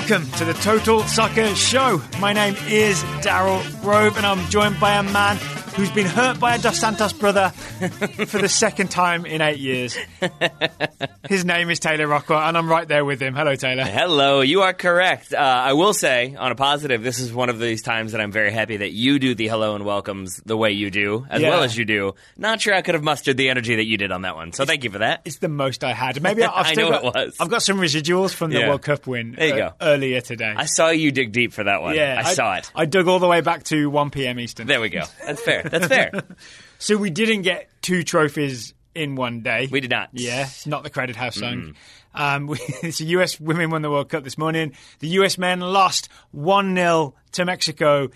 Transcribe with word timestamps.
welcome 0.00 0.30
to 0.32 0.44
the 0.44 0.52
Total 0.52 1.00
Soccer 1.04 1.54
Show. 1.54 2.02
My 2.20 2.34
name 2.34 2.54
is 2.68 3.02
Daryl 3.22 3.62
Grove, 3.80 4.18
and 4.18 4.26
I'm 4.26 4.46
joined 4.50 4.78
by 4.78 4.92
a 4.92 5.02
man 5.02 5.38
who's 5.76 5.90
been 5.90 6.06
hurt 6.06 6.40
by 6.40 6.54
a 6.54 6.58
Dos 6.58 6.78
Santos 6.78 7.12
brother 7.12 7.50
for 8.26 8.38
the 8.38 8.48
second 8.48 8.90
time 8.90 9.26
in 9.26 9.42
eight 9.42 9.58
years. 9.58 9.94
His 11.28 11.44
name 11.44 11.68
is 11.70 11.78
Taylor 11.80 12.06
Rockwell, 12.06 12.38
and 12.40 12.56
I'm 12.56 12.68
right 12.68 12.86
there 12.88 13.04
with 13.04 13.20
him. 13.20 13.34
Hello, 13.34 13.56
Taylor. 13.56 13.82
Hello, 13.84 14.40
you 14.40 14.62
are 14.62 14.72
correct. 14.72 15.34
Uh, 15.34 15.38
I 15.38 15.72
will 15.74 15.92
say, 15.92 16.34
on 16.36 16.50
a 16.52 16.54
positive, 16.54 17.02
this 17.02 17.18
is 17.18 17.32
one 17.32 17.48
of 17.50 17.58
these 17.58 17.82
times 17.82 18.12
that 18.12 18.20
I'm 18.20 18.30
very 18.32 18.52
happy 18.52 18.78
that 18.78 18.92
you 18.92 19.18
do 19.18 19.34
the 19.34 19.48
hello 19.48 19.74
and 19.74 19.84
welcomes 19.84 20.36
the 20.46 20.56
way 20.56 20.70
you 20.72 20.90
do, 20.90 21.26
as 21.28 21.42
Yeah. 21.42 21.50
well 21.50 21.62
as 21.64 21.76
you 21.76 21.84
do. 21.84 22.14
Not 22.38 22.60
sure 22.60 22.74
I 22.74 22.80
could 22.82 22.94
have 22.94 23.02
mustered 23.04 23.36
the 23.36 23.50
energy 23.50 23.76
that 23.76 23.84
you 23.84 23.96
did 23.98 24.12
on 24.12 24.22
that 24.22 24.36
one, 24.36 24.52
so 24.52 24.64
thank 24.64 24.84
you 24.84 24.90
for 24.90 24.98
that. 24.98 25.22
It's 25.24 25.38
the 25.38 25.48
most 25.48 25.82
I 25.84 25.92
had. 25.92 26.22
Maybe 26.22 26.42
I've 26.44 26.66
I 26.68 26.72
know 26.74 26.90
got, 26.90 27.04
it 27.04 27.14
was. 27.14 27.36
I've 27.40 27.50
got 27.50 27.62
some 27.62 27.78
residuals 27.78 28.32
from 28.32 28.50
the 28.52 28.60
Yeah. 28.60 28.68
World 28.68 28.82
Cup 28.82 29.06
win 29.06 29.34
There 29.36 29.46
you 29.48 29.54
uh, 29.64 29.70
go. 29.70 29.74
earlier 29.80 30.20
today. 30.20 30.54
I 30.56 30.66
saw 30.66 30.88
you 30.90 31.10
dig 31.12 31.32
deep 31.32 31.52
for 31.52 31.64
that 31.64 31.82
one. 31.82 31.96
yeah, 31.96 32.22
I, 32.24 32.32
saw 32.34 32.54
it. 32.56 32.70
I 32.74 32.86
dug 32.86 33.08
all 33.08 33.18
the 33.18 33.28
way 33.28 33.40
back 33.40 33.64
to 33.64 33.90
1 33.90 34.10
p.m. 34.10 34.38
Eastern. 34.38 34.68
There 34.68 34.80
we 34.80 34.88
go. 34.90 35.02
That's 35.26 35.42
fair. 35.42 35.65
That's 35.70 35.86
fair. 35.86 36.12
So 36.78 36.98
we 36.98 37.08
didn't 37.08 37.40
get 37.40 37.70
two 37.80 38.02
trophies 38.02 38.74
in 38.94 39.14
one 39.14 39.40
day. 39.40 39.66
We 39.70 39.80
did 39.80 39.90
not. 39.90 40.10
Yeah, 40.12 40.46
not 40.66 40.82
the 40.82 40.90
credit 40.90 41.16
house 41.16 41.36
song. 41.36 41.74
Um, 42.14 42.46
we, 42.46 42.56
the 42.82 43.04
US 43.18 43.40
women 43.40 43.70
won 43.70 43.80
the 43.80 43.90
World 43.90 44.10
Cup 44.10 44.24
this 44.24 44.36
morning. 44.36 44.72
The 44.98 45.08
US 45.20 45.38
men 45.38 45.60
lost 45.60 46.10
1 46.32 46.74
0 46.74 47.14
to 47.32 47.44
Mexico 47.44 48.10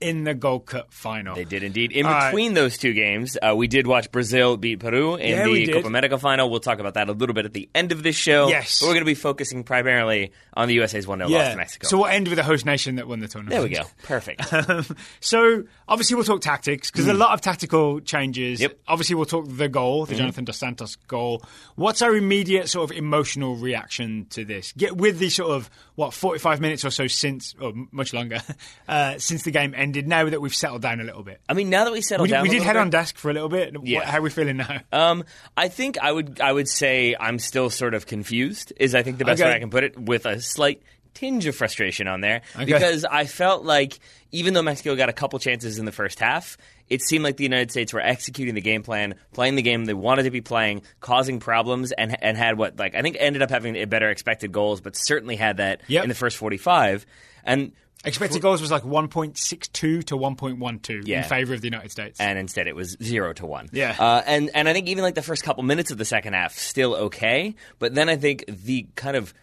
in 0.00 0.24
the 0.24 0.34
Gold 0.34 0.66
Cup 0.66 0.92
final. 0.92 1.34
They 1.34 1.44
did 1.44 1.62
indeed. 1.62 1.92
In 1.92 2.06
right. 2.06 2.30
between 2.30 2.54
those 2.54 2.76
two 2.78 2.92
games, 2.92 3.36
uh, 3.40 3.54
we 3.56 3.66
did 3.66 3.86
watch 3.86 4.10
Brazil 4.10 4.56
beat 4.56 4.80
Peru 4.80 5.14
in 5.16 5.30
Yeah, 5.30 5.44
the. 5.44 5.72
Copa 5.72 5.86
America 5.86 6.18
final. 6.18 6.50
We'll 6.50 6.60
talk 6.60 6.78
about 6.78 6.94
that 6.94 7.08
a 7.08 7.12
little 7.12 7.34
bit 7.34 7.44
at 7.44 7.52
the 7.52 7.68
end 7.74 7.92
of 7.92 8.02
this 8.02 8.16
show. 8.16 8.48
Yes. 8.48 8.80
But 8.80 8.86
we're 8.86 8.94
going 8.94 9.04
to 9.04 9.10
be 9.10 9.14
focusing 9.14 9.64
primarily 9.64 10.32
on 10.54 10.68
the 10.68 10.74
USA's 10.74 11.06
1 11.06 11.18
0 11.18 11.30
loss 11.30 11.50
to 11.50 11.56
Mexico. 11.56 11.88
So 11.88 11.98
we'll 11.98 12.06
end 12.06 12.28
with 12.28 12.36
the 12.36 12.42
host 12.42 12.66
nation 12.66 12.96
that 12.96 13.08
won 13.08 13.20
the 13.20 13.28
tournament. 13.28 13.52
there 13.52 13.62
we 13.62 13.68
go. 13.74 13.88
Perfect. 14.02 14.42
Um, 14.66 14.84
so 15.20 15.64
obviously 15.86 16.16
we'll 16.16 16.24
talk 16.24 16.40
tactics 16.40 16.90
because 16.90 17.04
there's 17.04 17.16
a 17.16 17.20
lot 17.20 17.34
of 17.34 17.40
tactical 17.40 18.00
changes. 18.00 18.58
Mm. 18.58 18.62
Yep. 18.62 18.78
Obviously 18.88 19.14
we'll 19.14 19.26
talk 19.26 19.46
the 19.48 19.68
goal, 19.68 20.06
the 20.06 20.14
Jonathan 20.14 20.44
dos 20.44 20.56
Santos 20.56 20.96
goal. 20.96 21.42
What's 21.76 22.02
our 22.02 22.16
immediate 22.16 22.68
sort 22.68 22.90
of 22.90 22.96
emotional 22.96 23.54
reaction 23.56 24.26
to 24.30 24.44
this? 24.44 24.72
Get 24.72 24.96
with 24.96 25.18
the 25.18 25.28
sort 25.30 25.50
of 25.50 25.70
what 25.96 26.14
forty 26.14 26.38
five 26.38 26.60
minutes 26.60 26.84
or 26.84 26.90
so 26.90 27.08
since, 27.08 27.54
or 27.60 27.72
much 27.90 28.12
longer, 28.14 28.38
uh, 28.88 29.18
since 29.18 29.42
the 29.42 29.50
game 29.50 29.74
ended. 29.76 30.06
Now 30.06 30.28
that 30.28 30.40
we've 30.40 30.54
settled 30.54 30.82
down 30.82 31.00
a 31.00 31.04
little 31.04 31.24
bit, 31.24 31.40
I 31.48 31.54
mean, 31.54 31.68
now 31.68 31.84
that 31.84 31.92
we 31.92 32.00
settled 32.02 32.28
we, 32.28 32.30
down, 32.30 32.42
we 32.44 32.50
did 32.50 32.62
head 32.62 32.74
bit- 32.74 32.80
on 32.82 32.90
desk 32.90 33.16
for 33.16 33.30
a 33.30 33.34
little 33.34 33.48
bit. 33.48 33.74
Yeah. 33.82 33.98
What, 33.98 34.06
how 34.06 34.18
are 34.18 34.22
we 34.22 34.30
feeling 34.30 34.58
now? 34.58 34.80
Um, 34.92 35.24
I 35.56 35.68
think 35.68 35.98
I 35.98 36.12
would 36.12 36.40
I 36.40 36.52
would 36.52 36.68
say 36.68 37.16
I'm 37.18 37.38
still 37.38 37.68
sort 37.70 37.94
of 37.94 38.06
confused. 38.06 38.72
Is 38.76 38.94
I 38.94 39.02
think 39.02 39.18
the 39.18 39.24
best 39.24 39.40
Okay. 39.42 39.50
way 39.50 39.56
I 39.56 39.58
can 39.58 39.70
put 39.70 39.82
it 39.84 39.98
with 39.98 40.24
a 40.26 40.40
slight 40.40 40.82
tinge 41.16 41.46
of 41.46 41.56
frustration 41.56 42.06
on 42.08 42.20
there 42.20 42.42
Okay. 42.54 42.64
because 42.66 43.04
I 43.04 43.24
felt 43.24 43.64
like 43.64 43.98
even 44.32 44.52
though 44.54 44.62
Mexico 44.62 44.94
got 44.96 45.08
a 45.08 45.12
couple 45.14 45.38
chances 45.38 45.78
in 45.78 45.84
the 45.86 45.92
first 45.92 46.20
half, 46.20 46.58
it 46.90 47.00
seemed 47.02 47.24
like 47.24 47.36
the 47.38 47.44
United 47.44 47.70
States 47.70 47.92
were 47.92 48.00
executing 48.00 48.54
the 48.54 48.60
game 48.60 48.82
plan, 48.82 49.14
playing 49.32 49.54
the 49.56 49.62
game 49.62 49.86
they 49.86 49.94
wanted 49.94 50.24
to 50.24 50.30
be 50.30 50.40
playing, 50.42 50.82
causing 51.00 51.40
problems, 51.40 51.92
and 51.92 52.16
and 52.22 52.36
had 52.36 52.58
what 52.58 52.76
like 52.78 52.94
I 52.94 53.02
think 53.02 53.16
ended 53.18 53.40
up 53.42 53.50
having 53.50 53.76
a 53.76 53.86
better 53.86 54.10
expected 54.10 54.52
goals, 54.52 54.80
but 54.80 54.94
certainly 54.94 55.36
had 55.36 55.56
that 55.56 55.80
Yep. 55.88 56.04
in 56.04 56.08
the 56.08 56.14
first 56.14 56.36
45. 56.36 57.06
And 57.44 57.72
Expected 58.04 58.40
goals 58.40 58.60
was 58.60 58.70
like 58.70 58.84
one 58.84 59.08
point 59.08 59.36
six 59.36 59.66
two 59.66 60.02
to 60.02 60.16
one 60.16 60.36
point 60.36 60.58
one 60.58 60.78
two 60.78 61.00
Yeah. 61.04 61.22
in 61.22 61.28
favor 61.28 61.54
of 61.54 61.60
the 61.60 61.66
United 61.66 61.90
States. 61.90 62.20
and 62.20 62.38
instead 62.38 62.68
it 62.68 62.76
was 62.76 62.96
zero 63.02 63.32
to 63.32 63.46
one. 63.46 63.68
Yeah. 63.72 63.96
Uh, 63.98 64.22
and 64.26 64.50
and 64.54 64.68
I 64.68 64.72
think 64.74 64.86
even 64.88 65.02
like 65.02 65.14
the 65.16 65.22
first 65.22 65.42
couple 65.42 65.64
minutes 65.64 65.90
of 65.90 65.98
the 65.98 66.04
second 66.04 66.34
half 66.34 66.52
still 66.56 66.94
okay, 67.06 67.56
but 67.80 67.94
then 67.94 68.08
I 68.08 68.14
think 68.16 68.44
the 68.46 68.86
kind 68.94 69.16
of 69.16 69.34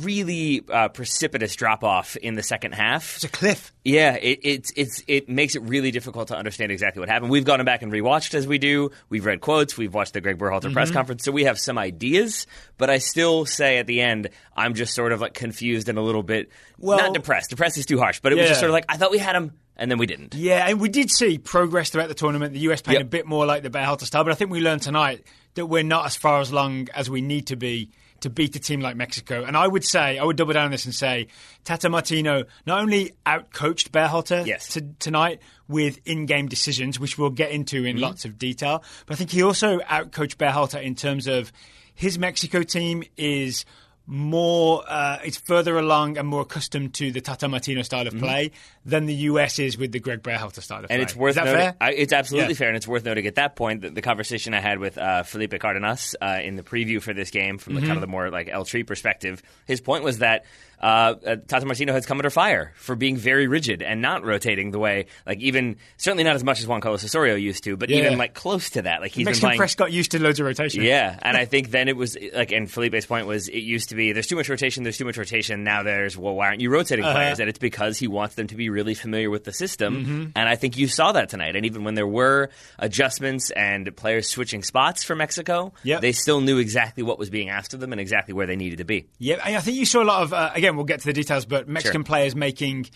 really 0.00 0.62
uh, 0.68 0.88
precipitous 0.88 1.54
drop 1.54 1.84
off 1.84 2.16
in 2.16 2.34
the 2.34 2.42
second 2.42 2.72
half. 2.72 3.16
it's 3.16 3.24
a 3.24 3.28
cliff. 3.28 3.72
Yeah, 3.84 4.14
it, 4.16 4.40
it's 4.42 4.72
it's 4.76 5.02
it 5.06 5.28
makes 5.28 5.54
it 5.56 5.62
really 5.62 5.90
difficult 5.90 6.28
to 6.28 6.36
understand 6.36 6.72
exactly 6.72 7.00
what 7.00 7.08
happened. 7.08 7.30
We've 7.30 7.44
gone 7.44 7.64
back 7.64 7.82
and 7.82 7.92
rewatched 7.92 8.34
as 8.34 8.46
we 8.46 8.58
do. 8.58 8.90
We've 9.08 9.24
read 9.24 9.40
quotes. 9.40 9.76
We've 9.78 9.92
watched 9.94 10.14
the 10.14 10.20
Greg 10.20 10.38
Berhalter 10.38 10.62
Mm-hmm. 10.64 10.72
press 10.72 10.90
conference, 10.90 11.24
so 11.24 11.32
we 11.32 11.44
have 11.44 11.58
some 11.58 11.78
ideas. 11.78 12.46
But 12.76 12.90
I 12.90 12.98
still 12.98 13.46
say 13.46 13.78
at 13.78 13.86
the 13.86 14.00
end, 14.00 14.30
I'm 14.56 14.74
just 14.74 14.94
sort 14.94 15.12
of 15.12 15.20
like 15.20 15.34
confused 15.34 15.88
and 15.88 15.96
a 15.98 16.02
little 16.02 16.22
bit 16.24 16.50
Well- 16.78 16.98
not 16.98 17.14
depressed. 17.14 17.50
Depressed 17.50 17.78
is 17.78 17.86
too 17.86 17.98
harsh, 17.98 18.20
but 18.20 18.32
it 18.32 18.36
was 18.36 18.48
just 18.48 18.60
sort 18.60 18.70
of 18.70 18.74
like 18.74 18.84
I 18.88 18.96
thought 18.96 19.10
we 19.12 19.18
had 19.18 19.36
him, 19.36 19.52
and 19.76 19.90
then 19.90 19.98
we 19.98 20.06
didn't. 20.06 20.34
Yeah, 20.34 20.66
and 20.68 20.80
we 20.80 20.88
did 20.88 21.10
see 21.10 21.38
progress 21.38 21.90
throughout 21.90 22.08
the 22.08 22.14
tournament. 22.14 22.52
The 22.52 22.60
US 22.70 22.82
playing 22.82 22.98
Yep. 23.00 23.06
a 23.06 23.08
bit 23.10 23.26
more 23.26 23.46
like 23.46 23.62
the 23.62 23.70
Berhalter 23.70 24.02
style, 24.02 24.24
but 24.24 24.32
I 24.32 24.34
think 24.34 24.50
we 24.50 24.60
learned 24.60 24.82
tonight 24.82 25.24
that 25.54 25.66
we're 25.66 25.82
not 25.84 26.06
as 26.06 26.16
far 26.16 26.40
as 26.40 26.52
long 26.52 26.88
as 26.94 27.08
we 27.08 27.20
need 27.20 27.46
to 27.48 27.56
be 27.56 27.90
to 28.20 28.30
beat 28.30 28.54
a 28.56 28.58
team 28.58 28.80
like 28.80 28.96
Mexico. 28.96 29.44
And 29.44 29.56
I 29.56 29.66
would 29.68 29.84
say, 29.84 30.18
I 30.18 30.24
would 30.24 30.36
double 30.36 30.52
down 30.52 30.66
on 30.66 30.70
this 30.70 30.84
and 30.84 30.94
say, 30.94 31.28
Tata 31.64 31.88
Martino 31.88 32.44
not 32.66 32.80
only 32.80 33.12
outcoached 33.26 33.90
Berhalter 33.90 34.44
Yes. 34.46 34.68
to, 34.70 34.80
tonight 34.98 35.40
with 35.68 36.00
in-game 36.04 36.48
decisions, 36.48 36.98
which 36.98 37.16
we'll 37.18 37.30
get 37.30 37.50
into 37.50 37.76
Mm-hmm. 37.78 37.86
in 37.86 38.00
lots 38.00 38.24
of 38.24 38.38
detail, 38.38 38.82
but 39.06 39.14
I 39.14 39.16
think 39.16 39.30
he 39.30 39.42
also 39.42 39.78
outcoached 39.80 40.36
Berhalter 40.36 40.82
in 40.82 40.94
terms 40.94 41.26
of 41.26 41.52
his 41.94 42.18
Mexico 42.18 42.62
team 42.62 43.04
is 43.16 43.64
more 44.10 44.82
uh, 44.88 45.18
it's 45.22 45.36
further 45.36 45.78
along 45.78 46.16
and 46.16 46.26
more 46.26 46.40
accustomed 46.40 46.94
to 46.94 47.12
the 47.12 47.20
Tata 47.20 47.46
Martino 47.46 47.82
style 47.82 48.06
of 48.06 48.16
play 48.18 48.52
than 48.86 49.04
the 49.04 49.14
US 49.14 49.58
is 49.58 49.76
with 49.76 49.92
the 49.92 50.00
Greg 50.00 50.22
Berhalter 50.22 50.62
style 50.62 50.78
of 50.82 50.86
play. 50.86 50.94
Mm-hmm. 50.96 51.00
And 51.00 51.02
it's 51.02 51.14
worth 51.14 51.30
is 51.32 51.34
that 51.36 51.44
noting. 51.44 51.60
fair? 51.60 51.74
I, 51.78 51.92
it's 51.92 52.12
absolutely 52.14 52.54
Yeah. 52.54 52.58
fair, 52.58 52.68
and 52.68 52.76
it's 52.78 52.88
worth 52.88 53.04
noting 53.04 53.26
at 53.26 53.34
that 53.34 53.54
point 53.54 53.82
that 53.82 53.94
the 53.94 54.00
conversation 54.00 54.54
I 54.54 54.60
had 54.60 54.78
with 54.78 54.96
uh, 54.96 55.24
Felipe 55.24 55.60
Cardenas 55.60 56.16
uh, 56.22 56.38
in 56.42 56.56
the 56.56 56.62
preview 56.62 57.02
for 57.02 57.12
this 57.12 57.30
game, 57.30 57.58
from 57.58 57.74
the 57.74 57.80
kind 57.82 57.92
of 57.92 58.00
the 58.00 58.06
more 58.06 58.30
like 58.30 58.48
El 58.48 58.64
Tri 58.64 58.82
perspective, 58.82 59.42
his 59.66 59.82
point 59.82 60.04
was 60.04 60.18
that 60.18 60.46
uh, 60.80 61.14
uh, 61.26 61.36
Tata 61.46 61.66
Martino 61.66 61.92
has 61.92 62.06
come 62.06 62.18
under 62.18 62.30
fire 62.30 62.72
for 62.76 62.94
being 62.94 63.16
very 63.16 63.46
rigid 63.48 63.82
and 63.82 64.00
not 64.00 64.24
rotating 64.24 64.70
the 64.70 64.78
way, 64.78 65.06
like 65.26 65.40
even 65.40 65.76
certainly 65.96 66.24
not 66.24 66.36
as 66.36 66.44
much 66.44 66.60
as 66.60 66.66
Juan 66.66 66.80
Carlos 66.80 67.04
Osorio 67.04 67.34
used 67.34 67.64
to, 67.64 67.76
but 67.76 67.88
Yeah. 67.90 67.98
even 68.06 68.18
like 68.18 68.34
close 68.34 68.70
to 68.70 68.82
that. 68.82 69.00
Like 69.00 69.12
he's 69.12 69.24
Mexican 69.24 69.46
been 69.46 69.48
playing. 69.50 69.58
press 69.58 69.74
got 69.74 69.92
used 69.92 70.12
to 70.12 70.22
loads 70.22 70.38
of 70.40 70.46
rotation. 70.46 70.82
Yeah, 70.82 71.18
and 71.22 71.36
I 71.36 71.44
think 71.44 71.70
then 71.70 71.88
it 71.88 71.96
was 71.96 72.16
like, 72.34 72.52
and 72.52 72.70
Felipe's 72.70 73.06
point 73.06 73.26
was, 73.26 73.48
it 73.48 73.58
used 73.58 73.88
to 73.90 73.94
be 73.94 74.12
there's 74.12 74.26
too 74.26 74.36
much 74.36 74.48
rotation, 74.48 74.82
there's 74.84 74.98
too 74.98 75.04
much 75.04 75.16
rotation. 75.18 75.64
Now 75.64 75.82
there's 75.82 76.16
well, 76.16 76.34
why 76.34 76.46
aren't 76.48 76.60
you 76.60 76.70
rotating 76.70 77.04
Uh-huh. 77.04 77.14
players? 77.14 77.40
And 77.40 77.48
it's 77.48 77.58
because 77.58 77.98
he 77.98 78.06
wants 78.08 78.34
them 78.36 78.46
to 78.48 78.54
be 78.54 78.70
really 78.70 78.94
familiar 78.94 79.30
with 79.30 79.44
the 79.44 79.52
system. 79.52 79.96
Mm-hmm. 80.04 80.24
And 80.36 80.48
I 80.48 80.56
think 80.56 80.76
you 80.76 80.86
saw 80.88 81.12
that 81.12 81.28
tonight. 81.28 81.56
And 81.56 81.66
even 81.66 81.84
when 81.84 81.94
there 81.94 82.06
were 82.06 82.50
adjustments 82.78 83.50
and 83.50 83.94
players 83.96 84.28
switching 84.28 84.62
spots 84.62 85.04
for 85.04 85.14
Mexico, 85.14 85.72
Yep. 85.82 86.00
they 86.00 86.12
still 86.12 86.40
knew 86.40 86.58
exactly 86.58 87.02
what 87.02 87.18
was 87.18 87.30
being 87.30 87.48
asked 87.50 87.74
of 87.74 87.80
them 87.80 87.92
and 87.92 88.00
exactly 88.00 88.32
where 88.34 88.46
they 88.46 88.56
needed 88.56 88.78
to 88.78 88.84
be. 88.84 89.06
Yeah, 89.18 89.40
I 89.44 89.60
think 89.60 89.76
you 89.76 89.84
saw 89.84 90.02
a 90.02 90.04
lot 90.04 90.22
of. 90.22 90.32
Uh, 90.32 90.50
again, 90.54 90.67
we'll 90.76 90.84
get 90.84 91.00
to 91.00 91.06
the 91.06 91.12
details, 91.12 91.44
but 91.46 91.68
Mexican 91.68 92.00
Sure. 92.02 92.06
players 92.06 92.34
making 92.36 92.86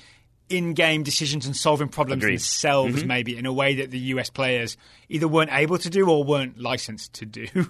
in-game 0.49 1.03
decisions 1.03 1.47
and 1.47 1.57
solving 1.57 1.89
problems 1.89 2.23
Agreed. 2.23 2.35
themselves, 2.35 2.97
Mm-hmm. 2.97 3.07
maybe 3.09 3.37
in 3.39 3.47
a 3.47 3.53
way 3.53 3.77
that 3.77 3.91
the 3.91 3.99
US 3.99 4.29
players 4.29 4.77
either 5.09 5.27
weren't 5.29 5.53
able 5.53 5.79
to 5.79 5.89
do 5.89 6.09
or 6.11 6.25
weren't 6.25 6.59
licensed 6.59 7.15
to 7.15 7.27
do. 7.27 7.47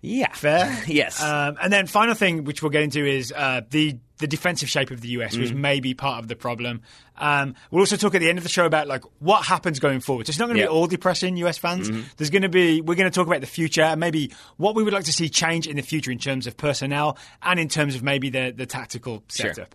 Yeah, 0.00 0.32
Fair. 0.32 0.82
yes. 0.86 1.22
Um, 1.22 1.56
and 1.60 1.72
then 1.72 1.86
final 1.86 2.14
thing, 2.14 2.44
which 2.44 2.62
we'll 2.62 2.70
get 2.70 2.82
into, 2.82 3.04
is 3.04 3.32
uh, 3.34 3.62
the 3.70 3.98
the 4.18 4.26
defensive 4.26 4.68
shape 4.68 4.90
of 4.90 5.00
the 5.00 5.08
US 5.10 5.36
was 5.36 5.50
Mm-hmm. 5.52 5.60
maybe 5.60 5.94
part 5.94 6.18
of 6.18 6.26
the 6.26 6.34
problem. 6.34 6.82
Um, 7.16 7.54
we'll 7.70 7.80
also 7.82 7.96
talk 7.96 8.16
at 8.16 8.20
the 8.20 8.28
end 8.28 8.36
of 8.36 8.42
the 8.44 8.50
show 8.50 8.66
about 8.66 8.88
like 8.88 9.04
what 9.20 9.44
happens 9.46 9.78
going 9.78 10.00
forward. 10.00 10.26
So 10.26 10.30
it's 10.30 10.38
not 10.40 10.46
going 10.46 10.56
to. 10.58 10.64
Mm-hmm. 10.64 10.72
be 10.72 10.76
all 10.76 10.86
depressing, 10.88 11.36
US 11.38 11.56
fans. 11.58 11.88
There's 12.16 12.30
going 12.30 12.42
to 12.42 12.48
be 12.48 12.80
we're 12.80 12.96
going 12.96 13.10
to 13.10 13.14
talk 13.14 13.26
about 13.28 13.40
the 13.40 13.46
future 13.46 13.82
and 13.82 14.00
maybe 14.00 14.32
what 14.56 14.74
we 14.74 14.82
would 14.82 14.92
like 14.92 15.04
to 15.04 15.12
see 15.12 15.28
change 15.28 15.66
in 15.68 15.76
the 15.76 15.82
future 15.82 16.10
in 16.10 16.18
terms 16.18 16.46
of 16.48 16.56
personnel 16.56 17.16
and 17.42 17.60
in 17.60 17.68
terms 17.68 17.94
of 17.94 18.02
maybe 18.02 18.28
the 18.30 18.52
the 18.56 18.66
tactical 18.66 19.22
Sure. 19.30 19.54
setup. 19.54 19.74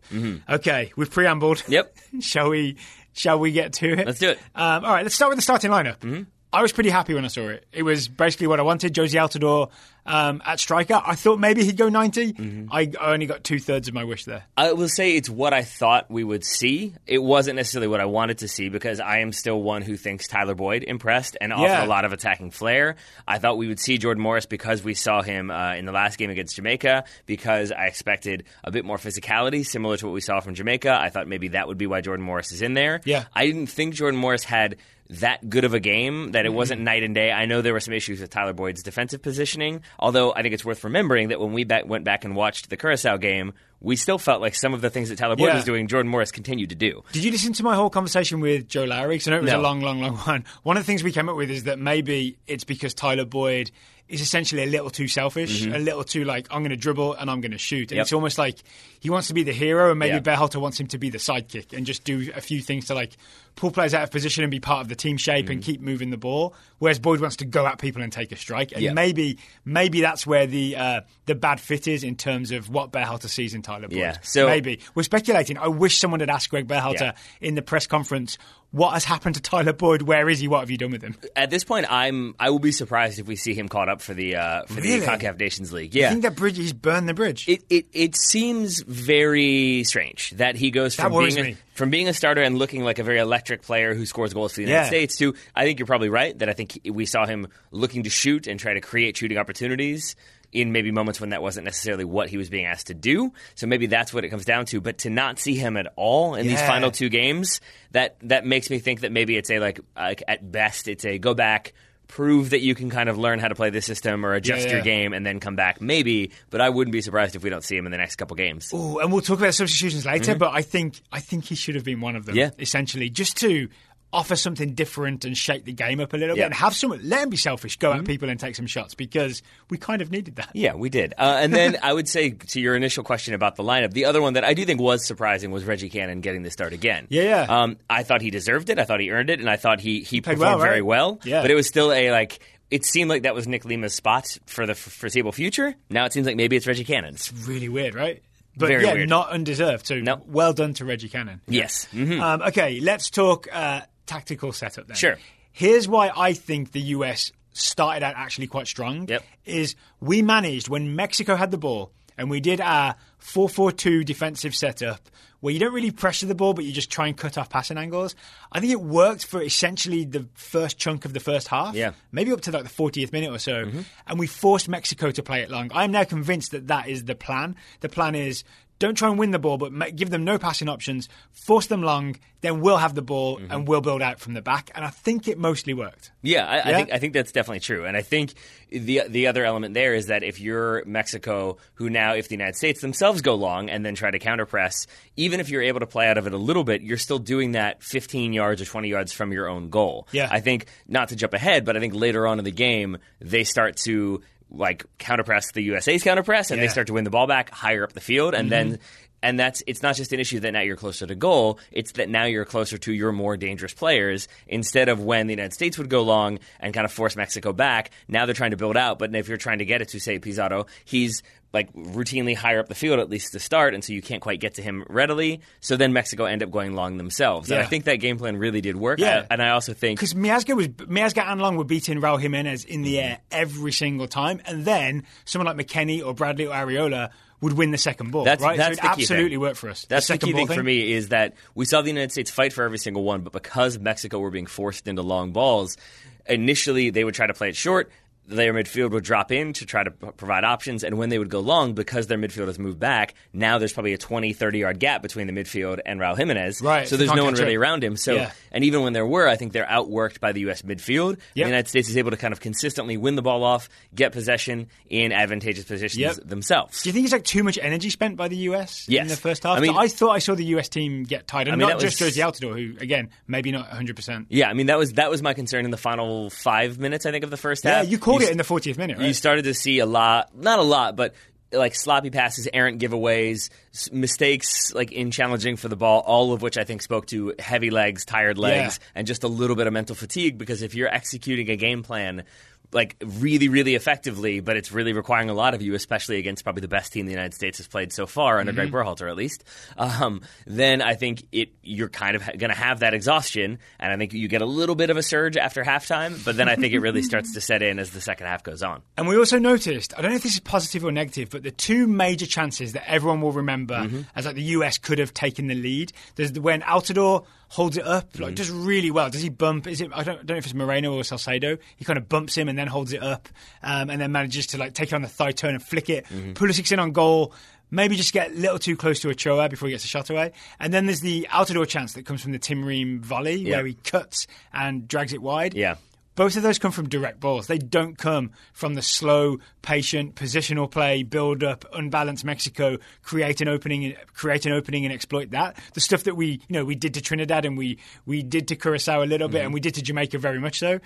Okay, 0.49 0.91
we've 0.97 1.09
preambled. 1.11 1.63
Yep. 1.67 1.95
shall 2.21 2.49
we? 2.49 2.77
Shall 3.15 3.39
we 3.39 3.51
get 3.51 3.73
to 3.73 3.93
it? 3.93 4.07
Let's 4.07 4.17
do 4.19 4.29
it. 4.31 4.39
Um, 4.55 4.83
all 4.83 4.91
right, 4.93 5.03
let's 5.03 5.13
start 5.15 5.29
with 5.29 5.37
the 5.37 5.43
starting 5.43 5.69
lineup. 5.69 5.99
Mm-hmm. 5.99 6.23
I 6.53 6.61
was 6.61 6.71
pretty 6.71 6.91
happy 6.91 7.13
when 7.15 7.25
I 7.25 7.29
saw 7.29 7.47
it. 7.49 7.65
It 7.73 7.83
was 7.83 8.07
basically 8.07 8.47
what 8.47 8.59
I 8.59 8.63
wanted. 8.63 8.93
Jozy 8.93 9.15
Altidore 9.19 9.71
um, 10.05 10.41
at 10.45 10.59
striker. 10.59 11.01
I 11.03 11.15
thought 11.15 11.39
maybe 11.39 11.63
he'd 11.65 11.77
go 11.77 11.89
90. 11.89 12.33
Mm-hmm. 12.33 12.67
I, 12.71 12.91
only 13.01 13.25
got 13.25 13.43
two 13.43 13.57
thirds 13.59 13.87
of 13.87 13.93
my 13.95 14.03
wish 14.03 14.25
there. 14.25 14.43
I 14.55 14.73
will 14.73 14.87
say 14.87 15.15
it's 15.15 15.29
what 15.29 15.51
I 15.53 15.63
thought 15.63 16.11
we 16.11 16.23
would 16.23 16.43
see. 16.45 16.93
It 17.07 17.17
wasn't 17.23 17.55
necessarily 17.55 17.87
what 17.87 18.01
I 18.01 18.05
wanted 18.05 18.37
to 18.39 18.47
see 18.47 18.69
because 18.69 18.99
I 18.99 19.19
am 19.19 19.31
still 19.31 19.61
one 19.63 19.81
who 19.81 19.95
thinks 19.97 20.27
Tyler 20.27 20.53
Boyd 20.53 20.83
impressed 20.83 21.37
and 21.41 21.51
offered 21.51 21.63
Yeah. 21.63 21.85
a 21.85 21.87
lot 21.87 22.05
of 22.05 22.13
attacking 22.13 22.51
flair. 22.51 22.97
I 23.27 23.39
thought 23.39 23.57
we 23.57 23.67
would 23.67 23.79
see 23.79 23.97
Jordan 23.97 24.21
Morris 24.21 24.45
because 24.45 24.83
we 24.83 24.93
saw 24.93 25.23
him 25.23 25.49
uh, 25.49 25.73
in 25.73 25.85
the 25.85 25.91
last 25.91 26.17
game 26.19 26.29
against 26.29 26.55
Jamaica 26.55 27.05
because 27.25 27.71
I 27.71 27.85
expected 27.85 28.43
a 28.63 28.69
bit 28.69 28.85
more 28.85 28.97
physicality, 28.97 29.65
similar 29.65 29.97
to 29.97 30.05
what 30.05 30.13
we 30.13 30.21
saw 30.21 30.39
from 30.39 30.53
Jamaica. 30.53 30.93
I 31.01 31.09
thought 31.09 31.27
maybe 31.27 31.47
that 31.49 31.67
would 31.67 31.77
be 31.79 31.87
why 31.87 32.01
Jordan 32.01 32.23
Morris 32.25 32.51
is 32.51 32.61
in 32.61 32.75
there. 32.75 33.01
Yeah. 33.05 33.23
I 33.33 33.47
didn't 33.47 33.67
think 33.67 33.95
Jordan 33.95 34.19
Morris 34.19 34.43
had 34.43 34.75
that 35.09 35.49
good 35.49 35.63
of 35.63 35.73
a 35.73 35.79
game 35.79 36.31
that 36.31 36.45
it 36.45 36.49
mm-hmm. 36.49 36.57
wasn't 36.57 36.81
night 36.81 37.03
and 37.03 37.13
day. 37.13 37.31
I 37.31 37.45
know 37.45 37.61
there 37.61 37.73
were 37.73 37.79
some 37.79 37.93
issues 37.93 38.21
with 38.21 38.29
Tyler 38.29 38.53
Boyd's 38.53 38.83
defensive 38.83 39.21
positioning, 39.21 39.81
although 39.99 40.33
I 40.33 40.41
think 40.41 40.53
it's 40.53 40.65
worth 40.65 40.83
remembering 40.83 41.29
that 41.29 41.39
when 41.39 41.53
we 41.53 41.63
back, 41.63 41.85
went 41.85 42.03
back 42.03 42.23
and 42.25 42.35
watched 42.35 42.69
the 42.69 42.77
Curacao 42.77 43.17
game, 43.17 43.53
we 43.81 43.95
still 43.97 44.17
felt 44.17 44.41
like 44.41 44.55
some 44.55 44.73
of 44.73 44.81
the 44.81 44.89
things 44.89 45.09
that 45.09 45.17
Tyler 45.17 45.35
Boyd 45.35 45.47
Yeah. 45.49 45.55
was 45.55 45.65
doing, 45.65 45.87
Jordan 45.87 46.09
Morris 46.09 46.31
continued 46.31 46.69
to 46.69 46.75
do. 46.75 47.03
Did 47.11 47.23
you 47.25 47.31
listen 47.31 47.51
to 47.53 47.63
my 47.63 47.75
whole 47.75 47.89
conversation 47.89 48.39
with 48.39 48.67
Joe 48.67 48.85
Lowry? 48.85 49.15
Because 49.15 49.27
I 49.27 49.31
know 49.31 49.37
it 49.37 49.43
was 49.43 49.51
No. 49.51 49.59
a 49.59 49.61
long, 49.61 49.81
long, 49.81 49.99
long 49.99 50.15
one. 50.25 50.45
One 50.63 50.77
of 50.77 50.83
the 50.83 50.87
things 50.87 51.03
we 51.03 51.11
came 51.11 51.27
up 51.27 51.35
with 51.35 51.51
is 51.51 51.63
that 51.65 51.79
maybe 51.79 52.37
it's 52.47 52.63
because 52.63 52.93
Tyler 52.93 53.25
Boyd 53.25 53.71
is 54.13 54.21
essentially 54.21 54.63
a 54.63 54.67
little 54.67 54.89
too 54.89 55.07
selfish, 55.07 55.65
a 55.65 55.77
little 55.79 56.03
too 56.03 56.23
like 56.23 56.47
I'm 56.51 56.61
going 56.61 56.69
to 56.69 56.75
dribble 56.77 57.13
and 57.15 57.29
I'm 57.31 57.41
going 57.41 57.51
to 57.51 57.57
shoot. 57.57 57.79
And 57.81 57.87
Mm-hmm. 57.89 57.95
Yep. 57.97 58.01
it's 58.03 58.13
almost 58.13 58.37
like 58.37 58.57
he 58.99 59.09
wants 59.09 59.27
to 59.29 59.33
be 59.33 59.43
the 59.43 59.51
hero, 59.53 59.89
and 59.89 59.99
maybe 59.99 60.13
Yeah. 60.15 60.19
Berhalter 60.19 60.61
wants 60.61 60.79
him 60.79 60.87
to 60.87 60.97
be 60.97 61.09
the 61.09 61.17
sidekick 61.17 61.73
and 61.73 61.85
just 61.85 62.03
do 62.03 62.31
a 62.35 62.41
few 62.41 62.61
things 62.61 62.85
to 62.87 62.93
like 62.93 63.17
pull 63.55 63.71
players 63.71 63.93
out 63.93 64.03
of 64.03 64.11
position 64.11 64.43
and 64.43 64.51
be 64.51 64.59
part 64.59 64.81
of 64.81 64.87
the 64.87 64.95
team 64.95 65.17
shape 65.17 65.49
and 65.49 65.61
keep 65.61 65.81
moving 65.81 66.09
the 66.11 66.17
ball. 66.17 66.53
Whereas 66.83 66.99
Boyd 66.99 67.21
wants 67.21 67.37
to 67.37 67.45
go 67.45 67.65
at 67.65 67.79
people 67.79 68.01
and 68.01 68.11
take 68.11 68.33
a 68.33 68.35
strike. 68.35 68.73
And. 68.73 68.81
Yeah. 68.81 68.91
maybe 68.91 69.37
maybe 69.63 70.01
that's 70.01 70.27
where 70.27 70.45
the 70.45 70.75
uh, 70.75 71.01
the 71.27 71.33
bad 71.33 71.61
fit 71.61 71.87
is 71.87 72.03
in 72.03 72.17
terms 72.17 72.51
of 72.51 72.69
what 72.69 72.91
Berhalter 72.91 73.29
sees 73.29 73.53
in 73.53 73.61
Tyler 73.61 73.87
Boyd. 73.87 73.97
Yeah, 73.97 74.17
so- 74.21 74.47
maybe 74.47 74.81
we're 74.93 75.03
speculating. 75.03 75.57
I 75.57 75.69
wish 75.69 75.97
someone 75.99 76.19
had 76.19 76.29
asked 76.29 76.49
Greg 76.49 76.67
Berhalter 76.67 76.99
Yeah. 76.99 77.11
in 77.39 77.55
the 77.55 77.61
press 77.61 77.87
conference. 77.87 78.37
What 78.71 78.93
has 78.93 79.03
happened 79.05 79.35
to 79.35 79.41
Tyler 79.41 79.71
Boyd? 79.71 80.01
Where 80.01 80.27
is 80.27 80.39
he? 80.39 80.47
What 80.47 80.61
have 80.61 80.71
you 80.71 80.77
done 80.79 80.89
with 80.91 81.03
him? 81.03 81.15
At 81.35 81.51
this 81.51 81.63
point, 81.63 81.85
I'm 81.89 82.35
I 82.39 82.49
will 82.49 82.59
be 82.59 82.71
surprised 82.73 83.17
if 83.19 83.27
we 83.27 83.35
see 83.37 83.53
him 83.53 83.69
caught 83.69 83.87
up 83.87 84.01
for 84.01 84.13
the 84.13 84.35
uh, 84.35 84.63
for 84.65 84.81
Really? 84.81 84.99
the 84.99 85.05
Concacaf 85.05 85.39
Nations 85.39 85.71
League. 85.71 85.93
Yeah, 85.95 86.07
I 86.07 86.09
think 86.09 86.23
that 86.23 86.35
bridge 86.35 86.57
he's 86.57 86.73
burned 86.73 87.07
the 87.07 87.13
bridge. 87.13 87.47
it, 87.47 87.63
it 87.69 87.85
it 87.93 88.15
seems 88.17 88.81
very 88.81 89.83
strange 89.85 90.31
that 90.31 90.55
he 90.55 90.69
goes 90.71 90.95
from 90.95 91.11
being 91.13 91.37
a, 91.37 91.43
me. 91.43 91.57
From 91.73 91.89
being 91.89 92.07
a 92.07 92.13
starter 92.13 92.41
and 92.41 92.57
looking 92.57 92.83
like 92.83 92.99
a 92.99 93.03
very 93.03 93.19
electric 93.19 93.61
player 93.61 93.93
who 93.93 94.05
scores 94.05 94.33
goals 94.33 94.53
for 94.53 94.57
the 94.57 94.61
United 94.63 94.83
Yeah. 94.83 94.87
States 94.87 95.17
to 95.17 95.35
I 95.55 95.65
think 95.65 95.79
you're 95.79 95.87
probably 95.87 96.09
right 96.09 96.37
that 96.39 96.49
I 96.49 96.53
think 96.53 96.79
we 96.85 97.05
saw 97.05 97.25
him 97.25 97.47
looking 97.71 98.03
to 98.03 98.09
shoot 98.09 98.47
and 98.47 98.59
try 98.59 98.73
to 98.73 98.81
create 98.81 99.17
shooting 99.17 99.37
opportunities 99.37 100.15
in 100.51 100.71
maybe 100.71 100.91
moments 100.91 101.19
when 101.19 101.31
that 101.31 101.41
wasn't 101.41 101.65
necessarily 101.65 102.05
what 102.05 102.29
he 102.29 102.37
was 102.37 102.47
being 102.47 102.65
asked 102.65 102.87
to 102.87 102.93
do. 102.93 103.33
So 103.55 103.65
maybe 103.65 103.87
that's 103.87 104.13
what 104.13 104.23
it 104.23 104.29
comes 104.29 104.45
down 104.45 104.65
to. 104.67 104.79
But 104.81 104.99
to 104.99 105.09
not 105.09 105.39
see 105.39 105.55
him 105.55 105.77
at 105.77 105.91
all 105.95 106.35
in 106.35 106.45
these 106.45 106.61
final 106.61 106.91
two 106.91 107.09
games, 107.09 107.59
that 107.91 108.17
that 108.21 108.45
makes 108.45 108.69
me 108.69 108.77
think 108.77 109.01
that 109.01 109.11
maybe 109.11 109.35
it's 109.35 109.49
a 109.49 109.57
like, 109.57 109.79
like 109.95 110.21
at 110.27 110.51
best 110.51 110.87
it's 110.87 111.05
a 111.05 111.17
go 111.17 111.33
back. 111.33 111.73
Prove 112.13 112.51
that 112.51 112.59
you 112.61 112.75
can 112.75 112.91
kind 112.91 113.09
of 113.09 113.17
learn 113.17 113.39
how 113.39 113.47
to 113.47 113.55
play 113.55 113.71
the 113.71 113.81
system 113.81 114.23
or 114.23 114.35
adjust 114.35 114.67
Yeah, 114.67 114.73
your 114.73 114.81
game 114.83 115.13
and 115.13 115.25
then 115.25 115.39
come 115.39 115.55
back, 115.55 115.81
maybe. 115.81 116.29
But 116.51 116.61
I 116.61 116.69
wouldn't 116.69 116.91
be 116.91 117.01
surprised 117.01 117.35
if 117.35 117.41
we 117.41 117.49
don't 117.49 117.63
see 117.63 117.75
him 117.75 117.87
in 117.87 117.91
the 117.91 117.97
next 117.97 118.17
couple 118.17 118.35
games. 118.35 118.69
Oh, 118.71 118.99
and 118.99 119.11
we'll 119.11 119.21
talk 119.23 119.39
about 119.39 119.55
substitutions 119.55 120.05
later, 120.05 120.35
but 120.35 120.51
I 120.53 120.61
think 120.61 121.01
I 121.11 121.19
think 121.19 121.45
he 121.45 121.55
should 121.55 121.73
have 121.73 121.83
been 121.83 122.01
one 122.01 122.15
of 122.15 122.25
them. 122.27 122.35
Mm-hmm. 122.35 122.53
Yeah. 122.59 122.61
essentially, 122.63 123.09
just 123.09 123.37
to 123.37 123.67
offer 124.13 124.35
something 124.35 124.73
different 124.75 125.25
and 125.25 125.35
shake 125.37 125.65
the 125.65 125.73
game 125.73 125.99
up 125.99 126.13
a 126.13 126.17
little 126.17 126.37
Yeah. 126.37 126.43
Mm-hmm. 126.43 126.49
bit 126.51 126.55
and 126.57 126.63
have 126.63 126.75
someone 126.75 126.99
let 127.03 127.23
him 127.23 127.29
be 127.29 127.37
selfish, 127.37 127.77
go 127.77 127.91
at 127.91 128.05
people 128.05 128.29
and 128.29 128.39
take 128.39 128.55
some 128.55 128.67
shots 128.67 128.93
because 128.95 129.41
we 129.69 129.77
kind 129.77 130.01
of 130.01 130.11
needed 130.11 130.35
that. 130.37 130.51
Yeah, 130.53 130.75
we 130.75 130.89
did. 130.89 131.13
Uh, 131.17 131.39
and 131.41 131.53
then 131.53 131.77
I 131.83 131.91
would 131.91 132.07
say 132.07 132.29
to 132.29 132.61
your 132.61 132.75
initial 132.75 133.03
question 133.03 133.33
about 133.33 133.55
the 133.55 133.63
lineup, 133.63 133.91
the 133.91 134.05
other 134.05 134.21
one 134.21 134.33
that 134.33 134.43
I 134.45 134.53
do 134.53 134.63
think 134.65 134.79
was 134.79 135.05
surprising 135.05 135.51
was 135.51 135.65
Reggie 135.65 135.89
Cannon 135.89 136.21
getting 136.21 136.43
the 136.43 136.51
start 136.51 136.71
again. 136.73 137.07
Yeah, 137.09 137.23
yeah. 137.23 137.45
Um, 137.63 137.77
I 137.89 138.03
thought 138.03 138.21
he 138.21 138.29
deserved 138.29 138.69
it. 138.69 138.79
I 138.79 138.85
thought 138.85 138.99
he 138.99 139.09
earned 139.11 139.29
it, 139.29 139.39
and 139.39 139.49
I 139.49 139.55
thought 139.57 139.79
he 139.81 140.01
he, 140.01 140.21
played 140.21 140.37
performed 140.37 140.39
well, 140.39 140.59
right? 140.59 140.69
very 140.69 140.81
well. 140.83 141.19
Yeah. 141.23 141.41
But 141.41 141.51
it 141.51 141.55
was 141.55 141.67
still 141.67 141.91
a 141.91 142.11
like. 142.11 142.39
It 142.71 142.85
seemed 142.85 143.09
like 143.09 143.23
that 143.23 143.35
was 143.35 143.47
Nick 143.47 143.65
Lima's 143.65 143.93
spot 143.93 144.37
for 144.47 144.65
the 144.65 144.73
foreseeable 144.75 145.31
future. 145.31 145.75
Now 145.89 146.05
it 146.05 146.13
seems 146.13 146.25
like 146.25 146.35
maybe 146.35 146.55
it's 146.55 146.65
Reggie 146.65 146.83
Cannon's. 146.83 147.29
It's 147.31 147.47
really 147.47 147.69
weird, 147.69 147.93
right? 147.95 148.23
But 148.55 148.67
Very 148.67 148.83
yeah, 148.85 148.93
weird. 148.93 149.09
not 149.09 149.29
undeserved. 149.31 149.87
So 149.87 149.95
No. 149.99 150.21
well 150.27 150.53
done 150.53 150.73
to 150.75 150.85
Reggie 150.85 151.09
Cannon. 151.09 151.41
Yes. 151.47 151.87
Mhm. 151.93 152.19
Um, 152.21 152.41
okay, 152.43 152.79
let's 152.79 153.09
talk 153.09 153.47
uh, 153.51 153.81
tactical 154.05 154.51
setup 154.51 154.87
then. 154.87 154.97
Sure. 154.97 155.17
Here's 155.51 155.87
why 155.87 156.11
I 156.15 156.33
think 156.33 156.71
the 156.71 156.81
US 156.81 157.31
started 157.53 158.03
out 158.03 158.15
actually 158.17 158.47
quite 158.47 158.67
strong. 158.67 159.07
Yep. 159.07 159.23
Is 159.45 159.75
we 159.99 160.21
managed 160.21 160.69
when 160.69 160.95
Mexico 160.95 161.35
had 161.35 161.51
the 161.51 161.57
ball 161.57 161.91
and 162.17 162.29
we 162.29 162.39
did 162.39 162.59
our 162.59 162.95
4-4-2 163.21 164.05
defensive 164.05 164.55
setup 164.55 165.09
where 165.39 165.53
you 165.53 165.59
don't 165.59 165.73
really 165.73 165.91
pressure 165.91 166.25
the 166.25 166.35
ball 166.35 166.53
but 166.53 166.63
you 166.63 166.71
just 166.71 166.89
try 166.89 167.07
and 167.07 167.17
cut 167.17 167.37
off 167.37 167.49
passing 167.49 167.77
angles. 167.77 168.15
I 168.51 168.59
think 168.59 168.71
it 168.71 168.81
worked 168.81 169.25
for 169.25 169.41
essentially 169.41 170.05
the 170.05 170.27
first 170.33 170.77
chunk 170.77 171.05
of 171.05 171.13
the 171.13 171.19
first 171.19 171.47
half. 171.47 171.75
Yeah. 171.75 171.91
Maybe 172.11 172.31
up 172.31 172.41
to 172.41 172.51
like 172.51 172.63
the 172.63 172.69
40th 172.69 173.11
minute 173.11 173.31
or 173.31 173.39
so. 173.39 173.65
Mm-hmm. 173.65 173.81
And 174.07 174.19
we 174.19 174.27
forced 174.27 174.69
Mexico 174.69 175.11
to 175.11 175.21
play 175.21 175.41
it 175.41 175.51
long. 175.51 175.69
I'm 175.73 175.91
now 175.91 176.03
convinced 176.03 176.51
that 176.51 176.67
that 176.67 176.87
is 176.87 177.05
the 177.05 177.15
plan. 177.15 177.55
The 177.81 177.89
plan 177.89 178.15
is 178.15 178.43
don't 178.83 178.95
try 178.95 179.09
and 179.09 179.17
win 179.17 179.31
the 179.31 179.39
ball, 179.39 179.57
but 179.57 179.95
give 179.95 180.09
them 180.09 180.23
no 180.25 180.37
passing 180.37 180.67
options, 180.67 181.07
force 181.31 181.67
them 181.67 181.81
long, 181.81 182.17
then 182.41 182.59
we'll 182.59 182.77
have 182.77 182.93
the 182.95 183.01
ball 183.01 183.37
Mm-hmm. 183.37 183.51
and 183.51 183.67
we'll 183.67 183.79
build 183.81 184.01
out 184.01 184.19
from 184.19 184.33
the 184.33 184.41
back. 184.41 184.69
And 184.75 184.83
I 184.83 184.89
think 184.89 185.27
it 185.29 185.37
mostly 185.39 185.73
worked. 185.73 186.11
Yeah, 186.21 186.45
I, 186.45 186.59
I 186.69 186.73
think 186.73 186.91
I 186.91 186.97
think 186.99 187.13
that's 187.13 187.31
definitely 187.31 187.61
true, 187.61 187.85
and 187.85 187.95
I 187.95 188.01
think 188.01 188.33
the 188.69 189.03
the 189.07 189.27
other 189.27 189.45
element 189.45 189.73
there 189.73 189.93
is 189.95 190.07
that 190.07 190.23
if 190.23 190.39
you're 190.41 190.83
Mexico, 190.85 191.57
who 191.75 191.89
now 191.89 192.13
if 192.15 192.27
the 192.27 192.35
United 192.35 192.55
States 192.57 192.81
themselves 192.81 193.21
go 193.21 193.35
long 193.35 193.69
and 193.69 193.85
then 193.85 193.95
try 193.95 194.11
to 194.11 194.19
counter 194.19 194.45
press, 194.45 194.87
even 195.15 195.39
if 195.39 195.49
you're 195.49 195.61
able 195.61 195.79
to 195.79 195.87
play 195.87 196.07
out 196.09 196.17
of 196.17 196.27
it 196.27 196.33
a 196.33 196.37
little 196.37 196.63
bit, 196.63 196.81
you're 196.81 196.97
still 196.97 197.19
doing 197.19 197.53
that 197.53 197.81
15 197.83 198.33
yards 198.33 198.61
or 198.61 198.65
20 198.65 198.89
yards 198.89 199.11
from 199.13 199.31
your 199.31 199.47
own 199.47 199.69
goal. 199.69 200.07
Yeah. 200.11 200.27
I 200.29 200.39
think 200.41 200.65
not 200.87 201.09
to 201.09 201.15
jump 201.15 201.33
ahead, 201.33 201.63
but 201.65 201.77
I 201.77 201.79
think 201.79 201.93
later 201.95 202.27
on 202.27 202.39
in 202.39 202.45
the 202.45 202.51
game 202.51 202.97
they 203.21 203.43
start 203.45 203.77
to 203.85 204.21
like 204.53 204.85
counter 204.99 205.23
press 205.23 205.51
the 205.51 205.61
USA's 205.63 206.03
counter 206.03 206.23
press, 206.23 206.51
and 206.51 206.59
Yeah. 206.59 206.67
they 206.67 206.71
start 206.71 206.87
to 206.87 206.93
win 206.93 207.03
the 207.03 207.09
ball 207.09 207.27
back 207.27 207.49
higher 207.49 207.83
up 207.83 207.93
the 207.93 208.01
field, 208.01 208.33
and 208.33 208.51
then. 208.51 208.73
Mm-hmm. 208.73 208.81
And 209.25 209.39
that's 209.39 209.63
it's 209.67 209.81
not 209.81 209.95
just 209.95 210.11
an 210.11 210.19
issue 210.19 210.41
that 210.41 210.51
now 210.51 210.59
you're 210.59 210.75
closer 210.75 211.07
to 211.07 211.15
goal, 211.15 211.57
it's 211.71 211.93
that 211.93 212.09
now 212.09 212.25
you're 212.25 212.43
closer 212.43 212.77
to 212.79 212.91
your 212.91 213.13
more 213.13 213.37
dangerous 213.37 213.73
players 213.73 214.27
instead 214.47 214.89
of 214.89 214.99
when 215.01 215.27
the 215.27 215.31
United 215.31 215.53
States 215.53 215.77
would 215.77 215.87
go 215.89 216.03
long 216.03 216.39
and 216.59 216.73
kind 216.73 216.83
of 216.83 216.91
force 216.91 217.15
Mexico 217.15 217.53
back. 217.53 217.91
Now 218.09 218.25
they're 218.25 218.35
trying 218.35 218.51
to 218.51 218.57
build 218.57 218.75
out, 218.75 218.99
but 218.99 219.15
if 219.15 219.29
you're 219.29 219.37
trying 219.37 219.59
to 219.59 219.65
get 219.65 219.81
it 219.81 219.87
to 219.89 219.99
say 220.01 220.19
Pizarro, 220.19 220.65
he's 220.83 221.23
like 221.53 221.71
routinely 221.73 222.35
higher 222.35 222.59
up 222.59 222.67
the 222.67 222.75
field 222.75 222.99
at 222.99 223.09
least 223.09 223.33
to 223.33 223.39
start, 223.39 223.73
and 223.73 223.83
so 223.83 223.93
you 223.93 224.01
can't 224.01 224.21
quite 224.21 224.39
get 224.39 224.55
to 224.55 224.61
him 224.61 224.83
readily. 224.89 225.41
So 225.61 225.77
then 225.77 225.93
Mexico 225.93 226.25
end 226.25 226.41
up 226.41 226.49
going 226.49 226.73
long 226.73 226.97
themselves. 226.97 227.51
And 227.51 227.61
I 227.61 227.65
think 227.65 227.85
that 227.85 227.97
game 227.97 228.17
plan 228.17 228.37
really 228.37 228.61
did 228.61 228.75
work. 228.75 228.99
Yeah. 228.99 229.25
And 229.29 229.41
I 229.41 229.49
also 229.49 229.73
think 229.73 229.99
Because 229.99 230.13
Miazga 230.13 230.55
was 230.55 230.67
Miazga 230.69 231.23
and 231.23 231.39
Long 231.39 231.55
were 231.55 231.63
beating 231.63 232.01
Raul 232.01 232.19
Jimenez 232.19 232.65
in 232.65 232.81
the 232.81 232.99
air 232.99 233.15
mm-hmm. 233.15 233.41
every 233.41 233.71
single 233.71 234.07
time, 234.07 234.41
and 234.45 234.65
then 234.65 235.03
someone 235.25 235.55
like 235.55 235.67
McKennie 235.67 236.03
or 236.03 236.13
Bradley 236.13 236.47
or 236.47 236.53
Arriola 236.53 237.11
would 237.41 237.53
win 237.53 237.71
the 237.71 237.77
second 237.77 238.11
ball. 238.11 238.23
That's, 238.23 238.41
right? 238.41 238.57
that's 238.57 238.77
so 238.77 238.81
the 238.81 238.87
it 238.87 238.91
absolutely 238.91 239.29
thing. 239.31 239.39
worked 239.41 239.57
for 239.57 239.69
us. 239.69 239.85
That's 239.89 240.07
the, 240.07 240.13
second 240.13 240.27
key 240.27 240.33
ball 240.33 240.47
thing, 240.47 240.57
for 240.57 240.63
me 240.63 240.93
is 240.93 241.09
that 241.09 241.33
we 241.55 241.65
saw 241.65 241.81
the 241.81 241.89
United 241.89 242.11
States 242.11 242.31
fight 242.31 242.53
for 242.53 242.63
every 242.63 242.77
single 242.77 243.03
one, 243.03 243.21
but 243.21 243.33
because 243.33 243.77
Mexico 243.77 244.19
were 244.19 244.31
being 244.31 244.45
forced 244.45 244.87
into 244.87 245.01
long 245.01 245.33
balls, 245.33 245.77
initially 246.25 246.89
they 246.89 247.03
would 247.03 247.13
try 247.13 247.27
to 247.27 247.33
play 247.33 247.49
it 247.49 247.55
short. 247.55 247.91
Their 248.25 248.53
midfield 248.53 248.91
would 248.91 249.03
drop 249.03 249.31
in 249.33 249.51
to 249.53 249.65
try 249.65 249.83
to 249.83 249.91
provide 249.91 250.43
options, 250.45 250.83
and 250.83 250.97
when 250.97 251.09
they 251.09 251.19
would 251.19 251.29
go 251.29 251.41
long, 251.41 251.73
because 251.73 252.07
their 252.07 252.17
midfield 252.17 252.47
has 252.47 252.57
moved 252.57 252.79
back, 252.79 253.15
now 253.33 253.57
there's 253.57 253.73
probably 253.73 253.93
a 253.93 253.97
20, 253.97 254.31
30 254.31 254.59
yard 254.59 254.79
gap 254.79 255.01
between 255.01 255.27
the 255.27 255.33
midfield 255.33 255.79
and 255.85 255.99
Raul 255.99 256.15
Jimenez. 256.17 256.61
Right, 256.61 256.87
So 256.87 256.95
there's 256.95 257.13
no 257.13 257.25
one 257.25 257.33
really 257.33 257.55
around 257.55 257.83
him. 257.83 257.97
So, 257.97 258.13
Yeah. 258.13 258.31
and 258.51 258.63
even 258.63 258.81
when 258.83 258.93
there 258.93 259.05
were, 259.05 259.27
I 259.27 259.35
think 259.35 259.51
they're 259.51 259.65
outworked 259.65 260.21
by 260.21 260.31
the 260.31 260.39
U.S. 260.41 260.61
midfield. 260.61 261.17
Yep. 261.17 261.19
The 261.35 261.41
United 261.41 261.67
States 261.67 261.89
is 261.89 261.97
able 261.97 262.11
to 262.11 262.17
kind 262.17 262.31
of 262.31 262.39
consistently 262.39 262.95
win 262.95 263.15
the 263.15 263.21
ball 263.21 263.43
off, 263.43 263.67
get 263.93 264.13
possession 264.13 264.67
in 264.89 265.11
advantageous 265.11 265.65
positions 265.65 265.99
Yep. 265.99 266.27
themselves. 266.27 266.81
Do 266.81 266.89
you 266.89 266.93
think 266.93 267.03
it's 267.05 267.13
like 267.13 267.25
too 267.25 267.43
much 267.43 267.59
energy 267.61 267.89
spent 267.89 268.15
by 268.15 268.29
the 268.29 268.37
US 268.37 268.87
in 268.87 269.07
the 269.07 269.17
first 269.17 269.43
half? 269.43 269.57
I 269.57 269.59
mean- 269.59 269.75
I 269.75 269.87
thought 269.89 270.11
I 270.11 270.19
saw 270.19 270.33
the 270.33 270.45
US 270.45 270.69
team 270.69 271.03
get 271.03 271.27
tired, 271.27 271.49
and 271.49 271.55
I 271.55 271.57
mean, 271.57 271.67
not 271.67 271.81
just 271.81 271.99
was- 272.01 272.15
Jozy 272.15 272.23
Altidore, 272.23 272.55
who 272.73 272.79
again 272.79 273.09
maybe 273.27 273.51
not 273.51 273.67
100. 273.69 273.95
percent 273.97 274.27
Yeah, 274.29 274.49
I 274.49 274.53
mean 274.53 274.67
that 274.67 274.77
was 274.77 274.93
that 274.93 275.09
was 275.09 275.21
my 275.21 275.33
concern 275.33 275.65
in 275.65 275.71
the 275.71 275.77
final 275.77 276.29
five 276.29 276.79
minutes. 276.79 277.05
I 277.05 277.11
think 277.11 277.23
of 277.25 277.29
the 277.31 277.37
first 277.37 277.63
half. 277.65 277.83
Yeah, 277.83 277.89
you 277.91 277.97
called 277.97 278.12
s- 278.21 278.27
it 278.27 278.31
in 278.31 278.37
the 278.37 278.43
40th 278.43 278.77
minute, 278.77 278.97
right? 278.97 279.07
You 279.07 279.13
started 279.13 279.43
to 279.45 279.53
see 279.53 279.79
a 279.79 279.85
lot, 279.85 280.37
not 280.37 280.59
a 280.59 280.63
lot, 280.63 280.95
but 280.95 281.13
like 281.51 281.75
sloppy 281.75 282.09
passes, 282.09 282.47
errant 282.51 282.81
giveaways, 282.81 283.49
mistakes 283.91 284.73
like 284.73 284.91
in 284.91 285.11
challenging 285.11 285.55
for 285.55 285.67
the 285.67 285.75
ball, 285.75 285.99
all 286.01 286.33
of 286.33 286.41
which 286.41 286.57
I 286.57 286.63
think 286.63 286.81
spoke 286.81 287.05
to 287.07 287.35
heavy 287.39 287.69
legs, 287.69 288.05
tired 288.05 288.37
legs, 288.37 288.79
Yeah. 288.81 288.87
and 288.95 289.07
just 289.07 289.23
a 289.23 289.27
little 289.27 289.55
bit 289.55 289.67
of 289.67 289.73
mental 289.73 289.95
fatigue. 289.95 290.37
Because 290.37 290.61
if 290.63 290.73
you're 290.73 290.87
executing 290.93 291.49
a 291.49 291.55
game 291.55 291.83
plan 291.83 292.23
like 292.73 292.95
really, 293.19 293.47
really 293.49 293.75
effectively, 293.75 294.39
but 294.39 294.57
it's 294.57 294.71
really 294.71 294.93
requiring 294.93 295.29
a 295.29 295.33
lot 295.33 295.53
of 295.53 295.61
you, 295.61 295.75
especially 295.75 296.17
against 296.17 296.43
probably 296.43 296.61
the 296.61 296.67
best 296.67 296.91
team 296.93 297.05
the 297.05 297.11
United 297.11 297.33
States 297.33 297.57
has 297.59 297.67
played 297.67 297.93
so 297.93 298.05
far 298.05 298.39
under 298.39 298.51
Greg 298.51 298.69
Mm-hmm. 298.71 298.75
Berhalter, 298.75 299.09
at 299.09 299.15
least. 299.15 299.43
Um, 299.77 300.21
then 300.47 300.81
I 300.81 300.95
think 300.95 301.23
it 301.31 301.49
you're 301.61 301.89
kind 301.89 302.15
of 302.15 302.21
ha- 302.23 302.31
going 302.37 302.49
to 302.51 302.57
have 302.57 302.79
that 302.79 302.93
exhaustion, 302.93 303.59
and 303.79 303.91
I 303.93 303.97
think 303.97 304.13
you 304.13 304.27
get 304.27 304.41
a 304.41 304.45
little 304.45 304.75
bit 304.75 304.89
of 304.89 304.97
a 304.97 305.03
surge 305.03 305.37
after 305.37 305.63
halftime. 305.63 306.23
But 306.25 306.35
then 306.37 306.49
I 306.49 306.55
think 306.55 306.73
it 306.73 306.79
really 306.79 307.01
starts 307.11 307.33
to 307.33 307.41
set 307.41 307.61
in 307.61 307.79
as 307.79 307.91
the 307.91 308.01
second 308.01 308.27
half 308.27 308.43
goes 308.43 308.63
on. 308.63 308.81
And 308.97 309.07
we 309.07 309.17
also 309.17 309.37
noticed, 309.39 309.93
I 309.97 310.01
don't 310.01 310.11
know 310.11 310.17
if 310.17 310.23
this 310.23 310.33
is 310.33 310.39
positive 310.39 310.83
or 310.85 310.91
negative, 310.91 311.29
but 311.29 311.43
the 311.43 311.51
two 311.51 311.87
major 311.87 312.25
chances 312.25 312.73
that 312.73 312.89
everyone 312.89 313.21
will 313.21 313.31
remember 313.31 313.73
Mm-hmm. 313.73 314.01
as 314.15 314.25
like 314.25 314.35
the 314.35 314.41
US 314.43 314.77
could 314.77 314.99
have 314.99 315.13
taken 315.13 315.47
the 315.47 315.55
lead. 315.55 315.91
There's 316.15 316.31
the, 316.31 316.41
when 316.41 316.61
Altidore 316.61 317.25
holds 317.49 317.77
it 317.77 317.85
up, 317.85 318.19
like 318.19 318.35
does 318.35 318.49
really 318.49 318.91
well. 318.91 319.09
Does 319.09 319.21
he 319.21 319.29
bump? 319.29 319.67
Is 319.67 319.81
it? 319.81 319.91
I 319.93 320.03
don't, 320.03 320.15
I 320.15 320.17
don't 320.17 320.29
know 320.29 320.35
if 320.37 320.45
it's 320.45 320.53
Moreno 320.53 320.95
or 320.95 321.03
Salcedo. 321.03 321.57
He 321.75 321.85
kind 321.85 321.97
of 321.97 322.09
bumps 322.09 322.35
him 322.35 322.49
and 322.49 322.57
then 322.57 322.67
holds 322.67 322.93
it 322.93 323.03
up, 323.03 323.29
um, 323.61 323.89
and 323.89 324.01
then 324.01 324.11
manages 324.11 324.47
to 324.47 324.57
like 324.57 324.73
take 324.73 324.89
it 324.91 324.95
on 324.95 325.01
the 325.01 325.07
thigh 325.07 325.31
turn 325.31 325.53
and 325.55 325.63
flick 325.63 325.89
it. 325.89 326.05
Mm-hmm. 326.05 326.31
Pulisic's 326.33 326.71
in 326.71 326.79
on 326.79 326.91
goal. 326.91 327.33
Maybe 327.71 327.95
just 327.95 328.13
get 328.13 328.29
a 328.31 328.33
little 328.35 328.59
too 328.59 328.75
close 328.75 328.99
to 328.99 329.09
Ochoa 329.09 329.49
before 329.49 329.67
he 329.67 329.71
gets 329.73 329.83
a 329.83 329.87
shot 329.87 330.11
away. 330.11 330.33
And 330.59 330.71
then 330.71 330.85
there's 330.85 330.99
the 331.01 331.27
Altidore 331.31 331.67
chance 331.67 331.93
that 331.93 332.05
comes 332.05 332.21
from 332.21 332.31
the 332.31 332.37
Tim 332.37 332.63
Ream 332.63 333.01
volley 333.01 333.33
Yeah. 333.37 333.55
where 333.57 333.65
he 333.65 333.73
cuts 333.73 334.27
and 334.53 334.87
drags 334.87 335.11
it 335.11 335.23
wide. 335.23 335.55
Yeah. 335.55 335.77
Both 336.15 336.37
of 336.37 336.43
those 336.43 336.59
come 336.59 336.71
from 336.71 336.89
direct 336.89 337.19
balls. 337.19 337.47
They 337.47 337.57
don't 337.57 337.97
come 337.97 338.31
from 338.53 338.75
the 338.75 338.81
slow, 338.81 339.39
patient, 339.61 340.15
positional 340.15 340.69
play, 340.69 341.03
build 341.03 341.43
up, 341.43 341.65
unbalanced 341.73 342.23
Mexico, 342.23 342.77
create 343.01 343.41
an 343.41 343.47
opening, 343.47 343.95
create 344.13 344.45
an 344.45 344.51
opening 344.51 344.85
and 344.85 344.93
exploit 344.93 345.31
that. 345.31 345.57
The 345.73 345.81
stuff 345.81 346.03
that 346.03 346.15
we, 346.15 346.27
you 346.27 346.39
know, 346.49 346.65
we 346.65 346.75
did 346.75 346.93
to 346.95 347.01
Trinidad 347.01 347.45
and 347.45 347.57
we 347.57 347.79
we 348.05 348.21
did 348.21 348.47
to 348.49 348.55
Curacao 348.55 349.03
a 349.03 349.05
little 349.05 349.27
bit 349.27 349.37
mm-hmm. 349.37 349.45
and 349.45 349.53
we 349.53 349.59
did 349.59 349.75
to 349.75 349.81
Jamaica 349.81 350.19
very 350.19 350.39
much 350.39 350.59
so. 350.59 350.79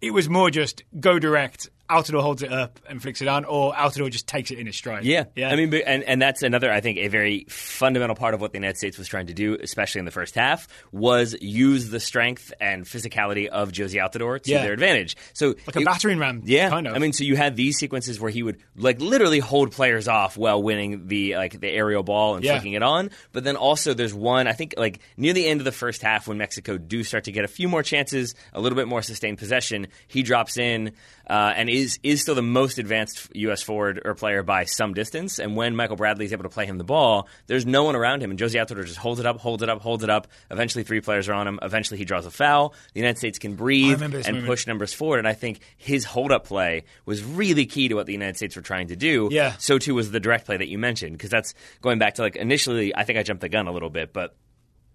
It 0.00 0.12
was 0.12 0.28
more 0.28 0.50
just 0.50 0.82
go 0.98 1.20
direct, 1.20 1.70
Altidore 1.92 2.22
holds 2.22 2.42
it 2.42 2.52
up 2.52 2.80
and 2.88 3.00
flicks 3.02 3.20
it 3.22 3.28
on, 3.28 3.44
or 3.44 3.72
Altidore 3.74 4.10
just 4.10 4.26
takes 4.26 4.50
it 4.50 4.58
in 4.58 4.66
his 4.66 4.76
stride. 4.76 5.04
Yeah, 5.04 5.24
yeah. 5.36 5.50
I 5.50 5.56
mean, 5.56 5.72
and 5.74 6.02
and 6.04 6.20
that's 6.20 6.42
another, 6.42 6.72
I 6.72 6.80
think, 6.80 6.98
a 6.98 7.08
very 7.08 7.44
fundamental 7.48 8.16
part 8.16 8.34
of 8.34 8.40
what 8.40 8.52
the 8.52 8.58
United 8.58 8.76
States 8.78 8.98
was 8.98 9.08
trying 9.08 9.26
to 9.26 9.34
do, 9.34 9.56
especially 9.60 9.98
in 9.98 10.04
the 10.04 10.10
first 10.10 10.34
half, 10.34 10.66
was 10.90 11.36
use 11.40 11.90
the 11.90 12.00
strength 12.00 12.52
and 12.60 12.84
physicality 12.84 13.46
of 13.48 13.70
Jozy 13.72 14.00
Altidore 14.02 14.40
to 14.42 14.50
Yeah. 14.50 14.62
their 14.62 14.72
advantage. 14.72 15.16
So 15.34 15.54
like 15.66 15.76
a 15.76 15.80
battering 15.82 16.18
ram. 16.18 16.42
Yeah, 16.44 16.70
kind 16.70 16.86
of. 16.86 16.94
I 16.94 16.98
mean, 16.98 17.12
so 17.12 17.24
you 17.24 17.36
had 17.36 17.56
these 17.56 17.76
sequences 17.78 18.18
where 18.20 18.30
he 18.30 18.42
would 18.42 18.58
like 18.76 19.00
literally 19.00 19.38
hold 19.40 19.72
players 19.72 20.08
off 20.08 20.36
while 20.36 20.62
winning 20.62 21.08
the 21.08 21.36
like 21.36 21.60
the 21.60 21.68
aerial 21.68 22.02
ball 22.02 22.36
and 22.36 22.44
Yeah. 22.44 22.54
flicking 22.54 22.72
it 22.72 22.82
on. 22.82 23.10
But 23.32 23.44
then 23.44 23.56
also 23.56 23.94
there's 23.94 24.14
one 24.14 24.46
I 24.46 24.52
think 24.52 24.74
like 24.76 25.00
near 25.16 25.32
the 25.32 25.46
end 25.46 25.60
of 25.60 25.64
the 25.64 25.72
first 25.72 26.02
half 26.02 26.26
when 26.28 26.38
Mexico 26.38 26.78
do 26.78 27.04
start 27.04 27.24
to 27.24 27.32
get 27.32 27.44
a 27.44 27.48
few 27.48 27.68
more 27.68 27.82
chances, 27.82 28.34
a 28.52 28.60
little 28.60 28.76
bit 28.76 28.88
more 28.88 29.02
sustained 29.02 29.38
possession. 29.38 29.88
He 30.08 30.22
drops 30.22 30.56
in 30.56 30.92
uh, 31.28 31.52
and 31.56 31.68
is 31.68 31.98
is 32.02 32.20
still 32.20 32.34
the 32.34 32.42
most 32.42 32.78
advanced 32.78 33.28
U.S. 33.34 33.62
forward 33.62 34.00
or 34.04 34.14
player 34.14 34.42
by 34.42 34.64
some 34.64 34.94
distance. 34.94 35.38
And 35.38 35.56
when 35.56 35.76
Michael 35.76 35.96
Bradley 35.96 36.24
is 36.24 36.32
able 36.32 36.44
to 36.44 36.48
play 36.48 36.66
him 36.66 36.78
the 36.78 36.84
ball, 36.84 37.28
there's 37.46 37.66
no 37.66 37.84
one 37.84 37.96
around 37.96 38.22
him, 38.22 38.30
and 38.30 38.38
Jozy 38.38 38.60
Altidore 38.60 38.86
just 38.86 38.98
holds 38.98 39.20
it 39.20 39.26
up, 39.26 39.38
holds 39.38 39.62
it 39.62 39.68
up, 39.68 39.80
holds 39.80 40.04
it 40.04 40.10
up. 40.10 40.28
Eventually, 40.50 40.84
three 40.84 41.00
players 41.00 41.28
are 41.28 41.34
on 41.34 41.46
him. 41.46 41.58
Eventually, 41.62 41.98
he 41.98 42.04
draws 42.04 42.26
a 42.26 42.30
foul. 42.30 42.74
The 42.92 43.00
United 43.00 43.18
States 43.18 43.38
can 43.38 43.54
breathe 43.54 44.02
and 44.02 44.46
push 44.46 44.66
numbers 44.66 44.92
forward. 44.92 45.18
And 45.18 45.28
I 45.28 45.34
think 45.34 45.60
his 45.76 46.04
hold 46.04 46.32
up 46.32 46.46
play 46.46 46.84
was 47.06 47.24
really 47.24 47.66
key 47.66 47.88
to 47.88 47.94
what 47.94 48.06
the 48.06 48.12
United 48.12 48.36
States 48.36 48.56
were 48.56 48.62
trying 48.62 48.88
to 48.88 48.96
do. 48.96 49.28
Yeah. 49.30 49.54
So 49.58 49.78
too 49.78 49.94
was 49.94 50.10
the 50.10 50.20
direct 50.20 50.46
play 50.46 50.56
that 50.56 50.68
you 50.68 50.78
mentioned 50.78 51.16
because 51.16 51.30
that's 51.30 51.54
going 51.80 51.98
back 51.98 52.14
to 52.14 52.22
like 52.22 52.36
initially. 52.36 52.94
I 52.94 53.04
think 53.04 53.18
I 53.18 53.22
jumped 53.22 53.40
the 53.40 53.48
gun 53.48 53.66
a 53.66 53.72
little 53.72 53.90
bit, 53.90 54.12
but 54.12 54.34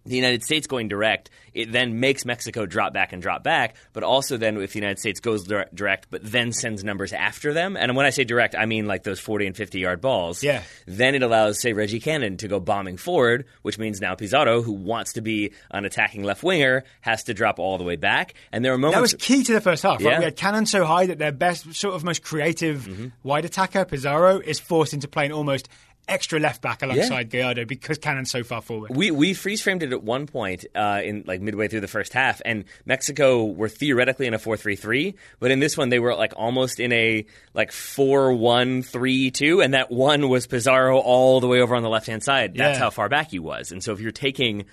the 0.08 0.16
United 0.16 0.44
States 0.44 0.68
going 0.68 0.88
direct, 0.88 1.30
it 1.54 1.72
then 1.72 2.00
makes 2.00 2.26
Mexico 2.26 2.66
drop 2.66 2.94
back 2.94 3.14
and 3.14 3.22
drop 3.22 3.44
back. 3.44 3.76
But 3.94 4.04
also, 4.04 4.38
then 4.38 4.58
if 4.58 4.74
the 4.74 4.80
United 4.80 5.00
States 5.00 5.20
goes 5.20 5.46
direct, 5.46 6.08
but 6.10 6.22
then 6.24 6.52
sends 6.52 6.84
numbers 6.84 7.14
after 7.14 7.54
them, 7.54 7.78
and 7.78 7.96
when 7.96 8.06
I 8.06 8.12
say 8.12 8.24
direct, 8.24 8.56
I 8.56 8.66
mean 8.66 8.86
like 8.86 9.04
those 9.04 9.20
40 9.20 9.48
and 9.48 9.56
50 9.56 9.80
yard 9.80 10.02
balls. 10.02 10.44
Yeah. 10.44 10.64
Then 10.86 11.16
it 11.16 11.24
allows, 11.24 11.62
say, 11.62 11.74
Reggie 11.74 12.00
Cannon 12.00 12.38
to 12.38 12.48
go 12.48 12.60
bombing 12.60 12.98
forward, 12.98 13.46
which 13.62 13.78
means 13.78 14.02
now 14.02 14.16
Pizarro, 14.16 14.62
who 14.62 14.74
wants 14.74 15.14
to 15.14 15.22
be 15.22 15.52
an 15.72 15.86
attacking 15.86 16.24
left 16.24 16.44
winger, 16.44 16.84
has 17.02 17.24
to 17.26 17.34
drop 17.34 17.60
all 17.60 17.78
the 17.78 17.84
way 17.84 17.96
back. 17.96 18.34
And 18.52 18.64
there 18.64 18.74
are 18.74 18.78
moments. 18.78 18.98
That 18.98 19.02
was 19.02 19.14
key 19.16 19.44
to 19.44 19.54
the 19.54 19.62
first 19.62 19.84
half. 19.84 20.00
Yeah. 20.02 20.12
Mm-hmm. 20.12 20.20
We 20.20 20.26
had 20.26 20.36
Cannon 20.36 20.66
so 20.66 20.86
high 20.86 21.08
that 21.08 21.18
their 21.18 21.32
best, 21.32 21.74
sort 21.76 21.96
of 21.96 22.04
most 22.04 22.24
creative 22.24 23.12
wide 23.24 23.46
attacker, 23.46 23.86
Pizarro, 23.86 24.40
is 24.40 24.60
forced 24.60 24.94
into 24.94 25.08
playing 25.08 25.32
almost 25.32 25.70
extra 26.08 26.40
left 26.40 26.62
back 26.62 26.82
alongside 26.82 27.30
Gallardo 27.30 27.66
because 27.66 27.98
Cannon's 27.98 28.32
so 28.32 28.44
far 28.44 28.62
forward. 28.62 28.96
We 28.96 29.12
we 29.12 29.34
freeze 29.34 29.62
framed 29.62 29.84
it 29.84 29.92
at 29.92 30.04
one 30.04 30.26
point 30.28 30.66
uh, 30.76 31.02
in 31.04 31.24
like 31.28 31.42
midway 31.42 31.68
through 31.68 31.82
the 31.82 31.88
first 31.88 32.14
half, 32.14 32.42
and 32.46 32.64
Mexico 32.86 33.44
were 33.46 33.70
theoretically 33.70 34.26
in 34.28 34.34
a 34.34 34.40
four 34.40 34.58
three 34.58 34.76
three, 34.76 35.16
but 35.40 35.52
in 35.52 35.60
this 35.60 35.78
one 35.78 35.90
they 35.90 36.00
were 36.00 36.16
like 36.16 36.34
almost 36.36 36.80
in 36.80 36.92
a 36.94 37.26
like 37.54 37.72
four 37.72 38.34
one 38.34 38.84
three 38.84 39.32
two, 39.32 39.62
and 39.62 39.74
that 39.74 39.92
one 39.92 40.30
was 40.30 40.48
Pizarro 40.48 40.98
all 41.00 41.40
the 41.42 41.48
way 41.48 41.62
over 41.62 41.76
on 41.76 41.84
the 41.84 41.90
left 41.90 42.08
hand 42.08 42.24
side. 42.24 42.56
That's 42.56 42.78
Yeah. 42.78 42.84
how 42.86 42.90
far 42.90 43.10
back 43.10 43.32
he 43.32 43.40
was, 43.40 43.72
and 43.72 43.84
so 43.84 43.92
if 43.94 44.00
you're 44.00 44.12
taking 44.12 44.66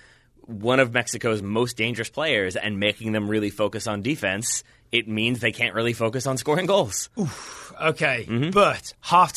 one 0.47 0.79
of 0.79 0.93
Mexico's 0.93 1.41
most 1.41 1.75
dangerous 1.75 2.09
players 2.09 2.55
and 2.55 2.79
making 2.79 3.11
them 3.13 3.27
really 3.27 3.49
focus 3.49 3.87
on 3.87 4.03
defense, 4.03 4.63
it 4.91 5.07
means 5.07 5.39
they 5.39 5.51
can't 5.51 5.73
really 5.73 5.93
focus 5.93 6.27
on 6.27 6.37
scoring 6.37 6.67
goals. 6.67 7.09
Okay, 7.81 8.25
Mm-hmm. 8.29 8.51
but 8.51 8.93
half 9.01 9.33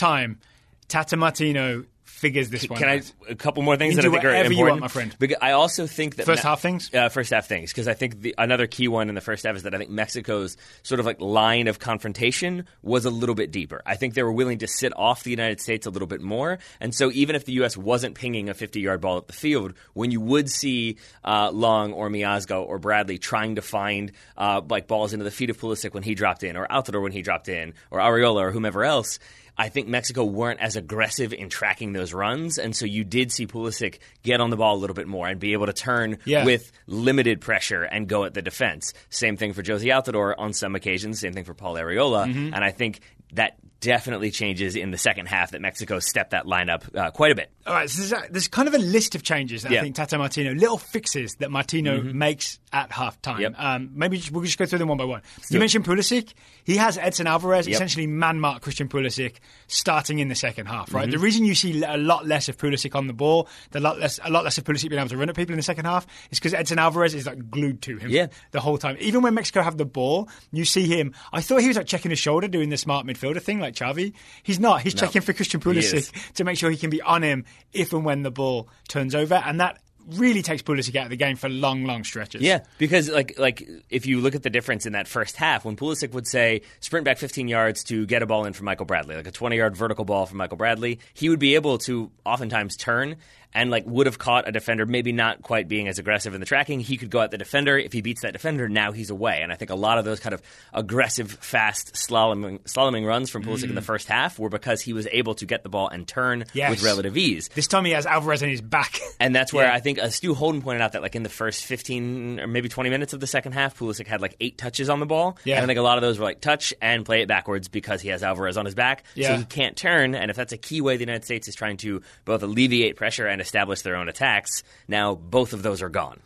time, 0.89 1.03
Tata 1.03 1.17
Martino 1.17 1.85
figures 2.19 2.51
this 2.51 2.69
one. 2.69 2.79
Can 2.79 2.89
I 2.89 3.03
a 3.31 3.35
couple 3.35 3.63
more 3.63 3.77
things 3.77 3.97
that 3.97 4.05
I 4.05 4.09
can 4.09 4.13
think 4.13 4.25
are 4.25 4.35
important, 4.35 4.59
want, 4.59 4.81
my 4.81 4.89
friend. 4.89 5.15
Because 5.19 5.39
I 5.41 5.53
also 5.53 5.87
think 5.87 6.17
that 6.17 6.27
First 6.27 6.43
half 6.43 6.61
things? 6.61 6.93
uh, 6.93 7.09
first 7.09 7.31
half 7.31 7.47
things, 7.47 7.71
because 7.73 7.87
I 7.87 7.95
think 7.95 8.21
the, 8.21 8.35
another 8.37 8.67
key 8.67 8.89
one 8.89 9.09
in 9.09 9.15
the 9.15 9.21
first 9.21 9.47
half 9.47 9.57
is 9.57 9.63
that 9.63 9.75
I 9.75 9.79
think 9.79 9.91
Mexico's 9.91 10.57
sort 10.83 11.01
of 11.01 11.07
like 11.07 11.21
line 11.21 11.69
of 11.69 11.79
confrontation 11.79 12.67
was 12.83 13.05
a 13.05 13.11
little 13.11 13.35
bit 13.35 13.53
deeper. 13.53 13.83
I 13.87 13.95
think 13.95 14.15
they 14.15 14.23
were 14.23 14.33
willing 14.33 14.59
to 14.59 14.67
sit 14.67 14.93
off 14.97 15.23
the 15.23 15.31
United 15.31 15.61
States 15.61 15.87
a 15.87 15.91
little 15.91 16.09
bit 16.09 16.21
more, 16.21 16.59
and 16.81 16.95
so 16.95 17.11
even 17.13 17.37
if 17.37 17.45
the 17.45 17.53
U.S. 17.55 17.77
wasn't 17.77 18.17
pinging 18.17 18.49
a 18.49 18.55
50-yard 18.55 19.01
ball 19.01 19.19
at 19.19 19.29
the 19.29 19.33
field, 19.33 19.75
when 19.95 20.11
you 20.11 20.21
would 20.21 20.51
see 20.51 20.97
uh, 21.25 21.51
Long 21.53 21.93
or 21.93 22.11
Miazga 22.11 22.61
or 22.61 22.79
Bradley 22.79 23.19
trying 23.19 23.55
to 23.57 23.63
find 23.63 24.13
uh, 24.37 24.61
like 24.69 24.89
balls 24.89 25.13
into 25.13 25.25
the 25.25 25.31
feet 25.31 25.51
of 25.51 25.59
Pulisic 25.59 25.95
when 25.95 26.03
he 26.03 26.15
dropped 26.15 26.43
in, 26.43 26.57
or 26.57 26.67
Altidore 26.67 27.03
when 27.03 27.13
he 27.13 27.23
dropped 27.23 27.49
in, 27.49 27.75
or 27.91 28.01
Arriola 28.01 28.43
or 28.43 28.51
whomever 28.51 28.85
else. 28.85 29.19
I 29.61 29.69
think 29.71 29.89
Mexico 29.89 30.25
weren't 30.25 30.61
as 30.61 30.77
aggressive 30.77 31.33
in 31.33 31.49
tracking 31.49 31.93
those 31.93 32.13
runs, 32.15 32.59
and 32.59 32.77
so 32.77 32.87
you 32.87 33.03
did 33.03 33.33
see 33.33 33.47
Pulisic 33.47 33.99
get 34.23 34.41
on 34.41 34.51
the 34.51 34.57
ball 34.57 34.77
a 34.77 34.79
little 34.79 34.95
bit 34.95 35.09
more 35.09 35.27
and 35.27 35.41
be 35.41 35.53
able 35.53 35.67
to 35.67 35.73
turn 35.73 36.19
Yeah. 36.25 36.45
with 36.45 36.71
limited 36.87 37.41
pressure 37.41 37.83
and 37.83 38.07
go 38.09 38.23
at 38.25 38.35
the 38.35 38.43
defense. 38.43 38.95
Same 39.11 39.37
thing 39.37 39.53
for 39.55 39.63
Jozy 39.65 39.87
Altidore 39.93 40.35
on 40.39 40.53
some 40.53 40.77
occasions. 40.77 41.19
Same 41.21 41.33
thing 41.33 41.45
for 41.45 41.55
Paul 41.55 41.75
Arriola, 41.75 42.27
Mm-hmm. 42.29 42.55
and 42.55 42.65
I 42.65 42.71
think 42.71 43.01
that 43.33 43.57
definitely 43.81 44.31
changes 44.31 44.75
in 44.77 44.91
the 44.91 44.99
second 44.99 45.27
half 45.27 45.53
that 45.53 45.61
Mexico 45.61 45.99
stepped 46.01 46.33
that 46.33 46.47
lineup 46.47 46.83
uh, 46.97 47.11
quite 47.11 47.31
a 47.33 47.35
bit. 47.35 47.51
All 47.67 47.75
right, 47.75 47.89
so 47.89 48.03
there's, 48.03 48.31
there's 48.31 48.49
kind 48.49 48.67
of 48.67 48.75
a 48.75 48.79
list 48.79 49.15
of 49.15 49.23
changes 49.23 49.63
that 49.63 49.71
I 49.71 49.77
Yeah. 49.77 49.83
think 49.83 49.95
Tata 49.95 50.19
Martino, 50.19 50.53
little 50.53 50.79
fixes 50.79 51.35
that 51.37 51.51
Martino 51.51 52.03
makes 52.03 52.59
at 52.73 52.91
halftime. 52.91 53.39
Yep. 53.41 53.55
Um, 53.57 53.91
maybe 53.95 54.21
we'll 54.33 54.43
just 54.45 54.59
go 54.59 54.67
through 54.67 54.81
them 54.81 54.89
one 54.89 54.99
by 54.99 55.05
one. 55.05 55.23
You 55.51 55.59
mentioned 55.59 55.85
Pulisic. 55.85 56.33
He 56.65 56.77
has 56.77 56.99
Edson 56.99 57.27
Alvarez 57.27 57.67
Yep. 57.67 57.75
essentially 57.75 58.07
man 58.07 58.41
mark 58.41 58.63
Christian 58.63 58.89
Pulisic 58.89 59.37
starting 59.69 60.19
in 60.19 60.29
the 60.29 60.35
second 60.35 60.67
half, 60.67 60.89
Mm-hmm. 60.89 60.97
right? 60.97 61.11
The 61.11 61.19
reason 61.19 61.45
you 61.45 61.55
see 61.55 61.83
a 61.83 61.97
lot 61.97 62.27
less 62.27 62.49
of 62.49 62.57
Pulisic 62.57 62.95
on 62.95 63.07
the 63.07 63.13
ball, 63.13 63.49
the 63.71 63.81
lot 63.81 63.99
less, 63.99 64.19
a 64.25 64.31
lot 64.31 64.45
less 64.45 64.59
of 64.59 64.65
Pulisic 64.65 64.89
being 64.89 64.99
able 64.99 65.09
to 65.11 65.17
run 65.17 65.29
at 65.29 65.37
people 65.37 65.53
in 65.53 65.57
the 65.59 65.63
second 65.63 65.85
half, 65.85 66.07
is 66.31 66.39
because 66.39 66.53
Edson 66.55 66.79
Alvarez 66.79 67.15
is 67.15 67.27
like 67.27 67.51
glued 67.51 67.81
to 67.83 67.97
him 67.97 68.11
Yeah. 68.11 68.27
the 68.51 68.61
whole 68.61 68.77
time. 68.79 68.97
Even 69.01 69.23
when 69.23 69.35
Mexico 69.35 69.63
have 69.63 69.77
the 69.79 69.85
ball, 69.87 70.29
you 70.53 70.65
see 70.65 70.87
him. 70.87 71.15
I 71.33 71.41
thought 71.41 71.61
he 71.63 71.69
was 71.69 71.77
like 71.77 71.87
checking 71.87 72.11
his 72.11 72.19
shoulder, 72.19 72.49
doing 72.49 72.69
the 72.71 72.77
smart 72.77 73.07
midfielder 73.07 73.41
thing, 73.43 73.61
like 73.61 73.68
Xavi. 73.75 74.13
He's 74.43 74.59
not. 74.59 74.83
He's 74.83 74.95
checking 74.95 75.23
for 75.23 75.33
Christian 75.33 75.61
Pulisic 75.61 76.35
to 76.35 76.45
make 76.45 76.59
sure 76.59 76.71
he 76.71 76.77
can 76.77 76.91
be 76.91 77.03
on 77.03 77.23
him 77.23 77.45
if 77.73 77.93
and 77.93 78.05
when 78.05 78.23
the 78.23 78.31
ball 78.31 78.69
turns 78.89 79.15
over, 79.15 79.35
and 79.35 79.61
that 79.61 79.81
really 80.17 80.43
takes 80.43 80.63
Pulisic 80.63 80.97
out 80.97 81.05
of 81.05 81.11
the 81.11 81.17
game 81.17 81.37
for 81.37 81.49
long, 81.49 81.85
long 81.85 82.05
stretches. 82.05 82.41
Yeah, 82.41 82.61
because 82.79 83.11
like 83.11 83.39
like 83.39 83.69
if 83.91 84.07
you 84.07 84.21
look 84.21 84.35
at 84.35 84.43
the 84.43 84.51
difference 84.51 84.87
in 84.87 84.93
that 84.93 85.07
first 85.07 85.37
half, 85.37 85.65
when 85.65 85.77
Pulisic 85.77 86.13
would 86.13 86.27
say 86.27 86.63
sprint 86.81 87.05
back 87.05 87.19
15 87.19 87.49
yards 87.49 87.85
to 87.85 88.07
get 88.07 88.23
a 88.23 88.27
ball 88.27 88.45
in 88.45 88.53
from 88.53 88.67
Michael 88.67 88.87
Bradley, 88.87 89.17
like 89.17 89.27
a 89.27 89.33
20 89.33 89.57
yard 89.57 89.77
vertical 89.77 90.05
ball 90.05 90.27
from 90.27 90.39
Michael 90.39 90.57
Bradley, 90.57 91.01
he 91.15 91.29
would 91.29 91.39
be 91.39 91.55
able 91.55 91.79
to 91.79 92.11
oftentimes 92.25 92.77
turn 92.77 93.17
and 93.55 93.71
like 93.71 93.85
would 93.87 94.07
have 94.07 94.19
caught 94.19 94.47
a 94.49 94.53
defender, 94.53 94.85
maybe 94.87 95.13
not 95.13 95.43
quite 95.43 95.69
being 95.69 95.89
as 95.89 95.99
aggressive 95.99 96.35
in 96.35 96.41
the 96.41 96.47
tracking. 96.47 96.81
He 96.81 96.97
could 96.97 97.11
go 97.11 97.21
at 97.21 97.31
the 97.31 97.39
defender. 97.39 97.79
If 97.79 97.93
he 97.93 98.03
beats 98.03 98.23
that 98.23 98.33
defender, 98.33 98.69
now 98.69 98.93
he's 98.93 99.11
away. 99.11 99.41
And 99.43 99.51
I 99.53 99.57
think 99.57 99.71
a 99.71 99.75
lot 99.75 99.99
of 99.99 100.05
those 100.05 100.21
kind 100.21 100.35
of 100.35 100.43
aggressive, 100.73 101.31
fast 101.31 101.95
slaloming, 101.95 102.61
slaloming 102.63 103.07
runs 103.07 103.31
from 103.31 103.43
Pulisic 103.45 103.69
in 103.69 103.75
the 103.75 103.83
first 103.83 104.09
half 104.09 104.39
were 104.39 104.49
because 104.49 104.81
he 104.81 104.93
was 104.93 105.07
able 105.11 105.35
to 105.37 105.47
get 105.47 105.63
the 105.63 105.69
ball 105.69 105.89
and 105.89 106.07
turn 106.07 106.45
Yes. 106.53 106.71
with 106.71 106.83
relative 106.83 107.17
ease. 107.17 107.49
This 107.55 107.67
time 107.67 107.85
he 107.85 107.93
has 107.93 108.07
Alvarez 108.07 108.43
on 108.43 108.49
his 108.49 108.61
back. 108.61 108.99
And 109.21 109.35
that's 109.35 109.53
where 109.53 109.67
Yeah. 109.67 109.75
I 109.75 109.81
think 109.81 109.99
uh, 109.99 110.11
Stu 110.11 110.33
Holden 110.33 110.63
pointed 110.63 110.81
out 110.81 110.93
that 110.93 111.03
like 111.03 111.17
in 111.17 111.25
the 111.25 111.29
first 111.29 111.65
15 111.65 112.39
or 112.39 112.47
maybe 112.47 112.69
20 112.69 112.89
minutes 112.89 113.13
of 113.15 113.19
the 113.21 113.27
second 113.27 113.51
half, 113.53 113.77
Pulisic 113.77 114.07
had 114.07 114.21
like 114.21 114.37
eight 114.39 114.57
touches 114.57 114.89
on 114.89 115.01
the 115.01 115.07
ball. 115.07 115.37
Yeah. 115.45 115.57
And 115.57 115.65
I 115.65 115.67
think 115.67 115.79
a 115.79 115.83
lot 115.83 115.99
of 115.99 116.03
those 116.03 116.19
were 116.21 116.25
like 116.25 116.41
touch 116.41 116.73
and 116.81 117.05
play 117.05 117.23
it 117.23 117.27
backwards 117.29 117.67
because 117.67 118.01
he 118.01 118.11
has 118.11 118.23
Alvarez 118.23 118.57
on 118.57 118.65
his 118.65 118.77
back. 118.77 119.03
So 119.21 119.35
he 119.35 119.45
can't 119.45 119.77
turn. 119.77 120.15
And 120.15 120.31
if 120.31 120.37
that's 120.37 120.53
a 120.53 120.57
key 120.57 120.81
way 120.81 120.97
the 120.97 121.03
United 121.03 121.25
States 121.25 121.49
is 121.49 121.57
trying 121.57 121.79
to 121.79 122.01
both 122.25 122.45
alleviate 122.45 122.95
pressure 122.95 123.27
and 123.27 123.38
establish 123.41 123.83
their 123.83 123.97
own 123.97 124.09
attacks, 124.09 124.63
now 124.87 125.15
both 125.15 125.53
of 125.53 125.63
those 125.63 125.83
are 125.83 125.89
gone. 125.89 126.21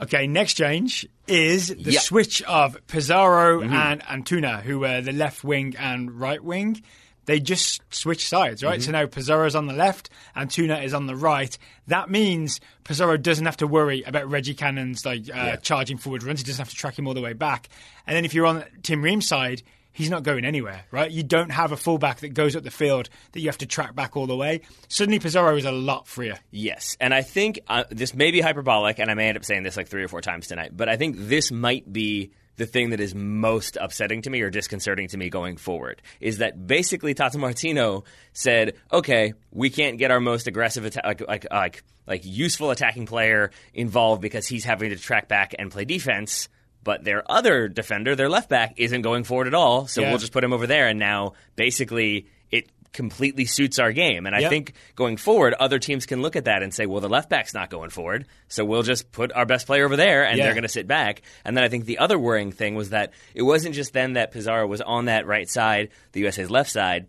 Okay, 0.00 0.26
next 0.26 0.54
change 0.54 1.06
is 1.26 1.68
the 1.68 1.74
Yep. 1.76 1.84
Mm-hmm. 1.86 1.98
switch 1.98 2.42
of 2.42 2.76
Pizarro 2.86 3.60
and 3.60 4.02
Antuna, 4.02 4.62
who 4.62 4.78
were 4.80 5.00
the 5.02 5.12
left 5.12 5.44
wing 5.44 5.74
and 5.78 6.18
right 6.18 6.42
wing. 6.42 6.82
They 7.26 7.38
just 7.38 7.82
switch 7.94 8.26
sides, 8.26 8.64
right? 8.64 8.80
Mm-hmm. 8.80 8.86
So 8.86 8.92
now 8.92 9.06
Pizarro's 9.06 9.54
on 9.54 9.66
the 9.66 9.74
left, 9.74 10.08
Antuna 10.34 10.82
is 10.82 10.94
on 10.94 11.06
the 11.06 11.14
right. 11.14 11.56
That 11.86 12.08
means 12.10 12.60
Pizarro 12.82 13.18
doesn't 13.18 13.44
have 13.44 13.58
to 13.58 13.66
worry 13.66 14.02
about 14.02 14.28
Reggie 14.30 14.54
Cannon's 14.54 15.04
like 15.04 15.28
uh, 15.32 15.56
charging 15.58 15.98
forward 15.98 16.22
runs. 16.22 16.40
He 16.40 16.46
doesn't 16.46 16.64
have 16.64 16.70
to 16.70 16.76
track 16.76 16.98
him 16.98 17.06
all 17.06 17.14
the 17.14 17.20
way 17.20 17.34
back. 17.34 17.68
And 18.06 18.16
then 18.16 18.24
if 18.24 18.32
you're 18.32 18.46
on 18.46 18.64
Tim 18.82 19.02
Ream's 19.02 19.28
side, 19.28 19.62
he's 19.92 20.10
not 20.10 20.22
going 20.22 20.44
anywhere, 20.44 20.84
right? 20.90 21.10
You 21.10 21.22
don't 21.22 21.50
have 21.50 21.72
a 21.72 21.76
fullback 21.76 22.20
that 22.20 22.34
goes 22.34 22.56
up 22.56 22.62
the 22.62 22.70
field 22.70 23.08
that 23.32 23.40
you 23.40 23.48
have 23.48 23.58
to 23.58 23.66
track 23.66 23.94
back 23.94 24.16
all 24.16 24.26
the 24.26 24.36
way. 24.36 24.62
Suddenly 24.88 25.18
Pizarro 25.18 25.56
is 25.56 25.64
a 25.64 25.72
lot 25.72 26.06
freer. 26.06 26.38
Yes, 26.50 26.96
and 27.00 27.12
I 27.14 27.22
think 27.22 27.60
uh, 27.68 27.84
this 27.90 28.14
may 28.14 28.30
be 28.30 28.40
hyperbolic, 28.40 28.98
and 28.98 29.10
I 29.10 29.14
may 29.14 29.28
end 29.28 29.36
up 29.36 29.44
saying 29.44 29.62
this 29.62 29.76
like 29.76 29.88
three 29.88 30.04
or 30.04 30.08
four 30.08 30.20
times 30.20 30.46
tonight, 30.46 30.76
but 30.76 30.88
I 30.88 30.96
think 30.96 31.16
this 31.18 31.50
might 31.50 31.90
be 31.90 32.32
the 32.56 32.66
thing 32.66 32.90
that 32.90 33.00
is 33.00 33.14
most 33.14 33.78
upsetting 33.80 34.20
to 34.20 34.28
me 34.28 34.42
or 34.42 34.50
disconcerting 34.50 35.08
to 35.08 35.16
me 35.16 35.30
going 35.30 35.56
forward 35.56 36.02
is 36.20 36.38
that 36.38 36.66
basically 36.66 37.14
Tata 37.14 37.38
Martino 37.38 38.04
said, 38.34 38.74
"Okay, 38.92 39.32
we 39.50 39.70
can't 39.70 39.96
get 39.96 40.10
our 40.10 40.20
most 40.20 40.46
aggressive, 40.46 40.84
atta- 40.84 41.00
like, 41.04 41.22
like 41.26 41.46
like 41.50 41.82
like 42.06 42.20
useful 42.24 42.70
attacking 42.70 43.06
player 43.06 43.50
involved 43.72 44.20
because 44.20 44.46
he's 44.46 44.64
having 44.64 44.90
to 44.90 44.96
track 44.96 45.26
back 45.26 45.54
and 45.58 45.70
play 45.70 45.86
defense." 45.86 46.50
But 46.82 47.04
their 47.04 47.22
other 47.30 47.68
defender, 47.68 48.16
their 48.16 48.28
left 48.28 48.48
back, 48.48 48.74
isn't 48.78 49.02
going 49.02 49.24
forward 49.24 49.46
at 49.46 49.54
all. 49.54 49.86
So 49.86 50.00
Yeah. 50.00 50.08
we'll 50.10 50.18
just 50.18 50.32
put 50.32 50.42
him 50.44 50.52
over 50.52 50.66
there. 50.66 50.86
And 50.88 50.98
now, 50.98 51.34
basically, 51.56 52.26
it 52.50 52.70
completely 52.92 53.44
suits 53.44 53.78
our 53.78 53.92
game. 53.92 54.26
And 54.26 54.34
I 54.34 54.40
Yep. 54.40 54.50
think 54.50 54.72
going 54.96 55.16
forward, 55.16 55.54
other 55.60 55.78
teams 55.78 56.06
can 56.06 56.22
look 56.22 56.34
at 56.36 56.46
that 56.46 56.62
and 56.62 56.74
say, 56.74 56.86
well, 56.86 57.00
the 57.00 57.08
left 57.08 57.28
back's 57.30 57.54
not 57.54 57.70
going 57.70 57.90
forward, 57.90 58.26
so 58.48 58.64
we'll 58.64 58.82
just 58.82 59.12
put 59.12 59.30
our 59.32 59.46
best 59.46 59.66
player 59.66 59.84
over 59.84 59.94
there 59.96 60.24
and 60.24 60.38
Yeah. 60.38 60.44
they're 60.44 60.54
going 60.54 60.62
to 60.62 60.68
sit 60.68 60.88
back. 60.88 61.22
And 61.44 61.56
then 61.56 61.62
I 61.62 61.68
think 61.68 61.84
the 61.84 61.98
other 61.98 62.18
worrying 62.18 62.50
thing 62.50 62.74
was 62.74 62.90
that 62.90 63.12
it 63.34 63.42
wasn't 63.42 63.74
just 63.76 63.92
then 63.92 64.14
that 64.14 64.32
Pizarro 64.32 64.66
was 64.66 64.80
on 64.80 65.04
that 65.04 65.24
right 65.26 65.48
side, 65.48 65.90
the 66.12 66.20
USA's 66.20 66.50
left 66.50 66.70
side, 66.70 67.06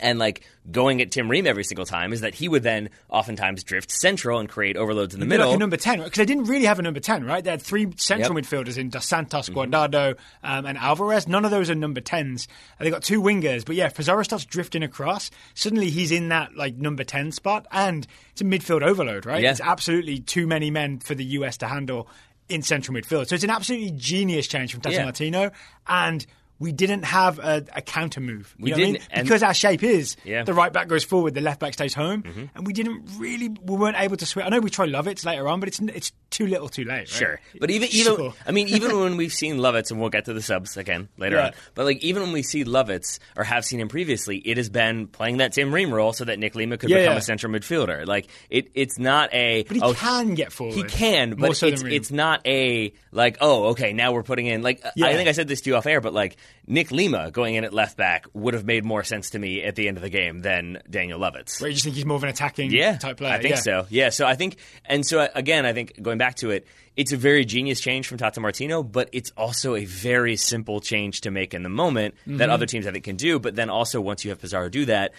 and 0.00 0.18
like 0.18 0.42
going 0.70 1.00
at 1.02 1.10
Tim 1.10 1.28
Ream 1.28 1.46
every 1.46 1.64
single 1.64 1.84
time 1.84 2.12
is 2.12 2.20
that 2.22 2.34
he 2.34 2.48
would 2.48 2.62
then 2.62 2.88
oftentimes 3.10 3.62
drift 3.64 3.90
central 3.90 4.38
and 4.38 4.48
create 4.48 4.76
overloads 4.76 5.12
in 5.14 5.20
the 5.20 5.26
Be 5.26 5.30
middle. 5.30 5.48
Like 5.48 5.56
a 5.56 5.58
number 5.58 5.76
10, 5.76 5.98
because 6.02 6.16
they 6.18 6.24
didn't 6.24 6.44
really 6.44 6.64
have 6.66 6.78
a 6.78 6.82
number 6.82 7.00
10, 7.00 7.24
right? 7.24 7.42
They 7.44 7.50
had 7.50 7.60
three 7.62 7.92
central 7.96 8.34
Yep. 8.36 8.44
midfielders 8.44 8.78
in 8.78 8.88
Dos 8.90 9.04
Santos, 9.06 9.48
Mm-hmm. 9.48 9.58
Guardado, 9.74 10.16
um, 10.42 10.66
and 10.66 10.78
Alvarez. 10.78 11.28
None 11.28 11.44
of 11.44 11.50
those 11.50 11.68
are 11.68 11.74
number 11.74 12.00
10s. 12.00 12.46
And 12.78 12.86
they 12.86 12.90
got 12.90 13.02
two 13.02 13.20
wingers. 13.20 13.64
But 13.66 13.76
yeah, 13.76 13.86
if 13.86 13.94
Pizarro 13.96 14.22
starts 14.22 14.44
drifting 14.44 14.82
across, 14.82 15.30
suddenly 15.54 15.90
he's 15.90 16.10
in 16.12 16.28
that 16.28 16.56
like 16.56 16.76
number 16.76 17.04
10 17.04 17.32
spot, 17.32 17.66
and 17.70 18.06
it's 18.30 18.40
a 18.40 18.44
midfield 18.44 18.82
overload, 18.82 19.26
right? 19.26 19.42
Yeah. 19.42 19.50
It's 19.50 19.60
absolutely 19.60 20.20
too 20.20 20.46
many 20.46 20.70
men 20.70 21.00
for 21.00 21.14
the 21.14 21.24
US 21.24 21.56
to 21.58 21.66
handle 21.68 22.08
in 22.48 22.62
central 22.62 22.96
midfield. 22.96 23.28
So 23.28 23.34
it's 23.34 23.44
an 23.44 23.50
absolutely 23.50 23.92
genius 23.92 24.46
change 24.46 24.72
from 24.72 24.80
Tata 24.80 24.96
Yeah. 24.96 25.04
Martino. 25.04 25.50
And 25.86 26.24
we 26.62 26.70
didn't 26.70 27.02
have 27.02 27.40
a, 27.40 27.64
a 27.74 27.82
counter 27.82 28.20
move. 28.20 28.54
We 28.56 28.70
what 28.70 28.78
I 28.80 28.84
mean? 28.84 28.92
didn't, 28.94 29.24
because 29.24 29.42
our 29.42 29.52
shape 29.52 29.82
is 29.82 30.16
Yeah. 30.24 30.36
Mm-hmm. 30.38 30.44
the 30.46 30.54
right 30.54 30.72
back 30.72 30.86
goes 30.86 31.02
forward, 31.02 31.34
the 31.34 31.40
left 31.40 31.58
back 31.58 31.72
stays 31.74 31.92
home, 31.92 32.22
and 32.54 32.64
we 32.64 32.72
didn't 32.72 33.10
really, 33.18 33.48
we 33.48 33.76
weren't 33.76 33.98
able 33.98 34.16
to 34.16 34.24
switch. 34.24 34.46
I 34.46 34.48
know 34.48 34.60
we 34.60 34.70
tried 34.70 34.90
Lovitz 34.90 35.26
later 35.26 35.48
on, 35.48 35.58
but 35.58 35.68
it's 35.68 35.80
it's 35.80 36.12
too 36.30 36.46
little, 36.46 36.68
too 36.68 36.84
late. 36.84 36.92
Right? 36.98 37.08
Sure, 37.08 37.40
but 37.58 37.70
even 37.70 37.88
even 37.90 38.16
Sure. 38.16 38.34
I 38.46 38.52
mean, 38.52 38.68
even 38.68 38.96
when 38.98 39.16
we've 39.16 39.32
seen 39.32 39.56
Lovitz, 39.56 39.90
and 39.90 40.00
we'll 40.00 40.08
get 40.10 40.26
to 40.26 40.32
the 40.32 40.40
subs 40.40 40.76
again 40.76 41.08
later 41.18 41.36
Yeah. 41.36 41.46
on. 41.46 41.52
But 41.74 41.84
like 41.86 41.98
even 42.04 42.22
when 42.22 42.32
we 42.32 42.44
see 42.44 42.64
Lovitz 42.64 43.18
or 43.36 43.42
have 43.42 43.64
seen 43.64 43.80
him 43.80 43.88
previously, 43.88 44.38
it 44.38 44.56
has 44.56 44.68
been 44.68 45.08
playing 45.08 45.38
that 45.38 45.52
Tim 45.52 45.74
Ream 45.74 45.92
role 45.92 46.12
so 46.12 46.24
that 46.26 46.38
Nick 46.38 46.54
Lima 46.54 46.78
could 46.78 46.90
Yeah, 46.90 46.98
become 46.98 47.16
a 47.16 47.22
central 47.22 47.52
midfielder. 47.52 48.06
Like 48.06 48.28
it, 48.50 48.70
it's 48.74 49.00
not 49.00 49.34
a. 49.34 49.64
But 49.64 49.76
he 49.76 49.82
oh, 49.82 49.94
can 49.94 50.34
get 50.34 50.52
forward. 50.52 50.76
He 50.76 50.84
can, 50.84 51.34
but 51.34 51.60
it's 51.62 51.82
it's 51.82 52.10
not 52.12 52.46
a 52.46 52.92
like 53.10 53.38
oh 53.40 53.70
okay 53.70 53.92
now 53.92 54.12
we're 54.12 54.22
putting 54.22 54.46
in 54.46 54.62
like. 54.62 54.80
I 54.84 55.14
think 55.14 55.28
I 55.28 55.32
said 55.32 55.48
this 55.48 55.62
to 55.62 55.70
you 55.70 55.76
off 55.76 55.86
air, 55.86 56.00
but 56.00 56.12
like 56.14 56.36
Nick 56.66 56.90
Lima 56.92 57.30
going 57.30 57.56
in 57.56 57.64
at 57.64 57.72
left 57.74 57.96
back 57.96 58.26
would 58.34 58.54
have 58.54 58.64
made 58.64 58.84
more 58.84 59.02
sense 59.02 59.30
to 59.30 59.38
me 59.38 59.62
at 59.64 59.74
the 59.74 59.88
end 59.88 59.96
of 59.96 60.02
the 60.02 60.08
game 60.08 60.40
than 60.42 60.80
Daniel 60.88 61.18
Lovitz. 61.18 61.60
Where 61.60 61.68
you 61.68 61.74
just 61.74 61.84
think 61.84 61.96
he's 61.96 62.06
more 62.06 62.16
of 62.16 62.22
an 62.22 62.28
attacking 62.28 62.70
Yeah, 62.70 62.96
type 62.98 63.16
player. 63.16 63.32
I 63.32 63.38
think 63.42 63.56
yeah. 63.56 63.60
so. 63.60 63.86
Yeah, 63.90 64.08
so 64.10 64.26
I 64.26 64.36
think, 64.36 64.56
and 64.84 65.04
so 65.04 65.28
again, 65.34 65.66
I 65.66 65.72
think 65.72 66.00
going 66.00 66.18
back 66.18 66.36
to 66.36 66.50
it, 66.50 66.66
it's 66.96 67.10
a 67.12 67.16
very 67.16 67.44
genius 67.44 67.80
change 67.80 68.06
from 68.06 68.18
Tata 68.18 68.38
Martino, 68.40 68.82
but 68.82 69.08
it's 69.12 69.32
also 69.36 69.74
a 69.74 69.84
very 69.86 70.36
simple 70.36 70.80
change 70.80 71.22
to 71.22 71.30
make 71.30 71.54
in 71.54 71.62
the 71.62 71.68
moment 71.68 72.14
Mm-hmm. 72.22 72.36
that 72.36 72.50
other 72.50 72.66
teams 72.66 72.86
I 72.86 72.92
think 72.92 73.04
can 73.04 73.16
do. 73.16 73.38
But 73.40 73.56
then 73.56 73.68
also 73.70 74.00
once 74.00 74.24
you 74.24 74.30
have 74.30 74.40
Pizarro 74.40 74.68
do 74.68 74.84
that. 74.86 75.12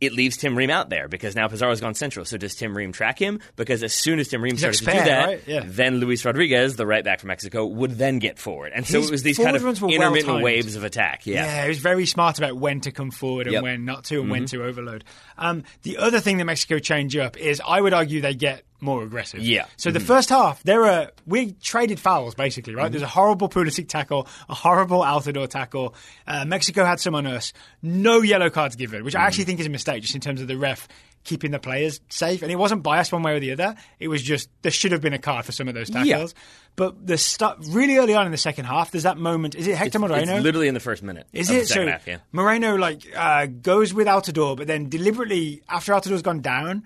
It 0.00 0.12
leaves 0.14 0.36
Tim 0.38 0.56
Ream 0.56 0.70
out 0.70 0.88
there 0.88 1.08
because 1.08 1.36
now 1.36 1.46
Pizarro's 1.48 1.80
gone 1.80 1.94
central. 1.94 2.24
So 2.24 2.38
does 2.38 2.54
Tim 2.54 2.74
Ream 2.76 2.90
track 2.90 3.18
him? 3.18 3.40
Because 3.56 3.82
as 3.82 3.92
soon 3.92 4.18
as 4.18 4.28
Tim 4.28 4.40
Ream 4.42 4.56
started 4.56 4.78
to 4.78 4.84
do 4.86 4.92
that, 4.92 5.26
right? 5.26 5.42
Yeah. 5.46 5.62
then 5.66 5.98
Luis 5.98 6.24
Rodriguez, 6.24 6.76
the 6.76 6.86
right 6.86 7.04
back 7.04 7.20
from 7.20 7.28
Mexico, 7.28 7.66
would 7.66 7.92
then 7.98 8.18
get 8.18 8.38
forward. 8.38 8.72
And 8.74 8.86
so 8.86 8.98
it 9.00 9.10
was 9.10 9.22
these 9.22 9.36
kind 9.36 9.54
of 9.56 9.62
intermittent 9.62 10.10
well-timed. 10.10 10.42
waves 10.42 10.74
of 10.76 10.84
attack. 10.84 11.26
Yeah. 11.26 11.44
Yeah, 11.44 11.62
he 11.64 11.68
was 11.68 11.78
very 11.78 12.06
smart 12.06 12.38
about 12.38 12.56
when 12.56 12.80
to 12.82 12.92
come 12.92 13.10
forward 13.10 13.46
and 13.46 13.54
Yep. 13.54 13.62
when 13.62 13.84
not 13.84 14.04
to, 14.04 14.20
and 14.20 14.30
when 14.30 14.44
Mm-hmm. 14.44 14.56
to 14.58 14.64
overload. 14.64 15.04
Um, 15.36 15.64
the 15.82 15.98
other 15.98 16.20
thing 16.20 16.38
that 16.38 16.44
Mexico 16.46 16.78
change 16.78 17.14
up 17.16 17.36
is, 17.36 17.60
I 17.66 17.80
would 17.80 17.92
argue, 17.92 18.22
they 18.22 18.34
get 18.34 18.62
more 18.80 19.02
aggressive. 19.02 19.40
Yeah. 19.40 19.66
So 19.76 19.90
Mm-hmm. 19.90 19.98
the 19.98 20.04
first 20.04 20.28
half, 20.28 20.62
there 20.62 20.84
are 20.86 21.10
we 21.26 21.52
traded 21.52 21.98
fouls 22.00 22.34
basically, 22.34 22.74
right? 22.74 22.90
There's 22.90 23.02
a 23.02 23.06
horrible 23.06 23.48
Pulisic 23.48 23.88
tackle, 23.88 24.26
a 24.48 24.54
horrible 24.54 25.00
Altidore 25.02 25.48
tackle. 25.48 25.94
Uh, 26.26 26.44
Mexico 26.44 26.84
had 26.84 27.00
some 27.00 27.14
on 27.14 27.26
us. 27.26 27.52
No 27.82 28.20
yellow 28.22 28.50
cards 28.50 28.76
given, 28.76 29.04
which 29.04 29.14
I 29.14 29.18
Mm-hmm. 29.20 29.26
actually 29.26 29.44
think 29.44 29.60
is 29.60 29.66
a 29.66 29.70
mistake, 29.70 30.02
just 30.02 30.14
in 30.14 30.20
terms 30.20 30.40
of 30.40 30.48
the 30.48 30.56
ref 30.56 30.88
keeping 31.22 31.50
the 31.50 31.58
players 31.58 32.00
safe. 32.08 32.40
And 32.42 32.50
it 32.50 32.56
wasn't 32.56 32.82
biased 32.82 33.12
one 33.12 33.22
way 33.22 33.34
or 33.36 33.40
the 33.40 33.52
other. 33.52 33.74
It 33.98 34.08
was 34.08 34.22
just 34.22 34.48
there 34.62 34.72
should 34.72 34.92
have 34.92 35.02
been 35.02 35.12
a 35.12 35.18
card 35.18 35.44
for 35.44 35.52
some 35.52 35.68
of 35.68 35.74
those 35.74 35.90
tackles. 35.90 36.06
Yeah. 36.34 36.42
But 36.76 37.06
the 37.06 37.18
stuff 37.18 37.58
really 37.68 37.98
early 37.98 38.14
on 38.14 38.24
in 38.24 38.32
the 38.32 38.38
second 38.38 38.64
half, 38.64 38.90
there's 38.90 39.02
that 39.02 39.18
moment. 39.18 39.54
Is 39.54 39.66
it 39.66 39.76
Hector 39.76 39.98
It's, 39.98 40.08
Moreno? 40.08 40.36
it's 40.36 40.42
literally 40.44 40.68
in 40.68 40.72
the 40.72 40.80
first 40.80 41.02
minute. 41.02 41.26
Is 41.34 41.50
it 41.50 41.60
The 41.60 41.66
second 41.66 41.86
so? 41.88 41.90
half, 41.92 42.06
yeah. 42.06 42.18
Moreno 42.32 42.76
like 42.76 43.02
uh, 43.14 43.44
goes 43.46 43.92
with 43.92 44.06
Altidore, 44.06 44.56
but 44.56 44.66
then 44.66 44.88
deliberately 44.88 45.62
after 45.68 45.92
Altidore's 45.92 46.22
gone 46.22 46.40
down, 46.40 46.84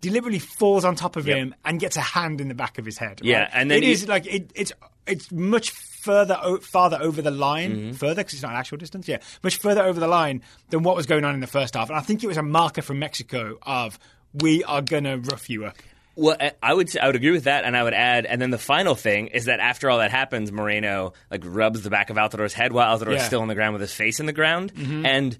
deliberately 0.00 0.38
falls 0.38 0.84
on 0.84 0.94
top 0.94 1.16
of 1.16 1.26
Yep. 1.26 1.36
him 1.36 1.54
and 1.64 1.80
gets 1.80 1.96
a 1.96 2.00
hand 2.00 2.40
in 2.40 2.48
the 2.48 2.54
back 2.54 2.78
of 2.78 2.84
his 2.84 2.98
head. 2.98 3.20
Yeah, 3.22 3.40
right? 3.40 3.50
and 3.52 3.70
then 3.70 3.78
it 3.78 3.84
he- 3.84 3.92
is 3.92 4.06
like 4.08 4.26
it, 4.26 4.50
it's 4.54 4.72
it's 5.06 5.30
much 5.32 5.70
further 5.70 6.38
o- 6.42 6.58
farther 6.58 6.98
over 7.00 7.22
the 7.22 7.30
line, 7.30 7.76
Mm-hmm. 7.76 7.92
further 7.92 8.16
because 8.16 8.34
it's 8.34 8.42
not 8.42 8.52
an 8.52 8.58
actual 8.58 8.78
distance. 8.78 9.08
Yeah, 9.08 9.18
much 9.42 9.56
further 9.58 9.82
over 9.82 9.98
the 10.00 10.08
line 10.08 10.42
than 10.70 10.82
what 10.82 10.96
was 10.96 11.06
going 11.06 11.24
on 11.24 11.34
in 11.34 11.40
the 11.40 11.46
first 11.46 11.74
half, 11.74 11.88
and 11.90 11.98
I 11.98 12.02
think 12.02 12.22
it 12.22 12.26
was 12.26 12.36
a 12.36 12.42
marker 12.42 12.82
from 12.82 12.98
Mexico 12.98 13.58
of 13.62 13.98
we 14.34 14.62
are 14.64 14.82
gonna 14.82 15.18
rough 15.18 15.48
you 15.48 15.64
up. 15.66 15.76
Well, 16.18 16.36
I- 16.40 16.52
I 16.62 16.72
would 16.74 16.96
I 16.98 17.06
would 17.06 17.16
agree 17.16 17.30
with 17.30 17.44
that, 17.44 17.64
and 17.64 17.76
I 17.76 17.82
would 17.82 17.92
add, 17.94 18.24
and 18.26 18.40
then 18.40 18.50
the 18.50 18.58
final 18.58 18.94
thing 18.94 19.28
is 19.28 19.44
that 19.46 19.60
after 19.60 19.90
all 19.90 19.98
that 19.98 20.10
happens, 20.10 20.50
Moreno 20.52 21.12
like 21.30 21.42
rubs 21.44 21.82
the 21.82 21.90
back 21.90 22.10
of 22.10 22.16
Altidore's 22.16 22.54
head 22.54 22.72
while 22.72 22.96
Altidore 22.96 23.08
is 23.08 23.14
Yeah. 23.14 23.18
Mm-hmm. 23.18 23.26
still 23.26 23.40
on 23.42 23.48
the 23.48 23.54
ground 23.54 23.72
with 23.74 23.82
his 23.82 23.92
face 23.92 24.18
in 24.20 24.26
the 24.26 24.32
ground, 24.32 24.72
and 24.76 25.36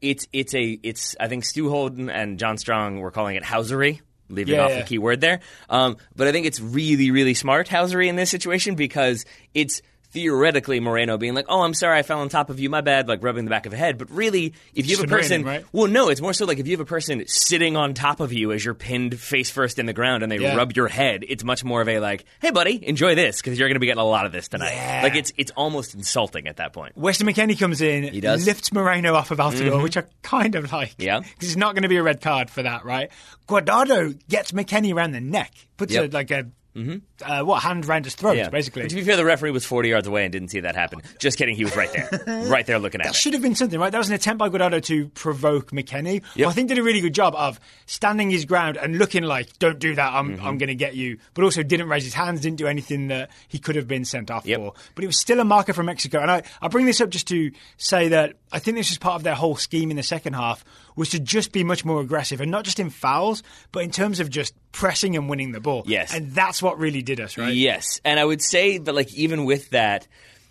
it's 0.00 0.26
it's 0.32 0.54
a 0.54 0.78
it's 0.82 1.16
I 1.20 1.28
think 1.28 1.44
Stu 1.44 1.68
Holden 1.70 2.10
and 2.10 2.38
John 2.38 2.58
Strong 2.58 3.00
were 3.00 3.10
calling 3.10 3.36
it 3.36 3.42
housery. 3.42 4.00
Leaving 4.30 4.56
Yeah, 4.56 4.64
off 4.64 4.70
yeah. 4.72 4.80
the 4.80 4.86
key 4.86 4.98
word 4.98 5.22
there, 5.22 5.40
um, 5.70 5.96
but 6.14 6.28
I 6.28 6.32
think 6.32 6.44
it's 6.44 6.60
really, 6.60 7.10
really 7.10 7.32
smart 7.32 7.66
housery 7.66 8.08
in 8.08 8.16
this 8.16 8.28
situation 8.28 8.74
because 8.74 9.24
it's 9.54 9.80
theoretically 10.10 10.80
Moreno 10.80 11.18
being 11.18 11.34
like, 11.34 11.46
"Oh, 11.48 11.62
I'm 11.62 11.74
sorry, 11.74 11.98
I 11.98 12.02
fell 12.02 12.20
on 12.20 12.28
top 12.28 12.50
of 12.50 12.58
you, 12.60 12.70
my 12.70 12.80
bad," 12.80 13.08
like 13.08 13.22
rubbing 13.22 13.44
the 13.44 13.50
back 13.50 13.66
of 13.66 13.72
a 13.72 13.76
head. 13.76 13.98
But 13.98 14.10
really, 14.10 14.54
if 14.74 14.88
you 14.88 14.96
have 14.96 15.04
a 15.04 15.08
person, 15.08 15.44
right? 15.44 15.64
well, 15.72 15.86
no, 15.86 16.08
it's 16.08 16.20
more 16.20 16.32
so 16.32 16.44
like 16.46 16.58
if 16.58 16.66
you 16.66 16.72
have 16.72 16.80
a 16.80 16.84
person 16.88 17.22
sitting 17.26 17.76
on 17.76 17.94
top 17.94 18.20
of 18.20 18.32
you 18.32 18.52
as 18.52 18.64
you're 18.64 18.74
pinned 18.74 19.18
face 19.18 19.50
first 19.50 19.78
in 19.78 19.86
the 19.86 19.92
ground 19.92 20.22
and 20.22 20.32
they 20.32 20.38
Yeah. 20.38 20.56
rub 20.56 20.72
your 20.76 20.88
head, 20.88 21.24
it's 21.28 21.44
much 21.44 21.64
more 21.64 21.80
of 21.80 21.88
a 21.88 22.00
like, 22.00 22.24
hey, 22.40 22.50
buddy, 22.50 22.86
enjoy 22.86 23.14
this 23.14 23.36
because 23.38 23.58
you're 23.58 23.68
going 23.68 23.76
to 23.76 23.80
be 23.80 23.86
getting 23.86 24.00
a 24.00 24.04
lot 24.04 24.26
of 24.26 24.32
this 24.32 24.48
tonight. 24.48 24.72
Yeah. 24.74 25.00
Like 25.02 25.14
it's 25.14 25.32
it's 25.36 25.52
almost 25.56 25.94
insulting 25.94 26.46
at 26.48 26.56
that 26.56 26.72
point. 26.72 26.96
Weston 26.96 27.26
McKennie 27.26 27.58
comes 27.58 27.80
in, 27.80 28.04
He 28.04 28.20
does. 28.20 28.40
Mm-hmm. 28.40 28.46
lifts 28.48 28.72
Moreno 28.72 29.14
off 29.14 29.30
of 29.30 29.38
Altidore, 29.38 29.82
which 29.82 29.96
I 29.96 30.04
kind 30.22 30.54
of 30.54 30.72
like. 30.72 30.94
Yeah. 30.98 31.20
Because 31.20 31.48
it's 31.48 31.56
not 31.56 31.74
going 31.74 31.82
to 31.82 31.88
be 31.88 31.96
a 31.96 32.02
red 32.02 32.20
card 32.20 32.50
for 32.50 32.62
that, 32.62 32.84
right? 32.84 33.10
Guardado 33.48 34.18
gets 34.28 34.52
McKennie 34.52 34.94
around 34.94 35.12
the 35.12 35.20
neck, 35.20 35.52
puts 35.76 35.92
Yep. 35.92 36.04
Mm-hmm. 36.04 36.14
a, 36.14 36.18
like 36.18 36.30
a, 36.30 36.46
uh, 36.76 37.42
what, 37.42 37.62
hand 37.62 37.84
around 37.86 38.04
his 38.04 38.14
throat, 38.14 38.50
basically. 38.52 38.82
But 38.82 38.90
to 38.90 38.94
be 38.96 39.02
fair, 39.02 39.16
the 39.16 39.24
referee 39.24 39.50
was 39.50 39.64
40 39.64 39.88
yards 39.88 40.06
away 40.06 40.24
and 40.24 40.32
didn't 40.32 40.48
see 40.48 40.60
that 40.60 40.76
happen. 40.76 41.02
Just 41.18 41.36
kidding, 41.38 41.56
he 41.56 41.64
was 41.64 41.74
right 41.76 41.90
there, 41.92 42.44
right 42.48 42.64
there 42.66 42.78
looking 42.78 43.00
at 43.00 43.04
That 43.04 43.14
it. 43.14 43.16
should 43.16 43.32
have 43.32 43.42
been 43.42 43.54
something, 43.56 43.78
right? 43.80 43.90
That 43.90 43.98
was 43.98 44.08
an 44.08 44.14
attempt 44.14 44.38
by 44.38 44.48
Guardado 44.48 44.80
to 44.84 45.08
provoke 45.08 45.70
McKennie. 45.72 46.22
who 46.34 46.40
Yep. 46.40 46.48
I 46.48 46.52
think 46.52 46.68
did 46.68 46.78
a 46.78 46.82
really 46.82 47.00
good 47.00 47.14
job 47.14 47.34
of 47.34 47.58
standing 47.86 48.30
his 48.30 48.44
ground 48.44 48.76
and 48.76 48.96
looking 48.98 49.24
like, 49.24 49.58
don't 49.58 49.78
do 49.78 49.94
that, 49.96 50.12
I'm, 50.14 50.28
Mm-hmm. 50.36 50.46
I'm 50.46 50.58
going 50.58 50.68
to 50.68 50.74
get 50.74 50.94
you. 50.94 51.18
But 51.34 51.44
also 51.44 51.62
didn't 51.62 51.88
raise 51.88 52.04
his 52.04 52.14
hands, 52.14 52.40
didn't 52.42 52.58
do 52.58 52.66
anything 52.66 53.08
that 53.08 53.30
he 53.48 53.58
could 53.58 53.76
have 53.76 53.88
been 53.88 54.04
sent 54.04 54.30
off 54.30 54.46
Yep. 54.46 54.58
for. 54.58 54.74
But 54.94 55.04
it 55.04 55.06
was 55.08 55.18
still 55.18 55.40
a 55.40 55.44
marker 55.44 55.72
from 55.72 55.86
Mexico. 55.86 56.20
And 56.20 56.30
I, 56.30 56.42
I 56.62 56.68
bring 56.68 56.86
this 56.86 57.00
up 57.00 57.08
just 57.10 57.26
to 57.28 57.50
say 57.76 58.08
that 58.08 58.34
I 58.52 58.58
think 58.58 58.76
this 58.76 58.90
was 58.90 58.98
part 58.98 59.16
of 59.16 59.22
their 59.24 59.34
whole 59.34 59.56
scheme 59.56 59.90
in 59.90 59.96
the 59.96 60.02
second 60.02 60.34
half 60.34 60.64
was 60.98 61.10
to 61.10 61.18
just 61.20 61.52
be 61.52 61.64
much 61.64 61.84
more 61.84 62.00
aggressive 62.00 62.40
and 62.40 62.50
not 62.50 62.64
just 62.64 62.78
in 62.78 62.90
fouls, 62.90 63.42
but 63.72 63.82
in 63.84 63.90
terms 63.90 64.20
of 64.20 64.28
just 64.28 64.52
pressing 64.72 65.16
and 65.16 65.30
winning 65.30 65.52
the 65.52 65.60
ball. 65.60 65.84
Yes. 65.86 66.12
And 66.14 66.32
that's 66.32 66.62
what 66.62 66.78
really 66.78 67.02
did 67.02 67.20
us, 67.20 67.38
right? 67.38 67.54
Yes, 67.54 68.00
and 68.04 68.20
I 68.20 68.24
would 68.24 68.42
say 68.42 68.78
that 68.78 68.94
like 68.94 69.14
even 69.14 69.44
with 69.46 69.70
that, 69.70 70.06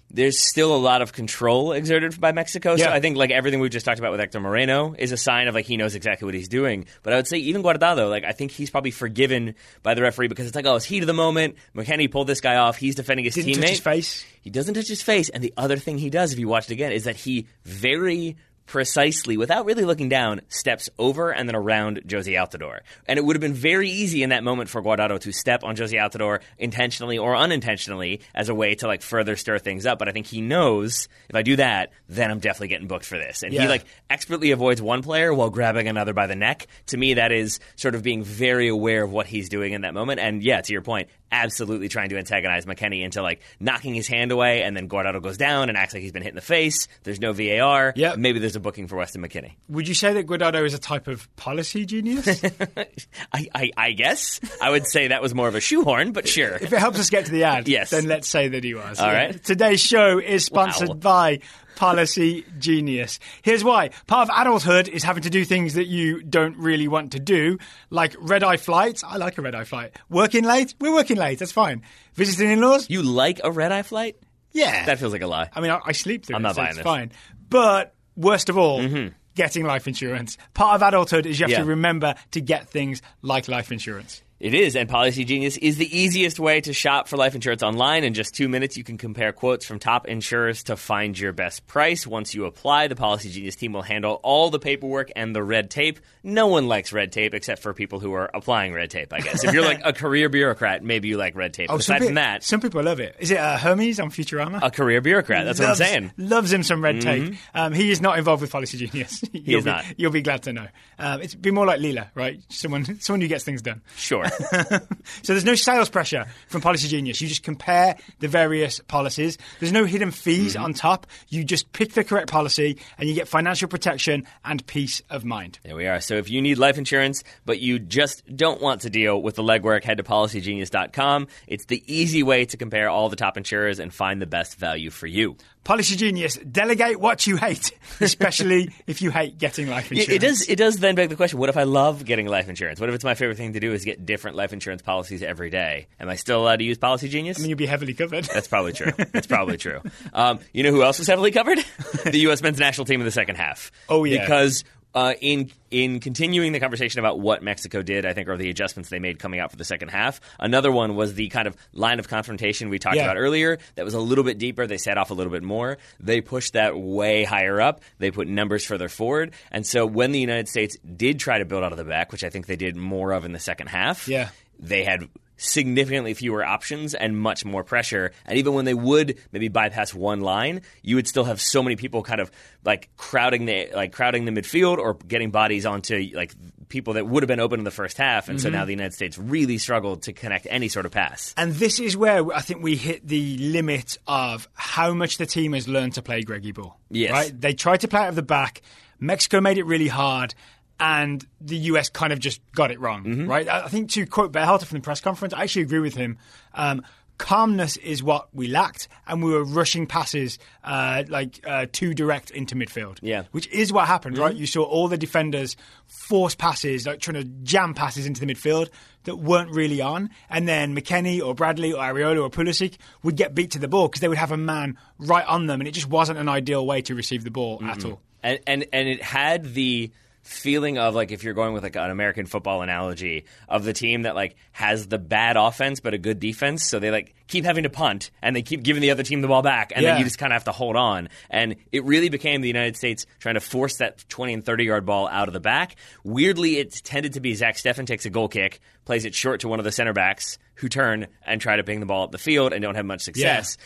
there's 0.09 0.39
still 0.39 0.73
a 0.73 0.77
lot 0.77 1.01
of 1.01 1.11
control 1.11 1.73
exerted 1.73 2.17
by 2.21 2.31
Mexico. 2.31 2.77
So 2.77 2.83
Yeah. 2.83 2.93
I 2.93 3.01
think 3.01 3.17
like 3.17 3.29
everything 3.29 3.59
we've 3.59 3.69
just 3.71 3.85
talked 3.85 3.99
about 3.99 4.11
with 4.11 4.21
Hector 4.21 4.39
Moreno 4.39 4.95
is 4.97 5.11
a 5.11 5.17
sign 5.17 5.49
of 5.49 5.53
like 5.53 5.65
he 5.65 5.75
knows 5.75 5.95
exactly 5.95 6.25
what 6.25 6.33
he's 6.33 6.47
doing. 6.47 6.85
But 7.03 7.11
I 7.11 7.17
would 7.17 7.27
say 7.27 7.39
even 7.39 7.61
Guardado, 7.61 8.09
like 8.09 8.23
I 8.23 8.31
think 8.31 8.51
he's 8.51 8.69
probably 8.69 8.91
forgiven 8.91 9.55
by 9.83 9.95
the 9.95 10.01
referee 10.01 10.29
because 10.29 10.47
it's 10.47 10.55
like 10.55 10.65
oh 10.65 10.77
it's 10.77 10.85
heat 10.85 11.03
of 11.03 11.07
the 11.07 11.13
moment. 11.13 11.55
McKennie 11.75 12.09
pulled 12.09 12.27
this 12.27 12.39
guy 12.39 12.55
off. 12.55 12.77
He's 12.77 12.95
defending 12.95 13.25
his 13.25 13.35
Didn't 13.35 13.51
teammate. 13.55 13.59
touch 13.61 13.69
his 13.69 13.79
face. 13.81 14.25
He 14.39 14.49
doesn't 14.49 14.75
touch 14.75 14.87
his 14.87 15.01
face. 15.03 15.27
And 15.27 15.43
the 15.43 15.53
other 15.57 15.75
thing 15.75 15.97
he 15.97 16.09
does, 16.09 16.31
if 16.31 16.39
you 16.39 16.47
watch 16.47 16.67
it 16.67 16.71
again, 16.71 16.93
is 16.93 17.03
that 17.03 17.17
he 17.17 17.47
very 17.65 18.37
precisely, 18.67 19.37
without 19.37 19.65
really 19.65 19.85
looking 19.85 20.09
down, 20.09 20.41
steps 20.49 20.89
over 20.99 21.31
and 21.31 21.49
then 21.49 21.55
around 21.55 22.01
Jozy 22.05 22.33
Altidore. 22.33 22.81
And 23.07 23.17
it 23.17 23.25
would 23.25 23.35
have 23.35 23.41
been 23.41 23.53
very 23.53 23.89
easy 23.89 24.21
in 24.21 24.29
that 24.29 24.43
moment 24.43 24.69
for 24.69 24.83
Guardado 24.83 25.19
to 25.21 25.31
step 25.31 25.63
on 25.63 25.75
Jozy 25.75 25.97
Altidore 25.97 26.41
intentionally 26.59 27.17
or 27.17 27.35
unintentionally 27.35 28.21
as 28.35 28.49
a 28.49 28.55
way 28.55 28.75
to 28.75 28.87
like 28.87 29.01
further 29.01 29.35
stir 29.35 29.57
things 29.57 29.85
up. 29.85 29.97
But 29.97 30.09
I 30.09 30.11
think 30.11 30.27
he 30.27 30.41
knows 30.41 31.07
if 31.29 31.35
I 31.35 31.41
do 31.41 31.55
that, 31.55 31.91
then 32.07 32.29
I'm 32.29 32.39
definitely 32.39 32.67
getting 32.67 32.87
booked 32.87 33.05
for 33.05 33.17
this. 33.17 33.41
And 33.41 33.51
he 33.51 33.67
like 33.67 33.85
expertly 34.09 34.51
avoids 34.51 34.81
one 34.81 35.01
player 35.01 35.33
while 35.33 35.49
grabbing 35.49 35.87
another 35.87 36.13
by 36.13 36.27
the 36.27 36.35
neck. 36.35 36.67
To 36.87 36.97
me, 36.97 37.15
that 37.15 37.31
is 37.31 37.59
sort 37.75 37.95
of 37.95 38.03
being 38.03 38.23
very 38.23 38.67
aware 38.67 39.03
of 39.03 39.11
what 39.11 39.27
he's 39.27 39.49
doing 39.49 39.73
in 39.73 39.81
that 39.81 39.93
moment. 39.93 40.19
And 40.19 40.43
yeah, 40.43 40.61
to 40.61 40.73
your 40.73 40.81
point, 40.81 41.09
absolutely 41.31 41.89
trying 41.89 42.09
to 42.09 42.17
antagonize 42.17 42.65
McKennie 42.65 43.03
into 43.03 43.21
like 43.21 43.41
knocking 43.59 43.93
his 43.93 44.07
hand 44.07 44.31
away, 44.31 44.63
and 44.63 44.75
then 44.75 44.87
Guardado 44.89 45.21
goes 45.21 45.37
down 45.37 45.69
and 45.69 45.77
acts 45.77 45.93
like 45.93 46.01
he's 46.03 46.11
been 46.11 46.23
hit 46.23 46.29
in 46.29 46.35
the 46.35 46.41
face. 46.41 46.87
There's 47.03 47.19
no 47.19 47.33
VAR. 47.33 47.93
Yeah. 47.95 48.15
maybe 48.17 48.39
there's 48.39 48.55
a 48.55 48.59
booking 48.59 48.87
for 48.87 48.95
Weston 48.95 49.21
McKennie. 49.21 49.53
Would 49.69 49.87
you 49.87 49.93
say 49.93 50.13
that 50.13 50.27
Guardado 50.27 50.65
is 50.65 50.73
a 50.73 50.79
type 50.79 51.07
of 51.07 51.33
policy 51.35 51.85
genius? 51.85 52.41
I, 53.33 53.47
I, 53.53 53.71
I 53.77 53.91
guess 53.91 54.39
I 54.61 54.69
would 54.69 54.85
say 54.87 55.09
that 55.09 55.21
was 55.21 55.33
more 55.35 55.47
of 55.47 55.55
a 55.55 55.59
shoehorn, 55.61 56.11
but 56.11 56.27
sure. 56.27 56.55
If 56.55 56.71
it 56.73 56.79
helps 56.79 56.99
us 56.99 57.09
get 57.09 57.25
to 57.25 57.31
the 57.31 57.43
ad, 57.43 57.67
Yes. 57.67 57.89
then 57.89 58.05
let's 58.05 58.27
say 58.27 58.49
that 58.49 58.63
he 58.63 58.73
was. 58.73 58.99
All 58.99 59.07
Yeah. 59.07 59.13
right. 59.13 59.43
Today's 59.43 59.81
show 59.81 60.19
is 60.19 60.45
sponsored 60.45 60.89
Wow. 60.89 60.93
by 60.95 61.39
policy 61.77 62.43
genius. 62.59 63.19
Here's 63.41 63.63
why. 63.63 63.91
Part 64.07 64.27
of 64.29 64.35
adulthood 64.37 64.89
is 64.89 65.03
having 65.03 65.23
to 65.23 65.29
do 65.29 65.45
things 65.45 65.75
that 65.75 65.85
you 65.87 66.21
don't 66.23 66.57
really 66.57 66.89
want 66.89 67.13
to 67.13 67.19
do, 67.19 67.57
like 67.89 68.13
red 68.19 68.43
eye 68.43 68.57
flights. 68.57 69.03
I 69.05 69.15
like 69.15 69.37
a 69.37 69.41
red 69.41 69.55
eye 69.55 69.63
flight. 69.63 69.95
Working 70.09 70.43
late? 70.43 70.73
We're 70.81 70.93
working 70.93 71.15
late. 71.15 71.39
That's 71.39 71.53
fine. 71.53 71.83
Visiting 72.15 72.51
in 72.51 72.59
laws? 72.59 72.89
You 72.89 73.01
like 73.03 73.39
a 73.43 73.51
red 73.51 73.71
eye 73.71 73.83
flight? 73.83 74.17
Yeah. 74.51 74.85
That 74.85 74.99
feels 74.99 75.13
like 75.13 75.21
a 75.21 75.27
lie. 75.27 75.49
I 75.55 75.61
mean, 75.61 75.71
I, 75.71 75.79
I 75.85 75.91
sleep 75.93 76.25
through 76.25 76.35
I'm 76.35 76.41
it, 76.41 76.49
not 76.49 76.55
so 76.55 76.61
buying 76.61 76.69
it's 76.69 76.77
this. 76.79 76.83
fine. 76.83 77.11
But 77.49 77.93
worst 78.15 78.49
of 78.49 78.57
all, 78.57 78.79
mm-hmm. 78.79 79.13
getting 79.35 79.63
life 79.65 79.87
insurance. 79.87 80.37
Part 80.55 80.75
of 80.75 80.81
adulthood 80.81 81.25
is 81.25 81.39
you 81.39 81.43
have 81.45 81.51
Yeah. 81.51 81.59
to 81.59 81.65
remember 81.65 82.15
to 82.31 82.41
get 82.41 82.67
things 82.69 83.01
like 83.21 83.47
life 83.47 83.71
insurance. 83.71 84.21
It 84.39 84.53
is, 84.53 84.75
and 84.75 84.87
Policy 84.87 85.25
Genius 85.25 85.57
is 85.57 85.77
the 85.77 85.97
easiest 85.97 86.39
way 86.39 86.61
to 86.61 86.71
shop 86.71 87.07
for 87.07 87.17
life 87.17 87.33
insurance 87.33 87.63
online. 87.63 88.03
In 88.03 88.13
just 88.13 88.35
two 88.35 88.47
minutes, 88.47 88.77
you 88.77 88.83
can 88.83 88.99
compare 88.99 89.33
quotes 89.33 89.65
from 89.65 89.79
top 89.79 90.07
insurers 90.07 90.61
to 90.65 90.75
find 90.77 91.17
your 91.17 91.33
best 91.33 91.65
price. 91.65 92.05
Once 92.05 92.35
you 92.35 92.45
apply, 92.45 92.87
the 92.87 92.95
Policy 92.95 93.31
Genius 93.31 93.55
team 93.55 93.73
will 93.73 93.81
handle 93.81 94.19
all 94.21 94.51
the 94.51 94.59
paperwork 94.59 95.09
and 95.15 95.35
the 95.35 95.41
red 95.41 95.71
tape. 95.71 95.99
No 96.21 96.45
one 96.45 96.67
likes 96.67 96.93
red 96.93 97.11
tape 97.11 97.33
except 97.33 97.63
for 97.63 97.73
people 97.73 97.99
who 97.99 98.13
are 98.13 98.29
applying 98.31 98.73
red 98.73 98.91
tape, 98.91 99.11
I 99.11 99.21
guess. 99.21 99.43
if 99.43 99.53
you're 99.55 99.63
like 99.65 99.81
a 99.83 99.91
career 99.91 100.29
bureaucrat, 100.29 100.83
maybe 100.83 101.07
you 101.07 101.17
like 101.17 101.35
red 101.35 101.55
tape. 101.55 101.69
some, 101.69 101.79
Aside 101.79 101.97
peo- 101.97 102.05
from 102.09 102.15
that, 102.15 102.43
some 102.43 102.61
people 102.61 102.83
love 102.83 102.99
it. 102.99 103.15
Is 103.17 103.31
it 103.31 103.37
uh, 103.39 103.57
Hermes 103.57 103.99
on 103.99 104.11
Futurama? 104.11 104.59
a 104.61 104.69
career 104.69 105.01
bureaucrat. 105.01 105.45
That's 105.45 105.59
loves, 105.59 105.79
what 105.79 105.87
I'm 105.87 105.93
saying. 105.93 106.09
Mm-hmm. 106.09 106.27
Loves 106.27 106.53
him 106.53 106.61
some 106.61 106.83
red 106.83 107.01
tape. 107.01 107.33
Um, 107.55 107.73
he 107.73 107.89
is 107.89 108.01
not 108.01 108.19
involved 108.19 108.41
with 108.43 108.51
Policy 108.51 108.77
Genius. 108.85 109.23
You'll 109.31 109.59
is 109.59 109.65
be, 109.65 109.71
not. 109.71 109.85
You'll 109.97 110.11
be 110.11 110.21
glad 110.21 110.43
to 110.43 110.53
know. 110.53 110.67
Um, 110.99 111.21
it's 111.21 111.33
be 111.33 111.49
more 111.49 111.65
like 111.65 111.79
Leela, 111.79 112.11
right? 112.13 112.39
Someone, 112.49 112.99
someone 112.99 113.21
who 113.21 113.27
gets 113.27 113.43
things 113.43 113.63
done. 113.63 113.81
Sure. 113.95 114.26
So 115.23 115.33
there's 115.33 115.45
no 115.45 115.55
sales 115.55 115.89
pressure 115.89 116.25
from 116.47 116.61
Policy 116.61 116.87
Genius. 116.89 117.21
You 117.21 117.27
just 117.27 117.43
compare 117.43 117.95
the 118.19 118.27
various 118.27 118.79
policies. 118.87 119.37
There's 119.59 119.71
no 119.71 119.85
hidden 119.85 120.11
fees 120.11 120.53
Mm-hmm. 120.55 120.63
on 120.63 120.73
top. 120.73 121.07
You 121.29 121.43
just 121.43 121.71
pick 121.73 121.93
the 121.93 122.03
correct 122.03 122.29
policy 122.29 122.77
and 122.97 123.07
you 123.09 123.15
get 123.15 123.27
financial 123.27 123.67
protection 123.67 124.25
and 124.45 124.65
peace 124.67 125.01
of 125.09 125.23
mind. 125.25 125.59
There 125.63 125.75
we 125.75 125.87
are. 125.87 125.99
So 126.01 126.15
if 126.15 126.29
you 126.29 126.41
need 126.41 126.57
life 126.57 126.77
insurance, 126.77 127.23
but 127.45 127.59
you 127.59 127.79
just 127.79 128.23
don't 128.35 128.61
want 128.61 128.81
to 128.81 128.89
deal 128.89 129.21
with 129.21 129.35
the 129.35 129.43
legwork, 129.43 129.83
head 129.83 129.97
to 129.97 130.03
policygenius.com. 130.03 131.27
It's 131.47 131.65
the 131.65 131.83
easy 131.87 132.23
way 132.23 132.45
to 132.45 132.57
compare 132.57 132.89
all 132.89 133.09
the 133.09 133.15
top 133.15 133.37
insurers 133.37 133.79
and 133.79 133.93
find 133.93 134.21
the 134.21 134.27
best 134.27 134.57
value 134.57 134.89
for 134.89 135.07
you. 135.07 135.37
Policy 135.67 135.97
Genius, 135.97 136.37
delegate 136.37 136.97
what 136.97 137.27
you 137.27 137.35
hate, 137.35 137.73
especially 137.99 138.71
if 138.87 139.01
you 139.01 139.11
hate 139.11 139.37
getting 139.37 139.67
life 139.67 139.91
It, 139.91 139.97
insurance. 139.97 140.13
it 140.15 140.25
does. 140.25 140.49
It 140.49 140.55
does 140.55 140.77
then 140.77 140.95
beg 140.95 141.09
the 141.09 141.17
question: 141.17 141.39
What 141.39 141.49
if 141.49 141.57
I 141.57 141.63
love 141.63 142.05
getting 142.05 142.25
life 142.25 142.47
insurance? 142.47 142.79
What 142.79 142.87
if 142.87 142.95
it's 142.95 143.03
my 143.03 143.15
favorite 143.15 143.35
thing 143.35 143.51
to 143.51 143.59
do 143.59 143.73
is 143.73 143.83
get 143.83 144.05
different 144.05 144.37
life 144.37 144.53
insurance 144.53 144.81
policies 144.81 145.21
every 145.21 145.49
day? 145.49 145.87
Am 145.99 146.07
I 146.07 146.15
still 146.15 146.41
allowed 146.41 146.59
to 146.59 146.63
use 146.63 146.77
Policy 146.77 147.09
Genius? 147.09 147.37
I 147.37 147.41
mean, 147.41 147.49
you'll 147.49 147.57
be 147.57 147.65
heavily 147.65 147.93
covered. 147.93 148.23
That's 148.23 148.47
probably 148.47 148.71
true. 148.71 148.93
That's 149.11 149.27
probably 149.27 149.57
true. 149.57 149.81
Um, 150.13 150.39
you 150.53 150.63
know 150.63 150.71
who 150.71 150.83
else 150.83 150.99
was 150.99 151.07
heavily 151.09 151.31
covered? 151.31 151.57
the 152.05 152.19
U.S. 152.19 152.41
men's 152.41 152.59
national 152.59 152.85
team 152.85 153.01
in 153.01 153.05
the 153.05 153.11
second 153.11 153.35
half. 153.35 153.69
Oh, 153.89 154.05
yeah. 154.05 154.21
Because 154.21 154.63
uh, 154.97 155.13
in 155.21 155.51
in 155.69 155.99
continuing 155.99 156.53
the 156.53 156.59
conversation 156.59 156.99
about 156.99 157.19
what 157.19 157.43
Mexico 157.43 157.81
did, 157.83 158.05
I 158.05 158.13
think, 158.13 158.29
or 158.29 158.37
the 158.37 158.49
adjustments 158.49 158.89
they 158.89 158.99
made 158.99 159.19
coming 159.19 159.39
out 159.39 159.51
for 159.51 159.57
the 159.57 159.63
second 159.65 159.89
half, 159.89 160.19
another 160.39 160.71
one 160.71 160.95
was 160.95 161.13
the 161.13 161.27
kind 161.29 161.47
of 161.47 161.55
line 161.73 161.99
of 161.99 162.07
confrontation 162.07 162.69
we 162.69 162.79
talked 162.79 162.95
Yeah. 162.95 163.03
about 163.03 163.17
earlier. 163.17 163.59
That 163.75 163.85
was 163.85 163.93
a 163.93 163.99
little 163.99 164.23
bit 164.23 164.37
deeper. 164.39 164.65
They 164.65 164.77
set 164.77 164.97
off 164.97 165.11
a 165.11 165.13
little 165.13 165.31
bit 165.31 165.43
more. 165.43 165.77
They 165.99 166.21
pushed 166.21 166.53
that 166.53 166.75
way 166.77 167.25
higher 167.25 167.61
up. 167.61 167.81
They 167.99 168.09
put 168.11 168.27
numbers 168.27 168.65
further 168.65 168.89
forward. 168.89 169.33
And 169.51 169.65
so 169.67 169.85
when 169.85 170.13
the 170.13 170.19
United 170.19 170.47
States 170.47 170.77
did 170.79 171.19
try 171.19 171.37
to 171.37 171.45
build 171.45 171.63
out 171.63 171.71
of 171.73 171.77
the 171.77 171.83
back, 171.83 172.11
which 172.11 172.23
I 172.23 172.29
think 172.29 172.47
they 172.47 172.55
did 172.55 172.75
more 172.75 173.11
of 173.11 173.23
in 173.25 173.33
the 173.33 173.39
second 173.39 173.67
half, 173.67 174.07
Yeah. 174.07 174.29
they 174.59 174.83
had 174.83 175.07
significantly 175.37 176.13
fewer 176.13 176.43
options 176.43 176.93
and 176.93 177.17
much 177.17 177.45
more 177.45 177.63
pressure. 177.63 178.11
And 178.25 178.37
even 178.37 178.53
when 178.53 178.65
they 178.65 178.73
would 178.73 179.19
maybe 179.31 179.47
bypass 179.47 179.93
one 179.93 180.21
line, 180.21 180.61
you 180.81 180.95
would 180.95 181.07
still 181.07 181.23
have 181.23 181.39
so 181.39 181.63
many 181.63 181.75
people 181.75 182.03
kind 182.03 182.19
of 182.19 182.31
like 182.65 182.89
crowding 182.97 183.45
the 183.45 183.69
like 183.73 183.93
crowding 183.93 184.25
the 184.25 184.31
midfield 184.31 184.77
or 184.77 184.95
getting 184.95 185.31
bodies 185.31 185.65
onto 185.65 186.09
like 186.13 186.33
people 186.69 186.93
that 186.93 187.07
would 187.07 187.23
have 187.23 187.27
been 187.27 187.39
open 187.39 187.59
in 187.59 187.63
the 187.63 187.71
first 187.71 187.97
half. 187.97 188.27
And 188.29 188.41
so 188.41 188.47
mm-hmm. 188.47 188.57
now 188.57 188.65
the 188.65 188.71
United 188.71 188.93
States 188.93 189.17
really 189.17 189.57
struggled 189.57 190.03
to 190.03 190.13
connect 190.13 190.47
any 190.49 190.67
sort 190.67 190.85
of 190.85 190.91
pass. 190.91 191.33
And 191.37 191.53
this 191.53 191.79
is 191.79 191.95
where 191.95 192.29
I 192.33 192.41
think 192.41 192.61
we 192.61 192.75
hit 192.75 193.07
the 193.07 193.37
limit 193.37 193.97
of 194.07 194.49
how 194.53 194.93
much 194.93 195.17
the 195.17 195.25
team 195.25 195.53
has 195.53 195.67
learned 195.67 195.93
to 195.93 196.01
play 196.01 196.23
Greggy 196.23 196.51
ball. 196.51 196.79
Yes. 196.89 197.11
Right? 197.11 197.41
They 197.41 197.53
tried 197.53 197.81
to 197.81 197.87
play 197.87 198.01
out 198.01 198.09
of 198.09 198.15
the 198.15 198.21
back. 198.21 198.61
Mexico 198.99 199.41
made 199.41 199.57
it 199.57 199.65
really 199.65 199.87
hard. 199.87 200.33
And 200.79 201.25
the 201.41 201.57
US 201.71 201.89
kind 201.89 202.13
of 202.13 202.19
just 202.19 202.39
got 202.53 202.69
it 202.71 202.79
wrong, 202.79 203.03
Mm-hmm. 203.03 203.27
right? 203.27 203.47
I 203.47 203.67
think 203.67 203.89
to 203.91 204.05
quote 204.05 204.31
Berhalter 204.31 204.65
from 204.65 204.77
the 204.77 204.83
press 204.83 205.01
conference, 205.01 205.33
I 205.33 205.41
actually 205.43 205.63
agree 205.63 205.79
with 205.79 205.95
him. 205.95 206.17
Um, 206.53 206.83
calmness 207.17 207.77
is 207.77 208.03
what 208.03 208.27
we 208.31 208.47
lacked, 208.47 208.87
and 209.07 209.23
we 209.23 209.31
were 209.31 209.43
rushing 209.43 209.87
passes 209.87 210.37
uh, 210.63 211.03
like 211.09 211.39
uh, 211.47 211.65
too 211.71 211.95
direct 211.95 212.29
into 212.29 212.53
midfield. 212.53 212.99
Yeah. 213.01 213.23
which 213.31 213.47
is 213.47 213.73
what 213.73 213.87
happened, 213.87 214.19
right? 214.19 214.35
You 214.35 214.45
saw 214.45 214.61
all 214.63 214.87
the 214.87 214.99
defenders 214.99 215.55
force 215.87 216.35
passes, 216.35 216.85
like 216.85 216.99
trying 216.99 217.15
to 217.15 217.23
jam 217.23 217.73
passes 217.73 218.05
into 218.05 218.23
the 218.23 218.31
midfield 218.31 218.69
that 219.05 219.15
weren't 219.15 219.49
really 219.49 219.81
on, 219.81 220.11
and 220.29 220.47
then 220.47 220.75
McKennie 220.75 221.19
or 221.25 221.33
Bradley 221.33 221.73
or 221.73 221.79
Arriola 221.83 222.21
or 222.21 222.29
Pulisic 222.29 222.75
would 223.01 223.15
get 223.15 223.33
beat 223.33 223.49
to 223.51 223.59
the 223.59 223.67
ball 223.67 223.87
because 223.87 224.01
they 224.01 224.07
would 224.09 224.17
have 224.19 224.31
a 224.31 224.37
man 224.37 224.77
right 224.99 225.25
on 225.25 225.47
them, 225.47 225.59
and 225.59 225.67
it 225.67 225.71
just 225.71 225.89
wasn't 225.89 226.19
an 226.19 226.29
ideal 226.29 226.67
way 226.67 226.83
to 226.83 226.93
receive 226.93 227.23
the 227.23 227.31
ball 227.31 227.59
at 227.63 227.83
all. 227.83 227.99
and 228.21 228.39
and 228.45 228.65
and 228.71 228.87
it 228.87 229.01
had 229.01 229.55
the 229.55 229.91
feeling 230.27 230.77
of 230.77 230.93
like 230.93 231.11
if 231.11 231.23
you're 231.23 231.33
going 231.33 231.53
with 231.53 231.63
like 231.63 231.75
an 231.75 231.89
American 231.89 232.25
football 232.25 232.61
analogy 232.61 233.25
of 233.47 233.63
the 233.63 233.73
team 233.73 234.01
that 234.03 234.13
like 234.15 234.35
has 234.51 234.87
the 234.87 234.97
bad 234.97 235.37
offense 235.37 235.79
but 235.79 235.93
a 235.93 235.97
good 235.97 236.19
defense, 236.19 236.67
so 236.67 236.79
they 236.79 236.91
like 236.91 237.15
keep 237.27 237.45
having 237.45 237.63
to 237.63 237.69
punt 237.69 238.11
and 238.21 238.35
they 238.35 238.41
keep 238.41 238.63
giving 238.63 238.81
the 238.81 238.91
other 238.91 239.03
team 239.03 239.21
the 239.21 239.27
ball 239.27 239.41
back, 239.41 239.71
and 239.73 239.83
Yeah. 239.83 239.91
then 239.91 239.99
you 239.99 240.03
just 240.05 240.17
kind 240.17 240.31
of 240.31 240.35
have 240.35 240.43
to 240.45 240.51
hold 240.51 240.75
on. 240.75 241.09
And 241.29 241.55
it 241.71 241.83
really 241.85 242.09
became 242.09 242.41
the 242.41 242.47
United 242.47 242.75
States 242.77 243.05
trying 243.19 243.35
to 243.35 243.41
force 243.41 243.77
that 243.77 244.03
20 244.09 244.33
and 244.33 244.45
30 244.45 244.65
yard 244.65 244.85
ball 244.85 245.07
out 245.07 245.27
of 245.27 245.33
the 245.33 245.39
back. 245.39 245.75
Weirdly, 246.03 246.57
it 246.57 246.73
tended 246.83 247.13
to 247.13 247.19
be 247.19 247.33
Zach 247.33 247.55
Steffen 247.55 247.85
takes 247.87 248.05
a 248.05 248.09
goal 248.09 248.27
kick, 248.27 248.59
plays 248.85 249.05
it 249.05 249.15
short 249.15 249.41
to 249.41 249.47
one 249.47 249.59
of 249.59 249.65
the 249.65 249.71
center 249.71 249.93
backs 249.93 250.37
who 250.55 250.67
turn 250.69 251.07
and 251.25 251.39
try 251.39 251.55
to 251.55 251.63
ping 251.63 251.79
the 251.79 251.85
ball 251.85 252.03
up 252.03 252.11
the 252.11 252.17
field 252.17 252.51
and 252.53 252.61
don't 252.61 252.75
have 252.75 252.85
much 252.85 253.01
success. 253.01 253.57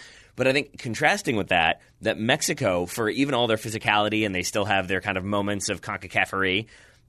But 0.42 0.48
I 0.48 0.54
think 0.54 0.80
contrasting 0.80 1.36
with 1.36 1.50
that, 1.50 1.82
that 2.02 2.18
Mexico, 2.18 2.88
for 2.88 3.08
even 3.08 3.36
all 3.36 3.46
their 3.46 3.58
physicality 3.58 4.26
and 4.26 4.34
they 4.34 4.42
still 4.42 4.66
have 4.66 4.88
their 4.88 5.00
kind 5.00 5.16
of 5.16 5.24
moments 5.24 5.70
of 5.70 5.82
CONCACAFery, 5.82 6.66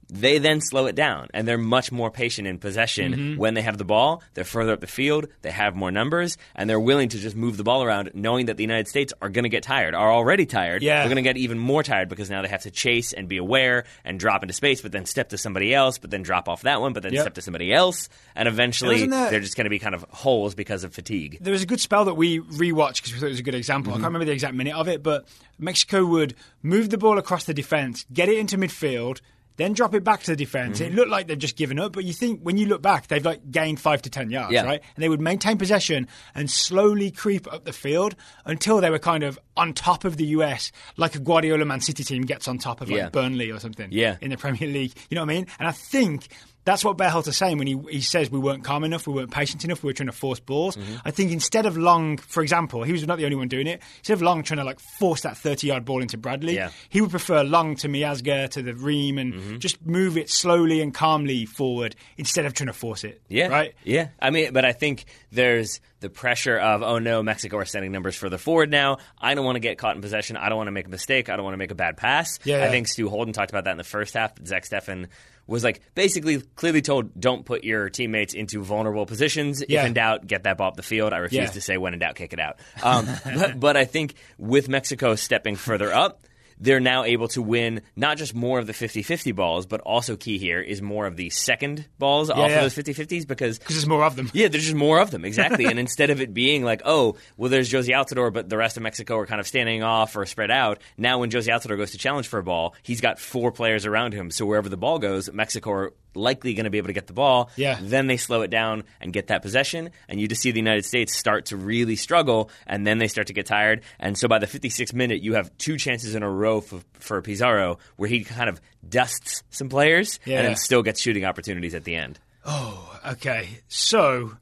they 0.09 0.37
then 0.37 0.61
slow 0.61 0.85
it 0.85 0.95
down 0.95 1.27
and 1.33 1.47
they're 1.47 1.57
much 1.57 1.91
more 1.91 2.11
patient 2.11 2.47
in 2.47 2.57
possession 2.57 3.13
Mm-hmm. 3.13 3.37
when 3.37 3.53
they 3.53 3.61
have 3.61 3.77
the 3.77 3.83
ball. 3.85 4.21
They're 4.33 4.43
further 4.43 4.73
up 4.73 4.79
the 4.81 4.87
field, 4.87 5.27
they 5.41 5.51
have 5.51 5.75
more 5.75 5.91
numbers, 5.91 6.37
and 6.55 6.69
they're 6.69 6.79
willing 6.79 7.09
to 7.09 7.17
just 7.17 7.35
move 7.35 7.57
the 7.57 7.63
ball 7.63 7.83
around, 7.83 8.11
knowing 8.13 8.47
that 8.47 8.57
the 8.57 8.63
United 8.63 8.87
States 8.87 9.13
are 9.21 9.29
going 9.29 9.43
to 9.43 9.49
get 9.49 9.63
tired, 9.63 9.93
are 9.95 10.11
already 10.11 10.45
tired. 10.45 10.81
Yeah. 10.83 10.99
They're 10.99 11.07
going 11.13 11.15
to 11.17 11.21
get 11.21 11.37
even 11.37 11.57
more 11.59 11.83
tired 11.83 12.09
because 12.09 12.29
now 12.29 12.41
they 12.41 12.47
have 12.47 12.63
to 12.63 12.71
chase 12.71 13.13
and 13.13 13.27
be 13.27 13.37
aware 13.37 13.85
and 14.05 14.19
drop 14.19 14.43
into 14.43 14.53
space, 14.53 14.81
but 14.81 14.91
then 14.91 15.05
step 15.05 15.29
to 15.29 15.37
somebody 15.37 15.73
else, 15.73 15.97
but 15.97 16.11
then 16.11 16.21
drop 16.23 16.47
off 16.49 16.61
that 16.63 16.81
one, 16.81 16.93
but 16.93 17.03
then 17.03 17.13
Yep. 17.13 17.21
step 17.21 17.33
to 17.35 17.41
somebody 17.41 17.73
else, 17.73 18.09
and 18.35 18.47
eventually 18.47 18.95
Wasn't 19.07 19.11
they're 19.31 19.39
just 19.39 19.55
going 19.55 19.65
to 19.65 19.69
be 19.69 19.79
kind 19.79 19.95
of 19.95 20.05
holes 20.09 20.55
because 20.55 20.83
of 20.83 20.93
fatigue. 20.93 21.37
There 21.41 21.51
was 21.53 21.63
a 21.63 21.67
good 21.67 21.79
spell 21.81 22.05
that 22.05 22.15
we 22.15 22.39
rewatched 22.39 22.97
because 22.97 23.13
we 23.13 23.19
thought 23.19 23.27
it 23.27 23.29
was 23.29 23.39
a 23.39 23.43
good 23.43 23.55
example. 23.55 23.91
I 23.93 23.95
can't 23.95 24.05
remember 24.05 24.25
the 24.25 24.31
exact 24.31 24.55
minute 24.55 24.75
of 24.75 24.87
it, 24.87 25.01
but 25.03 25.27
Mexico 25.59 26.05
would 26.05 26.35
move 26.61 26.89
the 26.89 26.97
ball 26.97 27.17
across 27.17 27.43
the 27.45 27.53
defence, 27.53 28.05
get 28.13 28.29
it 28.29 28.37
into 28.37 28.57
midfield, 28.57 29.21
then 29.57 29.73
drop 29.73 29.93
it 29.93 30.03
back 30.03 30.21
to 30.23 30.31
the 30.31 30.35
defense 30.35 30.79
It 30.79 30.87
mm-hmm. 30.87 30.95
looked 30.97 31.09
like 31.11 31.27
they've 31.27 31.37
just 31.37 31.55
given 31.55 31.79
up, 31.79 31.93
but 31.93 32.03
you 32.03 32.13
think 32.13 32.41
when 32.41 32.57
you 32.57 32.65
look 32.65 32.81
back, 32.81 33.07
they've 33.07 33.23
like 33.25 33.51
gained 33.51 33.79
five 33.79 34.01
to 34.03 34.09
ten 34.09 34.29
yards, 34.29 34.53
Yeah. 34.53 34.63
right? 34.63 34.81
And 34.95 35.03
they 35.03 35.09
would 35.09 35.21
maintain 35.21 35.57
possession 35.57 36.07
and 36.35 36.49
slowly 36.49 37.11
creep 37.11 37.51
up 37.51 37.65
the 37.65 37.73
field 37.73 38.15
until 38.45 38.81
they 38.81 38.89
were 38.89 38.99
kind 38.99 39.23
of 39.23 39.37
on 39.55 39.73
top 39.73 40.05
of 40.05 40.17
the 40.17 40.25
US, 40.27 40.71
like 40.97 41.15
a 41.15 41.19
Guardiola 41.19 41.65
Man 41.65 41.81
City 41.81 42.03
team 42.03 42.23
gets 42.23 42.47
on 42.47 42.57
top 42.57 42.81
of 42.81 42.89
like 42.89 42.97
Yeah. 42.97 43.09
Burnley 43.09 43.51
or 43.51 43.59
something 43.59 43.89
Yeah. 43.91 44.17
in 44.21 44.31
the 44.31 44.37
Premier 44.37 44.67
League. 44.69 44.93
You 45.09 45.15
know 45.15 45.21
what 45.21 45.29
I 45.31 45.35
mean? 45.35 45.47
And 45.59 45.67
I 45.67 45.71
think 45.71 46.27
that's 46.65 46.83
what 46.85 46.97
Berhalter's 46.97 47.37
saying 47.37 47.57
when 47.57 47.67
he, 47.67 47.77
he 47.89 48.01
says 48.01 48.31
we 48.31 48.39
weren't 48.39 48.63
calm 48.63 48.83
enough, 48.83 49.05
we 49.07 49.13
weren't 49.13 49.31
patient 49.31 49.63
enough, 49.65 49.83
we 49.83 49.87
were 49.89 49.93
trying 49.93 50.07
to 50.07 50.13
force 50.13 50.39
balls. 50.39 50.75
Mm-hmm. 50.77 50.95
I 51.05 51.11
think 51.11 51.31
instead 51.31 51.65
of 51.65 51.77
Long, 51.77 52.17
for 52.17 52.41
example, 52.41 52.83
he 52.83 52.91
was 52.91 53.05
not 53.05 53.17
the 53.17 53.25
only 53.25 53.35
one 53.35 53.47
doing 53.49 53.67
it. 53.67 53.81
Instead 53.99 54.13
of 54.13 54.21
Long 54.21 54.43
trying 54.43 54.59
to 54.59 54.63
like 54.63 54.79
force 54.79 55.21
that 55.21 55.37
30 55.37 55.67
yard 55.67 55.85
ball 55.85 56.01
into 56.01 56.17
Bradley, 56.17 56.55
Yeah. 56.55 56.69
he 56.89 57.01
would 57.01 57.09
prefer 57.11 57.43
Long 57.43 57.75
to 57.77 57.87
Miazga, 57.89 58.49
to 58.51 58.61
the 58.61 58.73
Ream, 58.73 59.17
and 59.17 59.33
Mm-hmm. 59.33 59.57
just 59.57 59.85
move 59.85 60.17
it 60.17 60.29
slowly 60.29 60.81
and 60.81 60.93
calmly 60.93 61.45
forward 61.45 61.95
instead 62.17 62.45
of 62.45 62.53
trying 62.53 62.67
to 62.67 62.73
force 62.73 63.03
it. 63.03 63.21
Yeah. 63.27 63.47
Right? 63.47 63.73
Yeah. 63.83 64.09
I 64.21 64.29
mean, 64.29 64.53
but 64.53 64.63
I 64.65 64.71
think 64.73 65.05
there's 65.31 65.81
the 65.99 66.09
pressure 66.09 66.57
of, 66.57 66.81
oh 66.83 66.99
no, 66.99 67.23
Mexico 67.23 67.57
are 67.57 67.65
sending 67.65 67.91
numbers 67.91 68.15
further 68.15 68.37
forward 68.37 68.69
now. 68.69 68.97
I 69.19 69.35
don't 69.35 69.45
want 69.45 69.55
to 69.55 69.61
get 69.61 69.77
caught 69.77 69.95
in 69.95 70.01
possession. 70.01 70.35
I 70.37 70.49
don't 70.49 70.57
want 70.57 70.67
to 70.67 70.71
make 70.71 70.87
a 70.87 70.89
mistake. 70.89 71.29
I 71.29 71.35
don't 71.35 71.43
want 71.45 71.53
to 71.53 71.57
make 71.57 71.71
a 71.71 71.75
bad 71.75 71.95
pass. 71.97 72.39
Yeah, 72.43 72.63
I 72.63 72.69
think 72.69 72.87
Stu 72.89 73.07
Holden 73.09 73.33
talked 73.33 73.51
about 73.51 73.63
that 73.65 73.71
in 73.71 73.77
the 73.77 73.83
first 73.85 74.13
half. 74.13 74.33
Zach 74.45 74.65
Steffen 74.65 75.07
was 75.47 75.63
like 75.63 75.81
basically 75.95 76.39
clearly 76.55 76.81
told, 76.81 77.19
don't 77.19 77.45
put 77.45 77.63
your 77.63 77.89
teammates 77.89 78.33
into 78.33 78.63
vulnerable 78.63 79.05
positions. 79.05 79.63
Yeah. 79.67 79.81
If 79.81 79.87
in 79.87 79.93
doubt, 79.93 80.25
get 80.25 80.43
that 80.43 80.57
ball 80.57 80.69
up 80.69 80.75
the 80.77 80.83
field. 80.83 81.13
I 81.13 81.17
refuse 81.17 81.41
Yeah. 81.47 81.51
to 81.51 81.61
say 81.61 81.77
when 81.77 81.93
in 81.93 81.99
doubt, 81.99 82.15
kick 82.15 82.33
it 82.33 82.39
out. 82.39 82.57
Um, 82.81 83.07
but, 83.25 83.59
but 83.59 83.77
I 83.77 83.85
think 83.85 84.15
with 84.37 84.69
Mexico 84.69 85.15
stepping 85.15 85.55
further 85.55 85.91
up, 85.93 86.21
they're 86.59 86.79
now 86.79 87.03
able 87.03 87.27
to 87.29 87.41
win 87.41 87.81
not 87.95 88.17
just 88.17 88.33
more 88.33 88.59
of 88.59 88.67
the 88.67 88.73
50-50 88.73 89.35
balls, 89.35 89.65
but 89.65 89.81
also 89.81 90.15
key 90.15 90.37
here 90.37 90.61
is 90.61 90.81
more 90.81 91.05
of 91.05 91.17
the 91.17 91.29
second 91.29 91.87
balls 91.99 92.29
off 92.29 92.49
yeah. 92.49 92.63
of 92.63 92.73
those 92.73 92.75
50-50s 92.75 93.27
because 93.27 93.59
Because 93.59 93.75
there's 93.75 93.87
more 93.87 94.03
of 94.03 94.15
them. 94.15 94.29
yeah, 94.33 94.47
there's 94.47 94.63
just 94.63 94.75
more 94.75 94.99
of 94.99 95.11
them, 95.11 95.25
exactly. 95.25 95.65
and 95.65 95.79
instead 95.79 96.09
of 96.09 96.21
it 96.21 96.33
being 96.33 96.63
like, 96.63 96.81
oh, 96.85 97.15
well, 97.37 97.49
there's 97.49 97.71
Jozy 97.71 97.89
Altidore, 97.93 98.31
but 98.31 98.49
the 98.49 98.57
rest 98.57 98.77
of 98.77 98.83
Mexico 98.83 99.17
are 99.17 99.25
kind 99.25 99.39
of 99.39 99.47
standing 99.47 99.83
off 99.83 100.15
or 100.15 100.25
spread 100.25 100.51
out. 100.51 100.81
Now, 100.97 101.19
when 101.19 101.29
Jozy 101.31 101.47
Altidore 101.47 101.77
goes 101.77 101.91
to 101.91 101.97
challenge 101.97 102.27
for 102.27 102.39
a 102.39 102.43
ball, 102.43 102.75
he's 102.83 103.01
got 103.01 103.19
four 103.19 103.51
players 103.51 103.85
around 103.85 104.13
him. 104.13 104.31
So 104.31 104.45
wherever 104.45 104.69
the 104.69 104.77
ball 104.77 104.99
goes, 104.99 105.31
Mexico 105.31 105.71
are 105.71 105.93
likely 106.15 106.53
going 106.53 106.65
to 106.65 106.69
be 106.69 106.77
able 106.77 106.87
to 106.87 106.93
get 106.93 107.07
the 107.07 107.13
ball. 107.13 107.49
Yeah. 107.55 107.77
Then 107.81 108.07
they 108.07 108.17
slow 108.17 108.41
it 108.41 108.49
down 108.49 108.83
and 109.01 109.11
get 109.13 109.27
that 109.27 109.41
possession, 109.41 109.91
and 110.07 110.19
you 110.19 110.27
just 110.27 110.41
see 110.41 110.51
the 110.51 110.59
United 110.59 110.85
States 110.85 111.15
start 111.15 111.45
to 111.47 111.57
really 111.57 111.95
struggle, 111.95 112.49
and 112.67 112.85
then 112.85 112.97
they 112.97 113.07
start 113.07 113.27
to 113.27 113.33
get 113.33 113.45
tired. 113.45 113.81
And 113.99 114.17
so 114.17 114.27
by 114.27 114.39
the 114.39 114.47
56th 114.47 114.93
minute, 114.93 115.21
you 115.21 115.33
have 115.35 115.55
two 115.57 115.77
chances 115.77 116.15
in 116.15 116.23
a 116.23 116.29
row 116.29 116.61
for, 116.61 116.81
for 116.93 117.21
Pizarro 117.21 117.77
where 117.95 118.09
he 118.09 118.23
kind 118.23 118.49
of 118.49 118.61
dusts 118.87 119.43
some 119.49 119.69
players 119.69 120.19
Yeah. 120.25 120.39
and 120.39 120.47
then 120.47 120.55
still 120.55 120.83
gets 120.83 121.01
shooting 121.01 121.25
opportunities 121.25 121.73
at 121.75 121.83
the 121.83 121.95
end. 121.95 122.19
Oh, 122.45 122.99
okay, 123.11 123.47
so 123.67 124.37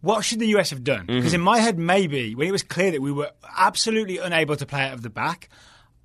what 0.00 0.24
should 0.24 0.38
the 0.40 0.48
US 0.56 0.70
have 0.70 0.82
done? 0.84 1.06
Mm-hmm. 1.06 1.16
Because 1.18 1.34
in 1.34 1.40
my 1.40 1.58
head, 1.58 1.78
maybe 1.78 2.34
when 2.34 2.48
it 2.48 2.52
was 2.52 2.62
clear 2.62 2.90
that 2.92 3.00
we 3.00 3.12
were 3.12 3.30
absolutely 3.56 4.18
unable 4.18 4.56
to 4.56 4.66
play 4.66 4.82
out 4.82 4.94
of 4.94 5.02
the 5.02 5.10
back, 5.10 5.48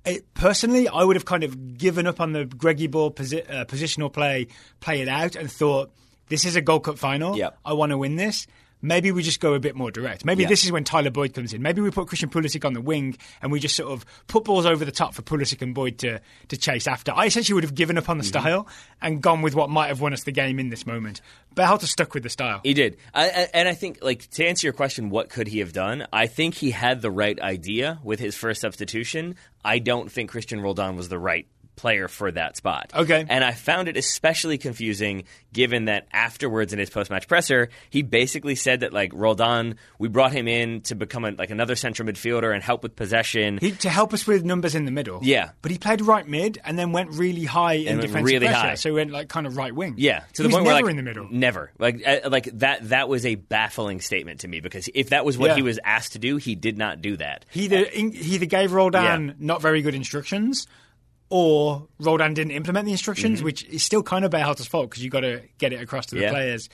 it, 0.04 0.34
personally, 0.34 0.88
I 0.88 1.02
would 1.04 1.16
have 1.16 1.24
kind 1.24 1.44
of 1.44 1.78
given 1.78 2.06
up 2.06 2.20
on 2.20 2.32
the 2.32 2.44
Greggy 2.44 2.86
ball 2.86 3.10
posi- 3.10 3.48
uh, 3.48 3.64
positional 3.64 4.12
play, 4.12 4.48
play 4.80 5.00
it 5.00 5.08
out, 5.08 5.36
and 5.36 5.50
thought 5.50 5.92
this 6.28 6.44
is 6.44 6.56
a 6.56 6.60
Gold 6.60 6.84
Cup 6.84 6.98
final. 6.98 7.36
Yep. 7.36 7.58
I 7.64 7.72
want 7.72 7.90
to 7.90 7.98
win 7.98 8.16
this. 8.16 8.46
Maybe 8.84 9.10
we 9.12 9.22
just 9.22 9.40
go 9.40 9.54
a 9.54 9.58
bit 9.60 9.74
more 9.74 9.90
direct. 9.90 10.24
Maybe 10.24 10.42
Yeah. 10.42 10.48
this 10.50 10.64
is 10.64 10.70
when 10.70 10.84
Tyler 10.84 11.10
Boyd 11.10 11.32
comes 11.32 11.52
in. 11.54 11.62
Maybe 11.62 11.80
we 11.80 11.90
put 11.90 12.06
Christian 12.06 12.28
Pulisic 12.28 12.64
on 12.64 12.74
the 12.74 12.80
wing 12.82 13.16
and 13.40 13.50
we 13.50 13.58
just 13.58 13.74
sort 13.74 13.90
of 13.90 14.04
put 14.26 14.44
balls 14.44 14.66
over 14.66 14.84
the 14.84 14.92
top 14.92 15.14
for 15.14 15.22
Pulisic 15.22 15.62
and 15.62 15.74
Boyd 15.74 15.98
to, 15.98 16.20
to 16.48 16.56
chase 16.56 16.86
after. 16.86 17.10
I 17.14 17.24
essentially 17.26 17.54
would 17.54 17.64
have 17.64 17.74
given 17.74 17.96
up 17.98 18.08
on 18.10 18.18
the 18.18 18.24
Mm-hmm. 18.24 18.40
style 18.40 18.68
and 19.00 19.22
gone 19.22 19.40
with 19.42 19.54
what 19.54 19.70
might 19.70 19.88
have 19.88 20.00
won 20.00 20.12
us 20.12 20.24
the 20.24 20.32
game 20.32 20.58
in 20.58 20.68
this 20.68 20.86
moment. 20.86 21.20
Berhalter 21.56 21.86
stuck 21.86 22.14
with 22.14 22.22
the 22.24 22.28
style. 22.28 22.60
He 22.62 22.74
did, 22.74 22.96
I, 23.14 23.24
I, 23.28 23.48
and 23.54 23.68
I 23.68 23.74
think, 23.74 23.98
like 24.02 24.28
to 24.32 24.44
answer 24.46 24.66
your 24.66 24.72
question, 24.74 25.08
what 25.08 25.30
could 25.30 25.46
he 25.48 25.60
have 25.60 25.72
done? 25.72 26.06
I 26.12 26.26
think 26.26 26.54
he 26.54 26.70
had 26.72 27.00
the 27.00 27.10
right 27.10 27.38
idea 27.40 28.00
with 28.02 28.18
his 28.20 28.34
first 28.36 28.60
substitution. 28.60 29.36
I 29.64 29.78
don't 29.78 30.10
think 30.12 30.30
Cristian 30.32 30.62
Roldan 30.62 30.96
was 30.96 31.08
the 31.08 31.18
right 31.18 31.46
player 31.76 32.08
for 32.08 32.30
that 32.30 32.56
spot. 32.56 32.90
Okay. 32.94 33.24
and 33.28 33.42
I 33.44 33.52
found 33.52 33.88
it 33.88 33.96
especially 33.96 34.58
confusing 34.58 35.24
given 35.52 35.84
that 35.86 36.06
afterwards 36.12 36.72
in 36.72 36.78
his 36.78 36.90
post-match 36.90 37.28
presser, 37.28 37.68
he 37.90 38.02
basically 38.02 38.54
said 38.54 38.80
that 38.80 38.92
like 38.92 39.12
Roldan, 39.14 39.76
we 39.98 40.08
brought 40.08 40.32
him 40.32 40.48
in 40.48 40.80
to 40.82 40.94
become 40.94 41.24
a, 41.24 41.30
like 41.32 41.50
another 41.50 41.76
central 41.76 42.08
midfielder 42.08 42.52
and 42.52 42.62
help 42.62 42.82
with 42.82 42.96
possession. 42.96 43.58
He, 43.58 43.70
to 43.72 43.88
help 43.90 44.12
us 44.12 44.26
with 44.26 44.44
numbers 44.44 44.74
in 44.74 44.84
the 44.84 44.90
middle. 44.90 45.20
Yeah. 45.22 45.50
But 45.62 45.70
he 45.70 45.78
played 45.78 46.00
right 46.00 46.26
mid 46.26 46.58
and 46.64 46.78
then 46.78 46.92
went 46.92 47.10
really 47.12 47.44
high 47.44 47.74
in 47.74 47.98
defensive 47.98 48.24
really 48.24 48.46
pressure. 48.46 48.58
high. 48.68 48.74
So 48.74 48.88
he 48.90 48.94
went 48.94 49.10
like 49.10 49.28
kind 49.28 49.46
of 49.46 49.56
right 49.56 49.74
wing. 49.74 49.94
Yeah, 49.96 50.24
to 50.34 50.42
he 50.42 50.48
the 50.48 50.52
point 50.52 50.64
where 50.64 50.74
never 50.74 50.86
like 50.86 50.90
in 50.90 50.96
the 50.96 51.02
middle. 51.02 51.28
never 51.30 51.70
like 51.78 52.02
uh, 52.06 52.28
like 52.30 52.44
that. 52.58 52.88
That 52.88 53.08
was 53.08 53.24
a 53.26 53.34
baffling 53.36 54.00
statement 54.00 54.40
to 54.40 54.48
me 54.48 54.60
because 54.60 54.88
if 54.94 55.10
that 55.10 55.24
was 55.24 55.38
what 55.38 55.50
Yeah. 55.50 55.56
he 55.56 55.62
was 55.62 55.78
asked 55.84 56.12
to 56.12 56.18
do, 56.18 56.36
he 56.36 56.54
did 56.54 56.76
not 56.78 57.00
do 57.00 57.16
that. 57.16 57.44
He 57.50 57.64
either, 57.64 57.84
he 57.84 58.34
either 58.34 58.46
gave 58.46 58.72
Roldan 58.72 59.28
Yeah. 59.28 59.34
not 59.38 59.62
very 59.62 59.82
good 59.82 59.94
instructions 59.94 60.66
or 61.36 61.88
Roldan 61.98 62.32
didn't 62.34 62.52
implement 62.52 62.86
the 62.86 62.92
instructions, 62.92 63.42
which 63.42 63.64
is 63.64 63.82
still 63.82 64.04
kind 64.04 64.24
of 64.24 64.30
Berhalter's 64.30 64.68
fault 64.68 64.88
because 64.88 65.02
you've 65.02 65.12
got 65.12 65.20
to 65.22 65.42
get 65.58 65.72
it 65.72 65.82
across 65.82 66.06
to 66.06 66.14
the 66.14 66.20
Mm-hmm. 66.20 66.24
Yeah. 66.26 66.30
players. 66.30 66.68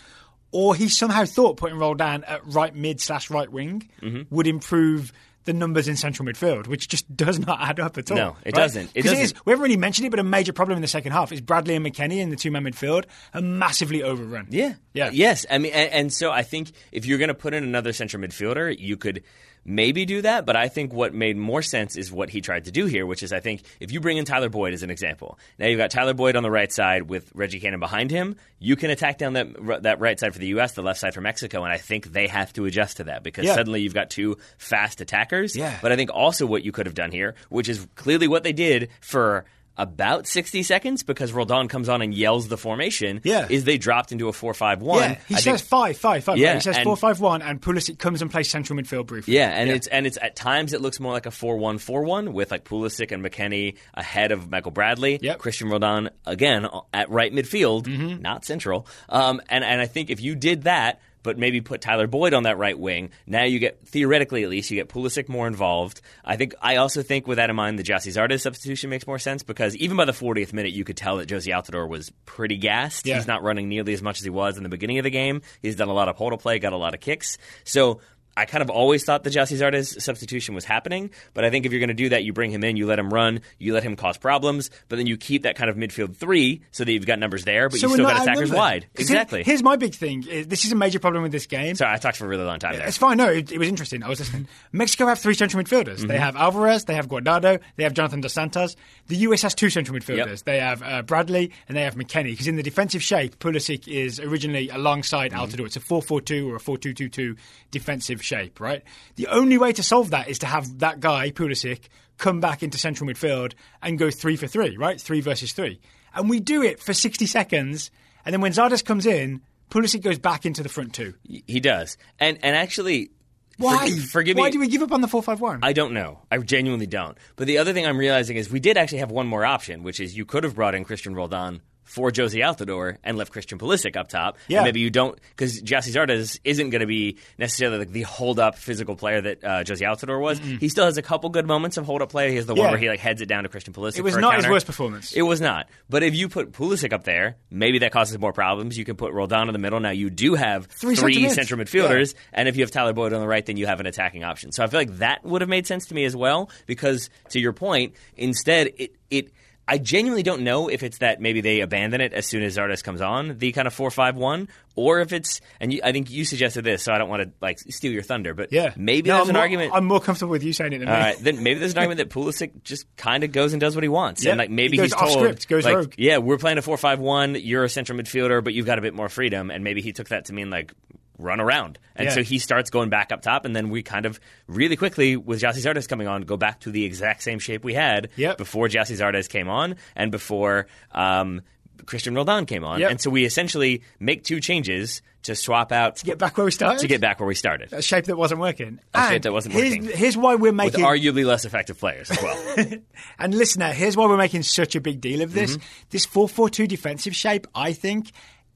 Or 0.52 0.74
he 0.74 0.90
somehow 0.90 1.24
thought 1.24 1.56
putting 1.56 1.78
Roldan 1.78 2.24
at 2.24 2.46
right 2.46 2.74
mid 2.74 3.00
slash 3.00 3.30
right 3.30 3.50
wing 3.50 3.88
Mm-hmm. 4.02 4.34
would 4.34 4.46
improve 4.46 5.14
the 5.44 5.54
numbers 5.54 5.88
in 5.88 5.96
central 5.96 6.28
midfield, 6.28 6.66
which 6.66 6.88
just 6.88 7.06
does 7.16 7.38
not 7.38 7.58
add 7.62 7.80
up 7.80 7.96
at 7.96 8.10
all. 8.10 8.16
No, 8.18 8.28
it 8.44 8.54
right? 8.54 8.54
doesn't. 8.54 8.90
It 8.94 9.02
doesn't. 9.04 9.18
is- 9.18 9.34
we 9.46 9.52
haven't 9.52 9.62
really 9.62 9.78
mentioned 9.78 10.06
it, 10.06 10.10
but 10.10 10.20
a 10.20 10.24
major 10.24 10.52
problem 10.52 10.76
in 10.76 10.82
the 10.82 10.88
second 10.88 11.12
half 11.12 11.32
is 11.32 11.40
Bradley 11.40 11.74
and 11.74 11.86
McKennie 11.86 12.18
in 12.18 12.28
the 12.28 12.36
two 12.36 12.50
man 12.50 12.64
midfield 12.64 13.04
are 13.32 13.40
massively 13.40 14.02
overrun. 14.02 14.48
Yeah. 14.50 14.74
Yeah. 14.92 15.08
Yes. 15.10 15.46
I 15.50 15.56
mean, 15.56 15.72
and, 15.72 15.90
and 15.90 16.12
so 16.12 16.30
I 16.30 16.42
think 16.42 16.72
if 16.92 17.06
you're 17.06 17.16
going 17.18 17.28
to 17.28 17.34
put 17.34 17.54
in 17.54 17.64
another 17.64 17.94
central 17.94 18.22
midfielder, 18.22 18.78
you 18.78 18.98
could 18.98 19.22
maybe 19.64 20.04
do 20.04 20.22
that. 20.22 20.46
But 20.46 20.56
I 20.56 20.68
think 20.68 20.92
what 20.92 21.14
made 21.14 21.36
more 21.36 21.62
sense 21.62 21.96
is 21.96 22.10
what 22.12 22.30
he 22.30 22.40
tried 22.40 22.64
to 22.66 22.70
do 22.70 22.86
here, 22.86 23.06
which 23.06 23.22
is 23.22 23.32
I 23.32 23.40
think 23.40 23.62
if 23.80 23.92
you 23.92 24.00
bring 24.00 24.16
in 24.16 24.24
Tyler 24.24 24.48
Boyd 24.48 24.74
as 24.74 24.82
an 24.82 24.90
example, 24.90 25.38
now 25.58 25.66
you've 25.66 25.78
got 25.78 25.90
Tyler 25.90 26.14
Boyd 26.14 26.36
on 26.36 26.42
the 26.42 26.50
right 26.50 26.72
side 26.72 27.08
with 27.08 27.30
Reggie 27.34 27.60
Cannon 27.60 27.80
behind 27.80 28.10
him. 28.10 28.36
You 28.58 28.76
can 28.76 28.90
attack 28.90 29.18
down 29.18 29.34
that 29.34 29.82
that 29.82 30.00
right 30.00 30.18
side 30.18 30.32
for 30.32 30.38
the 30.38 30.48
U.S., 30.48 30.72
the 30.72 30.82
left 30.82 31.00
side 31.00 31.14
for 31.14 31.20
Mexico, 31.20 31.64
and 31.64 31.72
I 31.72 31.78
think 31.78 32.06
they 32.12 32.26
have 32.26 32.52
to 32.54 32.64
adjust 32.66 32.98
to 32.98 33.04
that 33.04 33.22
because 33.22 33.44
Yeah. 33.46 33.54
suddenly 33.54 33.80
you've 33.82 33.94
got 33.94 34.10
two 34.10 34.36
fast 34.58 35.00
attackers. 35.00 35.56
Yeah. 35.56 35.78
But 35.80 35.92
I 35.92 35.96
think 35.96 36.10
also 36.12 36.46
what 36.46 36.62
you 36.64 36.72
could 36.72 36.86
have 36.86 36.94
done 36.94 37.10
here, 37.12 37.34
which 37.48 37.68
is 37.68 37.86
clearly 37.94 38.28
what 38.28 38.42
they 38.42 38.52
did 38.52 38.88
for. 39.00 39.44
About 39.76 40.26
60 40.26 40.62
seconds 40.62 41.02
because 41.04 41.32
Roldan 41.32 41.68
comes 41.68 41.88
on 41.88 42.02
and 42.02 42.12
yells 42.12 42.48
the 42.48 42.58
formation. 42.58 43.22
Yeah. 43.24 43.46
Is 43.48 43.64
they 43.64 43.78
dropped 43.78 44.12
into 44.12 44.28
a 44.28 44.32
4 44.32 44.52
5 44.52 44.82
1. 44.82 45.00
Yeah, 45.00 45.18
he 45.26 45.34
says 45.36 45.62
five, 45.62 45.96
five, 45.96 46.22
five. 46.22 46.36
Yeah, 46.36 46.48
right? 46.48 46.54
he 46.56 46.60
says 46.60 46.76
and- 46.76 46.84
four, 46.84 46.96
five, 46.98 47.18
one, 47.18 47.40
and 47.40 47.62
Pulisic 47.62 47.98
comes 47.98 48.20
and 48.20 48.30
plays 48.30 48.50
central 48.50 48.78
midfield 48.78 49.06
briefly. 49.06 49.34
Yeah, 49.36 49.48
and 49.48 49.70
it's 49.70 49.86
and 49.86 50.06
it's 50.06 50.18
at 50.20 50.36
times 50.36 50.74
it 50.74 50.82
looks 50.82 51.00
more 51.00 51.12
like 51.12 51.24
a 51.24 51.30
4-1-4-1 51.30 52.32
with 52.32 52.50
like 52.50 52.64
Pulisic 52.64 53.10
and 53.12 53.24
McKennie 53.24 53.76
ahead 53.94 54.32
of 54.32 54.50
Michael 54.50 54.70
Bradley. 54.72 55.18
Yep. 55.22 55.38
Cristian 55.38 55.70
Roldan 55.70 56.10
again 56.26 56.66
at 56.92 57.08
right 57.10 57.32
midfield, 57.32 57.84
Mm-hmm. 57.84 58.20
not 58.20 58.44
central. 58.44 58.86
Um, 59.08 59.40
and 59.48 59.64
and 59.64 59.80
I 59.80 59.86
think 59.86 60.10
if 60.10 60.20
you 60.20 60.34
did 60.34 60.64
that. 60.64 61.00
But 61.22 61.38
maybe 61.38 61.60
put 61.60 61.80
Tyler 61.80 62.06
Boyd 62.06 62.34
on 62.34 62.44
that 62.44 62.58
right 62.58 62.78
wing. 62.78 63.10
Now 63.26 63.44
you 63.44 63.58
get 63.58 63.86
theoretically, 63.86 64.42
at 64.42 64.48
least, 64.50 64.70
you 64.70 64.76
get 64.76 64.88
Pulisic 64.88 65.28
more 65.28 65.46
involved. 65.46 66.00
I 66.24 66.36
think. 66.36 66.54
I 66.60 66.76
also 66.76 67.02
think, 67.02 67.26
with 67.26 67.36
that 67.36 67.50
in 67.50 67.56
mind, 67.56 67.78
the 67.78 67.82
Gyasi 67.82 68.12
Zardes 68.12 68.40
substitution 68.40 68.90
makes 68.90 69.06
more 69.06 69.18
sense 69.18 69.42
because 69.42 69.76
even 69.76 69.96
by 69.96 70.06
the 70.06 70.12
40th 70.12 70.52
minute, 70.52 70.72
you 70.72 70.84
could 70.84 70.96
tell 70.96 71.18
that 71.18 71.28
Jozy 71.28 71.52
Altidore 71.52 71.88
was 71.88 72.10
pretty 72.24 72.56
gassed. 72.56 73.06
Yeah. 73.06 73.16
He's 73.16 73.26
not 73.26 73.42
running 73.42 73.68
nearly 73.68 73.92
as 73.92 74.02
much 74.02 74.18
as 74.18 74.24
he 74.24 74.30
was 74.30 74.56
in 74.56 74.62
the 74.62 74.68
beginning 74.68 74.98
of 74.98 75.04
the 75.04 75.10
game. 75.10 75.42
He's 75.60 75.76
done 75.76 75.88
a 75.88 75.94
lot 75.94 76.08
of 76.08 76.16
hold 76.16 76.30
play, 76.40 76.58
got 76.58 76.72
a 76.72 76.78
lot 76.78 76.94
of 76.94 77.00
kicks. 77.00 77.38
So 77.64 78.00
I 78.36 78.44
kind 78.46 78.62
of 78.62 78.70
always 78.70 79.04
thought 79.04 79.24
the 79.24 79.30
Gyasi 79.30 79.58
Zardes 79.58 80.00
substitution 80.00 80.54
was 80.54 80.64
happening, 80.64 81.10
but 81.34 81.44
I 81.44 81.50
think 81.50 81.66
if 81.66 81.72
you're 81.72 81.80
going 81.80 81.88
to 81.88 81.94
do 81.94 82.08
that, 82.10 82.24
you 82.24 82.32
bring 82.32 82.50
him 82.50 82.64
in, 82.64 82.76
you 82.76 82.86
let 82.86 82.98
him 82.98 83.12
run, 83.12 83.40
you 83.58 83.72
let 83.74 83.82
him 83.82 83.96
cause 83.96 84.18
problems, 84.18 84.70
but 84.88 84.96
then 84.96 85.06
you 85.06 85.16
keep 85.16 85.42
that 85.42 85.56
kind 85.56 85.70
of 85.70 85.76
midfield 85.76 86.16
three 86.16 86.62
so 86.70 86.84
that 86.84 86.92
you've 86.92 87.06
got 87.06 87.18
numbers 87.18 87.44
there, 87.44 87.68
but 87.68 87.80
you 87.80 87.88
we're 87.88 87.94
still 87.94 88.06
got 88.06 88.22
attackers 88.22 88.50
wide. 88.50 88.86
Exactly. 88.96 89.42
Here's 89.42 89.62
my 89.62 89.76
big 89.76 89.94
thing. 89.94 90.22
This 90.46 90.64
is 90.64 90.72
a 90.72 90.76
major 90.76 90.98
problem 90.98 91.22
with 91.22 91.32
this 91.32 91.46
game. 91.46 91.74
Sorry, 91.76 91.92
I 91.92 91.96
talked 91.96 92.16
for 92.16 92.24
a 92.24 92.28
really 92.28 92.44
long 92.44 92.58
time 92.58 92.76
there. 92.76 92.86
It's 92.86 92.96
fine. 92.96 93.16
No, 93.16 93.28
it, 93.28 93.52
it 93.52 93.58
was 93.58 93.68
interesting. 93.68 94.02
I 94.02 94.08
was 94.08 94.20
listening. 94.20 94.48
Mexico 94.72 95.06
have 95.06 95.18
three 95.18 95.34
central 95.34 95.62
midfielders. 95.62 95.98
Mm-hmm. 95.98 96.08
They 96.08 96.18
have 96.18 96.36
Alvarez, 96.36 96.84
they 96.84 96.94
have 96.94 97.08
Guardado, 97.08 97.60
they 97.76 97.84
have 97.84 97.94
Jonathan 97.94 98.20
Dos 98.20 98.32
Santos. 98.32 98.76
The 99.08 99.16
US 99.16 99.42
has 99.42 99.54
two 99.54 99.70
central 99.70 99.98
midfielders. 99.98 100.28
Yep. 100.28 100.44
They 100.44 100.60
have 100.60 100.82
uh, 100.82 101.02
Bradley 101.02 101.52
and 101.68 101.76
they 101.76 101.82
have 101.82 101.96
McKennie. 101.96 102.30
Because 102.32 102.48
in 102.48 102.56
the 102.56 102.62
defensive 102.62 103.02
shape, 103.02 103.38
Pulisic 103.38 103.88
is 103.88 104.20
originally 104.20 104.68
alongside 104.68 105.30
Mm-hmm. 105.30 105.40
Altidore. 105.40 105.66
It's 105.66 105.76
a 105.76 105.80
4-4-2 105.80 106.48
or 106.48 106.56
a 106.56 106.58
4-2-2-2 106.58 107.36
defensive 107.70 108.19
shape, 108.22 108.60
right? 108.60 108.82
The 109.16 109.26
only 109.28 109.58
way 109.58 109.72
to 109.72 109.82
solve 109.82 110.10
that 110.10 110.28
is 110.28 110.38
to 110.40 110.46
have 110.46 110.78
that 110.80 111.00
guy, 111.00 111.30
Pulisic, 111.30 111.88
come 112.18 112.40
back 112.40 112.62
into 112.62 112.78
central 112.78 113.08
midfield 113.08 113.52
and 113.82 113.98
go 113.98 114.10
three 114.10 114.36
for 114.36 114.46
three, 114.46 114.76
right? 114.76 115.00
Three 115.00 115.20
versus 115.20 115.52
three. 115.52 115.80
And 116.14 116.28
we 116.28 116.40
do 116.40 116.62
it 116.62 116.80
for 116.80 116.92
60 116.92 117.26
seconds. 117.26 117.90
And 118.24 118.32
then 118.32 118.40
when 118.40 118.52
Zardes 118.52 118.84
comes 118.84 119.06
in, 119.06 119.40
Pulisic 119.70 120.02
goes 120.02 120.18
back 120.18 120.44
into 120.44 120.62
the 120.62 120.68
front 120.68 120.92
two. 120.94 121.14
he 121.24 121.60
does. 121.60 121.96
And 122.18 122.38
and 122.42 122.56
actually 122.56 123.10
Why? 123.56 123.88
forg- 123.88 124.08
forgive 124.10 124.36
Why 124.36 124.46
me. 124.46 124.50
do 124.50 124.60
we 124.60 124.68
give 124.68 124.82
up 124.82 124.92
on 124.92 125.00
the 125.00 125.06
4-5-1? 125.06 125.60
I 125.62 125.72
don't 125.72 125.92
know. 125.94 126.20
I 126.30 126.38
genuinely 126.38 126.86
don't. 126.86 127.16
But 127.36 127.46
the 127.46 127.58
other 127.58 127.72
thing 127.72 127.86
I'm 127.86 127.98
realizing 127.98 128.36
is 128.36 128.50
we 128.50 128.60
did 128.60 128.76
actually 128.76 128.98
have 128.98 129.10
one 129.12 129.26
more 129.28 129.44
option, 129.44 129.82
which 129.82 130.00
is 130.00 130.16
you 130.16 130.24
could 130.24 130.42
have 130.44 130.54
brought 130.56 130.74
in 130.74 130.84
Cristian 130.84 131.14
Roldan 131.14 131.60
for 131.90 132.12
Jozy 132.12 132.38
Altidore 132.40 132.98
and 133.02 133.18
left 133.18 133.32
Christian 133.32 133.58
Pulisic 133.58 133.96
up 133.96 134.08
top. 134.08 134.38
Yeah. 134.46 134.58
And 134.58 134.64
maybe 134.66 134.78
you 134.78 134.90
don't, 134.90 135.18
because 135.30 135.60
Gyasi 135.60 135.90
Zardes 135.92 136.38
isn't 136.44 136.70
going 136.70 136.82
to 136.82 136.86
be 136.86 137.16
necessarily 137.36 137.78
like 137.78 137.90
the 137.90 138.02
hold 138.02 138.38
up 138.38 138.56
physical 138.56 138.94
player 138.94 139.20
that 139.20 139.42
uh, 139.42 139.48
Jozy 139.64 139.80
Altidore 139.82 140.20
was. 140.20 140.38
He 140.38 140.68
still 140.68 140.84
has 140.84 140.98
a 140.98 141.02
couple 141.02 141.30
good 141.30 141.48
moments 141.48 141.78
of 141.78 141.86
hold 141.86 142.00
up 142.00 142.10
play. 142.10 142.30
He 142.30 142.36
has 142.36 142.46
the 142.46 142.54
one 142.54 142.66
Yeah. 142.66 142.70
where 142.70 142.78
he 142.78 142.88
like 142.88 143.00
heads 143.00 143.20
it 143.22 143.26
down 143.26 143.42
to 143.42 143.48
Christian 143.48 143.74
Pulisic. 143.74 143.98
It 143.98 144.02
was 144.04 144.16
not 144.16 144.36
his 144.36 144.46
worst 144.46 144.66
performance. 144.66 145.12
It 145.12 145.22
was 145.22 145.40
not. 145.40 145.68
But 145.88 146.04
if 146.04 146.14
you 146.14 146.28
put 146.28 146.52
Pulisic 146.52 146.92
up 146.92 147.02
there, 147.02 147.36
maybe 147.50 147.80
that 147.80 147.90
causes 147.90 148.16
more 148.20 148.32
problems. 148.32 148.78
You 148.78 148.84
can 148.84 148.94
put 148.94 149.12
Roldan 149.12 149.48
in 149.48 149.52
the 149.52 149.58
middle. 149.58 149.80
Now 149.80 149.90
you 149.90 150.10
do 150.10 150.36
have 150.36 150.66
Three 150.66 150.94
three, 150.94 151.28
central 151.30 151.58
midfielders, 151.58 152.14
and 152.32 152.48
if 152.48 152.56
you 152.56 152.62
have 152.62 152.70
Tyler 152.70 152.92
Boyd 152.92 153.12
on 153.12 153.20
the 153.20 153.26
right, 153.26 153.44
then 153.44 153.56
you 153.56 153.66
have 153.66 153.80
an 153.80 153.86
attacking 153.86 154.22
option. 154.22 154.52
So 154.52 154.62
I 154.62 154.68
feel 154.68 154.78
like 154.78 154.98
that 154.98 155.24
would 155.24 155.40
have 155.40 155.50
made 155.50 155.66
sense 155.66 155.86
to 155.86 155.94
me 155.94 156.04
as 156.04 156.14
well. 156.14 156.50
Because 156.66 157.10
to 157.30 157.40
your 157.40 157.52
point, 157.52 157.94
instead 158.16 158.68
it 158.78 158.94
it. 159.10 159.32
I 159.68 159.78
genuinely 159.78 160.24
don't 160.24 160.42
know 160.42 160.68
if 160.68 160.82
it's 160.82 160.98
that 160.98 161.20
maybe 161.20 161.40
they 161.42 161.60
abandon 161.60 162.00
it 162.00 162.12
as 162.12 162.26
soon 162.26 162.42
as 162.42 162.56
Zardes 162.56 162.82
comes 162.82 163.00
on, 163.00 163.38
the 163.38 163.52
kind 163.52 163.68
of 163.68 163.74
four 163.74 163.90
five 163.92 164.16
one, 164.16 164.48
or 164.74 165.00
if 165.00 165.12
it's 165.12 165.40
and 165.60 165.72
you, 165.72 165.80
I 165.84 165.92
think 165.92 166.10
you 166.10 166.24
suggested 166.24 166.62
this, 166.64 166.82
so 166.82 166.92
I 166.92 166.98
don't 166.98 167.08
want 167.08 167.22
to 167.22 167.30
like 167.40 167.60
steal 167.60 167.92
your 167.92 168.02
thunder, 168.02 168.34
but 168.34 168.52
yeah. 168.52 168.72
maybe 168.76 169.08
No, 169.10 169.16
there's 169.18 169.28
I'm 169.28 169.30
an 169.30 169.34
more, 169.34 169.42
argument. 169.42 169.72
I'm 169.72 169.84
more 169.84 170.00
comfortable 170.00 170.32
with 170.32 170.42
you 170.42 170.52
saying 170.52 170.72
it 170.72 170.78
than 170.80 170.88
All 170.88 170.94
me. 170.96 171.00
right, 171.00 171.18
then 171.20 171.42
maybe 171.44 171.60
there's 171.60 171.72
an 171.74 171.78
argument 171.78 171.98
that 171.98 172.10
Pulisic 172.10 172.64
just 172.64 172.84
kind 172.96 173.22
of 173.22 173.30
goes 173.30 173.52
and 173.52 173.60
does 173.60 173.76
what 173.76 173.84
he 173.84 173.88
wants, 173.88 174.24
Yeah, 174.24 174.32
and 174.32 174.38
like 174.38 174.50
maybe 174.50 174.76
he 174.76 174.82
he's 174.82 174.92
off 174.92 175.00
told, 175.02 175.18
script, 175.18 175.46
goes 175.48 175.64
like, 175.64 175.76
rogue. 175.76 175.94
yeah, 175.96 176.18
we're 176.18 176.38
playing 176.38 176.58
a 176.58 176.62
four-five-one. 176.62 177.36
You're 177.36 177.62
a 177.64 177.68
central 177.68 177.96
midfielder, 177.96 178.42
but 178.42 178.54
you've 178.54 178.66
got 178.66 178.78
a 178.78 178.82
bit 178.82 178.94
more 178.94 179.08
freedom, 179.08 179.52
and 179.52 179.62
maybe 179.62 179.82
he 179.82 179.92
took 179.92 180.08
that 180.08 180.24
to 180.24 180.32
mean 180.32 180.50
like 180.50 180.72
run 181.20 181.40
around. 181.40 181.78
And 181.96 182.06
Yeah. 182.08 182.14
so 182.14 182.22
he 182.22 182.38
starts 182.38 182.70
going 182.70 182.88
back 182.88 183.12
up 183.12 183.22
top, 183.22 183.44
and 183.44 183.54
then 183.54 183.68
we 183.70 183.82
kind 183.82 184.06
of 184.06 184.18
really 184.46 184.76
quickly, 184.76 185.16
with 185.16 185.40
Gyasi 185.40 185.62
Zardes 185.64 185.88
coming 185.88 186.06
on, 186.08 186.22
go 186.22 186.36
back 186.36 186.60
to 186.60 186.70
the 186.70 186.84
exact 186.84 187.22
same 187.22 187.38
shape 187.38 187.62
we 187.64 187.74
had 187.74 188.08
Yep. 188.16 188.38
before 188.38 188.68
Gyasi 188.68 188.96
Zardes 188.96 189.28
came 189.28 189.48
on 189.48 189.76
and 189.94 190.10
before 190.10 190.66
um, 190.92 191.42
Cristian 191.84 192.14
Roldan 192.16 192.46
came 192.46 192.64
on. 192.64 192.80
Yep. 192.80 192.90
And 192.90 193.00
so 193.00 193.10
we 193.10 193.24
essentially 193.24 193.82
make 193.98 194.22
two 194.24 194.40
changes 194.40 195.02
to 195.22 195.34
swap 195.34 195.70
out 195.70 195.96
to 195.96 196.06
Get 196.06 196.16
back 196.16 196.38
where 196.38 196.46
we 196.46 196.50
started. 196.50 196.78
to 196.80 196.86
get 196.88 197.00
back 197.00 197.20
where 197.20 197.26
we 197.26 197.34
started. 197.34 197.70
a 197.74 197.82
shape 197.82 198.06
that 198.06 198.16
wasn't 198.16 198.40
working. 198.40 198.80
A 198.94 199.08
shape 199.08 199.22
that 199.22 199.32
wasn't 199.34 199.54
here's, 199.54 199.70
working. 199.76 199.84
Here's 199.96 200.16
why 200.16 200.34
we're 200.36 200.50
making 200.52 200.80
with 200.80 200.88
arguably 200.88 201.26
less 201.26 201.44
effective 201.44 201.78
players 201.78 202.10
as 202.10 202.22
well. 202.22 202.66
And 203.18 203.34
listener, 203.34 203.70
here's 203.72 203.96
why 203.98 204.06
we're 204.06 204.16
making 204.16 204.44
such 204.44 204.74
a 204.76 204.80
big 204.80 205.00
deal 205.02 205.20
of 205.20 205.34
this. 205.34 205.56
Mm-hmm. 205.56 205.64
This 205.90 206.06
4 206.06 206.26
4 206.28 206.48
2 206.48 206.66
defensive 206.66 207.14
shape, 207.14 207.46
I 207.54 207.74
think, 207.74 208.12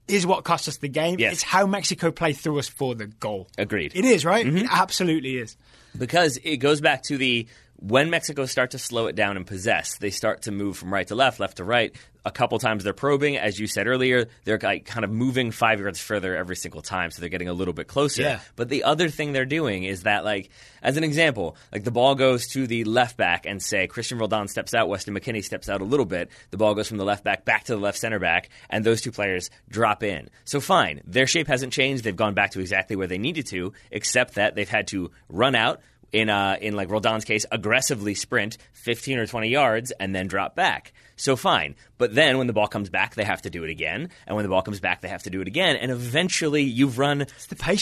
is 0.08 0.26
what 0.26 0.44
cost 0.44 0.68
us 0.68 0.76
the 0.78 0.88
game. 0.88 1.18
Yes. 1.18 1.34
It's 1.34 1.42
how 1.42 1.66
Mexico 1.66 2.10
play 2.10 2.32
through 2.32 2.58
us 2.58 2.68
for 2.68 2.94
the 2.94 3.06
goal. 3.06 3.48
Agreed. 3.56 3.92
It 3.94 4.04
is, 4.04 4.24
right? 4.24 4.46
Mm-hmm. 4.46 4.58
It 4.58 4.66
absolutely 4.70 5.38
is. 5.38 5.56
because 5.96 6.38
it 6.42 6.58
goes 6.58 6.80
back 6.80 7.02
to 7.04 7.16
the 7.16 7.46
when 7.76 8.08
Mexico 8.10 8.46
start 8.46 8.70
to 8.70 8.78
slow 8.78 9.06
it 9.06 9.16
down 9.16 9.36
and 9.36 9.46
possess, 9.46 9.98
they 9.98 10.10
start 10.10 10.42
to 10.42 10.52
move 10.52 10.76
from 10.76 10.92
right 10.92 11.06
to 11.08 11.14
left, 11.14 11.40
left 11.40 11.58
to 11.58 11.64
right. 11.64 11.94
A 12.24 12.30
couple 12.30 12.58
times 12.58 12.84
they're 12.84 12.92
probing, 12.92 13.36
as 13.36 13.58
you 13.58 13.66
said 13.66 13.86
earlier, 13.86 14.26
they're 14.44 14.58
like 14.62 14.86
kind 14.86 15.04
of 15.04 15.10
moving 15.10 15.50
five 15.50 15.80
yards 15.80 16.00
further 16.00 16.34
every 16.36 16.56
single 16.56 16.82
time, 16.82 17.10
so 17.10 17.20
they're 17.20 17.28
getting 17.28 17.48
a 17.48 17.52
little 17.52 17.74
bit 17.74 17.86
closer. 17.86 18.22
Yeah. 18.22 18.40
But 18.56 18.68
the 18.68 18.84
other 18.84 19.08
thing 19.08 19.32
they're 19.32 19.44
doing 19.44 19.84
is 19.84 20.04
that, 20.04 20.24
like, 20.24 20.50
as 20.82 20.96
an 20.96 21.04
example, 21.04 21.56
like 21.72 21.84
the 21.84 21.90
ball 21.90 22.14
goes 22.14 22.46
to 22.48 22.66
the 22.66 22.84
left 22.84 23.16
back, 23.16 23.46
and 23.46 23.62
say 23.62 23.86
Cristian 23.88 24.18
Roldan 24.18 24.48
steps 24.48 24.74
out, 24.74 24.88
Weston 24.88 25.14
McKennie 25.14 25.44
steps 25.44 25.68
out 25.68 25.80
a 25.80 25.84
little 25.84 26.06
bit. 26.06 26.30
The 26.50 26.56
ball 26.56 26.74
goes 26.74 26.88
from 26.88 26.98
the 26.98 27.04
left 27.04 27.24
back 27.24 27.44
back 27.44 27.64
to 27.64 27.74
the 27.74 27.80
left 27.80 27.98
center 27.98 28.18
back, 28.18 28.48
and 28.70 28.84
those 28.84 29.00
two 29.00 29.12
players 29.12 29.50
drop 29.68 30.02
in. 30.02 30.30
So 30.44 30.60
fine, 30.60 31.00
their 31.06 31.26
shape 31.26 31.48
hasn't 31.48 31.72
changed. 31.72 32.04
They've 32.04 32.16
gone 32.16 32.34
back 32.34 32.52
to 32.52 32.60
exactly 32.60 32.96
where 32.96 33.06
they 33.06 33.18
needed 33.18 33.46
to, 33.46 33.72
except 33.90 34.34
that 34.34 34.54
they've 34.54 34.68
had 34.68 34.86
to 34.88 35.10
run 35.28 35.54
out 35.54 35.80
in 36.14 36.30
uh, 36.30 36.56
in 36.60 36.74
like 36.74 36.90
Roldan's 36.90 37.24
case, 37.24 37.44
aggressively 37.50 38.14
sprint 38.14 38.56
15 38.72 39.18
or 39.18 39.26
20 39.26 39.48
yards 39.48 39.90
and 39.90 40.14
then 40.14 40.28
drop 40.28 40.54
back. 40.54 40.92
So 41.16 41.36
fine, 41.36 41.76
but 41.98 42.14
then 42.14 42.38
when 42.38 42.46
the 42.46 42.52
ball 42.52 42.66
comes 42.66 42.90
back, 42.90 43.14
they 43.14 43.24
have 43.24 43.42
to 43.42 43.50
do 43.50 43.62
it 43.64 43.70
again, 43.70 44.08
and 44.26 44.34
when 44.36 44.42
the 44.42 44.48
ball 44.48 44.62
comes 44.62 44.80
back, 44.80 45.00
they 45.00 45.08
have 45.08 45.22
to 45.24 45.30
do 45.30 45.40
it 45.40 45.46
again, 45.48 45.76
and 45.76 45.90
eventually 45.90 46.62
you've 46.62 46.98
run 46.98 47.26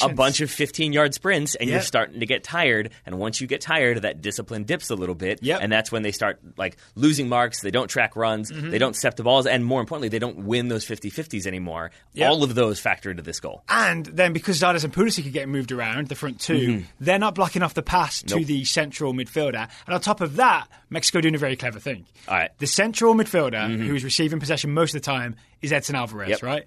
a 0.02 0.08
bunch 0.14 0.40
of 0.40 0.50
15 0.50 0.92
yard 0.92 1.14
sprints, 1.14 1.54
and 1.54 1.68
you're 1.70 1.80
starting 1.80 2.20
to 2.20 2.26
get 2.26 2.44
tired. 2.44 2.90
And 3.06 3.18
once 3.18 3.40
you 3.40 3.46
get 3.46 3.60
tired, 3.60 4.02
that 4.02 4.20
discipline 4.20 4.64
dips 4.64 4.90
a 4.90 4.94
little 4.94 5.14
bit, 5.14 5.42
Yep. 5.42 5.60
and 5.62 5.72
that's 5.72 5.90
when 5.90 6.02
they 6.02 6.12
start 6.12 6.40
like 6.56 6.76
losing 6.94 7.28
marks. 7.28 7.60
They 7.62 7.70
don't 7.70 7.88
track 7.88 8.16
runs, 8.16 8.50
Mm-hmm. 8.52 8.70
they 8.70 8.78
don't 8.78 8.94
step 8.96 9.16
the 9.16 9.22
balls, 9.22 9.46
and 9.46 9.64
more 9.64 9.80
importantly, 9.80 10.08
they 10.08 10.18
don't 10.18 10.44
win 10.44 10.68
those 10.68 10.84
50-50s 10.84 11.46
anymore. 11.46 11.90
Yep. 12.14 12.30
All 12.30 12.42
of 12.44 12.54
those 12.54 12.80
factor 12.80 13.10
into 13.10 13.22
this 13.22 13.40
goal. 13.40 13.62
And 13.68 14.04
then 14.06 14.32
because 14.32 14.60
Zardes 14.60 14.84
and 14.84 14.92
Pulisic 14.92 15.26
are 15.26 15.30
getting 15.30 15.52
moved 15.52 15.72
around, 15.72 16.08
the 16.08 16.14
front 16.14 16.40
2 16.40 16.82
they're 17.00 17.18
not 17.18 17.34
blocking 17.34 17.62
off 17.62 17.74
the 17.74 17.82
pass 17.82 18.22
to 18.24 18.34
Mm-hmm. 18.36 18.44
The 18.44 18.64
central 18.64 19.12
midfielder. 19.14 19.68
And 19.86 19.94
on 19.94 20.00
top 20.00 20.20
of 20.20 20.36
that, 20.36 20.66
Mexico 20.92 21.20
doing 21.20 21.34
a 21.34 21.38
very 21.38 21.56
clever 21.56 21.80
thing. 21.80 22.06
All 22.28 22.34
right. 22.36 22.50
Mm-hmm. 22.50 22.56
The 22.58 22.66
central 22.66 23.14
midfielder, 23.14 23.84
who 23.84 23.94
is 23.94 24.04
receiving 24.04 24.38
possession 24.40 24.72
most 24.72 24.94
of 24.94 25.00
the 25.00 25.04
time, 25.04 25.36
is 25.62 25.72
Edson 25.72 25.96
Alvarez, 25.96 26.28
Yep. 26.30 26.42
right? 26.42 26.64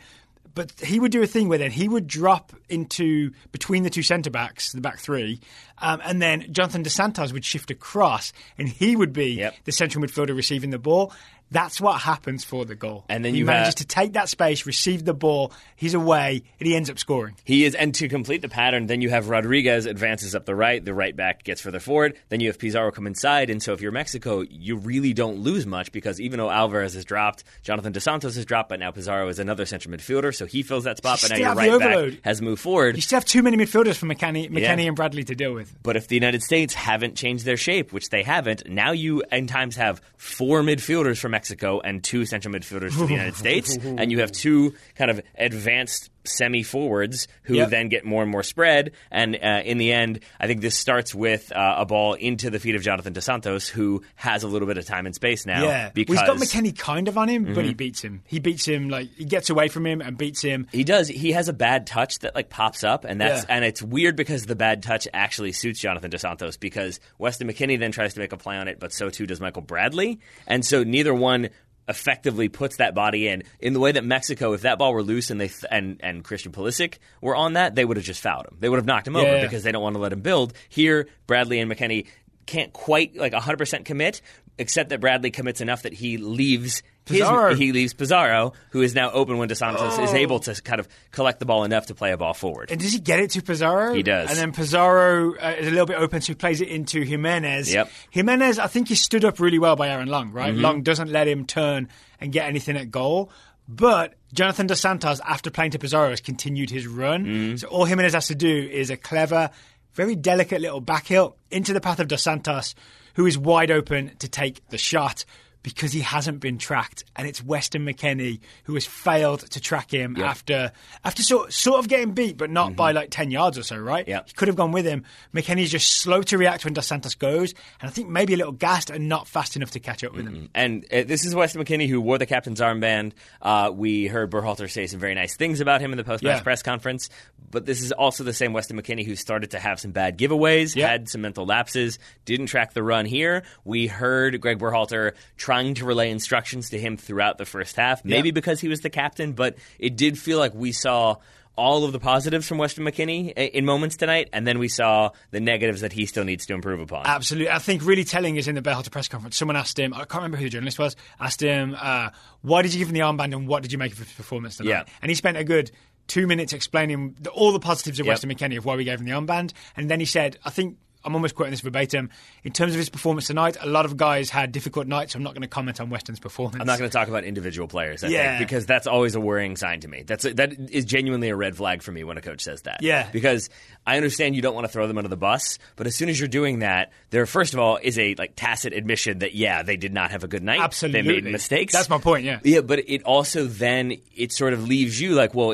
But 0.54 0.72
he 0.80 1.02
would 1.02 1.12
do 1.12 1.22
a 1.22 1.28
thing 1.28 1.50
where 1.50 1.58
then 1.58 1.72
he 1.72 1.90
would 1.90 2.08
drop 2.08 2.54
into 2.70 3.32
between 3.52 3.84
the 3.84 3.90
two 3.90 4.04
centre 4.04 4.30
backs, 4.30 4.72
the 4.72 4.80
back 4.80 5.00
three, 5.00 5.42
um, 5.80 6.02
and 6.06 6.22
then 6.22 6.46
Jonathan 6.54 6.82
Dos 6.82 6.94
Santos 6.94 7.34
would 7.34 7.44
shift 7.44 7.72
across, 7.72 8.32
and 8.58 8.70
he 8.70 8.96
would 8.96 9.12
be 9.12 9.32
Yep. 9.34 9.54
the 9.66 9.74
central 9.74 10.02
midfielder 10.04 10.34
receiving 10.34 10.70
the 10.70 10.80
ball. 10.80 11.12
That's 11.52 11.80
what 11.80 12.02
happens 12.02 12.44
for 12.44 12.66
the 12.66 12.76
goal. 12.76 13.06
And 13.08 13.24
then 13.24 13.34
he 13.34 13.40
you 13.40 13.46
manages 13.46 13.68
have- 13.68 13.76
to 13.76 13.86
take 13.86 14.14
that 14.14 14.30
space, 14.30 14.66
receive 14.66 15.06
the 15.06 15.14
ball, 15.14 15.54
he's 15.76 15.94
away, 15.94 16.42
and 16.60 16.68
he 16.68 16.76
ends 16.76 16.90
up 16.90 16.98
scoring. 17.00 17.36
He 17.46 17.66
is, 17.66 17.76
and 17.76 17.94
to 17.96 18.10
complete 18.10 18.42
the 18.42 18.50
pattern, 18.50 18.88
then 18.88 19.02
you 19.02 19.10
have 19.12 19.30
Rodriguez 19.30 19.86
advances 19.86 20.34
up 20.36 20.46
the 20.46 20.56
right, 20.56 20.84
the 20.84 20.94
right 20.94 21.16
back 21.16 21.44
gets 21.44 21.62
further 21.62 21.80
forward, 21.80 22.18
then 22.30 22.40
you 22.40 22.48
have 22.48 22.58
Pizarro 22.58 22.92
come 22.92 23.06
inside, 23.08 23.50
and 23.50 23.62
so 23.62 23.74
if 23.74 23.82
you're 23.82 23.92
Mexico, 23.92 24.42
you 24.50 24.76
really 24.78 25.14
don't 25.14 25.38
lose 25.40 25.66
much 25.66 25.92
because 25.92 26.20
even 26.20 26.40
though 26.40 26.50
Alvarez 26.50 26.96
has 26.96 27.06
dropped, 27.06 27.44
Jonathan 27.62 27.94
Dos 27.94 28.04
Santos 28.04 28.36
has 28.36 28.46
dropped, 28.46 28.70
but 28.70 28.80
now 28.80 28.92
Pizarro 28.92 29.28
is 29.30 29.38
another 29.40 29.66
central 29.66 29.94
midfielder, 29.96 30.34
so 30.36 30.46
he 30.46 30.64
fills 30.64 30.84
that 30.86 30.98
spot, 30.98 31.22
You 31.22 31.30
but 31.30 31.38
now 31.40 31.46
your 31.48 31.56
right 31.56 31.72
the 31.72 31.80
back 31.80 31.88
overload. 31.94 32.20
has 32.24 32.42
moved 32.42 32.62
forward. 32.62 32.96
You 32.96 33.02
still 33.02 33.18
have 33.18 33.26
too 33.26 33.44
many 33.44 33.56
midfielders 33.56 33.96
for 33.98 34.08
McKennie, 34.08 34.50
McKennie 34.50 34.62
Yeah. 34.84 34.88
and 34.88 34.96
Bradley 34.96 35.24
to 35.26 35.36
deal 35.36 35.54
with. 35.54 35.74
But 35.84 35.96
if 35.96 36.08
the 36.08 36.16
United 36.16 36.42
States 36.44 36.74
haven't 36.74 37.16
changed 37.16 37.46
their 37.46 37.58
shape, 37.58 37.94
which 37.94 38.10
they 38.10 38.24
haven't, 38.24 38.68
now 38.68 38.92
you 38.92 39.24
in 39.32 39.48
times 39.48 39.76
have 39.76 40.02
four 40.18 40.62
midfielders 40.64 41.18
for 41.20 41.30
Mexico 41.36 41.82
and 41.82 42.02
two 42.02 42.26
central 42.26 42.54
midfielders 42.54 42.94
for 42.94 43.06
the 43.08 43.12
United 43.12 43.36
States, 43.46 43.76
and 43.76 44.10
you 44.10 44.20
have 44.22 44.32
two 44.32 44.74
kind 44.96 45.12
of 45.12 45.20
advanced 45.38 46.10
semi 46.28 46.64
forwards 46.64 47.28
who 47.44 47.56
Yep. 47.56 47.70
then 47.70 47.90
get 47.90 48.06
more 48.06 48.22
and 48.22 48.32
more 48.32 48.44
spread. 48.44 48.92
And 49.12 49.36
uh, 49.36 49.62
in 49.64 49.78
the 49.78 49.92
end, 49.92 50.20
I 50.40 50.48
think 50.48 50.62
this 50.62 50.78
starts 50.78 51.14
with 51.16 51.52
uh, 51.52 51.76
a 51.78 51.86
ball 51.86 52.14
into 52.14 52.50
the 52.50 52.60
feet 52.60 52.76
of 52.76 52.82
Jonathan 52.82 53.14
Dos 53.14 53.26
Santos, 53.26 53.68
who 53.68 54.04
has 54.16 54.44
a 54.44 54.48
little 54.48 54.68
bit 54.68 54.78
of 54.78 54.86
time 54.86 55.06
and 55.06 55.16
space 55.16 55.46
now. 55.46 55.64
Yeah, 55.64 55.90
because 55.94 56.18
well, 56.18 56.36
he's 56.38 56.52
got 56.54 56.64
McKennie 56.64 56.78
kind 56.78 57.08
of 57.08 57.18
on 57.18 57.30
him, 57.30 57.54
but 57.54 57.66
he 57.66 57.74
beats 57.74 58.02
him. 58.02 58.22
He 58.26 58.40
beats 58.40 58.68
him 58.68 58.90
like 58.90 59.10
he 59.16 59.26
gets 59.26 59.50
away 59.50 59.68
from 59.68 59.86
him 59.86 60.02
and 60.02 60.18
beats 60.18 60.42
him. 60.42 60.68
He 60.72 60.84
does. 60.84 61.08
He 61.08 61.32
has 61.34 61.48
a 61.48 61.54
bad 61.54 61.88
touch 61.88 62.20
that 62.20 62.36
like 62.36 62.50
pops 62.50 62.84
up, 62.84 63.06
and 63.06 63.20
that's 63.22 63.44
Yeah. 63.44 63.56
and 63.56 63.66
it's 63.66 63.82
weird 63.82 64.16
because 64.16 64.46
the 64.46 64.56
bad 64.56 64.84
touch 64.84 65.08
actually 65.14 65.52
suits 65.52 65.80
Jonathan 65.80 66.10
Dos 66.12 66.22
Santos 66.22 66.58
because 66.58 67.00
Weston 67.18 67.48
McKennie 67.48 67.80
then 67.80 67.92
tries 67.92 68.14
to 68.16 68.20
make 68.20 68.32
a 68.34 68.38
play 68.38 68.56
on 68.58 68.68
it, 68.68 68.80
but 68.80 68.92
so 68.94 69.10
too 69.10 69.26
does 69.26 69.40
Michael 69.40 69.62
Bradley, 69.62 70.20
and 70.48 70.66
so 70.66 70.84
neither 70.84 71.14
one 71.14 71.50
effectively 71.88 72.50
puts 72.50 72.78
that 72.78 72.96
body 72.96 73.28
in 73.28 73.44
in 73.60 73.74
the 73.74 73.80
way 73.80 73.92
that 73.92 74.04
Mexico, 74.04 74.54
if 74.54 74.62
that 74.62 74.78
ball 74.80 74.94
were 74.94 75.04
loose 75.04 75.30
and 75.30 75.40
they 75.40 75.48
th- 75.48 75.66
and 75.70 75.98
and 76.02 76.24
Christian 76.24 76.52
Pulisic 76.52 76.96
were 77.22 77.36
on 77.36 77.54
that, 77.54 77.76
they 77.76 77.86
would 77.86 77.98
have 77.98 78.06
just 78.06 78.22
fouled 78.22 78.46
him. 78.48 78.58
They 78.60 78.70
would 78.70 78.78
have 78.78 78.86
knocked 78.86 79.08
him 79.08 79.16
over 79.16 79.26
Yeah. 79.26 79.42
because 79.44 79.64
they 79.64 79.72
don't 79.72 79.84
want 79.84 79.96
to 79.96 80.02
let 80.02 80.14
him 80.14 80.22
build. 80.22 80.54
Here, 80.70 81.08
Bradley 81.28 81.60
and 81.60 81.72
McKennie 81.72 82.08
can't 82.46 82.72
quite 82.74 83.16
like 83.16 83.34
100% 83.34 83.86
commit, 83.86 84.22
except 84.58 84.90
that 84.90 85.00
Bradley 85.02 85.32
commits 85.32 85.62
enough 85.62 85.84
that 85.84 85.94
he 85.94 86.18
leaves 86.18 86.82
his, 87.08 87.18
Pizarro. 87.20 87.54
he 87.54 87.72
leaves 87.72 87.94
Pizarro, 87.94 88.54
who 88.72 88.82
is 88.82 88.96
now 88.96 89.12
open 89.12 89.38
when 89.38 89.48
DeSantis 89.48 89.78
Santos 89.78 90.00
is 90.00 90.12
Oh. 90.12 90.16
able 90.16 90.40
to 90.40 90.60
kind 90.64 90.80
of 90.80 90.88
collect 91.12 91.40
the 91.40 91.46
ball 91.46 91.64
enough 91.64 91.86
to 91.88 91.94
play 91.96 92.12
a 92.12 92.18
ball 92.18 92.34
forward. 92.34 92.72
And 92.72 92.80
does 92.80 92.94
he 92.94 93.00
get 93.00 93.20
it 93.20 93.30
to 93.32 93.42
Pizarro? 93.44 93.94
He 93.94 94.02
does. 94.02 94.30
And 94.30 94.38
then 94.40 94.52
Pizarro 94.54 95.36
uh, 95.36 95.56
is 95.60 95.68
a 95.68 95.72
little 95.72 95.86
bit 95.86 95.98
open, 95.98 96.22
so 96.22 96.28
he 96.32 96.36
plays 96.36 96.62
it 96.62 96.68
into 96.70 97.02
Jimenez. 97.04 97.72
Yep. 97.74 97.88
Mm-hmm. 97.88 98.10
Jimenez, 98.12 98.58
I 98.60 98.68
think, 98.68 98.88
he 98.88 98.96
stood 98.96 99.24
up 99.24 99.40
really 99.40 99.60
well 99.60 99.76
by 99.76 99.90
Aaron 99.90 100.08
Long, 100.08 100.32
right? 100.32 100.54
Long 100.54 100.82
doesn't 100.82 101.12
let 101.12 101.28
him 101.28 101.46
turn 101.46 101.90
and 102.20 102.32
get 102.32 102.48
anything 102.48 102.76
at 102.78 102.90
goal. 102.90 103.30
But 103.68 104.14
Jonathan 104.34 104.68
Dos 104.68 104.80
Santos, 104.80 105.20
after 105.22 105.50
playing 105.50 105.72
to 105.72 105.80
Pizarro, 105.80 106.10
has 106.12 106.22
continued 106.22 106.70
his 106.70 106.88
run. 106.88 107.26
Mm-hmm. 107.26 107.56
So 107.58 107.68
all 107.68 107.86
Jimenez 107.86 108.14
has 108.14 108.28
to 108.28 108.36
do 108.36 108.48
is 108.48 108.90
a 108.92 108.98
clever, 108.98 109.50
very 109.96 110.16
delicate 110.16 110.62
little 110.62 110.82
back 110.82 111.08
heel 111.08 111.38
into 111.50 111.74
the 111.74 111.82
path 111.82 112.00
of 112.00 112.08
Dos 112.08 112.22
Santos, 112.22 112.76
who 113.16 113.26
is 113.26 113.38
wide 113.38 113.72
open 113.72 114.12
to 114.20 114.28
take 114.28 114.68
the 114.70 114.78
shot. 114.78 115.26
Because 115.66 115.92
he 115.92 116.02
hasn't 116.02 116.42
been 116.42 116.60
tracked, 116.60 117.06
and 117.16 117.28
it's 117.28 117.44
Weston 117.44 117.88
McKennie 117.88 118.40
who 118.66 118.76
has 118.76 118.86
failed 118.86 119.40
to 119.50 119.60
track 119.60 119.90
him 119.90 120.16
after 120.22 120.72
after 121.04 121.24
sort 121.24 121.52
sort 121.54 121.80
of 121.80 121.88
getting 121.88 122.12
beat, 122.14 122.38
but 122.38 122.52
not 122.52 122.76
by 122.76 122.92
like 122.92 123.10
ten 123.10 123.32
yards 123.32 123.58
or 123.58 123.64
so, 123.64 123.76
right? 123.76 124.08
Yeah. 124.08 124.22
He 124.28 124.34
could 124.34 124.48
have 124.48 124.56
gone 124.56 124.72
with 124.72 124.86
him. 124.86 125.06
McKennie's 125.34 125.72
just 125.72 125.92
slow 125.92 126.22
to 126.22 126.38
react 126.38 126.66
when 126.66 126.76
Dos 126.76 126.86
Santos 126.86 127.16
goes, 127.16 127.56
and 127.82 127.90
I 127.90 127.92
think 127.92 128.10
maybe 128.10 128.36
a 128.36 128.38
little 128.38 128.52
gassed 128.52 128.92
and 128.92 129.10
not 129.10 129.28
fast 129.28 129.56
enough 129.56 129.72
to 129.72 129.80
catch 129.80 130.04
up 130.04 130.14
with 130.14 130.28
him. 130.28 130.50
And 130.54 130.86
uh, 130.94 131.02
this 131.04 131.26
is 131.26 131.34
Weston 131.34 131.66
McKennie 131.66 131.90
who 131.90 132.00
wore 132.00 132.20
the 132.20 132.28
captain's 132.28 132.62
armband. 132.62 133.14
Uh, 133.42 133.72
we 133.74 134.06
heard 134.06 134.30
Berhalter 134.30 134.70
say 134.70 134.86
some 134.86 135.00
very 135.00 135.16
nice 135.16 135.36
things 135.36 135.62
about 135.62 135.82
him 135.82 135.92
in 135.92 135.98
the 135.98 136.04
post-match 136.04 136.38
Yeah. 136.38 136.44
press 136.44 136.62
conference. 136.62 137.10
But 137.50 137.66
this 137.66 137.82
is 137.82 137.92
also 137.92 138.24
the 138.24 138.34
same 138.34 138.54
Weston 138.54 138.80
McKennie 138.80 139.06
who 139.06 139.16
started 139.16 139.52
to 139.52 139.60
have 139.60 139.80
some 139.80 139.92
bad 139.92 140.18
giveaways, 140.20 140.76
Yeah. 140.76 140.90
had 140.90 141.10
some 141.10 141.22
mental 141.22 141.46
lapses, 141.48 141.98
didn't 142.26 142.48
track 142.48 142.74
the 142.74 142.84
run 142.84 143.06
here. 143.06 143.44
We 143.64 143.88
heard 143.88 144.40
Greg 144.42 144.60
Berhalter 144.60 145.14
trying 145.56 145.74
to 145.76 145.86
relay 145.86 146.12
instructions 146.12 146.70
to 146.72 146.78
him 146.80 146.98
throughout 146.98 147.38
the 147.38 147.46
first 147.46 147.78
half, 147.78 148.04
maybe 148.04 148.30
Yeah. 148.30 148.34
because 148.34 148.60
he 148.60 148.68
was 148.68 148.82
the 148.82 148.90
captain, 148.90 149.32
but 149.34 149.56
it 149.80 149.96
did 149.96 150.20
feel 150.20 150.38
like 150.38 150.54
we 150.54 150.72
saw 150.74 151.16
all 151.58 151.86
of 151.86 151.94
the 151.94 152.00
positives 152.00 152.46
from 152.46 152.58
Weston 152.58 152.84
McKennie 152.84 153.32
in 153.32 153.64
moments 153.64 153.96
tonight, 153.96 154.28
and 154.34 154.46
then 154.46 154.60
we 154.60 154.68
saw 154.68 155.12
the 155.32 155.40
negatives 155.40 155.80
that 155.80 155.94
he 155.94 156.06
still 156.06 156.26
needs 156.26 156.46
to 156.48 156.54
improve 156.54 156.82
upon. 156.82 157.04
Absolutely. 157.08 157.50
I 157.50 157.60
think 157.60 157.86
really 157.86 158.04
telling 158.04 158.36
is 158.36 158.50
in 158.50 158.56
the 158.56 158.62
Berhalter 158.62 158.92
press 158.92 159.08
conference. 159.08 159.38
Someone 159.38 159.56
asked 159.56 159.80
him, 159.80 159.94
I 159.94 160.00
can't 160.00 160.16
remember 160.16 160.36
who 160.36 160.44
the 160.44 160.50
journalist 160.50 160.78
was, 160.78 160.98
asked 161.18 161.42
him, 161.42 161.74
uh, 161.80 162.10
why 162.42 162.62
did 162.62 162.74
you 162.74 162.80
give 162.80 162.90
him 162.90 162.94
the 162.94 163.00
armband 163.00 163.34
and 163.34 163.48
what 163.48 163.64
did 163.64 163.72
you 163.72 163.78
make 163.78 163.94
of 163.94 164.00
his 164.00 164.12
performance 164.12 164.58
tonight? 164.58 164.70
Yeah. 164.70 164.84
And 165.02 165.10
he 165.10 165.16
spent 165.16 165.38
a 165.38 165.46
good 165.46 165.72
two 166.08 166.28
minutes 166.28 166.52
explaining 166.52 167.16
the, 167.22 167.30
all 167.30 167.54
the 167.54 167.60
positives 167.62 168.02
of 168.02 168.06
Yep. 168.06 168.12
Weston 168.12 168.30
McKennie 168.32 168.58
of 168.58 168.66
why 168.66 168.76
we 168.76 168.84
gave 168.84 169.00
him 169.00 169.06
the 169.06 169.14
armband. 169.14 169.54
And 169.78 169.90
then 169.90 170.02
he 170.02 170.06
said, 170.06 170.38
I 170.44 170.50
think. 170.50 170.78
I'm 171.06 171.14
almost 171.16 171.36
quoting 171.36 171.52
this 171.52 171.62
verbatim. 171.62 172.10
In 172.44 172.52
terms 172.52 172.74
of 172.74 172.80
his 172.80 172.90
performance 172.90 173.28
tonight, 173.28 173.56
a 173.62 173.68
lot 173.68 173.86
of 173.86 173.96
guys 173.96 174.30
had 174.30 174.52
difficult 174.52 174.88
nights. 174.88 175.14
So 175.14 175.18
I'm 175.18 175.24
not 175.24 175.34
going 175.34 175.44
to 175.44 175.48
comment 175.48 175.80
on 175.80 175.90
Weston's 175.90 176.20
performance. 176.20 176.60
I'm 176.60 176.68
not 176.68 176.80
going 176.80 176.90
to 176.90 176.94
talk 176.98 177.08
about 177.08 177.24
individual 177.24 177.68
players, 177.68 178.04
I 178.04 178.08
Yeah. 178.08 178.38
think, 178.38 178.50
because 178.50 178.66
that's 178.66 178.88
always 178.88 179.16
a 179.16 179.20
worrying 179.20 179.56
sign 179.56 179.80
to 179.82 179.88
me. 179.88 180.04
That's 180.06 180.24
that 180.24 180.54
is 180.72 180.86
genuinely 180.86 181.30
a 181.30 181.36
red 181.36 181.56
flag 181.56 181.82
for 181.84 181.92
me 181.92 182.04
when 182.04 182.18
a 182.18 182.22
coach 182.22 182.42
says 182.42 182.64
that. 182.64 182.82
Yeah. 182.82 183.10
because 183.12 183.50
I 183.86 183.98
understand 183.98 184.36
you 184.36 184.42
don't 184.42 184.56
want 184.56 184.66
to 184.66 184.72
throw 184.74 184.88
them 184.88 184.98
under 184.98 185.10
the 185.10 185.18
bus, 185.18 185.60
but 185.76 185.86
as 185.88 185.96
soon 185.96 186.10
as 186.10 186.20
you're 186.20 186.28
doing 186.28 186.60
that, 186.60 186.92
there 187.12 187.26
first 187.26 187.54
of 187.54 187.60
all 187.60 187.78
is 187.82 188.00
a 188.00 188.16
like 188.16 188.36
tacit 188.36 188.74
admission 188.74 189.20
that 189.20 189.36
yeah, 189.36 189.62
they 189.64 189.78
did 189.78 189.94
not 189.94 190.12
have 190.12 190.24
a 190.24 190.28
good 190.28 190.44
night. 190.44 190.60
Absolutely. 190.60 191.02
they 191.02 191.08
made 191.22 191.32
mistakes. 191.32 191.74
That's 191.74 191.90
my 191.90 192.00
point, 192.00 192.26
yeah. 192.26 192.40
Yeah, 192.44 192.62
but 192.62 192.80
it 192.90 193.04
also 193.04 193.46
then 193.46 193.94
it 194.16 194.32
sort 194.32 194.54
of 194.54 194.68
leaves 194.68 195.00
you 195.00 195.14
like, 195.14 195.34
well. 195.36 195.54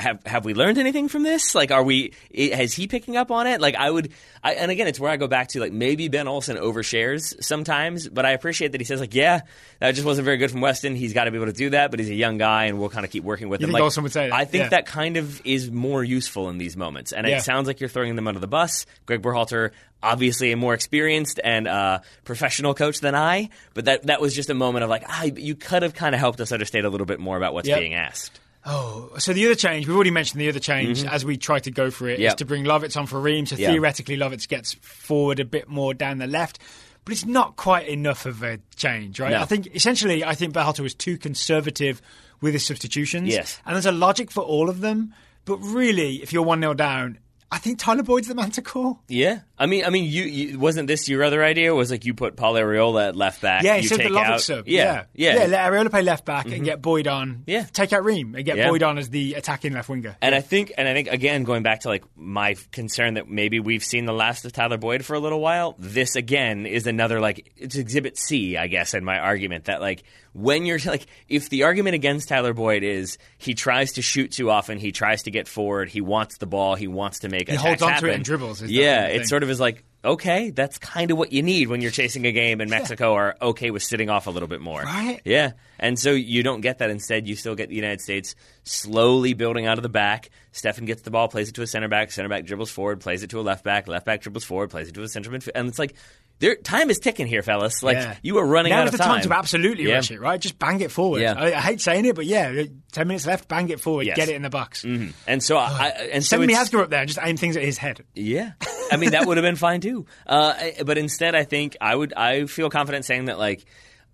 Have 0.00 0.22
have 0.26 0.44
we 0.44 0.54
learned 0.54 0.78
anything 0.78 1.08
from 1.08 1.22
this? 1.22 1.54
Like, 1.54 1.70
are 1.70 1.82
we? 1.82 2.12
Has 2.34 2.72
he 2.74 2.86
picking 2.86 3.16
up 3.16 3.30
on 3.30 3.46
it? 3.46 3.60
Like, 3.60 3.74
I 3.74 3.90
would. 3.90 4.12
I, 4.42 4.54
and 4.54 4.70
again, 4.70 4.86
it's 4.86 5.00
where 5.00 5.10
I 5.10 5.16
go 5.16 5.26
back 5.26 5.48
to 5.48 5.60
like 5.60 5.72
maybe 5.72 6.08
Ben 6.08 6.28
Olsen 6.28 6.56
overshares 6.56 7.42
sometimes, 7.42 8.08
but 8.08 8.24
I 8.24 8.30
appreciate 8.30 8.72
that 8.72 8.80
he 8.80 8.84
says 8.84 9.00
like, 9.00 9.14
yeah, 9.14 9.40
that 9.80 9.92
just 9.96 10.06
wasn't 10.06 10.24
very 10.24 10.36
good 10.36 10.50
from 10.50 10.60
Weston. 10.60 10.94
He's 10.94 11.12
got 11.12 11.24
to 11.24 11.30
be 11.30 11.36
able 11.36 11.46
to 11.46 11.52
do 11.52 11.70
that, 11.70 11.90
but 11.90 11.98
he's 12.00 12.08
a 12.10 12.14
young 12.14 12.38
guy, 12.38 12.66
and 12.66 12.78
we'll 12.78 12.88
kind 12.88 13.04
of 13.04 13.10
keep 13.10 13.24
working 13.24 13.48
with 13.48 13.60
You 13.60 13.66
him. 13.66 13.72
like, 13.72 13.82
Olsen 13.82 14.02
would 14.04 14.12
say 14.12 14.28
that? 14.28 14.34
I 14.34 14.44
think 14.44 14.64
Yeah. 14.64 14.68
that 14.70 14.86
kind 14.86 15.16
of 15.16 15.40
is 15.44 15.70
more 15.70 16.04
useful 16.04 16.48
in 16.50 16.58
these 16.58 16.76
moments, 16.76 17.12
and 17.12 17.26
Yeah. 17.26 17.38
it 17.38 17.42
sounds 17.42 17.66
like 17.66 17.80
you're 17.80 17.88
throwing 17.88 18.14
them 18.16 18.28
under 18.28 18.40
the 18.40 18.46
bus. 18.46 18.86
Greg 19.06 19.20
Berhalter, 19.22 19.70
obviously 20.02 20.52
a 20.52 20.56
more 20.56 20.74
experienced 20.74 21.40
and 21.42 21.66
uh, 21.66 21.98
professional 22.24 22.74
coach 22.74 23.00
than 23.00 23.16
I, 23.16 23.48
but 23.74 23.86
that 23.86 24.06
that 24.06 24.20
was 24.20 24.34
just 24.34 24.50
a 24.50 24.54
moment 24.54 24.84
of 24.84 24.90
like, 24.90 25.02
ah, 25.08 25.24
you 25.24 25.56
could 25.56 25.82
have 25.82 25.94
kind 25.94 26.14
of 26.14 26.20
helped 26.20 26.40
us 26.40 26.52
understand 26.52 26.86
a 26.86 26.90
little 26.90 27.06
bit 27.06 27.18
more 27.18 27.36
about 27.36 27.54
what's 27.54 27.66
Yep. 27.68 27.80
being 27.80 27.94
asked. 27.94 28.38
Oh, 28.64 29.10
so 29.18 29.32
the 29.32 29.46
other 29.46 29.54
change, 29.54 29.86
we've 29.86 29.94
already 29.94 30.10
mentioned 30.10 30.40
the 30.40 30.48
other 30.48 30.60
change 30.60 31.00
mm-hmm. 31.00 31.14
as 31.14 31.24
we 31.24 31.36
try 31.36 31.58
to 31.60 31.70
go 31.70 31.90
for 31.90 32.08
it, 32.08 32.14
is 32.14 32.20
Yep. 32.20 32.36
to 32.38 32.44
bring 32.44 32.64
Lovitz 32.64 32.96
on 32.96 33.06
for 33.06 33.20
Ream. 33.20 33.46
So 33.46 33.56
Yeah. 33.56 33.70
theoretically, 33.70 34.16
Lovitz 34.16 34.48
gets 34.48 34.74
forward 34.74 35.40
a 35.40 35.44
bit 35.44 35.68
more 35.68 35.94
down 35.94 36.18
the 36.18 36.26
left. 36.26 36.58
But 37.04 37.12
it's 37.12 37.24
not 37.24 37.56
quite 37.56 37.88
enough 37.88 38.26
of 38.26 38.42
a 38.42 38.58
change, 38.76 39.18
right? 39.18 39.30
No. 39.30 39.40
I 39.40 39.46
think 39.46 39.74
essentially, 39.74 40.24
I 40.24 40.34
think 40.34 40.52
Berhalter 40.52 40.80
was 40.80 40.94
too 40.94 41.16
conservative 41.16 42.02
with 42.42 42.52
his 42.52 42.66
substitutions. 42.66 43.28
Yes. 43.28 43.58
And 43.64 43.74
there's 43.74 43.86
a 43.86 43.92
logic 43.92 44.30
for 44.30 44.42
all 44.42 44.68
of 44.68 44.80
them. 44.80 45.14
But 45.46 45.56
really, 45.58 46.16
if 46.16 46.32
you're 46.32 46.42
1 46.42 46.60
0 46.60 46.74
down, 46.74 47.18
I 47.50 47.56
think 47.56 47.78
Tyler 47.78 48.02
Boyd's 48.02 48.28
the 48.28 48.34
man 48.34 48.50
to 48.50 48.62
call. 48.62 49.00
Yeah, 49.08 49.40
I 49.58 49.66
mean, 49.66 49.84
I 49.84 49.90
mean, 49.90 50.04
you, 50.04 50.24
you 50.24 50.58
wasn't 50.58 50.86
this 50.86 51.08
your 51.08 51.24
other 51.24 51.42
idea? 51.42 51.74
Was 51.74 51.90
like 51.90 52.04
you 52.04 52.14
put 52.14 52.36
Paul 52.36 52.54
Arriola 52.54 53.08
at 53.08 53.16
left 53.16 53.42
back? 53.42 53.64
Yeah, 53.64 53.76
you 53.76 53.88
take 53.88 54.12
out, 54.12 54.40
sub. 54.40 54.68
Yeah, 54.68 55.04
yeah. 55.14 55.34
yeah, 55.34 55.46
let 55.46 55.72
Arriola 55.72 55.90
play 55.90 56.02
left 56.02 56.24
back 56.24 56.44
and 56.46 56.54
mm-hmm. 56.54 56.64
get 56.64 56.82
Boyd 56.82 57.08
on. 57.08 57.42
Yeah. 57.46 57.64
Take 57.72 57.92
out 57.92 58.04
Ream 58.04 58.34
and 58.34 58.44
get 58.44 58.56
Yeah. 58.56 58.68
Boyd 58.68 58.82
on 58.82 58.98
as 58.98 59.10
the 59.10 59.34
attacking 59.34 59.72
left 59.72 59.88
winger. 59.88 60.16
And 60.22 60.34
I 60.34 60.40
think, 60.40 60.72
and 60.78 60.86
I 60.86 60.94
think 60.94 61.08
again, 61.08 61.42
going 61.42 61.62
back 61.62 61.80
to 61.80 61.88
like 61.88 62.04
my 62.14 62.54
concern 62.70 63.14
that 63.14 63.28
maybe 63.28 63.58
we've 63.58 63.84
seen 63.84 64.04
the 64.04 64.12
last 64.12 64.44
of 64.44 64.52
Tyler 64.52 64.78
Boyd 64.78 65.04
for 65.04 65.14
a 65.14 65.20
little 65.20 65.40
while. 65.40 65.74
This 65.78 66.14
again 66.14 66.64
is 66.66 66.86
another 66.86 67.20
like 67.20 67.52
it's 67.56 67.76
Exhibit 67.76 68.16
C, 68.16 68.56
I 68.56 68.68
guess, 68.68 68.94
in 68.94 69.04
my 69.04 69.18
argument 69.18 69.64
that 69.64 69.80
like 69.80 70.04
when 70.32 70.66
you're 70.66 70.78
like 70.84 71.06
if 71.28 71.48
the 71.48 71.64
argument 71.64 71.94
against 71.94 72.28
Tyler 72.28 72.52
Boyd 72.52 72.82
is 72.84 73.18
he 73.38 73.54
tries 73.54 73.94
to 73.94 74.02
shoot 74.02 74.30
too 74.30 74.50
often, 74.50 74.78
he 74.78 74.92
tries 74.92 75.24
to 75.24 75.30
get 75.30 75.48
forward, 75.48 75.88
he 75.88 76.00
wants 76.00 76.38
the 76.38 76.46
ball, 76.46 76.74
he 76.74 76.86
wants 76.86 77.20
to 77.20 77.28
make 77.28 77.48
a, 77.48 77.52
He 77.52 77.56
holds 77.56 77.82
onto 77.82 78.06
it 78.06 78.14
and 78.14 78.24
dribbles, 78.24 78.62
Yeah, 78.62 79.06
thing. 79.06 79.20
it 79.20 79.28
sort 79.28 79.42
of 79.42 79.47
is 79.50 79.60
like 79.60 79.84
okay, 80.04 80.50
that's 80.50 80.78
kind 80.78 81.10
of 81.10 81.18
what 81.18 81.32
you 81.32 81.42
need 81.42 81.68
when 81.68 81.80
you're 81.80 81.90
chasing 81.90 82.26
a 82.26 82.32
game, 82.32 82.60
and 82.60 82.70
Mexico 82.70 83.14
are 83.14 83.36
okay 83.40 83.70
with 83.70 83.82
sitting 83.82 84.08
off 84.08 84.26
a 84.26 84.30
little 84.30 84.48
bit 84.48 84.60
more. 84.60 84.82
Right. 84.82 85.20
Yeah. 85.24 85.52
And 85.78 85.98
so 85.98 86.12
you 86.12 86.42
don't 86.42 86.60
get 86.60 86.78
that. 86.78 86.90
Instead, 86.90 87.26
you 87.26 87.36
still 87.36 87.54
get 87.54 87.68
the 87.68 87.74
United 87.74 88.00
States 88.00 88.34
slowly 88.64 89.34
building 89.34 89.66
out 89.66 89.78
of 89.78 89.82
the 89.82 89.88
back. 89.88 90.30
Stefan 90.52 90.84
gets 90.84 91.02
the 91.02 91.10
ball, 91.10 91.28
plays 91.28 91.48
it 91.48 91.54
to 91.56 91.62
a 91.62 91.66
center 91.66 91.88
back. 91.88 92.10
Center 92.10 92.28
back 92.28 92.44
dribbles 92.44 92.70
forward, 92.70 93.00
plays 93.00 93.22
it 93.22 93.30
to 93.30 93.40
a 93.40 93.42
left 93.42 93.64
back. 93.64 93.88
Left 93.88 94.06
back 94.06 94.20
dribbles 94.20 94.44
forward, 94.44 94.70
plays 94.70 94.88
it 94.88 94.94
to 94.94 95.02
a 95.02 95.08
center 95.08 95.30
midfield. 95.30 95.52
And 95.54 95.68
it's 95.68 95.78
like, 95.78 95.94
there, 96.40 96.54
time 96.56 96.90
is 96.90 96.98
ticking 96.98 97.26
here, 97.26 97.42
fellas. 97.42 97.82
Like, 97.82 97.96
Yeah. 97.96 98.14
you 98.22 98.38
are 98.38 98.46
running 98.46 98.70
now 98.70 98.80
out 98.82 98.88
is 98.88 98.94
of 98.94 98.98
the 98.98 99.04
time. 99.04 99.20
time 99.20 99.28
to 99.30 99.36
absolutely 99.36 99.84
Yeah. 99.88 99.94
rush 99.96 100.10
it, 100.10 100.20
right? 100.20 100.40
Just 100.40 100.58
bang 100.58 100.80
it 100.80 100.90
forward. 100.92 101.20
Yeah. 101.22 101.34
I, 101.36 101.46
I 101.54 101.60
hate 101.60 101.80
saying 101.80 102.04
it, 102.04 102.14
but 102.14 102.26
yeah, 102.26 102.62
ten 102.92 103.08
minutes 103.08 103.26
left, 103.26 103.48
bang 103.48 103.68
it 103.70 103.80
forward, 103.80 104.06
Yes. 104.06 104.16
get 104.16 104.28
it 104.28 104.36
in 104.36 104.42
the 104.42 104.50
box. 104.50 104.82
Mhm. 104.82 105.12
And 105.26 105.42
so, 105.42 105.56
I, 105.56 105.88
and 106.12 106.24
so 106.24 106.36
Send 106.38 106.44
it's- 106.50 106.68
Miazga 106.70 106.82
up 106.82 106.90
there 106.90 107.00
and 107.00 107.08
just 107.08 107.18
aim 107.22 107.36
things 107.36 107.56
at 107.56 107.62
his 107.62 107.78
head. 107.78 108.04
Yeah, 108.14 108.52
I 108.92 108.96
mean 108.96 109.10
that 109.10 109.26
would 109.26 109.36
have 109.36 109.44
been 109.44 109.56
fine 109.56 109.80
too. 109.80 110.06
Uh, 110.26 110.54
but 110.84 110.96
instead, 110.98 111.34
I 111.34 111.44
think 111.44 111.76
I 111.80 111.94
would. 111.94 112.12
I 112.14 112.46
feel 112.46 112.70
confident 112.70 113.04
saying 113.04 113.26
that 113.26 113.38
like 113.38 113.64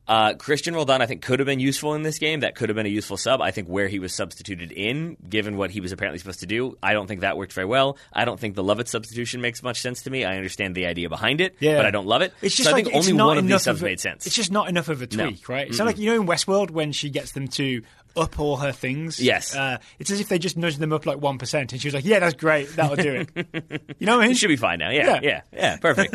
uh, 0.06 0.34
Cristian 0.34 0.74
Roldan, 0.74 1.00
I 1.00 1.06
think 1.06 1.22
could 1.22 1.38
have 1.40 1.46
been 1.46 1.60
useful 1.60 1.94
in 1.94 2.02
this 2.02 2.18
game. 2.18 2.40
That 2.40 2.54
could 2.54 2.68
have 2.68 2.76
been 2.76 2.86
a 2.86 2.90
useful 2.90 3.16
sub. 3.16 3.40
I 3.40 3.50
think 3.50 3.68
where 3.68 3.88
he 3.88 3.98
was 3.98 4.14
substituted 4.14 4.70
in, 4.72 5.16
given 5.28 5.56
what 5.56 5.70
he 5.70 5.80
was 5.80 5.92
apparently 5.92 6.18
supposed 6.18 6.40
to 6.40 6.46
do, 6.46 6.76
I 6.82 6.92
don't 6.92 7.06
think 7.06 7.22
that 7.22 7.36
worked 7.36 7.52
very 7.52 7.66
well. 7.66 7.96
I 8.12 8.24
don't 8.24 8.38
think 8.38 8.54
the 8.54 8.64
Lovitz 8.64 8.88
substitution 8.88 9.40
makes 9.40 9.62
much 9.62 9.80
sense 9.80 10.02
to 10.02 10.10
me. 10.10 10.24
I 10.24 10.36
understand 10.36 10.74
the 10.74 10.86
idea 10.86 11.08
behind 11.08 11.40
it, 11.40 11.56
Yeah. 11.60 11.76
but 11.76 11.86
I 11.86 11.90
don't 11.90 12.06
love 12.06 12.22
it. 12.22 12.32
It's 12.42 12.54
just 12.54 12.68
so 12.68 12.70
I 12.70 12.74
like 12.74 12.84
think 12.84 12.96
it's 12.96 13.06
only 13.06 13.16
not 13.16 13.26
one 13.28 13.38
of 13.38 13.44
these 13.44 13.50
enough 13.50 13.62
subs 13.62 13.80
a, 13.82 13.84
made 13.84 14.00
sense. 14.00 14.26
It's 14.26 14.36
just 14.36 14.52
not 14.52 14.68
enough 14.68 14.88
of 14.88 15.00
a 15.02 15.16
No. 15.16 15.26
tweak, 15.28 15.48
right? 15.48 15.68
It's 15.68 15.78
not 15.78 15.86
like 15.86 15.98
you 15.98 16.06
know 16.14 16.20
in 16.20 16.26
Westworld 16.28 16.70
when 16.70 16.92
she 16.92 17.08
gets 17.10 17.32
them 17.32 17.48
to 17.48 17.82
up 18.16 18.38
all 18.38 18.58
her 18.58 18.70
things. 18.72 19.18
Yes. 19.20 19.56
uh, 19.56 19.78
it's 19.98 20.10
as 20.10 20.20
if 20.20 20.28
they 20.28 20.38
just 20.38 20.56
nudged 20.56 20.78
them 20.78 20.92
up 20.92 21.04
like 21.06 21.18
one 21.20 21.38
percent, 21.38 21.72
and 21.72 21.80
she 21.82 21.88
was 21.88 21.94
like, 21.94 22.04
"Yeah, 22.04 22.20
that's 22.20 22.34
great, 22.34 22.68
that'll 22.76 22.94
do 22.96 23.26
it." 23.26 23.30
you 23.98 24.06
know 24.06 24.16
what 24.16 24.22
I 24.22 24.26
mean? 24.26 24.32
it 24.32 24.36
should 24.36 24.48
be 24.48 24.56
fine 24.56 24.78
now. 24.78 24.90
Yeah, 24.90 25.06
Yeah. 25.14 25.20
yeah, 25.22 25.40
yeah, 25.52 25.76
perfect. 25.78 26.14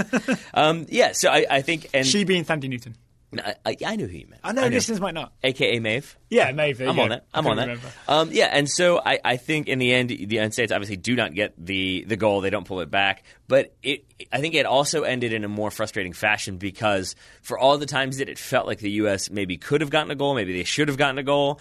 um, 0.54 0.86
yeah, 0.90 1.12
so 1.14 1.30
I, 1.30 1.46
I 1.50 1.62
think, 1.62 1.90
and 1.94 2.06
She 2.08 2.24
being 2.24 2.46
Thandie 2.46 2.70
Newton. 2.70 2.96
I, 3.38 3.56
I, 3.66 3.76
I 3.86 3.96
knew 3.96 4.08
who 4.08 4.18
you 4.18 4.28
meant. 4.28 4.42
I 4.44 4.54
know 4.54 4.68
knew. 4.68 4.76
listeners 4.76 5.00
might 5.00 5.14
not. 5.14 5.34
AKA 5.44 5.80
Maeve. 5.80 6.18
Yeah, 6.30 6.52
maybe. 6.52 6.86
I'm 6.86 7.00
on 7.00 7.10
that. 7.10 7.26
I'm 7.34 7.46
on 7.46 7.58
that. 7.58 7.78
Um, 8.08 8.30
yeah, 8.32 8.46
and 8.46 8.70
so 8.70 9.00
I, 9.06 9.20
I 9.24 9.38
think 9.38 9.68
in 9.68 9.78
the 9.78 9.94
end, 9.94 10.10
the 10.10 10.16
United 10.16 10.54
States 10.54 10.72
obviously 10.72 10.98
do 10.98 11.16
not 11.16 11.34
get 11.34 11.54
the 11.58 12.06
the 12.08 12.16
goal. 12.16 12.42
They 12.42 12.50
don't 12.50 12.66
pull 12.66 12.80
it 12.80 12.90
back, 12.90 13.24
but 13.48 13.76
it 13.84 14.06
I 14.32 14.42
think 14.42 14.56
it 14.56 14.66
also 14.66 15.04
ended 15.04 15.34
in 15.34 15.44
a 15.44 15.48
more 15.48 15.70
frustrating 15.70 16.14
fashion 16.14 16.58
because 16.58 17.16
for 17.42 17.58
all 17.60 17.78
the 17.78 17.86
times 17.86 18.18
that 18.18 18.30
it 18.30 18.40
felt 18.40 18.66
like 18.66 18.80
the 18.80 18.92
U.S. 18.92 19.30
maybe 19.30 19.58
could 19.58 19.82
have 19.82 19.92
gotten 19.92 20.10
a 20.10 20.16
goal, 20.16 20.34
maybe 20.34 20.54
they 20.54 20.64
should 20.64 20.88
have 20.88 20.98
gotten 20.98 21.20
a 21.20 21.24
goal. 21.24 21.60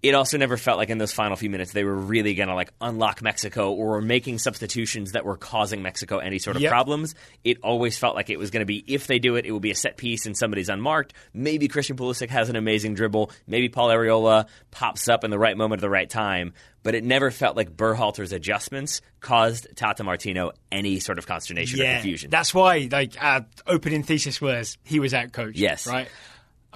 It 0.00 0.14
also 0.14 0.38
never 0.38 0.56
felt 0.56 0.78
like 0.78 0.90
in 0.90 0.98
those 0.98 1.12
final 1.12 1.36
few 1.36 1.50
minutes 1.50 1.72
they 1.72 1.82
were 1.82 1.94
really 1.96 2.34
going 2.34 2.48
to 2.48 2.54
like 2.54 2.70
unlock 2.80 3.20
Mexico 3.20 3.72
or 3.72 4.00
making 4.00 4.38
substitutions 4.38 5.12
that 5.12 5.24
were 5.24 5.36
causing 5.36 5.82
Mexico 5.82 6.18
any 6.18 6.38
sort 6.38 6.54
of 6.54 6.62
Yep. 6.62 6.70
problems. 6.70 7.16
It 7.42 7.58
always 7.64 7.98
felt 7.98 8.14
like 8.14 8.30
it 8.30 8.38
was 8.38 8.50
going 8.50 8.60
to 8.60 8.64
be 8.66 8.84
if 8.86 9.08
they 9.08 9.18
do 9.18 9.34
it, 9.34 9.44
it 9.44 9.50
will 9.50 9.58
be 9.58 9.72
a 9.72 9.74
set 9.74 9.96
piece 9.96 10.24
and 10.26 10.36
somebody's 10.36 10.68
unmarked. 10.68 11.14
Maybe 11.34 11.66
Christian 11.66 11.96
Pulisic 11.96 12.28
has 12.30 12.48
an 12.48 12.54
amazing 12.54 12.94
dribble. 12.94 13.32
Maybe 13.48 13.68
Paul 13.68 13.88
Arriola 13.88 14.46
pops 14.70 15.08
up 15.08 15.24
in 15.24 15.32
the 15.32 15.38
right 15.38 15.56
moment 15.56 15.80
at 15.80 15.82
the 15.82 15.90
right 15.90 16.08
time. 16.08 16.52
But 16.84 16.94
it 16.94 17.02
never 17.02 17.32
felt 17.32 17.56
like 17.56 17.76
Berhalter's 17.76 18.32
adjustments 18.32 19.00
caused 19.20 19.66
Tata 19.74 20.04
Martino 20.04 20.52
any 20.70 21.00
sort 21.00 21.18
of 21.18 21.26
consternation 21.26 21.80
or 21.80 21.84
confusion. 21.94 22.30
that's 22.30 22.54
why. 22.54 22.88
Like 22.90 23.14
our 23.20 23.44
opening 23.66 24.04
thesis 24.04 24.40
was 24.40 24.78
he 24.84 25.00
was 25.00 25.12
out 25.12 25.32
coached. 25.32 25.58
Yes. 25.58 25.88
right. 25.88 26.08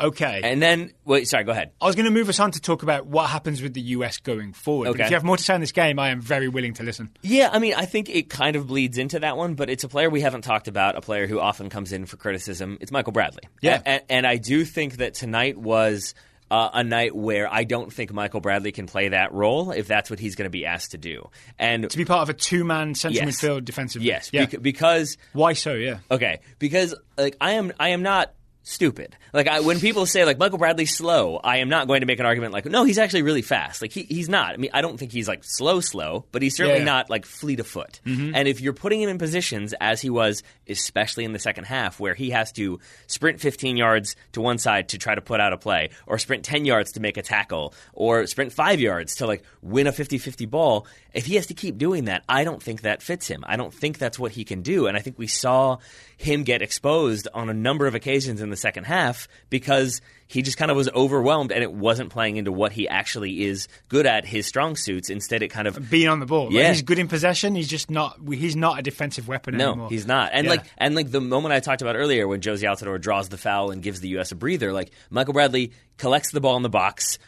Okay. 0.02 0.40
and 0.44 0.60
then, 0.60 0.92
wait, 1.04 1.28
sorry, 1.28 1.44
go 1.44 1.52
ahead. 1.52 1.70
I 1.80 1.86
was 1.86 1.94
going 1.96 2.04
to 2.06 2.10
move 2.10 2.28
us 2.28 2.38
on 2.40 2.50
to 2.52 2.60
talk 2.60 2.82
about 2.82 3.06
what 3.06 3.30
happens 3.30 3.62
with 3.62 3.74
the 3.74 3.80
US 3.80 4.18
going 4.18 4.52
forward. 4.52 4.86
But 4.86 4.90
Okay. 4.94 5.04
if 5.04 5.10
you 5.10 5.16
have 5.16 5.24
more 5.24 5.36
to 5.36 5.42
say 5.42 5.54
on 5.54 5.60
this 5.60 5.72
game, 5.72 5.98
I 5.98 6.10
am 6.10 6.20
very 6.20 6.48
willing 6.48 6.74
to 6.74 6.82
listen. 6.82 7.10
Yeah, 7.22 7.50
I 7.52 7.58
mean, 7.58 7.74
I 7.74 7.84
think 7.86 8.08
it 8.08 8.28
kind 8.28 8.56
of 8.56 8.66
bleeds 8.66 8.98
into 8.98 9.20
that 9.20 9.36
one, 9.36 9.54
but 9.54 9.70
it's 9.70 9.84
a 9.84 9.88
player 9.88 10.10
we 10.10 10.20
haven't 10.20 10.42
talked 10.42 10.68
about, 10.68 10.96
a 10.96 11.00
player 11.00 11.26
who 11.26 11.40
often 11.40 11.68
comes 11.68 11.92
in 11.92 12.06
for 12.06 12.16
criticism. 12.16 12.78
It's 12.80 12.90
Michael 12.92 13.12
Bradley. 13.12 13.42
Yeah. 13.60 13.80
And, 13.84 14.02
and 14.08 14.26
I 14.26 14.36
do 14.36 14.64
think 14.64 14.96
that 14.96 15.14
tonight 15.14 15.56
was 15.58 16.14
uh, 16.50 16.68
a 16.74 16.84
night 16.84 17.16
where 17.16 17.50
I 17.50 17.64
don't 17.64 17.90
think 17.90 18.12
Michael 18.12 18.40
Bradley 18.40 18.72
can 18.72 18.84
play 18.86 19.08
that 19.08 19.32
role 19.32 19.70
if 19.70 19.86
that's 19.86 20.10
what 20.10 20.18
he's 20.18 20.34
going 20.34 20.44
to 20.44 20.50
be 20.50 20.66
asked 20.66 20.90
to 20.90 20.98
do. 20.98 21.30
And 21.58 21.88
To 21.88 21.96
be 21.96 22.04
part 22.04 22.20
of 22.22 22.28
a 22.28 22.34
two-man 22.34 22.94
central 22.94 23.24
Yes. 23.26 23.40
midfield 23.40 23.64
defensive. 23.64 24.02
yes, 24.02 24.28
yeah. 24.34 24.44
bec- 24.44 24.60
because 24.60 25.16
Why 25.32 25.54
so? 25.54 25.72
Yeah. 25.72 26.00
Okay, 26.10 26.40
because 26.58 26.94
like 27.16 27.38
I 27.40 27.52
am, 27.52 27.72
I 27.80 27.90
am 27.90 28.02
not 28.02 28.34
stupid. 28.62 29.16
Like 29.32 29.48
I, 29.48 29.60
when 29.60 29.80
people 29.80 30.06
say 30.06 30.24
like 30.24 30.38
Michael 30.38 30.58
Bradley's 30.58 30.94
slow, 30.96 31.36
I 31.42 31.58
am 31.58 31.68
not 31.68 31.86
going 31.88 32.00
to 32.00 32.06
make 32.06 32.20
an 32.20 32.26
argument 32.26 32.52
like 32.52 32.64
no, 32.66 32.84
he's 32.84 32.98
actually 32.98 33.22
really 33.22 33.42
fast. 33.42 33.82
Like 33.82 33.92
he, 33.92 34.02
he's 34.04 34.28
not. 34.28 34.54
I 34.54 34.56
mean, 34.56 34.70
I 34.72 34.82
don't 34.82 34.98
think 34.98 35.12
he's 35.12 35.26
like 35.28 35.42
slow, 35.44 35.80
slow, 35.80 36.24
but 36.32 36.42
he's 36.42 36.56
certainly 36.56 36.80
Yeah. 36.80 36.84
not 36.84 37.10
like 37.10 37.26
fleet 37.26 37.60
of 37.60 37.66
foot. 37.66 38.00
Mm-hmm. 38.06 38.34
And 38.34 38.46
if 38.48 38.60
you're 38.60 38.72
putting 38.72 39.00
him 39.02 39.08
in 39.08 39.18
positions 39.18 39.74
as 39.80 40.00
he 40.00 40.10
was, 40.10 40.42
especially 40.68 41.24
in 41.24 41.32
the 41.32 41.38
second 41.38 41.64
half, 41.64 41.98
where 41.98 42.14
he 42.14 42.30
has 42.30 42.52
to 42.52 42.78
sprint 43.06 43.40
15 43.40 43.76
yards 43.76 44.16
to 44.32 44.40
one 44.40 44.58
side 44.58 44.90
to 44.90 44.98
try 44.98 45.14
to 45.14 45.20
put 45.20 45.40
out 45.40 45.52
a 45.52 45.58
play, 45.58 45.90
or 46.06 46.18
sprint 46.18 46.44
10 46.44 46.64
yards 46.64 46.92
to 46.92 47.00
make 47.00 47.16
a 47.16 47.22
tackle, 47.22 47.74
or 47.92 48.26
sprint 48.26 48.52
five 48.52 48.80
yards 48.80 49.16
to 49.16 49.26
like 49.26 49.42
win 49.60 49.86
a 49.86 49.92
50-50 49.92 50.48
ball, 50.48 50.86
if 51.12 51.26
he 51.26 51.34
has 51.34 51.46
to 51.48 51.54
keep 51.54 51.78
doing 51.78 52.04
that, 52.04 52.22
I 52.28 52.44
don't 52.44 52.62
think 52.62 52.82
that 52.82 53.02
fits 53.02 53.26
him. 53.28 53.44
I 53.46 53.56
don't 53.56 53.74
think 53.74 53.98
that's 53.98 54.18
what 54.18 54.32
he 54.32 54.44
can 54.44 54.62
do. 54.62 54.86
And 54.86 54.96
I 54.96 55.00
think 55.00 55.18
we 55.18 55.26
saw 55.26 55.78
him 56.16 56.44
get 56.44 56.62
exposed 56.62 57.28
on 57.34 57.50
a 57.50 57.54
number 57.54 57.86
of 57.86 57.94
occasions 57.94 58.40
in 58.40 58.50
the 58.52 58.56
second 58.56 58.84
half 58.84 59.26
because 59.50 60.00
he 60.28 60.40
just 60.42 60.56
kind 60.56 60.70
of 60.70 60.76
was 60.76 60.88
overwhelmed 60.90 61.50
and 61.52 61.62
it 61.62 61.72
wasn't 61.72 62.08
playing 62.10 62.36
into 62.36 62.52
what 62.52 62.70
he 62.72 62.88
actually 62.88 63.44
is 63.44 63.66
good 63.88 64.06
at, 64.06 64.24
his 64.24 64.46
strong 64.46 64.76
suits. 64.76 65.10
Instead, 65.10 65.42
it 65.42 65.48
kind 65.48 65.66
of 65.66 65.90
Being 65.90 66.08
on 66.08 66.20
the 66.20 66.26
ball. 66.26 66.44
Like, 66.46 66.54
Yeah. 66.54 66.68
he's 66.68 66.82
good 66.82 66.98
in 67.00 67.08
possession. 67.08 67.54
He's 67.54 67.68
just 67.68 67.90
not. 67.90 68.16
He's 68.28 68.54
not 68.56 68.78
a 68.78 68.82
defensive 68.82 69.26
weapon 69.28 69.56
No, 69.56 69.70
anymore. 69.72 69.88
he's 69.90 70.06
not. 70.06 70.30
And 70.32 70.44
Yeah. 70.44 70.50
like 70.52 70.64
and 70.78 70.94
like 70.94 71.10
the 71.10 71.20
moment 71.20 71.52
I 71.52 71.60
talked 71.60 71.82
about 71.82 71.96
earlier 71.96 72.28
when 72.28 72.40
Jozy 72.40 72.62
Altidore 72.62 73.00
draws 73.00 73.28
the 73.28 73.36
foul 73.38 73.72
and 73.72 73.82
gives 73.82 74.00
the 74.00 74.08
US 74.18 74.30
a 74.32 74.36
breather, 74.36 74.72
like 74.72 74.92
Michael 75.10 75.34
Bradley 75.34 75.72
collects 75.98 76.30
the 76.30 76.40
ball 76.40 76.56
in 76.56 76.62
the 76.62 76.68
box, 76.70 77.18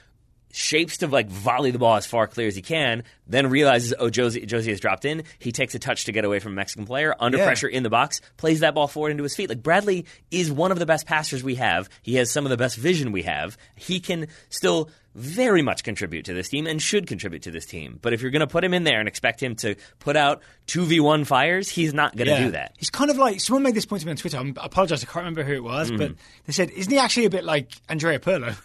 shapes 0.54 0.98
to 0.98 1.06
like 1.08 1.28
volley 1.28 1.70
the 1.70 1.78
ball 1.78 1.96
as 1.96 2.06
far 2.06 2.26
clear 2.26 2.46
as 2.46 2.54
he 2.56 2.62
can, 2.62 3.02
then 3.26 3.48
realizes 3.50 3.92
oh 3.98 4.08
Jozy 4.08 4.46
Jozy 4.46 4.68
has 4.68 4.80
dropped 4.80 5.04
in. 5.04 5.24
He 5.38 5.52
takes 5.52 5.74
a 5.74 5.78
touch 5.78 6.04
to 6.04 6.12
get 6.12 6.24
away 6.24 6.38
from 6.38 6.52
a 6.52 6.54
Mexican 6.56 6.86
player, 6.86 7.14
under 7.18 7.38
Yeah. 7.38 7.44
pressure 7.46 7.68
in 7.68 7.82
the 7.82 7.90
box, 7.90 8.20
plays 8.36 8.60
that 8.60 8.74
ball 8.74 8.86
forward 8.88 9.10
into 9.10 9.22
his 9.22 9.34
feet. 9.34 9.48
Like 9.48 9.62
Bradley 9.62 10.06
is 10.30 10.50
one 10.52 10.70
of 10.72 10.78
the 10.78 10.86
best 10.86 11.06
passers 11.06 11.42
we 11.42 11.56
have. 11.56 11.88
He 12.02 12.14
has 12.16 12.30
some 12.30 12.46
of 12.46 12.50
the 12.50 12.56
best 12.56 12.76
vision 12.76 13.12
we 13.12 13.22
have. 13.22 13.56
He 13.76 14.00
can 14.00 14.28
still 14.48 14.90
very 15.16 15.62
much 15.62 15.84
contribute 15.84 16.24
to 16.24 16.34
this 16.34 16.48
team 16.48 16.66
and 16.66 16.82
should 16.82 17.06
contribute 17.06 17.42
to 17.42 17.50
this 17.52 17.66
team. 17.66 18.00
But 18.02 18.12
if 18.12 18.20
you're 18.20 18.32
going 18.32 18.40
to 18.40 18.48
put 18.48 18.64
him 18.64 18.74
in 18.74 18.82
there 18.82 18.98
and 18.98 19.06
expect 19.06 19.40
him 19.40 19.54
to 19.56 19.76
put 20.00 20.16
out 20.16 20.42
2v1 20.66 21.24
fires, 21.24 21.68
he's 21.68 21.94
not 21.94 22.16
going 22.16 22.26
to 22.26 22.32
Yeah. 22.34 22.44
do 22.46 22.50
that. 22.52 22.74
He's 22.78 22.90
kind 22.90 23.10
of 23.12 23.16
like 23.16 23.40
someone 23.40 23.62
made 23.62 23.74
this 23.76 23.86
point 23.86 24.00
to 24.00 24.06
me 24.06 24.10
on 24.10 24.16
Twitter. 24.16 24.38
I'm- 24.38 24.54
I 24.60 24.66
apologize, 24.66 25.02
I 25.04 25.06
can't 25.06 25.16
remember 25.18 25.44
who 25.44 25.52
it 25.54 25.62
was, 25.62 25.88
Mm-hmm. 25.88 25.98
but 25.98 26.14
they 26.46 26.52
said, 26.52 26.70
"Isn't 26.70 26.90
he 26.92 26.98
actually 26.98 27.26
a 27.26 27.30
bit 27.30 27.44
like 27.44 27.70
Andrea 27.88 28.18
Pirlo?" 28.18 28.56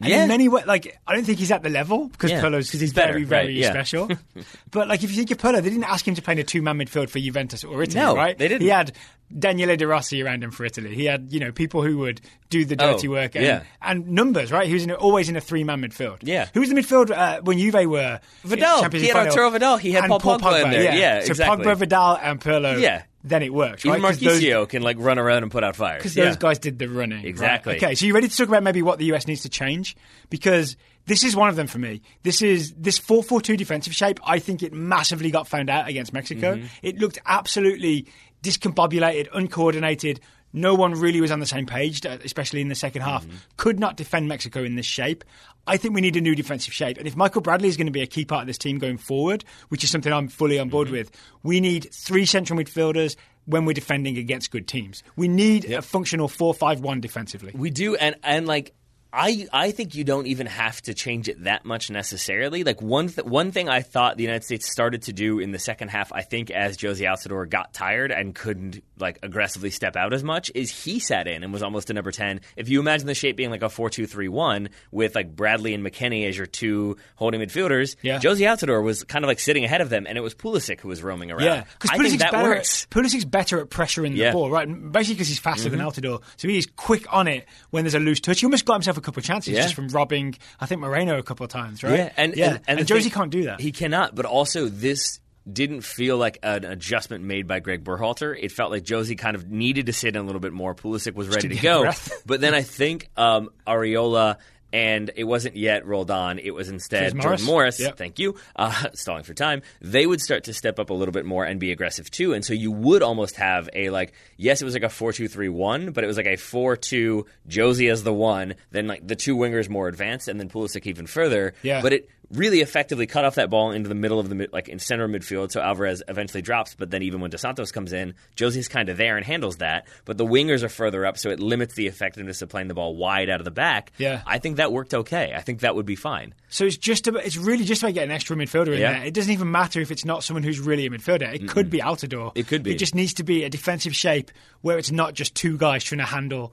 And 0.00 0.10
Yeah. 0.10 0.22
in 0.24 0.28
many 0.28 0.48
ways, 0.48 0.66
like 0.66 0.98
I 1.06 1.14
don't 1.14 1.24
think 1.24 1.38
he's 1.38 1.52
at 1.52 1.62
the 1.62 1.70
level 1.70 2.08
because 2.08 2.30
Yeah, 2.30 2.40
Pirlo's 2.42 2.70
'cause 2.70 2.80
he's 2.80 2.92
very, 2.92 3.24
better, 3.24 3.26
very 3.26 3.46
right, 3.46 3.54
yeah. 3.54 3.70
special. 3.70 4.10
but 4.70 4.88
like 4.88 5.02
if 5.04 5.10
you 5.10 5.16
think 5.16 5.30
of 5.30 5.38
Pirlo, 5.38 5.62
they 5.62 5.70
didn't 5.70 5.84
ask 5.84 6.06
him 6.06 6.14
to 6.16 6.22
play 6.22 6.32
in 6.32 6.38
a 6.40 6.44
two-man 6.44 6.78
midfield 6.78 7.08
for 7.10 7.20
Juventus 7.20 7.62
or 7.64 7.82
Italy, 7.82 8.00
No, 8.04 8.14
right? 8.16 8.36
they 8.36 8.48
didn't. 8.48 8.62
He 8.62 8.68
had 8.68 8.92
Daniele 9.36 9.76
De 9.76 9.86
Rossi 9.86 10.20
around 10.22 10.42
him 10.44 10.50
for 10.50 10.64
Italy. 10.64 10.94
He 10.94 11.04
had 11.04 11.32
you 11.32 11.40
know 11.40 11.52
people 11.52 11.82
who 11.82 11.98
would 11.98 12.20
do 12.50 12.64
the 12.64 12.76
dirty 12.76 13.08
Oh, 13.08 13.12
work 13.12 13.34
and, 13.36 13.44
yeah. 13.44 13.62
and 13.80 14.08
numbers, 14.08 14.50
right? 14.52 14.66
He 14.66 14.74
was 14.74 14.82
in 14.84 14.90
always 14.92 15.28
in 15.28 15.36
a 15.36 15.40
three-man 15.40 15.80
midfield. 15.80 16.18
Yeah. 16.22 16.48
who 16.54 16.60
was 16.60 16.68
the 16.70 16.74
midfield 16.74 17.10
uh, 17.10 17.40
when 17.42 17.58
Juve 17.58 17.88
were 17.88 18.20
Vidal. 18.44 18.80
Champions 18.80 19.06
He 19.06 19.12
had? 19.12 19.28
Arturo 19.28 19.50
Vidal. 19.50 19.76
He 19.78 19.92
had 19.92 20.08
Paul 20.08 20.20
Pogba 20.20 20.64
in 20.64 20.70
there. 20.70 20.94
Yeah, 20.94 21.20
so 21.20 21.26
exactly. 21.28 21.64
Pogba, 21.64 21.76
Vidal, 21.76 22.18
and 22.20 22.40
Pirlo. 22.40 22.80
Yeah. 22.80 23.02
Then 23.26 23.42
it 23.42 23.54
works, 23.54 23.86
Even 23.86 24.02
right? 24.02 24.14
Marchisio 24.14 24.68
can 24.68 24.82
like 24.82 24.98
run 24.98 25.18
around 25.18 25.44
and 25.44 25.50
put 25.50 25.64
out 25.64 25.76
fires. 25.76 26.02
because 26.02 26.14
Yeah. 26.14 26.26
those 26.26 26.36
guys 26.36 26.58
did 26.58 26.78
the 26.78 26.88
running. 26.88 27.18
right? 27.18 27.24
Exactly. 27.26 27.76
Okay, 27.76 27.94
so 27.94 28.04
you 28.04 28.12
ready 28.14 28.28
to 28.28 28.36
talk 28.36 28.48
about 28.48 28.62
maybe 28.62 28.82
what 28.82 28.98
the 28.98 29.06
US 29.14 29.26
needs 29.26 29.40
to 29.42 29.48
change? 29.48 29.96
Because 30.28 30.76
this 31.06 31.24
is 31.24 31.34
one 31.34 31.48
of 31.48 31.56
them 31.56 31.66
for 31.66 31.78
me. 31.78 32.02
This 32.22 32.42
is 32.42 32.74
this 32.76 32.98
4-4-2 32.98 33.56
defensive 33.56 33.94
shape. 33.94 34.20
I 34.26 34.38
think 34.40 34.62
it 34.62 34.74
massively 34.74 35.30
got 35.30 35.48
found 35.48 35.70
out 35.70 35.88
against 35.88 36.12
Mexico. 36.12 36.56
Mm-hmm. 36.56 36.66
It 36.82 36.98
looked 36.98 37.18
absolutely 37.24 38.06
discombobulated, 38.42 39.28
uncoordinated. 39.34 40.20
No 40.54 40.74
one 40.74 40.92
really 40.92 41.20
was 41.20 41.30
on 41.30 41.40
the 41.40 41.46
same 41.46 41.66
page, 41.66 42.06
uh, 42.06 42.16
especially 42.24 42.60
in 42.62 42.68
the 42.68 42.74
second 42.74 43.02
half. 43.02 43.26
Mm-hmm. 43.26 43.36
Could 43.58 43.78
not 43.78 43.96
defend 43.96 44.28
Mexico 44.28 44.62
in 44.62 44.76
this 44.76 44.86
shape. 44.86 45.24
I 45.66 45.76
think 45.76 45.94
we 45.94 46.00
need 46.00 46.16
a 46.16 46.20
new 46.20 46.34
defensive 46.34 46.72
shape. 46.72 46.96
And 46.96 47.06
if 47.06 47.16
Michael 47.16 47.40
Bradley 47.40 47.68
is 47.68 47.76
going 47.76 47.86
to 47.88 47.92
be 47.92 48.02
a 48.02 48.06
key 48.06 48.24
part 48.24 48.42
of 48.42 48.46
this 48.46 48.58
team 48.58 48.78
going 48.78 48.96
forward, 48.98 49.44
which 49.68 49.82
is 49.82 49.90
something 49.90 50.12
I'm 50.12 50.28
fully 50.28 50.58
on 50.58 50.66
Mm-hmm. 50.68 50.70
board 50.72 50.88
with, 50.90 51.10
we 51.42 51.60
need 51.60 51.88
three 51.92 52.24
central 52.24 52.58
midfielders 52.58 53.16
when 53.46 53.64
we're 53.66 53.72
defending 53.74 54.16
against 54.16 54.50
good 54.50 54.66
teams. 54.68 55.02
We 55.16 55.28
need 55.28 55.64
a 55.70 55.82
functional 55.82 56.28
4 56.28 56.54
5 56.54 56.80
1 56.80 57.00
defensively. 57.00 57.52
We 57.54 57.70
do, 57.70 57.96
and 57.96 58.14
and 58.22 58.46
like 58.46 58.72
I 59.12 59.46
I 59.52 59.70
think 59.70 59.94
you 59.94 60.02
don't 60.02 60.26
even 60.26 60.46
have 60.48 60.80
to 60.82 60.94
change 60.94 61.28
it 61.28 61.44
that 61.44 61.64
much 61.64 61.88
necessarily. 61.90 62.64
Like 62.64 62.82
one 62.82 63.08
th- 63.08 63.26
one 63.26 63.52
thing 63.52 63.68
I 63.68 63.82
thought 63.82 64.16
the 64.16 64.22
United 64.24 64.44
States 64.44 64.70
started 64.70 65.02
to 65.02 65.12
do 65.12 65.38
in 65.38 65.52
the 65.52 65.58
second 65.58 65.88
half, 65.90 66.12
I 66.12 66.22
think 66.22 66.50
as 66.50 66.76
Jozy 66.76 67.06
Altidore 67.08 67.48
got 67.48 67.72
tired 67.72 68.10
and 68.10 68.34
couldn't 68.34 68.82
like 68.98 69.18
aggressively 69.22 69.70
step 69.70 69.96
out 69.96 70.12
as 70.12 70.22
much, 70.22 70.50
is 70.54 70.70
he 70.84 70.98
sat 70.98 71.26
in 71.26 71.42
and 71.42 71.52
was 71.52 71.62
almost 71.62 71.90
a 71.90 71.94
number 71.94 72.10
ten. 72.12 72.40
If 72.56 72.68
you 72.68 72.80
imagine 72.80 73.06
the 73.06 73.14
shape 73.14 73.36
being 73.36 73.50
like 73.50 73.62
a 73.62 73.68
four 73.68 73.90
two 73.90 74.06
three 74.06 74.28
one 74.28 74.68
with 74.90 75.14
like 75.14 75.34
Bradley 75.34 75.74
and 75.74 75.84
McKennie 75.84 76.28
as 76.28 76.36
your 76.36 76.46
two 76.46 76.96
holding 77.16 77.40
midfielders, 77.40 77.96
Yeah. 78.02 78.18
Jozy 78.20 78.46
Altidore 78.46 78.82
was 78.82 79.02
kind 79.04 79.24
of 79.24 79.28
like 79.28 79.38
sitting 79.40 79.64
ahead 79.64 79.80
of 79.80 79.88
them, 79.90 80.06
and 80.08 80.16
it 80.16 80.20
was 80.20 80.34
Pulisic 80.34 80.80
who 80.80 80.88
was 80.88 81.02
roaming 81.02 81.30
around. 81.30 81.42
Yeah, 81.44 81.64
because 81.78 81.90
Pulisic's 81.98 82.22
better. 82.30 82.54
At, 82.54 82.64
Pulisic's 82.90 83.24
better 83.24 83.60
at 83.60 83.70
pressuring 83.70 84.10
the 84.12 84.18
Yeah. 84.18 84.28
Mm-hmm. 84.28 84.36
ball, 84.36 84.50
right? 84.50 84.92
Basically, 84.92 85.14
because 85.16 85.28
he's 85.28 85.38
faster 85.38 85.68
than 85.68 85.80
Altidore, 85.80 86.22
so 86.36 86.48
he's 86.48 86.66
quick 86.66 87.12
on 87.12 87.26
it 87.28 87.46
when 87.70 87.84
there's 87.84 87.94
a 87.94 88.00
loose 88.00 88.20
touch. 88.20 88.40
He 88.40 88.46
almost 88.46 88.64
got 88.64 88.74
himself 88.74 88.96
a 88.96 89.00
couple 89.00 89.20
of 89.20 89.24
chances 89.24 89.54
Yeah. 89.54 89.62
just 89.62 89.74
from 89.74 89.88
robbing, 89.88 90.36
I 90.60 90.66
think 90.66 90.80
Moreno 90.80 91.18
a 91.18 91.22
couple 91.22 91.44
of 91.44 91.50
times, 91.50 91.82
right? 91.82 91.98
Yeah, 91.98 92.12
and 92.16 92.36
yeah, 92.36 92.50
and, 92.68 92.78
and, 92.78 92.78
the 92.80 92.84
Jozy 92.84 93.02
thing- 93.04 93.10
can't 93.12 93.30
do 93.30 93.44
that. 93.44 93.60
He 93.60 93.72
cannot. 93.72 94.14
But 94.14 94.24
also, 94.26 94.68
this 94.68 95.20
didn't 95.50 95.82
feel 95.82 96.16
like 96.16 96.38
an 96.42 96.64
adjustment 96.64 97.24
made 97.24 97.46
by 97.46 97.60
Greg 97.60 97.84
Berhalter. 97.84 98.36
It 98.38 98.52
felt 98.52 98.70
like 98.70 98.84
Jozy 98.84 99.16
kind 99.16 99.36
of 99.36 99.50
needed 99.50 99.86
to 99.86 99.92
sit 99.92 100.16
in 100.16 100.22
a 100.22 100.24
little 100.24 100.40
bit 100.40 100.52
more. 100.52 100.74
Pulisic 100.74 101.14
was 101.14 101.28
ready 101.28 101.48
to 101.48 101.56
go, 101.56 101.90
but 102.26 102.40
then 102.40 102.54
I 102.54 102.62
think 102.62 103.08
um, 103.16 103.50
Arriola. 103.66 104.38
And 104.72 105.12
it 105.14 105.22
wasn't 105.22 105.56
yet 105.56 105.86
rolled 105.86 106.10
on. 106.10 106.40
It 106.40 106.50
was 106.50 106.68
instead 106.68 107.12
Jordan 107.12 107.22
Morris. 107.22 107.46
Morris. 107.46 107.80
Yep. 107.80 107.96
Thank 107.96 108.18
you. 108.18 108.34
Uh, 108.56 108.88
stalling 108.94 109.22
for 109.22 109.32
time. 109.32 109.62
They 109.80 110.04
would 110.04 110.20
start 110.20 110.42
to 110.44 110.52
step 110.52 110.80
up 110.80 110.90
a 110.90 110.92
little 110.92 111.12
bit 111.12 111.24
more 111.24 111.44
and 111.44 111.60
be 111.60 111.70
aggressive 111.70 112.10
too. 112.10 112.32
And 112.32 112.44
so 112.44 112.54
you 112.54 112.72
would 112.72 113.00
almost 113.00 113.36
have 113.36 113.68
a 113.72 113.90
like, 113.90 114.14
yes, 114.36 114.62
it 114.62 114.64
was 114.64 114.74
like 114.74 114.82
a 114.82 114.88
four-two-three-one, 114.88 115.92
but 115.92 116.02
it 116.02 116.08
was 116.08 116.16
like 116.16 116.26
a 116.26 116.34
four-two. 116.34 117.24
Jozy 117.48 117.88
as 117.88 118.02
the 118.02 118.12
one, 118.12 118.56
then 118.72 118.88
like 118.88 119.06
the 119.06 119.14
two 119.14 119.36
wingers 119.36 119.68
more 119.68 119.86
advanced, 119.86 120.26
and 120.26 120.40
then 120.40 120.48
Pulisic 120.48 120.88
even 120.88 121.06
further. 121.06 121.54
Yeah. 121.62 121.80
But 121.80 121.92
it 121.92 122.08
really 122.34 122.60
effectively 122.60 123.06
cut 123.06 123.24
off 123.24 123.36
that 123.36 123.50
ball 123.50 123.70
into 123.72 123.88
the 123.88 123.94
middle 123.94 124.20
of 124.20 124.28
the 124.28 124.34
mid, 124.34 124.52
like 124.52 124.68
in 124.68 124.78
center 124.78 125.04
of 125.04 125.10
midfield. 125.10 125.52
So 125.52 125.60
Alvarez 125.60 126.02
eventually 126.08 126.42
drops, 126.42 126.74
but 126.74 126.90
then 126.90 127.02
even 127.02 127.20
when 127.20 127.30
Dos 127.30 127.40
Santos 127.42 127.72
comes 127.72 127.92
in, 127.92 128.14
Jozy's 128.36 128.68
kind 128.68 128.88
of 128.88 128.96
there 128.96 129.16
and 129.16 129.24
handles 129.24 129.56
that. 129.56 129.86
But 130.04 130.18
the 130.18 130.26
wingers 130.26 130.62
are 130.62 130.68
further 130.68 131.06
up, 131.06 131.18
so 131.18 131.30
it 131.30 131.40
limits 131.40 131.74
the 131.74 131.86
effectiveness 131.86 132.42
of 132.42 132.48
playing 132.48 132.68
the 132.68 132.74
ball 132.74 132.96
wide 132.96 133.30
out 133.30 133.40
of 133.40 133.44
the 133.44 133.50
back. 133.50 133.92
Yeah. 133.98 134.22
I 134.26 134.38
think 134.38 134.56
that 134.56 134.72
worked 134.72 134.94
okay. 134.94 135.32
I 135.36 135.40
think 135.40 135.60
that 135.60 135.74
would 135.74 135.86
be 135.86 135.96
fine. 135.96 136.34
So 136.48 136.64
it's 136.64 136.76
just 136.76 137.06
about, 137.06 137.24
it's 137.24 137.36
really 137.36 137.64
just 137.64 137.82
about 137.82 137.94
getting 137.94 138.10
an 138.10 138.14
extra 138.14 138.36
midfielder 138.36 138.74
in 138.74 138.80
Yeah. 138.80 138.92
there. 138.92 139.04
It 139.06 139.14
doesn't 139.14 139.32
even 139.32 139.50
matter 139.50 139.80
if 139.80 139.90
it's 139.90 140.04
not 140.04 140.22
someone 140.24 140.42
who's 140.42 140.60
really 140.60 140.86
a 140.86 140.90
midfielder. 140.90 141.32
It 141.34 141.48
could 141.48 141.70
be 141.70 141.78
Altidore. 141.78 142.32
It 142.34 142.46
could 142.46 142.62
be. 142.62 142.72
It 142.72 142.78
just 142.78 142.94
needs 142.94 143.14
to 143.14 143.24
be 143.24 143.44
a 143.44 143.50
defensive 143.50 143.94
shape 143.94 144.30
where 144.60 144.78
it's 144.78 144.90
not 144.90 145.14
just 145.14 145.34
two 145.34 145.56
guys 145.58 145.84
trying 145.84 145.98
to 145.98 146.04
handle 146.04 146.52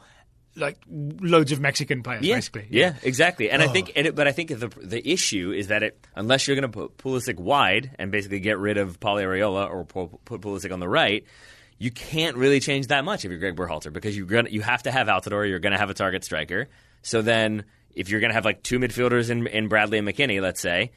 like 0.56 0.78
loads 0.90 1.52
of 1.52 1.60
Mexican 1.62 2.04
players, 2.04 2.24
Yeah, 2.26 2.36
basically. 2.36 2.68
yeah, 2.70 2.96
exactly. 3.04 3.50
And 3.50 3.62
I 3.62 3.68
Oh. 3.68 3.70
think, 3.70 3.92
and 3.96 4.08
it, 4.08 4.16
but 4.16 4.28
I 4.28 4.32
think 4.34 4.50
the 4.50 4.68
the 4.82 5.10
issue 5.10 5.52
is 5.52 5.68
that 5.68 5.82
it 5.84 6.06
unless 6.16 6.48
you're 6.48 6.56
going 6.56 6.70
to 6.72 6.78
put 6.78 6.98
Pulisic 6.98 7.38
wide 7.38 7.96
and 7.98 8.12
basically 8.12 8.40
get 8.42 8.58
rid 8.60 8.78
of 8.78 9.00
Pauly 9.00 9.24
Arriola 9.24 9.70
or 9.70 9.86
put 9.86 10.42
Pulisic 10.42 10.72
on 10.74 10.80
the 10.80 10.90
right, 10.90 11.24
you 11.78 11.90
can't 11.92 12.36
really 12.38 12.60
change 12.60 12.88
that 12.88 13.06
much 13.06 13.24
if 13.26 13.32
you're 13.32 13.40
Greg 13.40 13.56
Berhalter 13.56 13.92
because 13.94 14.16
you're 14.18 14.28
gonna 14.28 14.50
you 14.50 14.62
have 14.62 14.84
to 14.84 14.92
have 14.92 15.08
Altidore, 15.08 15.48
you're 15.48 15.60
going 15.60 15.74
to 15.74 15.80
have 15.80 15.90
a 15.90 15.94
target 15.96 16.24
striker. 16.24 16.68
So 17.02 17.22
then, 17.22 17.64
if 17.96 18.10
you're 18.10 18.20
going 18.20 18.30
to 18.32 18.36
have 18.36 18.46
like 18.46 18.62
two 18.62 18.78
midfielders 18.78 19.30
in, 19.30 19.48
in 19.48 19.68
Bradley 19.68 19.98
and 19.98 20.08
McKennie, 20.08 20.42
let's 20.42 20.62
say. 20.62 20.92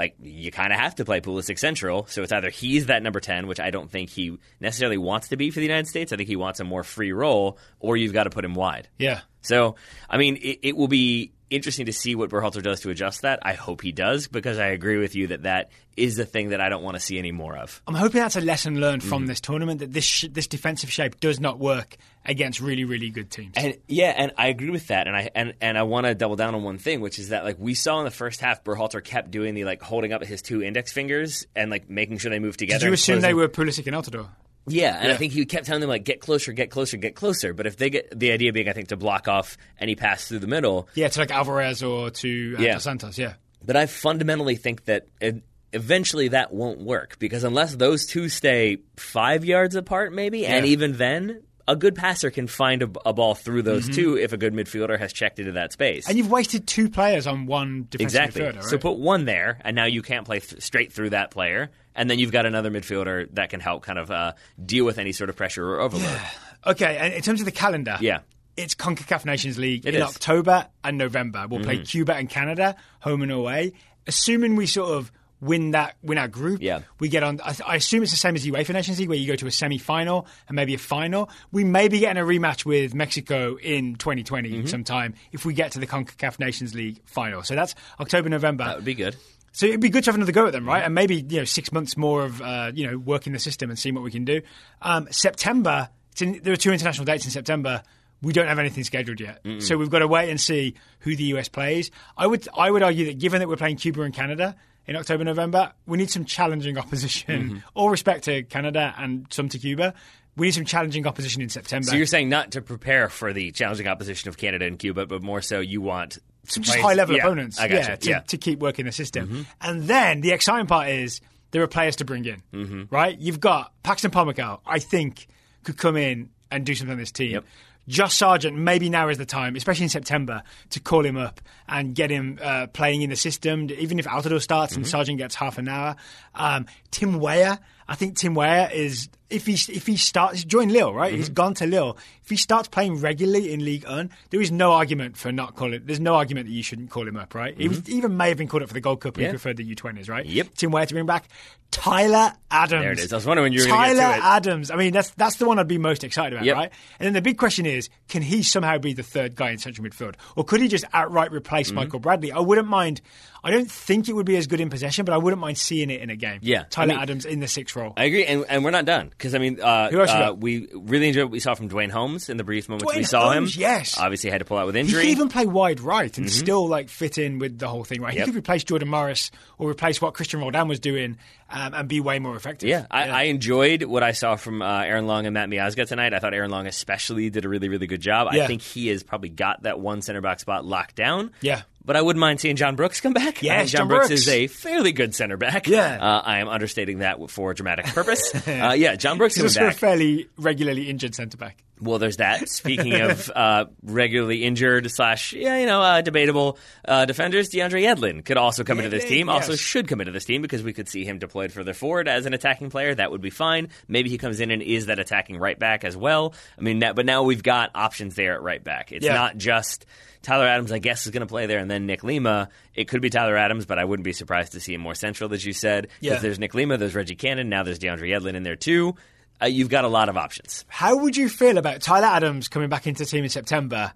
Like 0.00 0.14
you 0.22 0.50
kind 0.50 0.72
of 0.72 0.78
have 0.78 0.94
to 0.94 1.04
play 1.04 1.20
Pulisic 1.20 1.58
central, 1.58 2.06
so 2.06 2.22
it's 2.22 2.32
either 2.32 2.48
he's 2.48 2.86
that 2.86 3.02
number 3.02 3.20
ten, 3.20 3.46
which 3.46 3.60
I 3.60 3.68
don't 3.70 3.90
think 3.90 4.08
he 4.08 4.38
necessarily 4.58 4.96
wants 4.96 5.28
to 5.28 5.36
be 5.36 5.50
for 5.50 5.60
the 5.60 5.66
United 5.66 5.88
States. 5.88 6.10
I 6.10 6.16
think 6.16 6.26
he 6.26 6.36
wants 6.36 6.58
a 6.58 6.64
more 6.64 6.82
free 6.82 7.12
role, 7.12 7.58
or 7.80 7.98
you've 7.98 8.14
got 8.14 8.24
to 8.24 8.30
put 8.30 8.42
him 8.42 8.54
wide. 8.54 8.88
Yeah. 8.98 9.20
So, 9.42 9.76
I 10.08 10.16
mean, 10.18 10.36
it, 10.36 10.58
it 10.62 10.76
will 10.76 10.88
be 10.88 11.32
interesting 11.50 11.86
to 11.86 11.92
see 11.92 12.14
what 12.14 12.30
Berhalter 12.30 12.62
does 12.62 12.80
to 12.82 12.90
adjust 12.90 13.22
that. 13.22 13.40
I 13.42 13.54
hope 13.54 13.80
he 13.82 13.90
does 13.90 14.28
because 14.28 14.58
I 14.58 14.68
agree 14.68 14.98
with 14.98 15.16
you 15.16 15.26
that 15.28 15.42
that 15.42 15.70
is 15.96 16.14
the 16.14 16.24
thing 16.24 16.50
that 16.50 16.60
I 16.60 16.68
don't 16.68 16.84
want 16.84 16.94
to 16.94 17.00
see 17.00 17.18
any 17.18 17.32
more 17.32 17.56
of. 17.56 17.82
I'm 17.88 17.94
hoping 17.96 18.20
that's 18.20 18.36
a 18.36 18.40
lesson 18.40 18.80
learned 18.80 19.02
Mm-hmm. 19.02 19.08
from 19.08 19.26
this 19.26 19.40
tournament 19.40 19.80
that 19.80 19.92
this 19.92 20.04
sh- 20.04 20.26
this 20.30 20.46
defensive 20.46 20.92
shape 20.92 21.18
does 21.18 21.40
not 21.40 21.58
work 21.58 21.96
against 22.24 22.60
really 22.60 22.84
really 22.84 23.10
good 23.10 23.30
teams. 23.32 23.54
And 23.56 23.76
yeah, 23.88 24.12
and 24.16 24.30
I 24.38 24.46
agree 24.46 24.70
with 24.70 24.86
that. 24.88 25.08
And 25.08 25.16
I 25.16 25.30
and, 25.34 25.54
and 25.60 25.76
I 25.76 25.82
want 25.82 26.06
to 26.06 26.14
double 26.14 26.36
down 26.36 26.54
on 26.54 26.62
one 26.62 26.78
thing, 26.78 27.00
which 27.00 27.18
is 27.18 27.30
that 27.30 27.42
like 27.44 27.56
we 27.58 27.74
saw 27.74 27.98
in 27.98 28.04
the 28.04 28.10
first 28.12 28.40
half, 28.40 28.62
Berhalter 28.62 29.02
kept 29.02 29.32
doing 29.32 29.54
the 29.54 29.64
like 29.64 29.82
holding 29.82 30.12
up 30.12 30.22
his 30.24 30.42
two 30.42 30.62
index 30.62 30.92
fingers 30.92 31.46
and 31.56 31.68
like 31.70 31.90
making 31.90 32.18
sure 32.18 32.30
they 32.30 32.38
move 32.38 32.56
together. 32.56 32.78
Did 32.78 32.86
you 32.86 32.92
assume 32.92 33.16
they 33.22 33.32
closing- 33.32 33.36
were 33.36 33.48
Pulisic 33.48 33.86
and 33.88 33.96
Altidore? 33.96 34.28
Yeah, 34.66 34.96
and 35.00 35.10
I 35.10 35.16
think 35.16 35.32
he 35.32 35.44
kept 35.46 35.66
telling 35.66 35.80
them 35.80 35.90
like 35.90 36.04
get 36.04 36.20
closer, 36.20 36.52
get 36.52 36.70
closer, 36.70 36.96
get 36.96 37.14
closer. 37.14 37.52
But 37.52 37.66
if 37.66 37.76
they 37.76 37.90
get 37.90 38.18
the 38.18 38.32
idea 38.32 38.52
being, 38.52 38.68
I 38.68 38.72
think 38.72 38.88
to 38.88 38.96
block 38.96 39.26
off 39.26 39.56
any 39.78 39.96
pass 39.96 40.28
through 40.28 40.40
the 40.40 40.46
middle, 40.46 40.88
Yeah, 40.94 41.08
to 41.08 41.18
like 41.20 41.30
Alvarez 41.30 41.82
or 41.82 42.10
to 42.10 42.56
uh, 42.58 42.62
Yeah. 42.62 42.78
Santos. 42.78 43.18
Yeah. 43.18 43.34
But 43.64 43.76
I 43.76 43.86
fundamentally 43.86 44.56
think 44.56 44.84
that 44.86 45.06
it, 45.20 45.42
eventually 45.72 46.28
that 46.28 46.52
won't 46.52 46.80
work 46.80 47.18
because 47.18 47.44
unless 47.44 47.74
those 47.74 48.06
two 48.06 48.28
stay 48.28 48.78
five 48.96 49.44
yards 49.44 49.74
apart, 49.74 50.12
maybe, 50.12 50.46
and 50.46 50.66
even 50.66 50.96
then, 50.96 51.42
a 51.68 51.76
good 51.76 51.94
passer 51.94 52.30
can 52.30 52.46
find 52.46 52.82
a, 52.82 52.90
a 53.06 53.12
ball 53.12 53.34
through 53.34 53.62
those 53.62 53.88
two 53.88 54.16
if 54.16 54.32
a 54.32 54.36
good 54.36 54.52
midfielder 54.52 54.98
has 54.98 55.12
checked 55.12 55.38
into 55.38 55.52
that 55.52 55.72
space. 55.72 56.04
Mm-hmm. 56.04 56.10
And 56.10 56.18
you've 56.18 56.30
wasted 56.30 56.66
two 56.66 56.88
players 56.88 57.26
on 57.26 57.46
one 57.46 57.86
defensive 57.88 58.00
exactly. 58.24 58.42
midfielder, 58.42 58.56
right? 58.56 58.64
So 58.64 58.78
put 58.78 58.98
one 58.98 59.24
there, 59.24 59.58
and 59.60 59.76
now 59.76 59.84
you 59.84 60.02
can't 60.02 60.26
play 60.26 60.40
th- 60.40 60.62
straight 60.62 60.92
through 60.92 61.10
that 61.10 61.30
player, 61.30 61.70
and 61.94 62.08
then 62.10 62.18
you've 62.18 62.32
got 62.32 62.46
another 62.46 62.70
midfielder 62.70 63.28
that 63.34 63.50
can 63.50 63.60
help 63.60 63.82
kind 63.82 63.98
of 63.98 64.10
uh, 64.10 64.32
deal 64.64 64.84
with 64.84 64.98
any 64.98 65.12
sort 65.12 65.30
of 65.30 65.36
pressure 65.36 65.66
or 65.68 65.80
overload. 65.80 66.20
Okay, 66.66 66.96
and 66.98 67.14
in 67.14 67.22
terms 67.22 67.40
of 67.40 67.46
the 67.46 67.52
calendar, 67.52 67.96
Yeah. 68.00 68.20
it's 68.56 68.74
CONCACAF 68.74 69.24
Nations 69.24 69.58
League 69.58 69.86
It 69.86 69.94
in 69.94 70.02
is. 70.02 70.06
Mm-hmm. 70.08 70.16
October 70.16 70.66
and 70.84 70.98
November. 70.98 71.46
We'll 71.48 71.62
play 71.64 71.78
Cuba 71.78 72.14
and 72.14 72.28
Canada, 72.28 72.76
home 73.00 73.22
and 73.22 73.32
away. 73.32 73.72
Assuming 74.06 74.56
we 74.56 74.66
sort 74.66 74.90
of 74.90 75.10
win 75.42 75.70
that 75.70 75.96
win 76.02 76.18
our 76.18 76.28
group, 76.28 76.60
Yeah. 76.60 76.80
we 76.98 77.08
get 77.08 77.22
on. 77.22 77.40
I, 77.42 77.54
I 77.66 77.76
assume 77.76 78.02
it's 78.02 78.12
the 78.12 78.18
same 78.18 78.34
as 78.36 78.44
UEFA 78.46 78.74
Nations 78.74 78.98
League, 79.00 79.08
where 79.08 79.16
you 79.16 79.26
go 79.26 79.36
to 79.36 79.46
a 79.46 79.50
semi-final 79.50 80.26
and 80.48 80.54
maybe 80.54 80.74
a 80.74 80.78
final. 80.78 81.30
We 81.50 81.64
may 81.64 81.88
be 81.88 81.98
getting 82.00 82.22
a 82.22 82.26
rematch 82.26 82.66
with 82.66 82.92
Mexico 82.94 83.56
in 83.56 83.94
2020 83.96 84.50
Mm-hmm. 84.50 84.66
sometime 84.66 85.14
if 85.32 85.46
we 85.46 85.54
get 85.54 85.72
to 85.72 85.78
the 85.78 85.86
CONCACAF 85.86 86.38
Nations 86.38 86.74
League 86.74 87.00
final. 87.06 87.42
So 87.42 87.54
that's 87.54 87.74
October, 87.98 88.28
November. 88.28 88.64
That 88.64 88.76
would 88.76 88.84
be 88.84 88.94
good. 88.94 89.16
So 89.52 89.66
it'd 89.66 89.80
be 89.80 89.88
good 89.88 90.04
to 90.04 90.10
have 90.10 90.14
another 90.14 90.32
go 90.32 90.46
at 90.46 90.52
them, 90.52 90.66
right? 90.66 90.84
And 90.84 90.94
maybe 90.94 91.16
you 91.28 91.38
know 91.38 91.44
six 91.44 91.72
months 91.72 91.96
more 91.96 92.24
of 92.24 92.40
uh, 92.40 92.72
you 92.74 92.86
know 92.88 92.98
working 92.98 93.32
the 93.32 93.38
system 93.38 93.70
and 93.70 93.78
seeing 93.78 93.94
what 93.94 94.04
we 94.04 94.10
can 94.10 94.24
do. 94.24 94.42
Um, 94.82 95.08
September, 95.10 95.88
it's 96.12 96.22
in, 96.22 96.40
there 96.42 96.52
are 96.52 96.56
two 96.56 96.72
international 96.72 97.04
dates 97.04 97.24
in 97.24 97.30
September. 97.30 97.82
We 98.22 98.32
don't 98.34 98.48
have 98.48 98.58
anything 98.58 98.84
scheduled 98.84 99.18
yet, 99.18 99.40
so 99.60 99.78
we've 99.78 99.88
got 99.88 100.00
to 100.00 100.06
wait 100.08 100.28
and 100.28 100.38
see 100.38 100.74
who 101.00 101.16
the 101.16 101.24
US 101.34 101.48
plays. 101.48 101.90
I 102.16 102.26
would 102.26 102.46
I 102.56 102.70
would 102.70 102.82
argue 102.82 103.06
that 103.06 103.18
given 103.18 103.40
that 103.40 103.48
we're 103.48 103.56
playing 103.56 103.76
Cuba 103.76 104.02
and 104.02 104.12
Canada 104.14 104.56
in 104.86 104.94
October 104.94 105.24
November, 105.24 105.72
we 105.86 105.96
need 105.98 106.10
some 106.10 106.24
challenging 106.24 106.76
opposition. 106.76 107.62
All 107.74 107.88
respect 107.90 108.24
to 108.24 108.42
Canada 108.42 108.94
and 108.98 109.26
some 109.30 109.48
to 109.48 109.58
Cuba. 109.58 109.94
We 110.36 110.48
need 110.48 110.54
some 110.54 110.64
challenging 110.64 111.06
opposition 111.06 111.42
in 111.42 111.48
September. 111.48 111.88
So 111.88 111.96
you're 111.96 112.06
saying 112.06 112.28
not 112.28 112.52
to 112.52 112.62
prepare 112.62 113.08
for 113.08 113.32
the 113.32 113.50
challenging 113.52 113.88
opposition 113.88 114.28
of 114.28 114.36
Canada 114.36 114.64
and 114.66 114.78
Cuba, 114.78 115.06
but 115.06 115.22
more 115.22 115.42
so 115.42 115.60
you 115.60 115.80
want 115.80 116.18
some 116.50 116.62
just 116.62 116.78
high 116.78 116.94
level 116.94 117.16
yeah, 117.16 117.22
opponents, 117.24 117.58
yeah, 117.60 117.66
to, 117.66 117.72
yeah. 118.08 118.16
Mm-hmm. 118.18 118.26
to 118.26 118.36
keep 118.38 118.58
working 118.60 118.84
the 118.86 118.92
system. 118.92 119.46
And 119.60 119.84
then 119.84 120.20
the 120.20 120.32
exciting 120.32 120.66
part 120.66 120.88
is 120.88 121.20
there 121.52 121.62
are 121.62 121.66
players 121.68 121.96
to 121.96 122.04
bring 122.04 122.24
in, 122.24 122.42
Mm-hmm. 122.52 122.82
right? 122.94 123.18
You've 123.18 123.40
got 123.40 123.72
Paxton 123.82 124.10
Pomykal, 124.10 124.60
I 124.66 124.78
think, 124.78 125.26
could 125.64 125.76
come 125.76 125.96
in 125.96 126.30
and 126.50 126.66
do 126.66 126.74
something 126.74 126.92
on 126.92 126.98
this 126.98 127.12
team. 127.12 127.32
Yep. 127.32 127.44
Josh 127.88 128.14
Sargent, 128.14 128.56
maybe 128.56 128.88
now 128.88 129.08
is 129.08 129.18
the 129.18 129.26
time, 129.26 129.56
especially 129.56 129.84
in 129.84 129.88
September, 129.88 130.42
to 130.70 130.80
call 130.80 131.04
him 131.04 131.16
up 131.16 131.40
and 131.68 131.92
get 131.94 132.08
him 132.10 132.38
uh, 132.40 132.66
playing 132.68 133.02
in 133.02 133.10
the 133.10 133.16
system. 133.16 133.68
Even 133.78 133.98
if 133.98 134.06
Altidore 134.06 134.40
starts 134.40 134.72
Mm-hmm. 134.74 134.80
and 134.82 134.86
Sargent 134.88 135.18
gets 135.18 135.34
half 135.34 135.58
an 135.58 135.66
hour. 135.68 135.96
Um, 136.34 136.66
Tim 136.92 137.18
Weah, 137.18 137.58
I 137.88 137.94
think 137.96 138.16
Tim 138.16 138.34
Weah 138.34 138.68
is 138.72 139.08
if 139.30 139.46
he 139.46 139.52
if 139.72 139.86
he 139.86 139.96
starts 139.96 140.34
he's 140.34 140.44
joined 140.44 140.72
Lille, 140.72 140.92
right? 140.92 141.12
He's 141.14 141.28
gone 141.28 141.54
to 141.54 141.66
Lille. 141.66 141.96
If 142.22 142.30
he 142.30 142.36
starts 142.36 142.68
playing 142.68 142.96
regularly 143.00 143.52
in 143.52 143.64
League 143.64 143.86
One, 143.88 144.10
there 144.30 144.40
is 144.40 144.52
no 144.52 144.72
argument 144.72 145.16
for 145.16 145.32
not 145.32 145.56
calling. 145.56 145.80
There's 145.84 146.00
no 146.00 146.14
argument 146.14 146.46
that 146.46 146.52
you 146.52 146.62
shouldn't 146.62 146.90
call 146.90 147.06
him 147.08 147.16
up, 147.16 147.34
right? 147.34 147.56
He 147.56 147.68
was, 147.68 147.88
even 147.88 148.16
may 148.16 148.28
have 148.28 148.38
been 148.38 148.48
called 148.48 148.62
up 148.62 148.68
for 148.68 148.74
the 148.74 148.80
Gold 148.80 149.00
Cup. 149.00 149.16
Yeah. 149.18 149.26
He 149.26 149.30
preferred 149.30 149.56
the 149.56 149.74
U20s, 149.74 150.08
right? 150.08 150.24
Yep. 150.26 150.54
Tim 150.56 150.70
Weah 150.70 150.86
to 150.86 150.94
bring 150.94 151.06
back 151.06 151.28
Tyler 151.70 152.32
Adams. 152.50 152.82
There 152.82 152.92
it 152.92 152.98
is. 152.98 153.12
I 153.12 153.16
was 153.16 153.26
wondering 153.26 153.44
when 153.44 153.52
you 153.52 153.60
were 153.62 153.66
Tyler 153.68 153.94
get 153.94 153.94
to 153.94 154.18
it. 154.18 154.20
Tyler 154.20 154.36
Adams. 154.36 154.70
I 154.70 154.76
mean, 154.76 154.92
that's 154.92 155.10
that's 155.10 155.36
the 155.36 155.46
one 155.46 155.58
I'd 155.58 155.68
be 155.68 155.78
most 155.78 156.02
excited 156.04 156.32
about, 156.34 156.44
Yep. 156.44 156.56
right? 156.56 156.72
And 156.98 157.06
then 157.06 157.12
the 157.12 157.22
big 157.22 157.38
question 157.38 157.66
is, 157.66 157.88
can 158.08 158.22
he 158.22 158.42
somehow 158.42 158.78
be 158.78 158.92
the 158.92 159.02
third 159.02 159.36
guy 159.36 159.50
in 159.50 159.58
central 159.58 159.86
midfield, 159.86 160.14
or 160.36 160.44
could 160.44 160.60
he 160.60 160.68
just 160.68 160.84
outright 160.92 161.32
replace 161.32 161.68
Mm-hmm. 161.68 161.76
Michael 161.76 162.00
Bradley? 162.00 162.32
I 162.32 162.40
wouldn't 162.40 162.68
mind. 162.68 163.00
I 163.42 163.50
don't 163.50 163.70
think 163.70 164.08
it 164.08 164.12
would 164.12 164.26
be 164.26 164.36
as 164.36 164.46
good 164.46 164.60
in 164.60 164.68
possession, 164.68 165.04
but 165.06 165.14
I 165.14 165.16
wouldn't 165.18 165.40
mind 165.40 165.56
seeing 165.56 165.88
it 165.88 166.02
in 166.02 166.10
a 166.10 166.16
game. 166.16 166.40
Yeah, 166.42 166.62
I 166.62 166.64
Tyler 166.64 166.88
mean- 166.88 166.98
Adams 166.98 167.24
in 167.24 167.40
the 167.40 167.48
sixth 167.48 167.74
role. 167.76 167.94
I 167.96 168.04
agree, 168.04 168.24
and, 168.26 168.44
and 168.48 168.64
we're 168.64 168.70
not 168.70 168.84
done 168.84 169.12
because 169.20 169.34
I 169.34 169.38
mean, 169.38 169.60
uh, 169.60 169.90
Who 169.90 170.00
else 170.00 170.08
you 170.08 170.16
uh, 170.16 170.30
got? 170.30 170.40
we 170.40 170.66
really 170.72 171.08
enjoyed 171.08 171.24
what 171.24 171.30
we 171.32 171.40
saw 171.40 171.54
from 171.54 171.68
Duane 171.68 171.90
Holmes 171.90 172.30
in 172.30 172.38
the 172.38 172.44
brief 172.44 172.70
moments 172.70 172.84
Duane 172.84 172.98
we 173.00 173.04
saw 173.04 173.30
Holmes, 173.30 173.54
him. 173.54 173.60
yes. 173.60 173.98
obviously 173.98 174.30
had 174.30 174.38
to 174.38 174.46
pull 174.46 174.56
out 174.56 174.64
with 174.64 174.76
injury. 174.76 175.02
He 175.02 175.10
injury. 175.10 175.14
could 175.14 175.18
even 175.18 175.28
play 175.28 175.46
wide 175.46 175.80
right 175.80 176.16
and 176.16 176.30
still 176.30 176.66
like 176.66 176.88
fit 176.88 177.18
in 177.18 177.38
with 177.38 177.58
the 177.58 177.68
whole 177.68 177.84
thing, 177.84 178.00
right? 178.00 178.14
Yep. 178.14 178.26
He 178.26 178.32
could 178.32 178.38
replace 178.38 178.64
Jordan 178.64 178.88
Morris 178.88 179.30
or 179.58 179.68
replace 179.70 180.00
what 180.00 180.14
Cristian 180.14 180.40
Roldan 180.40 180.68
was 180.68 180.80
doing 180.80 181.18
um, 181.50 181.74
and 181.74 181.86
be 181.88 182.00
way 182.00 182.18
more 182.18 182.34
effective. 182.34 182.68
Yeah, 182.68 182.86
I, 182.90 183.08
I 183.08 183.22
enjoyed 183.24 183.82
what 183.82 184.02
I 184.02 184.12
saw 184.12 184.36
from 184.36 184.62
uh, 184.62 184.82
Aaron 184.82 185.06
Long 185.06 185.26
and 185.26 185.34
Matt 185.34 185.50
Miazga 185.50 185.86
tonight. 185.86 186.14
I 186.14 186.18
thought 186.18 186.32
Aaron 186.32 186.50
Long 186.50 186.66
especially 186.66 187.28
did 187.28 187.44
a 187.44 187.48
really, 187.48 187.68
really 187.68 187.86
good 187.86 188.00
job. 188.00 188.28
Yeah. 188.32 188.44
I 188.44 188.46
think 188.46 188.62
he 188.62 188.88
has 188.88 189.02
probably 189.02 189.28
got 189.28 189.64
that 189.64 189.78
one 189.78 190.00
center 190.00 190.20
back 190.22 190.40
spot 190.40 190.64
locked 190.64 190.94
down. 190.96 191.32
Yeah. 191.42 191.62
But 191.90 191.96
I 191.96 192.02
wouldn't 192.02 192.20
mind 192.20 192.40
seeing 192.40 192.54
John 192.54 192.76
Brooks 192.76 193.00
come 193.00 193.14
back. 193.14 193.42
Yes, 193.42 193.72
John, 193.72 193.80
John 193.80 193.88
Brooks, 193.88 194.06
Brooks. 194.06 194.22
is 194.22 194.28
a 194.28 194.46
fairly 194.46 194.92
good 194.92 195.12
center 195.12 195.36
back. 195.36 195.66
Yeah. 195.66 195.98
Uh, 196.00 196.22
I 196.24 196.38
am 196.38 196.46
understating 196.48 197.00
that 197.00 197.18
for 197.32 197.52
dramatic 197.52 197.86
purpose. 197.86 198.32
uh, 198.46 198.76
yeah, 198.78 198.94
John 198.94 199.18
Brooks 199.18 199.36
coming 199.36 199.68
a 199.68 199.72
fairly 199.72 200.28
regularly 200.38 200.88
injured 200.88 201.16
centre 201.16 201.36
back. 201.36 201.64
Well, 201.80 201.98
there's 201.98 202.18
that. 202.18 202.48
Speaking 202.48 202.94
of 203.00 203.30
uh, 203.34 203.66
regularly 203.82 204.44
injured 204.44 204.90
slash, 204.90 205.32
yeah, 205.32 205.58
you 205.58 205.66
know, 205.66 205.80
uh, 205.80 206.00
debatable 206.02 206.58
uh, 206.84 207.04
defenders, 207.06 207.48
DeAndre 207.48 207.82
Yedlin 207.84 208.24
could 208.24 208.36
also 208.36 208.64
come 208.64 208.78
into 208.78 208.90
this 208.90 209.04
team. 209.06 209.28
Also, 209.28 209.56
should 209.56 209.88
come 209.88 210.00
into 210.00 210.12
this 210.12 210.24
team 210.24 210.42
because 210.42 210.62
we 210.62 210.72
could 210.72 210.88
see 210.88 211.04
him 211.04 211.18
deployed 211.18 211.52
further 211.52 211.72
forward 211.74 212.08
as 212.08 212.26
an 212.26 212.34
attacking 212.34 212.70
player. 212.70 212.94
That 212.94 213.10
would 213.10 213.20
be 213.22 213.30
fine. 213.30 213.68
Maybe 213.88 214.10
he 214.10 214.18
comes 214.18 214.40
in 214.40 214.50
and 214.50 214.62
is 214.62 214.86
that 214.86 214.98
attacking 214.98 215.38
right 215.38 215.58
back 215.58 215.84
as 215.84 215.96
well. 215.96 216.34
I 216.58 216.62
mean, 216.62 216.80
that, 216.80 216.96
but 216.96 217.06
now 217.06 217.22
we've 217.22 217.42
got 217.42 217.70
options 217.74 218.14
there 218.14 218.34
at 218.34 218.42
right 218.42 218.62
back. 218.62 218.92
It's 218.92 219.06
Yeah. 219.06 219.14
not 219.14 219.36
just 219.38 219.86
Tyler 220.22 220.46
Adams. 220.46 220.72
I 220.72 220.78
guess 220.80 221.06
is 221.06 221.12
going 221.12 221.20
to 221.22 221.26
play 221.26 221.46
there, 221.46 221.58
and 221.60 221.70
then 221.70 221.86
Nick 221.86 222.04
Lima. 222.04 222.50
It 222.74 222.88
could 222.88 223.00
be 223.00 223.08
Tyler 223.08 223.36
Adams, 223.36 223.64
but 223.64 223.78
I 223.78 223.84
wouldn't 223.84 224.04
be 224.04 224.12
surprised 224.12 224.52
to 224.52 224.60
see 224.60 224.74
him 224.74 224.80
more 224.82 224.94
central, 224.94 225.32
as 225.32 225.44
you 225.44 225.52
said. 225.54 225.88
Because 226.00 226.16
Yeah. 226.16 226.18
there's 226.20 226.38
Nick 226.38 226.54
Lima, 226.54 226.76
there's 226.76 226.94
Reggie 226.94 227.14
Cannon, 227.16 227.48
now 227.48 227.62
there's 227.62 227.78
DeAndre 227.78 228.10
Yedlin 228.10 228.34
in 228.34 228.42
there 228.42 228.56
too. 228.56 228.96
Uh, 229.42 229.46
you've 229.46 229.68
got 229.70 229.84
a 229.84 229.88
lot 229.88 230.08
of 230.08 230.16
options. 230.16 230.64
How 230.68 230.96
would 230.96 231.16
you 231.16 231.28
feel 231.28 231.56
about 231.58 231.80
Tyler 231.80 232.06
Adams 232.06 232.48
coming 232.48 232.68
back 232.68 232.86
into 232.86 233.04
the 233.04 233.06
team 233.10 233.24
in 233.24 233.30
September 233.30 233.92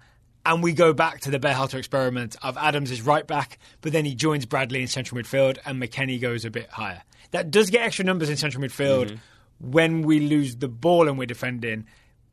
and 0.47 0.63
we 0.63 0.73
go 0.73 0.93
back 0.93 1.21
to 1.23 1.31
the 1.31 1.39
Berhalter 1.39 1.75
experiment 1.75 2.37
of 2.43 2.57
Adams 2.57 2.91
is 2.91 3.03
right 3.03 3.27
back, 3.27 3.59
but 3.81 3.93
then 3.93 4.05
he 4.05 4.15
joins 4.15 4.47
Bradley 4.47 4.81
in 4.83 4.89
central 4.89 5.21
midfield 5.21 5.59
and 5.65 5.83
McKennie 5.83 6.21
goes 6.21 6.45
a 6.45 6.51
bit 6.51 6.69
higher? 6.71 7.03
That 7.31 7.51
does 7.51 7.71
get 7.71 7.83
extra 7.83 8.05
numbers 8.05 8.29
in 8.31 8.37
central 8.37 8.63
midfield 8.63 9.07
Mm-hmm. 9.07 9.71
when 9.71 10.03
we 10.03 10.21
lose 10.21 10.57
the 10.57 10.69
ball 10.69 11.09
and 11.09 11.19
we're 11.19 11.27
defending, 11.27 11.87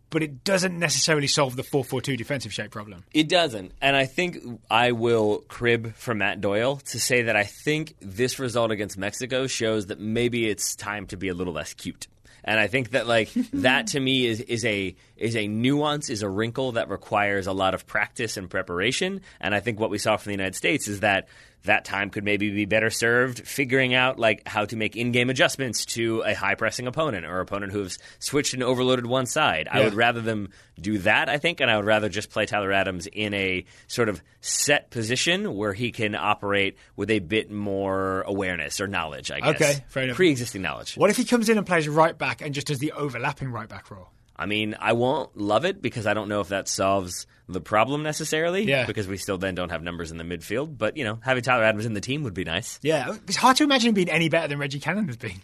but 0.09 0.21
it 0.23 0.43
doesn't 0.43 0.77
necessarily 0.77 1.27
solve 1.27 1.55
the 1.55 1.63
4 1.63 1.83
4 1.85 2.01
2 2.01 2.17
defensive 2.17 2.51
shape 2.53 2.71
problem. 2.71 3.03
It 3.13 3.29
doesn't. 3.29 3.71
And 3.81 3.95
I 3.95 4.05
think 4.05 4.37
I 4.69 4.91
will 4.91 5.39
crib 5.47 5.95
from 5.95 6.17
Matt 6.17 6.41
Doyle 6.41 6.77
to 6.77 6.99
say 6.99 7.23
that 7.23 7.35
I 7.35 7.43
think 7.45 7.95
this 8.01 8.39
result 8.39 8.71
against 8.71 8.97
Mexico 8.97 9.47
shows 9.47 9.85
that 9.87 9.99
maybe 9.99 10.49
it's 10.49 10.75
time 10.75 11.07
to 11.07 11.17
be 11.17 11.29
a 11.29 11.33
little 11.33 11.53
less 11.53 11.73
cute. 11.73 12.07
And 12.43 12.59
I 12.59 12.67
think 12.67 12.91
that 12.91 13.07
like 13.07 13.31
that 13.53 13.87
to 13.87 13.99
me 13.99 14.25
is, 14.25 14.41
is 14.41 14.65
a 14.65 14.95
is 15.15 15.35
a 15.35 15.47
nuance, 15.47 16.09
is 16.09 16.23
a 16.23 16.29
wrinkle 16.29 16.73
that 16.73 16.89
requires 16.89 17.47
a 17.47 17.53
lot 17.53 17.73
of 17.73 17.85
practice 17.85 18.37
and 18.37 18.49
preparation. 18.49 19.21
And 19.39 19.53
I 19.53 19.59
think 19.59 19.79
what 19.79 19.89
we 19.89 19.97
saw 19.97 20.17
from 20.17 20.29
the 20.31 20.35
United 20.35 20.55
States 20.55 20.87
is 20.87 21.01
that 21.01 21.27
that 21.63 21.85
time 21.85 22.09
could 22.09 22.23
maybe 22.23 22.49
be 22.49 22.65
better 22.65 22.89
served 22.89 23.47
figuring 23.47 23.93
out 23.93 24.17
like 24.17 24.47
how 24.47 24.65
to 24.65 24.75
make 24.75 24.95
in-game 24.95 25.29
adjustments 25.29 25.85
to 25.85 26.21
a 26.25 26.33
high 26.33 26.55
pressing 26.55 26.87
opponent 26.87 27.25
or 27.25 27.39
opponent 27.39 27.71
who's 27.71 27.99
switched 28.19 28.53
and 28.53 28.63
overloaded 28.63 29.05
one 29.05 29.25
side. 29.25 29.67
I 29.69 29.83
would 29.83 29.93
rather 29.93 30.21
them 30.21 30.49
do 30.79 30.97
that, 30.99 31.29
I 31.29 31.37
think, 31.37 31.59
and 31.59 31.69
I 31.69 31.75
would 31.75 31.85
rather 31.85 32.09
just 32.09 32.31
play 32.31 32.45
Tyler 32.45 32.71
Adams 32.71 33.07
in 33.07 33.33
a 33.33 33.65
sort 33.87 34.09
of 34.09 34.21
set 34.39 34.89
position 34.89 35.55
where 35.55 35.73
he 35.73 35.91
can 35.91 36.15
operate 36.15 36.77
with 36.95 37.11
a 37.11 37.19
bit 37.19 37.51
more 37.51 38.21
awareness 38.21 38.81
or 38.81 38.87
knowledge, 38.87 39.31
I 39.31 39.39
guess. 39.39 39.55
Okay, 39.55 39.85
fair 39.89 40.03
enough. 40.03 40.15
Pre-existing 40.15 40.61
knowledge. 40.61 40.95
What 40.95 41.09
if 41.09 41.17
he 41.17 41.25
comes 41.25 41.49
in 41.49 41.57
and 41.57 41.67
plays 41.67 41.87
right 41.87 42.17
back 42.17 42.41
and 42.41 42.53
just 42.53 42.67
does 42.67 42.79
the 42.79 42.93
overlapping 42.93 43.51
right 43.51 43.69
back 43.69 43.91
role? 43.91 44.09
I 44.35 44.47
mean, 44.47 44.75
I 44.79 44.93
won't 44.93 45.37
love 45.37 45.65
it 45.65 45.83
because 45.83 46.07
I 46.07 46.15
don't 46.15 46.27
know 46.27 46.41
if 46.41 46.47
that 46.47 46.67
solves 46.67 47.27
the 47.47 47.61
problem 47.61 48.03
necessarily. 48.03 48.63
Yeah. 48.63 48.85
Because 48.85 49.07
we 49.07 49.17
still 49.17 49.37
then 49.37 49.55
don't 49.55 49.69
have 49.69 49.83
numbers 49.83 50.11
in 50.11 50.17
the 50.17 50.23
midfield. 50.23 50.77
But, 50.77 50.97
you 50.97 51.03
know, 51.03 51.19
having 51.21 51.43
Tyler 51.43 51.63
Adams 51.63 51.85
in 51.85 51.93
the 51.93 52.01
team 52.01 52.23
would 52.23 52.33
be 52.33 52.43
nice. 52.43 52.79
Yeah, 52.81 53.15
it's 53.27 53.35
hard 53.35 53.57
to 53.57 53.63
imagine 53.63 53.89
him 53.89 53.93
being 53.95 54.09
any 54.09 54.29
better 54.29 54.47
than 54.47 54.57
Reggie 54.57 54.79
Cannon 54.79 55.07
has 55.07 55.17
been. 55.17 55.41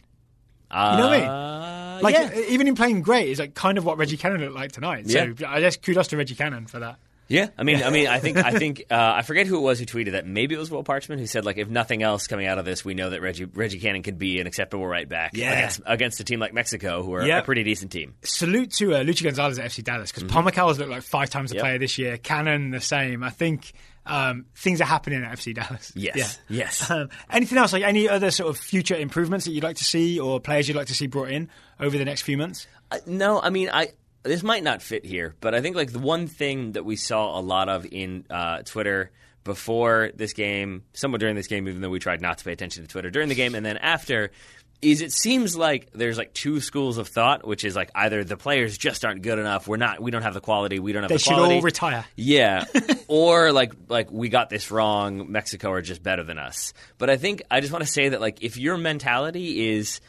Uh, 0.69 0.91
You 0.91 0.97
know 1.03 1.09
what 1.09 1.21
I 1.21 1.93
mean? 1.95 2.03
Like 2.03 2.15
yeah. 2.15 2.39
even 2.49 2.67
in 2.67 2.75
playing 2.75 3.01
great, 3.01 3.29
is 3.29 3.39
like 3.39 3.55
kind 3.55 3.77
of 3.77 3.85
what 3.85 3.97
Reggie 3.97 4.17
Cannon 4.17 4.41
looked 4.41 4.55
like 4.55 4.71
tonight. 4.71 5.09
So 5.09 5.33
I 5.47 5.59
guess 5.61 5.77
kudos 5.77 6.09
to 6.09 6.17
Reggie 6.17 6.35
Cannon 6.35 6.67
for 6.67 6.79
that. 6.79 6.99
Yeah, 7.29 7.47
I 7.57 7.63
mean, 7.63 7.83
I 7.83 7.89
mean, 7.89 8.07
I 8.07 8.19
think, 8.19 8.37
I 8.37 8.51
think, 8.51 8.85
uh, 8.89 9.13
I 9.17 9.21
forget 9.21 9.47
who 9.47 9.57
it 9.57 9.61
was 9.61 9.79
who 9.79 9.85
tweeted 9.85 10.11
that. 10.13 10.25
Maybe 10.25 10.55
it 10.55 10.57
was 10.57 10.71
Will 10.71 10.83
Parchman 10.83 11.19
who 11.19 11.25
said, 11.27 11.43
like, 11.45 11.57
if 11.57 11.67
nothing 11.69 12.01
else 12.03 12.27
coming 12.27 12.47
out 12.47 12.57
of 12.57 12.65
this, 12.65 12.85
we 12.85 12.93
know 12.93 13.09
that 13.09 13.21
Reggie 13.21 13.45
Reggie 13.45 13.79
Cannon 13.79 14.01
could 14.03 14.17
be 14.17 14.39
an 14.39 14.47
acceptable 14.47 14.87
right 14.87 15.07
back 15.07 15.31
Yeah. 15.35 15.51
against 15.53 15.81
against 15.85 16.19
a 16.19 16.23
team 16.23 16.39
like 16.39 16.53
Mexico, 16.53 17.03
who 17.03 17.13
are 17.13 17.25
Yeah. 17.25 17.39
a 17.39 17.43
pretty 17.43 17.63
decent 17.63 17.91
team. 17.91 18.15
Salute 18.23 18.71
to 18.73 18.95
uh, 18.95 19.03
Luchi 19.03 19.23
Gonzalez 19.23 19.59
at 19.59 19.65
FC 19.65 19.83
Dallas 19.83 20.11
because 20.11 20.23
Pomykal's 20.29 20.79
looked 20.79 20.91
like 20.91 21.03
five 21.03 21.29
times 21.29 21.49
the 21.51 21.57
Mm-hmm. 21.57 21.57
Yep. 21.57 21.63
player 21.63 21.79
this 21.79 21.97
year. 21.97 22.17
Cannon 22.17 22.71
the 22.71 22.79
same. 22.81 23.23
I 23.23 23.29
think 23.29 23.73
um, 24.05 24.45
things 24.55 24.79
are 24.79 24.85
happening 24.85 25.21
at 25.23 25.37
FC 25.37 25.53
Dallas. 25.53 25.91
Yes, 25.93 26.15
Yeah. 26.47 26.59
yes. 26.59 26.89
Um, 26.89 27.09
anything 27.29 27.57
else? 27.57 27.73
Like 27.73 27.83
any 27.83 28.07
other 28.07 28.31
sort 28.31 28.49
of 28.49 28.57
future 28.57 28.95
improvements 28.95 29.45
that 29.45 29.51
you'd 29.51 29.65
like 29.65 29.75
to 29.77 29.83
see, 29.83 30.17
or 30.17 30.39
players 30.39 30.69
you'd 30.69 30.77
like 30.77 30.87
to 30.87 30.95
see 30.95 31.07
brought 31.07 31.29
in 31.29 31.49
over 31.77 31.97
the 31.97 32.05
next 32.05 32.21
few 32.21 32.37
months? 32.37 32.67
Uh, 32.89 32.99
no, 33.05 33.41
I 33.41 33.49
mean, 33.49 33.69
I 33.73 33.89
this 34.27 34.43
might 34.43 34.63
not 34.63 34.81
fit 34.81 35.05
here, 35.05 35.35
but 35.41 35.53
I 35.55 35.61
think 35.61 35.75
like 35.75 35.91
the 35.91 35.99
one 35.99 36.27
thing 36.27 36.73
that 36.73 36.85
we 36.85 36.95
saw 36.95 37.39
a 37.39 37.41
lot 37.41 37.69
of 37.69 37.85
in 37.91 38.25
uh, 38.29 38.61
Twitter 38.63 39.11
before 39.43 40.11
this 40.15 40.33
game, 40.33 40.83
somewhat 40.93 41.19
during 41.21 41.35
this 41.35 41.47
game, 41.47 41.67
even 41.67 41.81
though 41.81 41.89
we 41.89 41.99
tried 41.99 42.21
not 42.21 42.37
to 42.39 42.43
pay 42.43 42.51
attention 42.51 42.83
to 42.83 42.89
Twitter 42.89 43.09
during 43.09 43.29
the 43.29 43.35
game, 43.35 43.55
and 43.55 43.65
then 43.65 43.77
after. 43.77 44.31
Is 44.79 45.01
it 45.01 45.11
seems 45.11 45.57
like 45.57 45.89
there's 45.93 46.19
like 46.19 46.35
two 46.35 46.61
schools 46.61 46.99
of 46.99 47.07
thought, 47.07 47.47
which 47.47 47.65
is 47.65 47.75
like 47.75 47.89
either 47.95 48.23
the 48.23 48.37
players 48.37 48.77
just 48.77 49.03
aren't 49.03 49.23
good 49.23 49.39
enough, 49.39 49.67
we're 49.67 49.77
not, 49.77 49.99
we 49.99 50.11
don't 50.11 50.21
have 50.21 50.35
the 50.35 50.39
quality, 50.39 50.77
we 50.77 50.91
don't 50.93 51.01
have 51.01 51.09
They 51.09 51.15
the 51.15 51.19
should 51.19 51.33
quality. 51.33 51.55
all 51.55 51.61
retire. 51.61 52.05
Yeah, 52.15 52.63
or 53.07 53.51
like 53.51 53.73
like 53.89 54.11
we 54.11 54.29
got 54.29 54.51
this 54.51 54.69
wrong. 54.69 55.31
Mexico 55.31 55.71
are 55.71 55.81
just 55.81 56.03
better 56.03 56.21
than 56.23 56.37
us. 56.37 56.73
But 56.99 57.09
I 57.09 57.17
think 57.17 57.41
I 57.49 57.59
just 57.59 57.73
want 57.73 57.85
to 57.85 57.91
say 57.91 58.09
that 58.09 58.21
like 58.21 58.43
if 58.43 58.57
your 58.57 58.77
mentality 58.77 59.71
is 59.71 59.99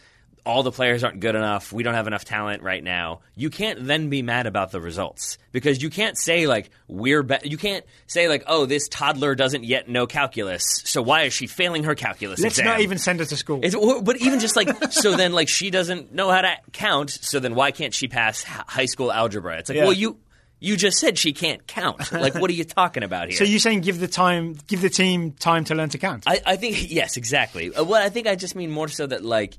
all 0.48 0.62
the 0.62 0.72
players 0.72 1.04
aren't 1.04 1.20
good 1.20 1.34
enough, 1.34 1.72
we 1.72 1.82
don't 1.82 1.94
have 1.94 2.06
enough 2.06 2.24
talent 2.24 2.62
right 2.62 2.82
now, 2.82 3.20
you 3.36 3.50
can't 3.50 3.86
then 3.86 4.08
be 4.08 4.22
mad 4.22 4.46
about 4.46 4.72
the 4.72 4.80
results 4.80 5.36
because 5.52 5.82
you 5.82 5.90
can't 5.90 6.16
say 6.18 6.46
like 6.46 6.70
we're 6.88 7.22
be- 7.22 7.36
you 7.44 7.58
can't 7.58 7.84
say 8.06 8.26
like 8.28 8.42
oh 8.46 8.64
this 8.66 8.88
toddler 8.88 9.34
doesn't 9.34 9.64
yet 9.64 9.88
know 9.88 10.06
calculus, 10.06 10.64
so 10.84 11.02
why 11.02 11.22
is 11.22 11.32
she 11.34 11.46
failing 11.46 11.84
her 11.84 11.94
calculus 11.94 12.40
Let's 12.40 12.58
exam? 12.58 12.66
not 12.72 12.80
even 12.80 12.98
send 12.98 13.20
her 13.20 13.26
to 13.26 13.36
school. 13.36 13.60
It's, 13.62 13.76
but 14.02 14.16
even 14.22 14.40
just 14.40 14.56
like 14.56 14.68
so, 14.92 15.14
then 15.16 15.32
like 15.32 15.48
she 15.48 15.70
doesn't 15.70 16.12
know 16.14 16.30
how 16.30 16.40
to 16.40 16.56
count. 16.72 17.10
So 17.10 17.38
then 17.40 17.54
why 17.54 17.70
can't 17.70 17.92
she 17.94 18.08
pass 18.08 18.42
high 18.42 18.86
school 18.86 19.12
algebra? 19.12 19.58
It's 19.58 19.68
like, 19.68 19.76
Yeah. 19.76 19.84
well, 19.84 19.92
you 19.92 20.18
you 20.60 20.76
just 20.76 20.98
said 20.98 21.18
she 21.18 21.32
can't 21.32 21.66
count. 21.66 22.10
Like, 22.12 22.34
what 22.34 22.50
are 22.50 22.54
you 22.54 22.64
talking 22.64 23.02
about 23.04 23.28
here? 23.28 23.36
so 23.36 23.44
you're 23.44 23.60
saying 23.60 23.82
give 23.82 24.00
the 24.00 24.08
time, 24.08 24.56
give 24.66 24.80
the 24.80 24.90
team 24.90 25.32
time 25.32 25.64
to 25.64 25.74
learn 25.74 25.90
to 25.90 25.98
count? 25.98 26.24
I, 26.26 26.40
I 26.44 26.56
think 26.56 26.90
yes, 26.90 27.16
exactly. 27.16 27.72
Uh, 27.74 27.84
Well, 27.84 28.02
I 28.04 28.08
think 28.08 28.26
I 28.26 28.34
just 28.34 28.56
mean 28.56 28.70
more 28.70 28.88
so 28.88 29.06
that 29.06 29.24
like 29.24 29.56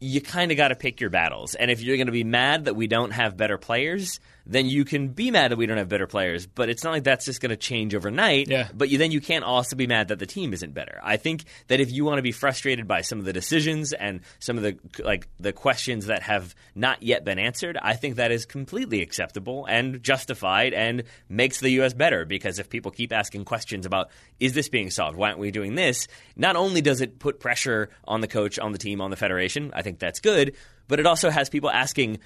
you 0.00 0.20
kind 0.20 0.50
of 0.50 0.56
got 0.56 0.68
to 0.68 0.76
pick 0.76 1.00
your 1.00 1.10
battles, 1.10 1.54
and 1.54 1.70
if 1.70 1.80
you're 1.80 1.96
going 1.96 2.06
to 2.06 2.12
be 2.12 2.24
mad 2.24 2.66
that 2.66 2.76
we 2.76 2.86
don't 2.86 3.10
have 3.10 3.36
better 3.36 3.58
players, 3.58 4.20
then 4.48 4.66
you 4.66 4.84
can 4.84 5.08
be 5.08 5.30
mad 5.30 5.50
that 5.50 5.56
we 5.56 5.66
don't 5.66 5.76
have 5.76 5.90
better 5.90 6.06
players. 6.06 6.46
But 6.46 6.70
it's 6.70 6.82
not 6.82 6.92
like 6.92 7.04
that's 7.04 7.26
just 7.26 7.40
going 7.40 7.50
to 7.50 7.56
change 7.56 7.94
overnight. 7.94 8.48
Yeah. 8.48 8.68
But 8.74 8.88
you, 8.88 8.96
then 8.96 9.12
you 9.12 9.20
can't 9.20 9.44
also 9.44 9.76
be 9.76 9.86
mad 9.86 10.08
that 10.08 10.18
the 10.18 10.26
team 10.26 10.54
isn't 10.54 10.72
better. 10.72 10.98
I 11.02 11.18
think 11.18 11.44
that 11.68 11.80
if 11.80 11.92
you 11.92 12.04
want 12.04 12.18
to 12.18 12.22
be 12.22 12.32
frustrated 12.32 12.88
by 12.88 13.02
some 13.02 13.18
of 13.18 13.26
the 13.26 13.32
decisions 13.32 13.92
and 13.92 14.20
some 14.38 14.56
of 14.56 14.62
the 14.62 14.78
like 15.04 15.28
the 15.38 15.52
questions 15.52 16.06
that 16.06 16.22
have 16.22 16.54
not 16.74 17.02
yet 17.02 17.24
been 17.24 17.38
answered, 17.38 17.76
I 17.80 17.94
think 17.94 18.16
that 18.16 18.32
is 18.32 18.46
completely 18.46 19.02
acceptable 19.02 19.66
and 19.66 20.02
justified 20.02 20.72
and 20.72 21.04
makes 21.28 21.60
the 21.60 21.70
U.S. 21.70 21.92
better. 21.92 22.24
Because 22.24 22.58
if 22.58 22.70
people 22.70 22.90
keep 22.90 23.12
asking 23.12 23.44
questions 23.44 23.84
about 23.84 24.10
is 24.40 24.54
this 24.54 24.70
being 24.70 24.90
solved, 24.90 25.18
why 25.18 25.28
aren't 25.28 25.38
we 25.38 25.50
doing 25.50 25.74
this? 25.74 26.08
Not 26.36 26.56
only 26.56 26.80
does 26.80 27.02
it 27.02 27.18
put 27.18 27.38
pressure 27.38 27.90
on 28.04 28.22
the 28.22 28.28
coach, 28.28 28.58
on 28.58 28.72
the 28.72 28.78
team, 28.78 29.02
on 29.02 29.10
the 29.10 29.16
federation, 29.16 29.72
I 29.74 29.82
think 29.82 29.98
that's 29.98 30.20
good, 30.20 30.54
but 30.88 30.98
it 30.98 31.06
also 31.06 31.28
has 31.28 31.50
people 31.50 31.70
asking 31.70 32.18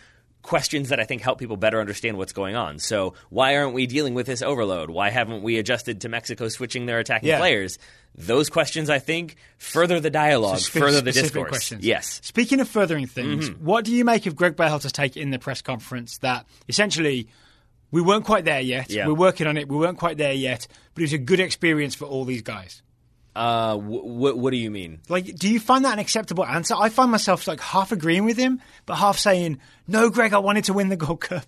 questions 0.43 0.89
that 0.89 0.99
I 1.01 1.05
think 1.05 1.23
help 1.23 1.39
people 1.39 1.57
better 1.57 1.81
understand 1.81 2.19
what's 2.19 2.33
going 2.33 2.57
on. 2.57 2.79
So 2.81 3.15
why 3.31 3.57
aren't 3.57 3.75
we 3.75 3.87
dealing 3.87 4.15
with 4.15 4.27
this 4.27 4.43
overload? 4.43 4.91
Why 4.91 5.11
haven't 5.11 5.43
we 5.43 5.59
adjusted 5.59 6.01
to 6.03 6.09
Mexico 6.09 6.49
switching 6.49 6.87
their 6.87 6.99
attacking 6.99 7.29
Yeah. 7.29 7.39
players? 7.39 7.79
Those 8.15 8.51
questions, 8.51 8.91
I 8.91 8.99
think, 8.99 9.37
further 9.57 9.99
the 10.01 10.11
dialogue, 10.11 10.59
Spe- 10.59 10.73
further 10.79 11.01
the 11.01 11.13
discourse. 11.13 11.49
questions. 11.49 11.85
Yes. 11.85 12.21
Speaking 12.25 12.61
of 12.61 12.69
furthering 12.69 13.07
things, 13.07 13.49
Mm-hmm. 13.51 13.65
what 13.65 13.85
do 13.85 13.93
you 13.93 14.05
make 14.05 14.27
of 14.27 14.37
Greg 14.37 14.57
Berhalter's 14.57 14.93
take 14.93 15.17
in 15.17 15.31
the 15.31 15.39
press 15.39 15.63
conference 15.63 16.19
that 16.19 16.45
essentially 16.69 17.29
we 17.91 18.03
weren't 18.03 18.25
quite 18.25 18.45
there 18.45 18.61
yet. 18.61 18.91
Yeah. 18.91 19.07
We're 19.07 19.15
working 19.15 19.47
on 19.47 19.57
it. 19.57 19.69
We 19.69 19.77
weren't 19.77 19.99
quite 19.99 20.19
there 20.19 20.33
yet, 20.33 20.67
but 20.95 21.03
it 21.03 21.05
was 21.05 21.13
a 21.13 21.19
good 21.19 21.41
experience 21.41 21.95
for 21.95 22.05
all 22.07 22.25
these 22.25 22.43
guys. 22.43 22.83
Uh, 23.35 23.77
wh- 23.79 24.05
wh- 24.05 24.37
what 24.37 24.51
do 24.51 24.57
you 24.59 24.71
mean? 24.71 25.01
Like, 25.09 25.35
do 25.37 25.49
you 25.49 25.59
find 25.59 25.85
that 25.85 25.95
an 25.95 25.99
acceptable 25.99 26.45
answer? 26.45 26.75
I 26.79 26.91
find 26.91 27.11
myself 27.11 27.47
like 27.47 27.61
half 27.61 27.91
agreeing 27.93 28.25
with 28.27 28.37
him, 28.37 28.61
but 28.85 28.97
half 28.97 29.17
saying, 29.19 29.59
"No, 29.89 30.11
Greg, 30.11 30.35
I 30.35 30.39
wanted 30.39 30.65
to 30.65 30.73
win 30.75 30.89
the 30.91 30.97
Gold 30.97 31.21
Cup." 31.23 31.45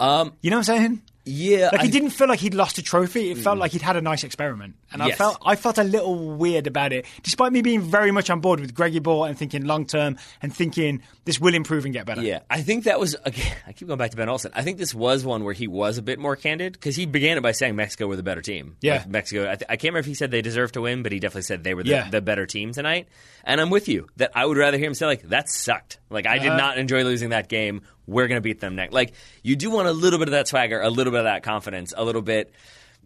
Um, 0.00 0.32
You 0.40 0.50
know 0.50 0.56
what 0.56 0.68
I'm 0.68 0.76
saying? 0.78 1.02
Yeah, 1.30 1.68
Like, 1.72 1.82
I- 1.82 1.84
it 1.84 1.92
didn't 1.92 2.10
feel 2.10 2.28
like 2.28 2.40
he'd 2.40 2.54
lost 2.54 2.78
a 2.78 2.82
trophy. 2.82 3.30
It 3.30 3.38
felt 3.38 3.58
like 3.58 3.72
he'd 3.72 3.82
had 3.82 3.96
a 3.96 4.00
nice 4.00 4.24
experiment, 4.24 4.74
and 4.92 5.02
I 5.02 5.12
felt 5.12 5.38
I 5.44 5.56
felt 5.56 5.78
a 5.78 5.84
little 5.84 6.30
weird 6.36 6.66
about 6.66 6.92
it, 6.92 7.06
despite 7.22 7.52
me 7.52 7.62
being 7.62 7.80
very 7.82 8.10
much 8.10 8.30
on 8.30 8.40
board 8.40 8.60
with 8.60 8.74
Greggy 8.74 8.98
Ball 8.98 9.24
and 9.24 9.38
thinking 9.38 9.64
long 9.64 9.86
term 9.86 10.16
and 10.42 10.54
thinking 10.54 11.02
this 11.24 11.40
will 11.40 11.54
improve 11.54 11.84
and 11.84 11.94
get 11.94 12.06
better. 12.06 12.22
Yeah, 12.22 12.40
I 12.50 12.62
think 12.62 12.84
that 12.84 12.98
was. 12.98 13.16
Again, 13.24 13.54
I 13.66 13.72
keep 13.72 13.86
going 13.88 13.98
back 13.98 14.10
to 14.10 14.16
Ben 14.16 14.28
Olsen. 14.28 14.50
I 14.54 14.62
think 14.62 14.78
this 14.78 14.94
was 14.94 15.24
one 15.24 15.44
where 15.44 15.54
he 15.54 15.68
was 15.68 15.98
a 15.98 16.02
bit 16.02 16.18
more 16.18 16.36
candid 16.36 16.72
because 16.72 16.96
he 16.96 17.06
began 17.06 17.36
it 17.38 17.42
by 17.42 17.52
saying 17.52 17.76
Mexico 17.76 18.06
were 18.06 18.16
the 18.16 18.22
better 18.22 18.42
team. 18.42 18.76
Yeah. 18.80 18.98
Like, 18.98 19.08
Mexico. 19.08 19.42
I, 19.44 19.54
th- 19.54 19.62
I 19.68 19.76
can't 19.76 19.84
remember 19.92 20.00
if 20.00 20.06
he 20.06 20.14
said 20.14 20.30
they 20.30 20.42
deserved 20.42 20.74
to 20.74 20.80
win, 20.80 21.02
but 21.02 21.12
he 21.12 21.18
definitely 21.20 21.42
said 21.42 21.62
they 21.64 21.74
were 21.74 21.82
the, 21.82 21.90
Yeah. 21.90 22.08
the 22.10 22.20
better 22.20 22.46
team 22.46 22.72
tonight. 22.72 23.08
And 23.44 23.60
I'm 23.60 23.70
with 23.70 23.88
you 23.88 24.08
that 24.16 24.32
I 24.34 24.44
would 24.44 24.56
rather 24.56 24.76
hear 24.78 24.86
him 24.88 24.94
say 24.94 25.06
like 25.06 25.22
that 25.28 25.48
sucked. 25.48 25.98
Like 26.10 26.26
I 26.26 26.36
Uh-huh. 26.36 26.48
did 26.50 26.56
not 26.56 26.78
enjoy 26.78 27.04
losing 27.04 27.30
that 27.30 27.48
game. 27.48 27.82
We're 28.10 28.28
gonna 28.28 28.40
beat 28.40 28.60
them 28.60 28.74
next. 28.76 28.92
Like 28.92 29.12
you 29.42 29.56
do 29.56 29.70
want 29.70 29.88
a 29.88 29.92
little 29.92 30.18
bit 30.18 30.28
of 30.28 30.32
that 30.32 30.48
swagger, 30.48 30.80
a 30.80 30.90
little 30.90 31.12
bit 31.12 31.20
of 31.20 31.24
that 31.24 31.42
confidence, 31.42 31.94
a 31.96 32.04
little 32.04 32.22
bit. 32.22 32.52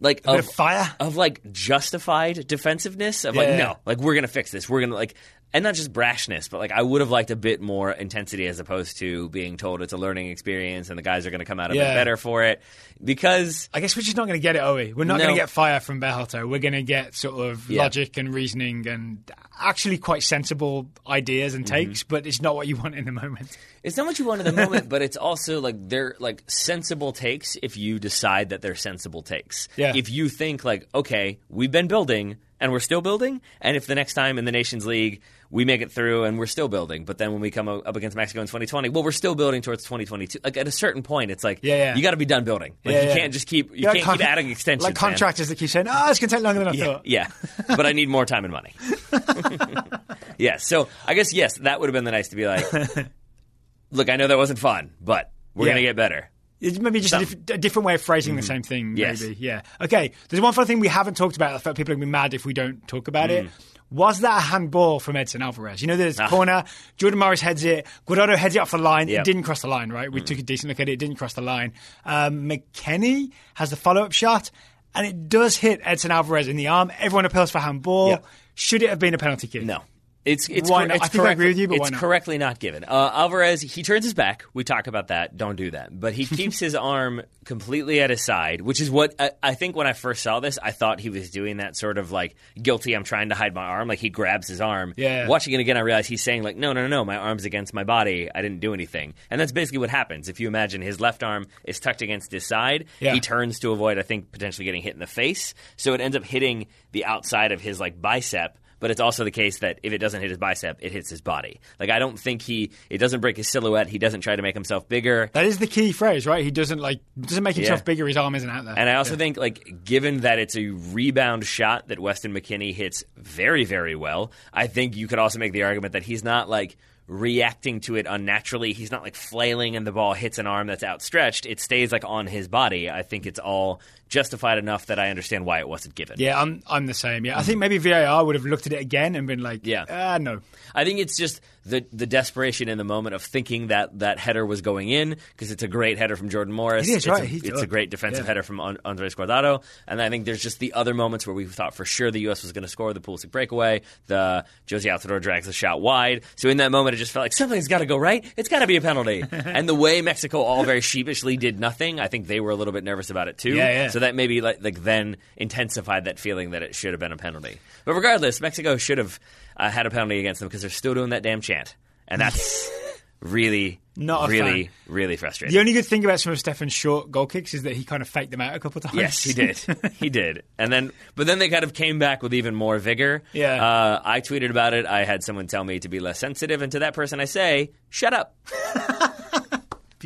Like 0.01 0.23
bit 0.23 0.39
of 0.39 0.45
fire? 0.47 0.93
of 0.99 1.15
like 1.15 1.53
justified 1.53 2.45
defensiveness 2.47 3.23
of 3.23 3.35
Yeah. 3.35 3.41
like 3.41 3.49
no 3.57 3.77
like 3.85 3.97
we're 3.99 4.15
gonna 4.15 4.27
fix 4.27 4.51
this 4.51 4.67
we're 4.67 4.81
gonna 4.81 4.93
like 4.93 5.15
and 5.53 5.63
not 5.63 5.73
just 5.75 5.93
brashness 5.93 6.49
but 6.49 6.59
like 6.59 6.71
i 6.71 6.81
would 6.81 7.01
have 7.01 7.09
liked 7.09 7.31
a 7.31 7.35
bit 7.35 7.61
more 7.61 7.91
intensity 7.91 8.45
as 8.47 8.59
opposed 8.59 8.97
to 8.97 9.29
being 9.29 9.55
told 9.57 9.81
it's 9.81 9.93
a 9.93 9.97
learning 9.97 10.27
experience 10.29 10.89
and 10.89 10.97
the 10.97 11.01
guys 11.03 11.25
are 11.25 11.31
gonna 11.31 11.45
come 11.45 11.59
out 11.59 11.71
a 11.71 11.75
Yeah. 11.75 11.93
bit 11.93 11.99
better 11.99 12.17
for 12.17 12.43
it 12.43 12.61
because 13.03 13.69
I 13.73 13.79
guess 13.81 13.95
we're 13.95 14.03
just 14.03 14.15
not 14.15 14.25
going 14.27 14.39
to 14.39 14.41
get 14.41 14.55
it, 14.55 14.59
are 14.59 14.73
we? 14.73 14.93
We're 14.93 15.03
not 15.03 15.17
going 15.19 15.31
to 15.31 15.35
get 15.35 15.49
fire 15.49 15.81
from 15.81 15.99
Berhalter. 15.99 16.49
We're 16.49 16.59
going 16.59 16.73
to 16.75 16.81
get 16.81 17.13
sort 17.13 17.45
of 17.51 17.69
Yeah. 17.69 17.81
logic 17.83 18.15
and 18.15 18.33
reasoning 18.33 18.87
and 18.87 19.19
actually 19.59 19.97
quite 19.97 20.23
sensible 20.23 20.89
ideas 21.05 21.55
and 21.55 21.65
Mm-hmm. 21.65 21.75
takes, 21.75 22.03
but 22.03 22.25
it's 22.25 22.41
not 22.41 22.55
what 22.55 22.67
you 22.69 22.77
want 22.77 22.95
in 22.95 23.03
the 23.03 23.11
moment. 23.11 23.57
it's 23.83 23.97
not 23.97 24.05
what 24.05 24.17
you 24.17 24.23
want 24.25 24.39
in 24.41 24.45
the 24.45 24.53
moment 24.63 24.87
but 24.93 25.01
it's 25.01 25.17
also 25.17 25.59
like 25.59 25.75
they're 25.89 26.15
like 26.19 26.43
sensible 26.47 27.11
takes 27.11 27.57
if 27.61 27.75
you 27.75 27.99
decide 27.99 28.49
that 28.49 28.61
they're 28.61 28.75
sensible 28.75 29.21
takes 29.21 29.67
Yeah. 29.75 29.91
if 29.93 30.09
you 30.09 30.29
think 30.29 30.63
like 30.63 30.87
okay 30.95 31.37
we've 31.49 31.71
been 31.71 31.87
building 31.87 32.37
and 32.61 32.71
we're 32.71 32.79
still 32.79 33.01
building 33.01 33.41
and 33.61 33.75
if 33.75 33.85
the 33.87 33.95
next 33.95 34.13
time 34.13 34.37
in 34.39 34.45
the 34.45 34.51
nations 34.53 34.85
league 34.85 35.21
we 35.55 35.63
make 35.65 35.81
it 35.81 35.91
through 35.91 36.25
and 36.25 36.37
we're 36.37 36.45
still 36.45 36.67
building 36.67 37.05
but 37.05 37.17
then 37.17 37.31
when 37.31 37.39
we 37.41 37.49
come 37.49 37.67
up 37.69 37.95
against 37.95 38.15
mexico 38.17 38.41
in 38.41 38.47
2020 38.47 38.89
well 38.89 39.03
we're 39.03 39.11
still 39.11 39.35
building 39.35 39.61
towards 39.61 39.83
2022 39.85 40.39
like 40.43 40.57
at 40.57 40.67
a 40.67 40.71
certain 40.71 41.01
point 41.01 41.31
it's 41.31 41.43
like 41.43 41.59
Yeah, 41.63 41.75
yeah. 41.75 41.95
you 41.95 42.01
got 42.03 42.11
to 42.11 42.17
be 42.17 42.25
done 42.25 42.43
building 42.43 42.73
like 42.83 42.93
Yeah, 42.95 43.01
you 43.07 43.13
can't 43.13 43.31
just 43.33 43.47
keep 43.47 43.73
you 43.75 43.85
Like 43.87 43.93
can't 43.95 44.05
con- 44.05 44.17
keep 44.17 44.27
adding 44.27 44.49
extensions 44.51 44.83
Like 44.83 44.95
man. 45.01 45.11
contractors 45.11 45.47
that 45.47 45.57
keep 45.57 45.69
saying, 45.69 45.87
oh, 45.89 46.09
it's 46.11 46.19
going 46.19 46.29
to 46.29 46.35
take 46.35 46.43
longer 46.43 46.59
than 46.63 46.67
I 46.67 46.77
thought. 46.77 47.05
yeah. 47.07 47.29
but 47.67 47.85
I 47.85 47.93
need 47.93 48.09
more 48.09 48.25
time 48.25 48.43
and 48.43 48.51
money. 48.51 48.73
yeah, 50.37 50.57
so 50.57 50.87
I 51.05 51.13
guess 51.13 51.33
yes, 51.33 51.57
that 51.59 51.79
would 51.79 51.87
have 51.89 51.93
been 51.93 52.03
the 52.03 52.11
nice 52.11 52.29
to 52.29 52.35
be 52.35 52.45
like, 52.47 52.65
look, 53.91 54.09
I 54.09 54.17
know 54.17 54.27
that 54.27 54.37
wasn't 54.37 54.59
fun, 54.59 54.91
but 55.01 55.31
we're 55.53 55.67
gonna 55.67 55.81
get 55.81 55.95
better. 55.95 56.29
It's 56.61 56.79
maybe 56.79 56.99
just 57.01 57.13
a, 57.13 57.19
diff- 57.19 57.55
a 57.55 57.57
different 57.57 57.85
way 57.85 57.95
of 57.95 58.01
phrasing 58.01 58.35
the 58.35 58.41
same 58.41 58.63
thing. 58.63 58.87
Mm-hmm. 58.95 58.97
Yes. 58.97 59.21
Yeah. 59.23 59.61
Okay. 59.81 60.11
There's 60.29 60.41
one 60.41 60.53
fun 60.53 60.65
thing 60.65 60.79
we 60.79 60.87
haven't 60.87 61.15
talked 61.17 61.35
about. 61.35 61.53
I 61.53 61.57
thought 61.57 61.75
people 61.75 61.91
are 61.91 61.95
going 61.95 62.01
to 62.01 62.05
be 62.07 62.11
mad 62.11 62.33
if 62.33 62.45
we 62.45 62.53
don't 62.53 62.87
talk 62.87 63.07
about 63.07 63.29
Mm. 63.29 63.45
it. 63.45 63.49
Was 63.91 64.21
that 64.21 64.37
a 64.37 64.41
handball 64.41 64.99
from 64.99 65.15
Edson 65.15 65.41
Alvarez? 65.41 65.81
You 65.81 65.87
know, 65.87 65.95
there's 65.95 66.19
a 66.19 66.27
corner. 66.27 66.63
Jordan 66.97 67.19
Morris 67.19 67.39
heads 67.39 67.63
it. 67.63 67.85
Guardado 68.07 68.35
heads 68.35 68.55
it 68.55 68.59
off 68.59 68.71
the 68.71 68.77
line. 68.77 69.07
Ah. 69.09 69.13
Mm. 69.13 69.19
It 69.19 69.23
didn't 69.23 69.43
cross 69.43 69.61
the 69.61 69.67
line, 69.67 69.91
right? 69.91 70.11
We 70.11 70.21
took 70.21 70.39
a 70.39 70.43
decent 70.43 70.69
look 70.69 70.79
at 70.79 70.89
it. 70.89 70.93
It 70.93 70.97
didn't 70.99 71.17
cross 71.17 71.33
the 71.33 71.41
line. 71.41 71.73
Um, 72.03 72.49
McKennie 72.49 73.31
has 73.53 73.69
the 73.69 73.75
follow 73.75 74.03
up 74.03 74.11
shot, 74.11 74.51
and 74.93 75.05
it 75.05 75.29
does 75.29 75.55
hit 75.55 75.81
Edson 75.83 76.11
Alvarez 76.11 76.47
in 76.47 76.55
the 76.57 76.67
arm. 76.67 76.91
Everyone 76.99 77.25
appeals 77.25 77.51
for 77.51 77.59
handball. 77.59 78.09
Yeah. 78.09 78.17
Should 78.55 78.83
it 78.83 78.89
have 78.89 78.99
been 78.99 79.13
a 79.13 79.17
penalty 79.17 79.47
kick? 79.47 79.63
No. 79.63 79.81
It's 80.25 80.49
it's, 80.49 80.69
Why 80.69 80.85
not? 80.85 80.95
it's 80.97 81.05
I 81.05 81.07
think 81.09 81.23
I 81.25 81.31
agree 81.33 81.47
with 81.49 81.57
you, 81.59 81.67
but 81.67 81.75
it's 81.75 81.81
why 81.81 81.89
not? 81.89 81.99
correctly 81.99 82.37
not 82.39 82.59
given. 82.59 82.83
Uh, 82.83 83.11
Alvarez 83.13 83.61
he 83.61 83.83
turns 83.83 84.03
his 84.03 84.15
back. 84.15 84.43
We 84.55 84.63
talk 84.63 84.87
about 84.87 85.09
that. 85.09 85.37
Don't 85.37 85.55
do 85.55 85.69
that. 85.71 85.97
But 85.97 86.13
he 86.13 86.25
keeps 86.37 86.57
his 86.59 86.73
arm 86.73 87.21
completely 87.45 88.01
at 88.01 88.09
his 88.09 88.25
side, 88.25 88.61
which 88.61 88.81
is 88.81 88.89
what 88.89 89.13
I, 89.19 89.31
I 89.43 89.53
think 89.53 89.75
when 89.75 89.85
I 89.85 89.93
first 89.93 90.23
saw 90.23 90.39
this, 90.39 90.57
I 90.61 90.71
thought 90.71 90.99
he 90.99 91.09
was 91.11 91.29
doing 91.29 91.57
that 91.57 91.77
sort 91.77 91.99
of 91.99 92.11
like 92.11 92.35
guilty. 92.59 92.93
I'm 92.95 93.03
trying 93.03 93.29
to 93.29 93.35
hide 93.35 93.53
my 93.53 93.63
arm. 93.65 93.87
Like 93.87 93.99
he 93.99 94.09
grabs 94.09 94.47
his 94.47 94.61
arm. 94.61 94.95
Yeah. 94.97 95.27
Watching 95.27 95.53
it 95.53 95.59
again, 95.59 95.77
I 95.77 95.81
realized 95.81 96.09
he's 96.09 96.23
saying 96.23 96.41
like, 96.41 96.57
no, 96.57 96.73
no, 96.73 96.81
no, 96.81 96.87
no, 96.87 97.05
my 97.05 97.17
arm's 97.17 97.45
against 97.45 97.73
my 97.75 97.83
body. 97.83 98.27
I 98.33 98.41
didn't 98.41 98.61
do 98.61 98.73
anything. 98.73 99.13
And 99.29 99.39
that's 99.39 99.51
basically 99.51 99.77
what 99.77 99.91
happens. 99.91 100.27
If 100.27 100.39
you 100.39 100.47
imagine 100.47 100.81
his 100.81 100.99
left 100.99 101.21
arm 101.23 101.45
is 101.65 101.79
tucked 101.79 102.01
against 102.01 102.31
his 102.31 102.47
side, 102.47 102.85
Yeah. 102.99 103.13
he 103.13 103.19
turns 103.19 103.59
to 103.59 103.71
avoid, 103.73 103.99
I 103.99 104.01
think, 104.01 104.31
potentially 104.31 104.65
getting 104.65 104.81
hit 104.81 104.93
in 104.95 104.99
the 104.99 105.05
face. 105.05 105.53
So 105.77 105.93
it 105.93 106.01
ends 106.01 106.17
up 106.17 106.23
hitting 106.23 106.65
the 106.93 107.05
outside 107.05 107.51
of 107.51 107.61
his 107.61 107.79
like 107.79 108.01
bicep. 108.01 108.57
But 108.79 108.91
it's 108.91 108.99
also 108.99 109.23
the 109.23 109.31
case 109.31 109.59
that 109.59 109.79
if 109.83 109.93
it 109.93 109.99
doesn't 109.99 110.19
hit 110.21 110.29
his 110.29 110.37
bicep, 110.37 110.79
it 110.81 110.91
hits 110.91 111.09
his 111.09 111.21
body. 111.21 111.61
Like 111.79 111.89
I 111.89 111.97
don't 111.99 112.19
think 112.19 112.41
he, 112.41 112.71
it 112.89 112.97
doesn't 112.97 113.21
break 113.21 113.37
his 113.37 113.47
silhouette. 113.47 113.87
He 113.87 113.97
doesn't 113.97 114.21
try 114.21 114.35
to 114.35 114.41
make 114.41 114.53
himself 114.53 114.87
bigger. 114.89 115.29
That 115.33 115.45
is 115.45 115.57
the 115.59 115.67
key 115.67 115.91
phrase, 115.93 116.27
right? 116.27 116.43
He 116.43 116.51
doesn't 116.51 116.79
like 116.79 116.99
doesn't 117.19 117.43
make 117.43 117.55
himself 117.55 117.79
Yeah. 117.79 117.83
bigger. 117.85 118.05
His 118.07 118.17
arm 118.17 118.35
isn't 118.35 118.49
out 118.49 118.65
there. 118.65 118.77
And 118.77 118.89
I 118.89 118.95
also 118.95 119.11
Yeah. 119.13 119.17
think, 119.17 119.37
like, 119.37 119.83
given 119.85 120.21
that 120.21 120.39
it's 120.39 120.57
a 120.57 120.67
rebound 120.67 121.45
shot 121.45 121.87
that 121.87 121.99
Weston 121.99 122.33
McKennie 122.33 122.73
hits 122.73 123.03
very, 123.17 123.63
very 123.65 123.95
well, 123.95 124.31
I 124.53 124.67
think 124.67 124.95
you 124.95 125.07
could 125.07 125.19
also 125.19 125.39
make 125.39 125.53
the 125.53 125.63
argument 125.63 125.93
that 125.93 126.03
he's 126.03 126.23
not 126.23 126.49
like 126.49 126.75
reacting 127.07 127.81
to 127.81 127.95
it 127.95 128.05
unnaturally. 128.09 128.73
He's 128.73 128.91
not 128.91 129.03
like 129.03 129.15
flailing 129.15 129.75
and 129.75 129.85
the 129.85 129.91
ball 129.91 130.13
hits 130.13 130.37
an 130.39 130.47
arm 130.47 130.67
that's 130.67 130.83
outstretched. 130.83 131.45
It 131.45 131.59
stays 131.59 131.91
like 131.91 132.03
on 132.05 132.25
his 132.27 132.47
body. 132.47 132.89
I 132.89 133.03
think 133.03 133.25
it's 133.25 133.39
all 133.39 133.79
justified 134.09 134.57
enough 134.57 134.87
that 134.87 134.99
I 134.99 135.09
understand 135.09 135.45
why 135.45 135.59
it 135.59 135.67
wasn't 135.67 135.95
given. 135.95 136.15
Yeah, 136.19 136.39
I'm 136.41 136.61
I'm 136.67 136.85
the 136.87 136.93
same. 136.93 137.25
Yeah, 137.25 137.37
I 137.37 137.43
think 137.43 137.59
maybe 137.59 137.77
VAR 137.77 138.23
would 138.25 138.35
have 138.35 138.45
looked 138.45 138.65
at 138.67 138.73
it 138.73 138.79
again 138.81 139.15
and 139.15 139.27
been 139.27 139.41
like, 139.41 139.61
Yeah. 139.65 139.85
ah, 139.89 140.17
no. 140.19 140.41
I 140.73 140.83
think 140.83 140.99
it's 140.99 141.17
just 141.17 141.41
the 141.65 141.85
the 141.91 142.05
desperation 142.05 142.69
in 142.69 142.77
the 142.77 142.83
moment 142.83 143.15
of 143.15 143.23
thinking 143.23 143.67
that 143.67 143.99
that 143.99 144.19
header 144.19 144.45
was 144.45 144.61
going 144.61 144.89
in 144.89 145.17
because 145.31 145.51
it's 145.51 145.63
a 145.63 145.67
great 145.67 145.97
header 145.97 146.15
from 146.15 146.29
Jordan 146.29 146.53
Morris. 146.53 146.87
It 146.87 146.91
is, 146.91 146.97
it's 146.97 147.07
right. 147.07 147.23
A, 147.23 147.25
He's 147.25 147.43
it's 147.43 147.61
a 147.61 147.67
great 147.67 147.89
defensive 147.89 148.23
Yeah. 148.25 148.27
header 148.27 148.43
from 148.43 148.59
Andres 148.59 149.15
Guardado, 149.15 149.63
and 149.87 150.01
I 150.01 150.09
think 150.09 150.25
there's 150.25 150.41
just 150.41 150.59
the 150.59 150.73
other 150.73 150.93
moments 150.93 151.25
where 151.25 151.33
we 151.33 151.45
thought 151.45 151.73
for 151.73 151.83
sure 151.85 152.11
the 152.11 152.19
U.S. 152.21 152.43
was 152.43 152.51
going 152.51 152.61
to 152.63 152.67
score 152.67 152.93
the 152.93 152.99
Pulisic 152.99 153.31
breakaway. 153.31 153.81
The 154.07 154.45
Jozy 154.67 154.91
Altidore 154.93 155.21
drags 155.21 155.47
the 155.47 155.53
shot 155.53 155.81
wide. 155.81 156.23
So 156.35 156.49
in 156.49 156.57
that 156.57 156.71
moment, 156.71 156.93
it 156.95 156.97
just 156.97 157.11
felt 157.11 157.23
like 157.23 157.33
something's 157.33 157.67
got 157.67 157.79
to 157.79 157.85
go 157.85 157.97
right. 157.97 158.23
It's 158.37 158.49
got 158.49 158.59
to 158.59 158.67
be 158.67 158.75
a 158.75 158.81
penalty. 158.81 159.23
and 159.31 159.67
the 159.67 159.75
way 159.75 160.01
Mexico 160.01 160.41
all 160.41 160.63
very 160.63 160.81
sheepishly 160.81 161.35
did 161.37 161.59
nothing, 161.59 161.99
I 161.99 162.07
think 162.07 162.27
they 162.27 162.39
were 162.39 162.51
a 162.51 162.55
little 162.55 162.73
bit 162.73 162.83
nervous 162.83 163.09
about 163.09 163.27
it 163.27 163.37
too. 163.37 163.55
Yeah, 163.55 163.71
yeah. 163.71 163.89
So 163.89 163.99
that 163.99 164.13
maybe 164.15 164.41
like 164.41 164.63
like 164.63 164.83
then 164.83 165.17
intensified 165.35 166.05
that 166.05 166.19
feeling 166.19 166.51
that 166.51 166.61
it 166.63 166.75
should 166.75 166.91
have 166.93 166.99
been 166.99 167.11
a 167.11 167.17
penalty. 167.17 167.57
But 167.85 167.93
regardless, 167.95 168.41
Mexico 168.41 168.77
should 168.77 168.97
have 168.97 169.19
uh, 169.57 169.69
had 169.69 169.85
a 169.85 169.89
penalty 169.89 170.19
against 170.19 170.39
them 170.39 170.47
because 170.49 170.61
they're 170.61 170.69
still 170.69 170.93
doing 170.93 171.09
that 171.09 171.23
damn 171.23 171.41
chant, 171.41 171.75
and 172.07 172.19
that's 172.21 172.69
really 173.21 173.79
Not 173.95 174.27
a 174.29 174.31
really 174.31 174.63
fan. 174.65 174.71
really 174.87 175.15
frustrating. 175.17 175.53
The 175.53 175.59
only 175.59 175.73
good 175.73 175.85
thing 175.85 176.03
about 176.05 176.19
some 176.19 176.31
of 176.33 176.39
Stefan's 176.39 176.73
short 176.73 177.09
goal 177.11 177.25
kicks 177.25 177.53
is 177.53 177.63
that 177.63 177.75
he 177.75 177.83
kind 177.83 178.01
of 178.01 178.09
faked 178.09 178.31
them 178.31 178.41
out 178.41 178.55
a 178.55 178.59
couple 178.59 178.79
of 178.79 178.83
times. 178.83 178.95
Yes, 178.95 179.23
he 179.23 179.33
did. 179.33 179.57
he 179.99 180.09
did. 180.09 180.43
And 180.57 180.71
then, 180.71 180.91
but 181.15 181.25
then 181.27 181.39
they 181.39 181.49
kind 181.49 181.63
of 181.63 181.73
came 181.73 181.97
back 181.99 182.21
with 182.21 182.33
even 182.33 182.53
more 182.55 182.77
vigor. 182.77 183.23
Yeah. 183.33 183.63
Uh, 183.65 184.01
I 184.03 184.21
tweeted 184.21 184.49
about 184.49 184.73
it. 184.73 184.85
I 184.85 185.05
had 185.05 185.23
someone 185.23 185.47
tell 185.47 185.63
me 185.63 185.79
to 185.79 185.89
be 185.89 185.99
less 185.99 186.19
sensitive, 186.19 186.61
and 186.61 186.71
to 186.73 186.79
that 186.79 186.93
person, 186.93 187.19
I 187.19 187.25
say, 187.25 187.71
"Shut 187.89 188.13
up." 188.13 188.35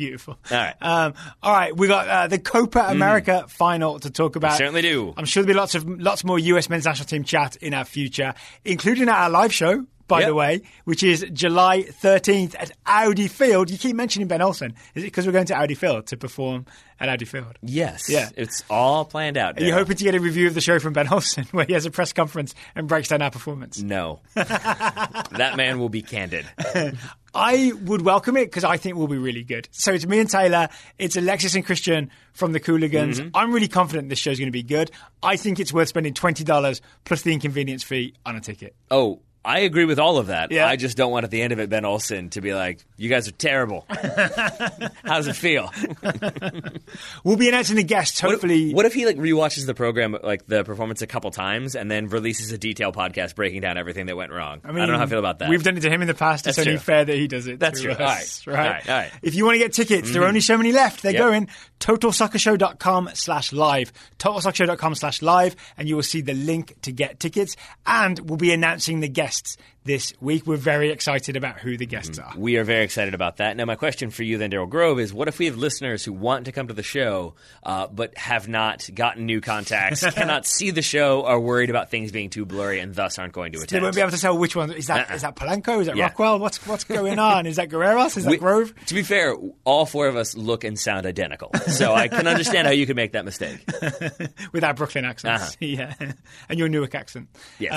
Beautiful. 0.00 0.38
All 0.50 0.56
right. 0.56 0.74
Um, 0.80 1.12
all 1.42 1.52
right, 1.52 1.76
we 1.76 1.86
got 1.86 2.08
uh, 2.08 2.26
the 2.26 2.38
Copa 2.38 2.86
America 2.88 3.44
final 3.48 4.00
to 4.00 4.10
talk 4.10 4.34
about. 4.34 4.56
certainly 4.56 4.80
do. 4.80 5.12
I'm 5.14 5.26
sure 5.26 5.42
there'll 5.42 5.54
be 5.54 5.58
lots 5.58 5.74
of 5.74 5.86
lots 5.86 6.24
more 6.24 6.38
US 6.38 6.70
men's 6.70 6.86
national 6.86 7.04
team 7.04 7.22
chat 7.22 7.56
in 7.56 7.74
our 7.74 7.84
future, 7.84 8.32
including 8.64 9.10
at 9.10 9.14
our 9.14 9.28
live 9.28 9.52
show. 9.52 9.84
By 10.10 10.20
Yep. 10.20 10.28
the 10.28 10.34
way, 10.34 10.62
which 10.84 11.02
is 11.02 11.24
July 11.32 11.82
13th 11.82 12.54
at 12.58 12.72
Audi 12.84 13.28
Field. 13.28 13.70
You 13.70 13.78
keep 13.78 13.94
mentioning 13.96 14.28
Ben 14.28 14.42
Olsen. 14.42 14.74
Is 14.94 15.04
it 15.04 15.06
because 15.06 15.24
we're 15.24 15.32
going 15.32 15.46
to 15.46 15.54
Audi 15.54 15.74
Field 15.74 16.08
to 16.08 16.16
perform 16.16 16.66
at 16.98 17.08
Audi 17.08 17.24
Field? 17.24 17.56
Yes. 17.62 18.10
Yeah. 18.10 18.28
It's 18.36 18.62
all 18.68 19.04
planned 19.04 19.36
out. 19.36 19.58
Are 19.60 19.64
you 19.64 19.72
hoping 19.72 19.96
to 19.96 20.04
get 20.04 20.14
a 20.14 20.20
review 20.20 20.46
of 20.48 20.54
the 20.54 20.60
show 20.60 20.78
from 20.80 20.92
Ben 20.92 21.08
Olsen, 21.12 21.44
where 21.52 21.64
he 21.64 21.72
has 21.74 21.86
a 21.86 21.90
press 21.90 22.12
conference 22.12 22.54
and 22.74 22.88
breaks 22.88 23.08
down 23.08 23.22
our 23.22 23.30
performance? 23.30 23.80
No. 23.80 24.20
that 24.34 25.54
man 25.56 25.78
will 25.78 25.88
be 25.88 26.02
candid. 26.02 26.44
I 27.32 27.72
would 27.84 28.02
welcome 28.02 28.36
it 28.36 28.46
because 28.46 28.64
I 28.64 28.76
think 28.76 28.96
we'll 28.96 29.06
be 29.06 29.16
really 29.16 29.44
good. 29.44 29.68
So 29.70 29.92
it's 29.92 30.04
me 30.04 30.18
and 30.18 30.28
Taylor. 30.28 30.68
It's 30.98 31.16
Alexis 31.16 31.54
and 31.54 31.64
Christian 31.64 32.10
from 32.32 32.50
the 32.50 32.58
Cooligans. 32.58 33.20
Mm-hmm. 33.20 33.28
I'm 33.36 33.52
really 33.52 33.68
confident 33.68 34.08
this 34.08 34.18
show's 34.18 34.38
going 34.38 34.48
to 34.48 34.52
be 34.52 34.64
good. 34.64 34.90
I 35.22 35.36
think 35.36 35.60
it's 35.60 35.72
worth 35.72 35.88
spending 35.88 36.12
twenty 36.14 36.42
dollars 36.42 36.80
plus 37.04 37.22
the 37.22 37.32
inconvenience 37.32 37.84
fee 37.84 38.14
on 38.26 38.34
a 38.34 38.40
ticket. 38.40 38.74
Oh, 38.90 39.20
I 39.44 39.60
agree 39.60 39.86
with 39.86 39.98
all 39.98 40.18
of 40.18 40.26
that. 40.26 40.52
Yeah. 40.52 40.66
I 40.66 40.76
just 40.76 40.96
don't 40.96 41.10
want 41.10 41.24
at 41.24 41.30
the 41.30 41.40
end 41.40 41.52
of 41.52 41.60
it 41.60 41.70
Ben 41.70 41.84
Olsen 41.84 42.28
to 42.30 42.40
be 42.40 42.52
like, 42.54 42.84
"You 42.96 43.08
guys 43.08 43.26
are 43.26 43.32
terrible." 43.32 43.86
How 43.90 45.16
does 45.16 45.26
it 45.28 45.36
feel? 45.36 45.72
We'll 47.24 47.36
be 47.36 47.48
announcing 47.48 47.76
the 47.76 47.84
guests. 47.84 48.22
What 48.22 48.30
if- 48.30 48.34
Hopefully, 48.40 48.72
what 48.74 48.86
if 48.86 48.94
he 48.94 49.06
like 49.06 49.16
rewatches 49.16 49.66
the 49.66 49.74
program, 49.74 50.16
like 50.22 50.46
the 50.46 50.64
performance, 50.64 51.02
a 51.02 51.06
couple 51.06 51.30
times, 51.30 51.76
and 51.76 51.90
then 51.90 52.08
releases 52.08 52.50
a 52.52 52.58
detailed 52.58 52.96
podcast 52.96 53.34
breaking 53.34 53.60
down 53.60 53.76
everything 53.78 54.06
that 54.06 54.16
went 54.16 54.32
wrong? 54.32 54.60
I, 54.64 54.68
mean, 54.72 54.78
I 54.78 54.86
don't 54.86 54.92
know 54.92 54.98
how 54.98 55.04
I 55.04 55.08
feel 55.08 55.18
about 55.18 55.38
that. 55.40 55.48
We've 55.50 55.62
done 55.62 55.76
it 55.76 55.80
to 55.80 55.90
him 55.90 56.02
in 56.02 56.08
the 56.08 56.14
past. 56.14 56.46
It's 56.46 56.56
That's 56.56 56.66
only 56.66 56.78
true. 56.78 56.84
fair 56.84 57.04
that 57.04 57.16
he 57.16 57.28
does 57.28 57.46
it. 57.46 57.60
That's 57.60 57.80
true. 57.82 57.92
us, 57.92 58.42
All 58.46 58.54
right. 58.54 58.58
right? 58.58 58.66
All 58.66 58.72
right. 58.72 58.88
All 58.88 58.96
right. 58.96 59.12
If 59.22 59.34
you 59.34 59.44
want 59.44 59.54
to 59.56 59.58
get 59.58 59.72
tickets, 59.72 60.10
there 60.10 60.22
are 60.22 60.24
mm-hmm. 60.24 60.28
only 60.28 60.40
so 60.40 60.56
many 60.56 60.72
left. 60.72 61.02
They're 61.02 61.12
Yep. 61.12 61.20
going 61.20 61.48
totalsoccershow.com 61.80 63.10
slash 63.14 63.52
live. 63.52 63.92
Totalsoccershow.com 64.18 64.94
slash 64.94 65.22
live, 65.22 65.56
and 65.76 65.88
you 65.88 65.96
will 65.96 66.02
see 66.02 66.20
the 66.22 66.34
link 66.34 66.74
to 66.82 66.92
get 66.92 67.20
tickets. 67.20 67.56
And 67.86 68.18
we'll 68.18 68.36
be 68.38 68.52
announcing 68.52 69.00
the 69.00 69.08
guests 69.08 69.29
guests 69.30 69.56
this 69.84 70.12
week. 70.20 70.46
We're 70.46 70.56
very 70.56 70.90
excited 70.90 71.36
about 71.36 71.58
who 71.58 71.76
the 71.76 71.86
guests 71.86 72.18
are. 72.18 72.32
We 72.36 72.56
are 72.56 72.64
very 72.64 72.84
excited 72.84 73.14
about 73.14 73.38
that. 73.38 73.56
Now, 73.56 73.64
my 73.64 73.76
question 73.76 74.10
for 74.10 74.22
you, 74.22 74.38
then, 74.38 74.50
Daryl 74.50 74.68
Grove, 74.68 74.98
is: 75.00 75.12
What 75.12 75.28
if 75.28 75.38
we 75.38 75.46
have 75.46 75.56
listeners 75.56 76.04
who 76.04 76.12
want 76.12 76.44
to 76.46 76.52
come 76.52 76.68
to 76.68 76.74
the 76.74 76.82
show, 76.82 77.34
uh, 77.62 77.86
but 77.86 78.16
have 78.18 78.48
not 78.48 78.88
gotten 78.94 79.26
new 79.26 79.40
contacts, 79.40 80.04
cannot 80.14 80.46
see 80.46 80.70
the 80.70 80.82
show, 80.82 81.24
are 81.24 81.40
worried 81.40 81.70
about 81.70 81.90
things 81.90 82.12
being 82.12 82.30
too 82.30 82.44
blurry, 82.44 82.80
and 82.80 82.94
thus 82.94 83.18
aren't 83.18 83.32
going 83.32 83.52
to 83.52 83.58
attend? 83.58 83.80
They 83.80 83.82
won't 83.82 83.94
be 83.94 84.00
able 84.00 84.10
to 84.12 84.18
tell 84.18 84.36
which 84.36 84.54
one 84.56 84.72
is 84.72 84.86
that. 84.88 85.10
Is 85.10 85.22
that 85.22 85.36
Polanco? 85.36 85.80
Is 85.80 85.86
that 85.86 85.92
Uh-uh. 85.92 85.96
Yeah. 85.98 86.04
Rockwell? 86.04 86.38
What's 86.38 86.66
what's 86.66 86.84
going 86.84 87.18
on? 87.18 87.46
Is 87.46 87.56
that 87.56 87.68
Guerreros? 87.68 88.16
Is 88.16 88.24
that 88.24 88.30
We- 88.30 88.36
Grove? 88.38 88.74
To 88.86 88.94
be 88.94 89.02
fair, 89.02 89.34
all 89.64 89.86
four 89.86 90.06
of 90.08 90.16
us 90.16 90.36
look 90.36 90.64
and 90.64 90.78
sound 90.78 91.06
identical, 91.06 91.50
so 91.68 91.94
I 91.94 92.08
can 92.08 92.26
understand 92.26 92.66
how 92.66 92.72
you 92.72 92.86
could 92.86 92.96
make 92.96 93.12
that 93.12 93.24
mistake. 93.24 93.58
with 94.52 94.64
our 94.64 94.74
Brooklyn 94.74 95.04
accents. 95.04 95.42
Uh-huh. 95.42 95.56
Yeah, 95.60 95.94
and 96.48 96.58
your 96.58 96.68
Newark 96.68 96.94
accent. 96.94 97.28
Yes, 97.58 97.72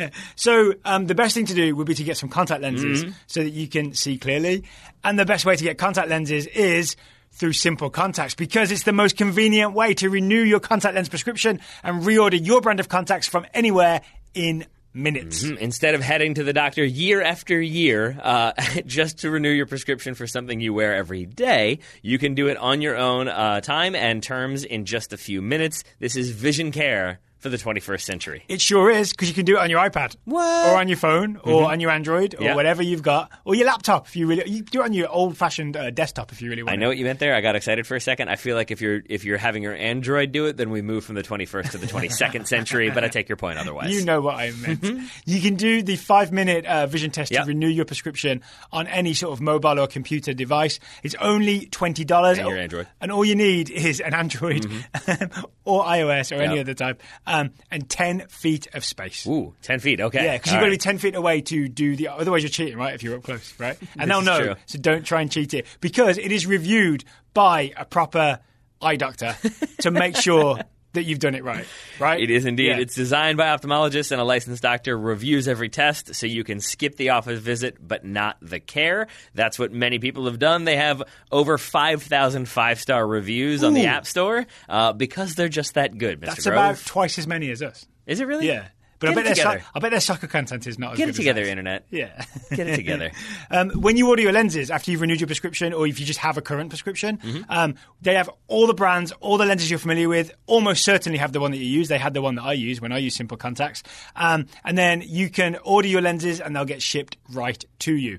Um, 0.00 0.10
so 0.36 0.74
um, 0.84 1.06
the 1.06 1.14
best 1.14 1.29
thing 1.34 1.46
to 1.46 1.54
do 1.54 1.74
would 1.76 1.86
be 1.86 1.94
to 1.94 2.04
get 2.04 2.16
some 2.16 2.28
contact 2.28 2.62
lenses 2.62 3.04
Mm-hmm. 3.04 3.12
so 3.26 3.42
that 3.42 3.50
you 3.50 3.68
can 3.68 3.94
see 3.94 4.18
clearly. 4.18 4.64
And 5.04 5.18
the 5.18 5.24
best 5.24 5.44
way 5.44 5.56
to 5.56 5.64
get 5.64 5.78
contact 5.78 6.08
lenses 6.08 6.46
is 6.46 6.96
through 7.32 7.52
Simple 7.52 7.90
Contacts 7.90 8.34
because 8.34 8.70
it's 8.70 8.82
the 8.82 8.92
most 8.92 9.16
convenient 9.16 9.72
way 9.72 9.94
to 9.94 10.10
renew 10.10 10.42
your 10.42 10.60
contact 10.60 10.94
lens 10.94 11.08
prescription 11.08 11.60
and 11.82 12.02
reorder 12.02 12.44
your 12.44 12.60
brand 12.60 12.80
of 12.80 12.88
contacts 12.88 13.28
from 13.28 13.46
anywhere 13.54 14.02
in 14.34 14.66
minutes. 14.92 15.44
Instead 15.44 15.94
of 15.94 16.00
heading 16.02 16.34
to 16.34 16.42
the 16.42 16.52
doctor 16.52 16.84
year 16.84 17.22
after 17.22 17.60
year 17.60 18.18
uh, 18.20 18.52
just 18.86 19.20
to 19.20 19.30
renew 19.30 19.50
your 19.50 19.66
prescription 19.66 20.14
for 20.14 20.26
something 20.26 20.60
you 20.60 20.74
wear 20.74 20.96
every 20.96 21.24
day, 21.24 21.78
you 22.02 22.18
can 22.18 22.34
do 22.34 22.48
it 22.48 22.56
on 22.56 22.82
your 22.82 22.96
own 22.96 23.28
uh, 23.28 23.60
time 23.60 23.94
and 23.94 24.22
terms 24.22 24.64
in 24.64 24.84
just 24.84 25.12
a 25.12 25.16
few 25.16 25.40
minutes. 25.40 25.84
This 26.00 26.16
is 26.16 26.30
Vision 26.30 26.72
Care 26.72 27.20
for 27.40 27.48
the 27.48 27.56
21st 27.56 28.00
century. 28.02 28.44
It 28.48 28.60
sure 28.60 28.90
is 28.90 29.10
because 29.10 29.28
you 29.28 29.34
can 29.34 29.44
do 29.44 29.56
it 29.56 29.60
on 29.60 29.70
your 29.70 29.80
iPad, 29.80 30.14
What? 30.24 30.68
or 30.68 30.76
on 30.78 30.88
your 30.88 30.96
phone, 30.98 31.38
or 31.42 31.64
on 31.70 31.80
your 31.80 31.90
Android, 31.90 32.34
or 32.34 32.36
Mm-hmm. 32.38 32.44
Yeah. 32.44 32.54
whatever 32.54 32.82
you've 32.82 33.02
got, 33.02 33.30
or 33.44 33.54
your 33.54 33.66
laptop. 33.66 34.06
If 34.06 34.16
you 34.16 34.26
really, 34.26 34.48
you 34.50 34.62
do 34.62 34.80
it 34.82 34.84
on 34.84 34.92
your 34.92 35.08
old-fashioned 35.08 35.76
uh, 35.76 35.90
desktop 35.90 36.32
if 36.32 36.40
you 36.42 36.48
really 36.50 36.62
want. 36.62 36.72
I 36.72 36.76
know 36.76 36.88
what 36.88 36.96
you 36.98 37.04
meant 37.04 37.18
there. 37.18 37.34
I 37.34 37.40
got 37.40 37.56
excited 37.56 37.86
for 37.86 37.96
a 37.96 38.00
second. 38.00 38.28
I 38.28 38.36
feel 38.36 38.56
like 38.56 38.70
if 38.70 38.80
you're 38.80 39.00
if 39.08 39.24
you're 39.24 39.38
having 39.38 39.62
your 39.62 39.74
Android 39.74 40.32
do 40.32 40.46
it, 40.46 40.56
then 40.56 40.70
we 40.70 40.82
move 40.82 41.04
from 41.04 41.14
the 41.16 41.22
21st 41.22 41.70
to 41.72 41.78
the 41.78 41.86
22nd 41.86 42.46
century. 42.46 42.90
But 42.90 43.04
I 43.04 43.08
take 43.08 43.28
your 43.28 43.36
point 43.36 43.58
otherwise. 43.58 43.94
You 43.94 44.04
know 44.04 44.20
what 44.20 44.36
I 44.36 44.50
meant. 44.52 44.84
you 45.26 45.40
can 45.40 45.54
do 45.56 45.82
the 45.82 45.96
five 45.96 46.32
minute 46.32 46.66
uh, 46.66 46.86
vision 46.86 47.10
test 47.10 47.30
Yep. 47.32 47.44
to 47.44 47.48
renew 47.48 47.68
your 47.68 47.84
prescription 47.84 48.42
on 48.72 48.86
any 48.86 49.14
sort 49.14 49.32
of 49.32 49.40
mobile 49.40 49.78
or 49.80 49.86
computer 49.86 50.32
device. 50.34 50.78
It's 51.02 51.14
only 51.20 51.66
$20. 51.66 52.28
And 52.28 52.38
your 52.38 52.56
Android. 52.58 52.86
Mm-hmm. 52.86 52.92
And 53.00 53.12
all 53.12 53.24
you 53.24 53.34
need 53.36 53.70
is 53.70 54.00
an 54.00 54.14
Android 54.14 54.66
or 55.64 55.84
iOS 55.84 56.36
or 56.36 56.40
any 56.42 56.58
other 56.58 56.74
type 56.74 57.02
um, 57.30 57.50
and 57.70 57.88
10 57.88 58.26
feet 58.28 58.68
of 58.74 58.84
space. 58.84 59.26
Ooh, 59.26 59.54
10 59.62 59.80
feet. 59.80 60.00
Okay. 60.00 60.24
Yeah, 60.24 60.36
because 60.36 60.52
you've 60.52 60.60
got 60.60 60.66
to 60.66 60.72
be 60.72 60.76
10 60.78 60.98
feet 60.98 61.14
away 61.14 61.40
to 61.42 61.68
do 61.68 61.96
the. 61.96 62.08
Otherwise, 62.08 62.42
you're 62.42 62.50
cheating, 62.50 62.76
right? 62.76 62.94
If 62.94 63.02
you're 63.02 63.16
up 63.16 63.22
close, 63.22 63.54
right? 63.58 63.78
And 63.98 64.10
they'll 64.10 64.22
know. 64.22 64.40
true. 64.42 64.54
So 64.66 64.78
don't 64.78 65.04
try 65.04 65.20
and 65.20 65.30
cheat 65.30 65.54
it 65.54 65.66
because 65.80 66.18
it 66.18 66.32
is 66.32 66.46
reviewed 66.46 67.04
by 67.34 67.72
a 67.76 67.84
proper 67.84 68.40
eye 68.82 68.96
doctor 68.96 69.36
to 69.80 69.90
make 69.90 70.16
sure 70.16 70.58
that 70.92 71.04
you've 71.04 71.18
done 71.18 71.34
it 71.34 71.44
right, 71.44 71.66
right? 71.98 72.20
It 72.20 72.30
is 72.30 72.44
indeed. 72.44 72.68
Yeah. 72.68 72.78
It's 72.78 72.94
designed 72.94 73.36
by 73.36 73.46
ophthalmologists 73.56 74.10
and 74.12 74.20
a 74.20 74.24
licensed 74.24 74.62
doctor 74.62 74.98
reviews 74.98 75.46
every 75.48 75.68
test 75.68 76.14
so 76.14 76.26
you 76.26 76.44
can 76.44 76.60
skip 76.60 76.96
the 76.96 77.10
office 77.10 77.38
visit 77.40 77.76
but 77.80 78.04
not 78.04 78.36
the 78.42 78.60
care. 78.60 79.06
That's 79.34 79.58
what 79.58 79.72
many 79.72 79.98
people 79.98 80.26
have 80.26 80.38
done. 80.38 80.64
They 80.64 80.76
have 80.76 81.02
over 81.30 81.58
5,000 81.58 82.48
five 82.48 82.80
star 82.80 83.06
reviews 83.06 83.62
on 83.62 83.74
the 83.74 83.86
App 83.86 84.06
Store 84.06 84.46
uh, 84.68 84.92
because 84.92 85.34
they're 85.34 85.48
just 85.48 85.74
that 85.74 85.96
good, 85.96 86.20
Mr. 86.20 86.26
That's 86.26 86.44
Grove. 86.46 86.54
about 86.54 86.78
twice 86.84 87.18
as 87.18 87.26
many 87.26 87.50
as 87.50 87.62
us. 87.62 87.86
is 88.06 88.20
it 88.20 88.26
really? 88.26 88.46
Yeah. 88.46 88.66
But 89.00 89.08
I 89.08 89.14
bet, 89.14 89.34
their 89.36 89.64
I 89.74 89.78
bet 89.80 89.90
their 89.90 90.00
soccer 90.00 90.26
content 90.26 90.66
is 90.66 90.78
not 90.78 90.92
as 90.92 90.98
Get 90.98 91.06
good 91.06 91.14
it 91.14 91.16
together. 91.16 91.42
Internet. 91.42 91.86
Yeah. 91.90 92.24
Get 92.54 92.68
it 92.68 92.76
together. 92.76 93.10
um, 93.50 93.70
when 93.70 93.96
you 93.96 94.08
order 94.08 94.20
your 94.22 94.32
lenses 94.32 94.70
after 94.70 94.90
you've 94.90 95.00
renewed 95.00 95.20
your 95.20 95.26
prescription 95.26 95.72
or 95.72 95.86
if 95.86 95.98
you 95.98 96.04
just 96.06 96.18
have 96.20 96.36
a 96.36 96.42
current 96.42 96.68
prescription, 96.68 97.16
Mm-hmm. 97.16 97.42
um, 97.48 97.74
they 98.02 98.14
have 98.14 98.28
all 98.46 98.66
the 98.66 98.74
brands, 98.74 99.10
all 99.20 99.38
the 99.38 99.46
lenses 99.46 99.70
you're 99.70 99.78
familiar 99.78 100.08
with, 100.08 100.30
almost 100.46 100.84
certainly 100.84 101.18
have 101.18 101.32
the 101.32 101.40
one 101.40 101.50
that 101.50 101.56
you 101.58 101.64
use. 101.64 101.88
They 101.88 101.98
had 101.98 102.12
the 102.14 102.22
one 102.22 102.34
that 102.36 102.42
I 102.42 102.52
use 102.52 102.80
when 102.80 102.92
I 102.92 102.98
use 102.98 103.16
Simple 103.16 103.36
Contacts. 103.38 103.82
Um, 104.14 104.46
and 104.64 104.76
then 104.76 105.02
you 105.04 105.30
can 105.30 105.56
order 105.64 105.88
your 105.88 106.02
lenses 106.02 106.40
and 106.40 106.54
they'll 106.54 106.64
get 106.66 106.82
shipped 106.82 107.16
right 107.32 107.64
to 107.80 107.96
you. 107.96 108.18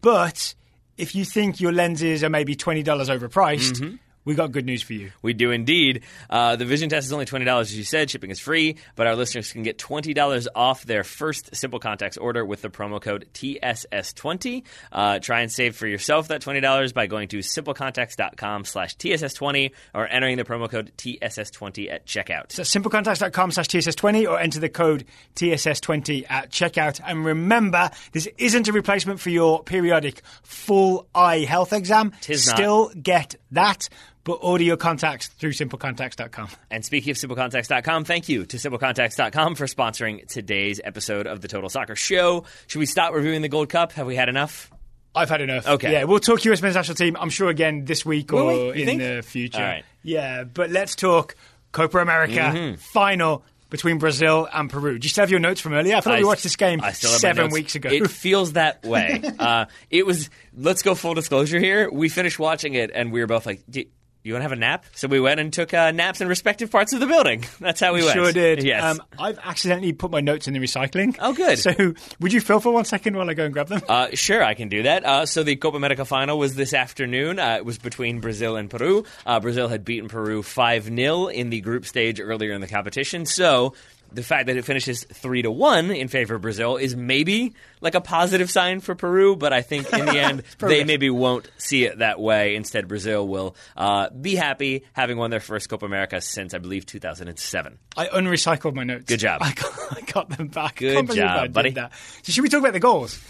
But 0.00 0.54
if 0.96 1.14
you 1.14 1.24
think 1.24 1.60
your 1.60 1.72
lenses 1.72 2.22
are 2.24 2.30
maybe 2.30 2.56
$20 2.56 2.84
overpriced, 2.84 3.72
Mm-hmm. 3.80 3.96
We 4.24 4.34
got 4.34 4.52
good 4.52 4.64
news 4.64 4.82
for 4.82 4.94
you. 4.94 5.10
We 5.22 5.32
do 5.34 5.50
indeed. 5.50 6.02
Uh, 6.30 6.56
the 6.56 6.64
vision 6.64 6.88
test 6.88 7.06
is 7.06 7.12
only 7.12 7.26
$20, 7.26 7.60
as 7.60 7.76
you 7.76 7.84
said. 7.84 8.10
Shipping 8.10 8.30
is 8.30 8.40
free, 8.40 8.76
but 8.96 9.06
our 9.06 9.16
listeners 9.16 9.52
can 9.52 9.62
get 9.62 9.78
$20 9.78 10.46
off 10.54 10.84
their 10.84 11.04
first 11.04 11.54
Simple 11.54 11.78
Contacts 11.78 12.16
order 12.16 12.44
with 12.44 12.62
the 12.62 12.70
promo 12.70 13.00
code 13.00 13.26
TSS20. 13.34 14.64
Uh, 14.92 15.18
try 15.18 15.40
and 15.40 15.52
save 15.52 15.76
for 15.76 15.86
yourself 15.86 16.28
that 16.28 16.42
$20 16.42 16.94
by 16.94 17.06
going 17.06 17.28
to 17.28 17.38
simplecontacts.com 17.38 18.64
slash 18.64 18.96
TSS20 18.96 19.72
or 19.94 20.08
entering 20.08 20.36
the 20.36 20.44
promo 20.44 20.70
code 20.70 20.92
TSS20 20.96 21.92
at 21.92 22.06
checkout. 22.06 22.52
So 22.52 22.62
simplecontacts.com 22.62 23.50
slash 23.50 23.68
TSS20 23.68 24.28
or 24.28 24.38
enter 24.38 24.60
the 24.60 24.68
code 24.68 25.04
TSS20 25.36 26.26
at 26.30 26.50
checkout. 26.50 27.00
And 27.04 27.24
remember, 27.24 27.90
this 28.12 28.28
isn't 28.38 28.68
a 28.68 28.72
replacement 28.72 29.20
for 29.20 29.30
your 29.30 29.62
periodic 29.62 30.22
full 30.42 31.06
eye 31.14 31.40
health 31.40 31.72
exam. 31.72 32.12
Tis 32.20 32.46
not. 32.46 32.56
Still 32.56 32.90
get 33.00 33.36
that, 33.52 33.88
but 34.24 34.38
order 34.40 34.64
your 34.64 34.76
contacts 34.76 35.28
through 35.28 35.52
simplecontacts.com. 35.52 36.48
And 36.70 36.84
speaking 36.84 37.10
of 37.10 37.16
simplecontacts.com, 37.16 38.04
thank 38.04 38.28
you 38.28 38.46
to 38.46 38.56
simplecontacts.com 38.56 39.54
for 39.54 39.66
sponsoring 39.66 40.26
today's 40.26 40.80
episode 40.82 41.26
of 41.26 41.40
the 41.40 41.48
Total 41.48 41.68
Soccer 41.68 41.94
Show. 41.96 42.44
Should 42.66 42.78
we 42.78 42.86
stop 42.86 43.12
reviewing 43.14 43.42
the 43.42 43.48
Gold 43.48 43.68
Cup? 43.68 43.92
Have 43.92 44.06
we 44.06 44.16
had 44.16 44.28
enough? 44.28 44.70
I've 45.14 45.28
had 45.28 45.40
enough. 45.42 45.66
Okay. 45.66 45.92
Yeah, 45.92 46.04
we'll 46.04 46.18
talk 46.18 46.44
US 46.44 46.60
men's 46.60 46.74
national 46.74 46.96
team, 46.96 47.16
I'm 47.20 47.30
sure, 47.30 47.48
again 47.48 47.84
this 47.84 48.04
week 48.04 48.32
or 48.32 48.72
we? 48.72 48.82
In 48.82 48.86
think? 48.86 49.00
the 49.00 49.22
future. 49.22 49.58
All 49.58 49.64
right. 49.64 49.84
Yeah, 50.02 50.44
but 50.44 50.70
let's 50.70 50.96
talk 50.96 51.36
Copa 51.72 51.98
America 51.98 52.34
Mm-hmm. 52.34 52.76
final 52.76 53.44
between 53.70 53.98
Brazil 53.98 54.48
and 54.52 54.70
Peru. 54.70 54.98
Do 54.98 55.04
you 55.04 55.08
still 55.08 55.22
have 55.22 55.30
your 55.30 55.40
notes 55.40 55.60
from 55.60 55.72
earlier? 55.72 55.96
I 55.96 56.00
thought 56.00 56.18
we 56.18 56.24
watched 56.24 56.42
this 56.42 56.56
game 56.56 56.80
seven 56.92 57.50
weeks 57.50 57.74
ago. 57.74 57.90
It 57.90 58.08
feels 58.10 58.52
that 58.54 58.84
way. 58.84 59.20
uh, 59.38 59.66
it 59.90 60.06
was. 60.06 60.30
Let's 60.56 60.82
go 60.82 60.94
full 60.94 61.14
disclosure 61.14 61.58
here. 61.58 61.90
We 61.90 62.08
finished 62.08 62.38
watching 62.38 62.74
it, 62.74 62.90
and 62.94 63.12
we 63.12 63.20
were 63.20 63.26
both 63.26 63.46
like, 63.46 63.62
"Do 63.68 63.84
"You 64.24 64.32
want 64.32 64.40
to 64.40 64.48
have 64.48 64.52
a 64.52 64.56
nap?" 64.56 64.84
So 64.94 65.06
we 65.06 65.20
went 65.20 65.38
and 65.38 65.52
took 65.52 65.72
uh, 65.72 65.92
naps 65.92 66.20
in 66.20 66.26
respective 66.26 66.70
parts 66.72 66.92
of 66.92 66.98
the 66.98 67.06
building. 67.06 67.44
That's 67.60 67.78
how 67.78 67.94
we 67.94 68.02
went. 68.02 68.14
Sure 68.14 68.32
did. 68.32 68.64
Yes. 68.64 68.82
Um, 68.82 69.02
I've 69.18 69.38
accidentally 69.38 69.92
put 69.92 70.10
my 70.10 70.20
notes 70.20 70.48
in 70.48 70.54
the 70.54 70.60
recycling. 70.60 71.16
Oh, 71.20 71.32
good. 71.32 71.58
So 71.58 71.94
would 72.20 72.32
you 72.32 72.40
fill 72.40 72.58
for 72.58 72.72
one 72.72 72.84
second 72.84 73.16
while 73.16 73.30
I 73.30 73.34
go 73.34 73.44
and 73.44 73.52
grab 73.52 73.68
them? 73.68 73.82
Uh, 73.88 74.08
sure, 74.14 74.42
I 74.42 74.54
can 74.54 74.68
do 74.68 74.82
that. 74.82 75.04
Uh, 75.04 75.26
so 75.26 75.44
the 75.44 75.54
Copa 75.56 75.76
America 75.76 76.04
final 76.04 76.38
was 76.38 76.54
this 76.56 76.74
afternoon. 76.74 77.38
Uh, 77.38 77.56
it 77.58 77.64
was 77.64 77.78
between 77.78 78.20
Brazil 78.20 78.56
and 78.56 78.68
Peru. 78.68 79.04
Uh, 79.24 79.38
Brazil 79.38 79.68
had 79.68 79.84
beaten 79.84 80.08
Peru 80.08 80.42
5 80.42 80.84
0 80.84 81.26
in 81.28 81.50
the 81.50 81.60
group 81.60 81.86
stage 81.86 82.20
earlier 82.20 82.52
in 82.52 82.60
the 82.60 82.66
competition. 82.66 83.26
So 83.26 83.74
the 84.12 84.22
fact 84.22 84.46
that 84.46 84.56
it 84.56 84.64
finishes 84.64 85.04
3 85.04 85.42
to 85.42 85.50
1 85.50 85.90
in 85.90 86.08
favor 86.08 86.36
of 86.36 86.42
Brazil 86.42 86.76
is 86.76 86.94
maybe 86.94 87.54
like 87.80 87.94
a 87.94 88.00
positive 88.00 88.50
sign 88.50 88.80
for 88.80 88.94
Peru, 88.94 89.36
but 89.36 89.52
I 89.52 89.62
think 89.62 89.92
in 89.92 90.06
the 90.06 90.18
end, 90.18 90.42
they 90.58 90.84
maybe 90.84 91.10
won't 91.10 91.50
see 91.58 91.84
it 91.84 91.98
that 91.98 92.20
way. 92.20 92.54
Instead, 92.54 92.88
Brazil 92.88 93.26
will 93.26 93.56
uh, 93.76 94.10
be 94.10 94.34
happy 94.34 94.84
having 94.92 95.18
won 95.18 95.30
their 95.30 95.40
first 95.40 95.68
Copa 95.68 95.86
America 95.86 96.20
since, 96.20 96.54
I 96.54 96.58
believe, 96.58 96.86
2007. 96.86 97.78
I 97.96 98.06
unrecycled 98.06 98.74
my 98.74 98.84
notes. 98.84 99.04
Good 99.06 99.20
job. 99.20 99.42
I 99.42 99.52
got, 99.52 99.72
I 99.90 100.00
got 100.00 100.30
them 100.30 100.48
back. 100.48 100.76
Good 100.76 101.10
job, 101.12 101.52
buddy. 101.52 101.70
That. 101.70 101.92
So 102.22 102.32
should 102.32 102.42
we 102.42 102.48
talk 102.48 102.60
about 102.60 102.72
the 102.72 102.80
goals? 102.80 103.20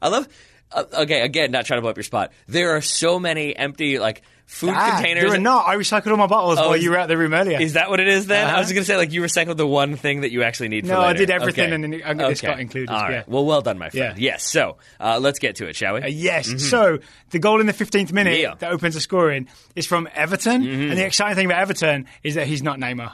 I 0.00 0.08
love. 0.08 0.28
Uh, 0.70 0.84
okay, 1.00 1.20
again, 1.20 1.50
not 1.50 1.66
trying 1.66 1.78
to 1.78 1.82
blow 1.82 1.90
up 1.90 1.96
your 1.96 2.04
spot. 2.04 2.32
There 2.48 2.76
are 2.76 2.80
so 2.80 3.18
many 3.18 3.54
empty 3.54 3.98
like 3.98 4.22
food 4.46 4.74
containers. 4.74 5.24
There 5.24 5.34
are 5.34 5.38
not. 5.38 5.66
I 5.66 5.76
recycled 5.76 6.10
all 6.10 6.16
my 6.16 6.26
bottles 6.26 6.58
while 6.58 6.72
is- 6.74 6.82
you 6.84 6.90
were 6.90 6.98
out 6.98 7.08
the 7.08 7.16
room 7.16 7.32
earlier. 7.34 7.60
Is 7.60 7.72
that 7.74 7.88
what 7.90 8.00
it 8.00 8.08
is 8.08 8.26
then? 8.26 8.46
I 8.46 8.50
Uh-huh. 8.50 8.58
was 8.60 8.72
going 8.72 8.82
to 8.82 8.86
say 8.86 8.96
like 8.96 9.12
you 9.12 9.22
recycled 9.22 9.56
the 9.56 9.66
one 9.66 9.96
thing 9.96 10.20
that 10.22 10.30
you 10.30 10.42
actually 10.42 10.68
need. 10.68 10.84
No, 10.84 11.00
I 11.00 11.12
did 11.14 11.30
everything 11.30 11.64
Okay. 11.72 11.74
and 11.74 11.84
then 11.84 12.02
I- 12.04 12.24
Okay. 12.32 12.46
got 12.46 12.60
included, 12.60 12.90
All 12.90 13.00
right. 13.02 13.12
yeah. 13.12 13.22
Well, 13.26 13.44
well 13.44 13.62
done, 13.62 13.78
my 13.78 13.88
friend. 13.90 14.18
Yeah. 14.18 14.32
Yes. 14.32 14.44
So 14.44 14.76
uh, 15.00 15.18
let's 15.20 15.38
get 15.38 15.56
to 15.56 15.66
it, 15.68 15.76
shall 15.76 15.94
we? 15.94 16.02
Uh, 16.02 16.06
yes. 16.08 16.68
So 16.70 16.98
the 17.30 17.38
goal 17.38 17.60
in 17.60 17.66
the 17.66 17.72
15th 17.72 18.12
minute 18.12 18.38
Yeah. 18.38 18.54
that 18.58 18.72
opens 18.72 18.94
the 18.94 19.00
scoring 19.00 19.48
is 19.74 19.86
from 19.86 20.08
Everton, 20.14 20.66
and 20.66 20.92
the 20.98 21.04
exciting 21.06 21.36
thing 21.36 21.46
about 21.46 21.60
Everton 21.60 22.06
is 22.22 22.34
that 22.34 22.46
he's 22.46 22.62
not 22.62 22.78
Neymar. 22.78 23.12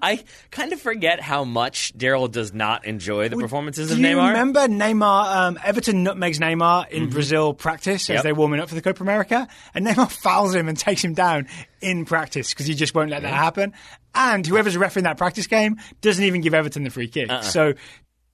I 0.02 0.24
kind 0.52 0.74
of 0.74 0.82
forget 0.82 1.22
how 1.22 1.46
much 1.46 1.94
Daryl 1.98 2.30
does 2.30 2.54
not 2.54 2.86
enjoy 2.86 3.30
the 3.30 3.38
performances 3.38 3.92
of 3.92 3.98
Neymar. 3.98 4.28
remember 4.30 4.68
Neymar? 4.68 5.36
Um, 5.36 5.60
Everton 5.64 6.04
nutmegs 6.04 6.38
Neymar 6.40 6.90
in 6.90 7.10
Brazil 7.10 7.54
practice 7.54 8.10
as 8.10 8.10
Mm-hmm. 8.10 8.14
Yep. 8.16 8.24
they're 8.24 8.36
warming 8.36 8.60
up 8.60 8.68
for 8.70 8.76
the 8.76 8.82
Copa 8.82 8.99
America, 9.04 9.48
and 9.74 9.86
Neymar 9.86 10.12
fouls 10.24 10.56
him 10.56 10.68
and 10.68 10.78
takes 10.78 11.04
him 11.04 11.14
down 11.14 11.48
in 11.82 12.06
practice 12.06 12.54
because 12.54 12.66
he 12.66 12.74
just 12.74 12.94
won't 12.96 13.10
let 13.10 13.22
that 13.22 13.34
happen. 13.34 13.74
And 14.14 14.46
whoever's 14.46 14.78
refereeing 14.78 15.04
that 15.06 15.18
practice 15.18 15.48
game 15.48 15.78
doesn't 16.02 16.24
even 16.24 16.42
give 16.42 16.54
Everton 16.54 16.84
the 16.84 16.90
free 16.90 17.08
kick. 17.08 17.30
Uh-uh. 17.30 17.42
So. 17.42 17.74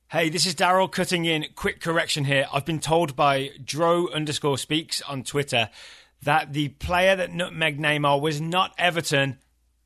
Hey, 0.08 0.30
this 0.30 0.46
is 0.46 0.54
Daryl 0.54 0.90
cutting 0.90 1.26
in. 1.26 1.46
Quick 1.56 1.82
correction 1.82 2.26
here. 2.26 2.46
I've 2.54 2.64
been 2.64 2.80
told 2.80 3.16
by 3.16 3.50
Dro 3.62 4.08
underscore 4.10 4.60
speaks 4.60 5.02
on 5.02 5.24
Twitter 5.24 5.68
that 6.22 6.54
the 6.54 6.70
player 6.70 7.16
that 7.16 7.34
nutmeg 7.34 7.80
Neymar 7.80 8.22
was 8.22 8.40
not 8.40 8.74
Everton, 8.78 9.40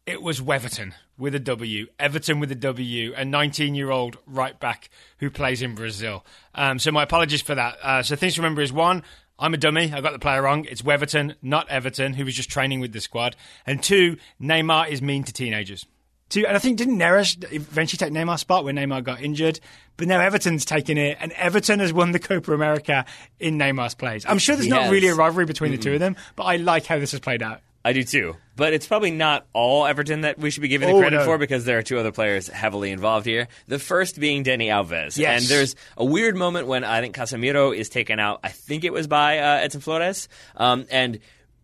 it 0.05 0.21
was 0.21 0.41
Weverton 0.41 0.93
with 1.19 1.35
a 1.35 1.39
W. 1.39 1.87
Everton 1.99 2.39
with 2.39 2.51
a 2.51 2.55
W, 2.55 3.13
a 3.15 3.25
19 3.25 3.75
year 3.75 3.91
old 3.91 4.17
right 4.25 4.57
back 4.59 4.89
who 5.17 5.29
plays 5.29 5.61
in 5.61 5.75
Brazil. 5.75 6.25
Um, 6.55 6.79
so 6.79 6.91
my 6.91 7.03
apologies 7.03 7.41
for 7.41 7.53
that. 7.53 7.77
Uh, 7.83 8.01
so 8.01 8.15
things 8.15 8.35
to 8.35 8.41
remember 8.41 8.61
is 8.61 8.73
one, 8.73 9.03
I'm 9.39 9.53
a 9.53 9.57
dummy. 9.57 9.91
I 9.93 10.01
got 10.01 10.11
the 10.13 10.19
player 10.19 10.41
wrong. 10.41 10.65
It's 10.65 10.81
Weverton, 10.81 11.35
not 11.41 11.69
Everton, 11.69 12.13
who 12.13 12.25
was 12.25 12.35
just 12.35 12.49
training 12.49 12.81
with 12.81 12.91
the 12.91 12.99
squad. 13.01 13.35
And 13.65 13.81
two, 13.81 14.17
Neymar 14.41 14.89
is 14.89 15.01
mean 15.01 15.23
to 15.23 15.33
teenagers. 15.33 15.85
Two, 16.27 16.45
and 16.45 16.55
I 16.55 16.59
think 16.59 16.77
didn't 16.77 16.99
Neres 16.99 17.43
eventually 17.51 17.97
take 17.97 18.13
Neymar's 18.13 18.41
spot 18.41 18.63
when 18.63 18.75
Neymar 18.75 19.03
got 19.03 19.21
injured? 19.21 19.59
But 19.97 20.07
now 20.07 20.19
Everton's 20.19 20.63
taken 20.63 20.97
it, 20.97 21.17
and 21.19 21.31
Everton 21.31 21.79
has 21.79 21.91
won 21.91 22.11
the 22.11 22.19
Copa 22.19 22.53
America 22.53 23.05
in 23.39 23.57
Neymar's 23.57 23.95
place. 23.95 24.25
I'm 24.27 24.37
sure 24.37 24.55
there's 24.55 24.65
He 24.65 24.69
not 24.69 24.83
has. 24.83 24.91
really 24.91 25.07
a 25.07 25.15
rivalry 25.15 25.45
between 25.45 25.71
the 25.71 25.77
two 25.77 25.93
of 25.93 25.99
them, 25.99 26.15
but 26.35 26.43
I 26.43 26.57
like 26.57 26.85
how 26.85 26.99
this 26.99 27.11
has 27.11 27.19
played 27.19 27.41
out. 27.41 27.61
I 27.83 27.93
do 27.93 28.03
too. 28.03 28.35
But 28.55 28.73
it's 28.73 28.85
probably 28.85 29.11
not 29.11 29.45
all 29.53 29.85
Everton 29.85 30.21
that 30.21 30.37
we 30.37 30.49
should 30.49 30.61
be 30.61 30.67
giving 30.67 30.89
the 30.89 30.95
Oh, 30.95 30.99
credit 30.99 31.17
no. 31.19 31.25
for 31.25 31.37
because 31.37 31.63
there 31.63 31.77
are 31.77 31.81
two 31.81 31.97
other 31.97 32.11
players 32.11 32.47
heavily 32.47 32.91
involved 32.91 33.25
here. 33.25 33.47
The 33.67 33.79
first 33.79 34.19
being 34.19 34.43
Dani 34.43 34.67
Alves. 34.67 35.17
Yes. 35.17 35.41
And 35.41 35.49
there's 35.49 35.75
a 35.95 36.03
weird 36.03 36.35
moment 36.35 36.67
when 36.67 36.83
I 36.83 36.99
think 36.99 37.15
Casemiro 37.15 37.75
is 37.75 37.87
taken 37.87 38.19
out. 38.19 38.41
I 38.43 38.49
think 38.49 38.83
it 38.83 38.91
was 38.91 39.07
by 39.07 39.39
uh, 39.39 39.59
Edison 39.59 39.79
Flores. 39.79 40.27
Um, 40.57 40.87
and 40.91 41.19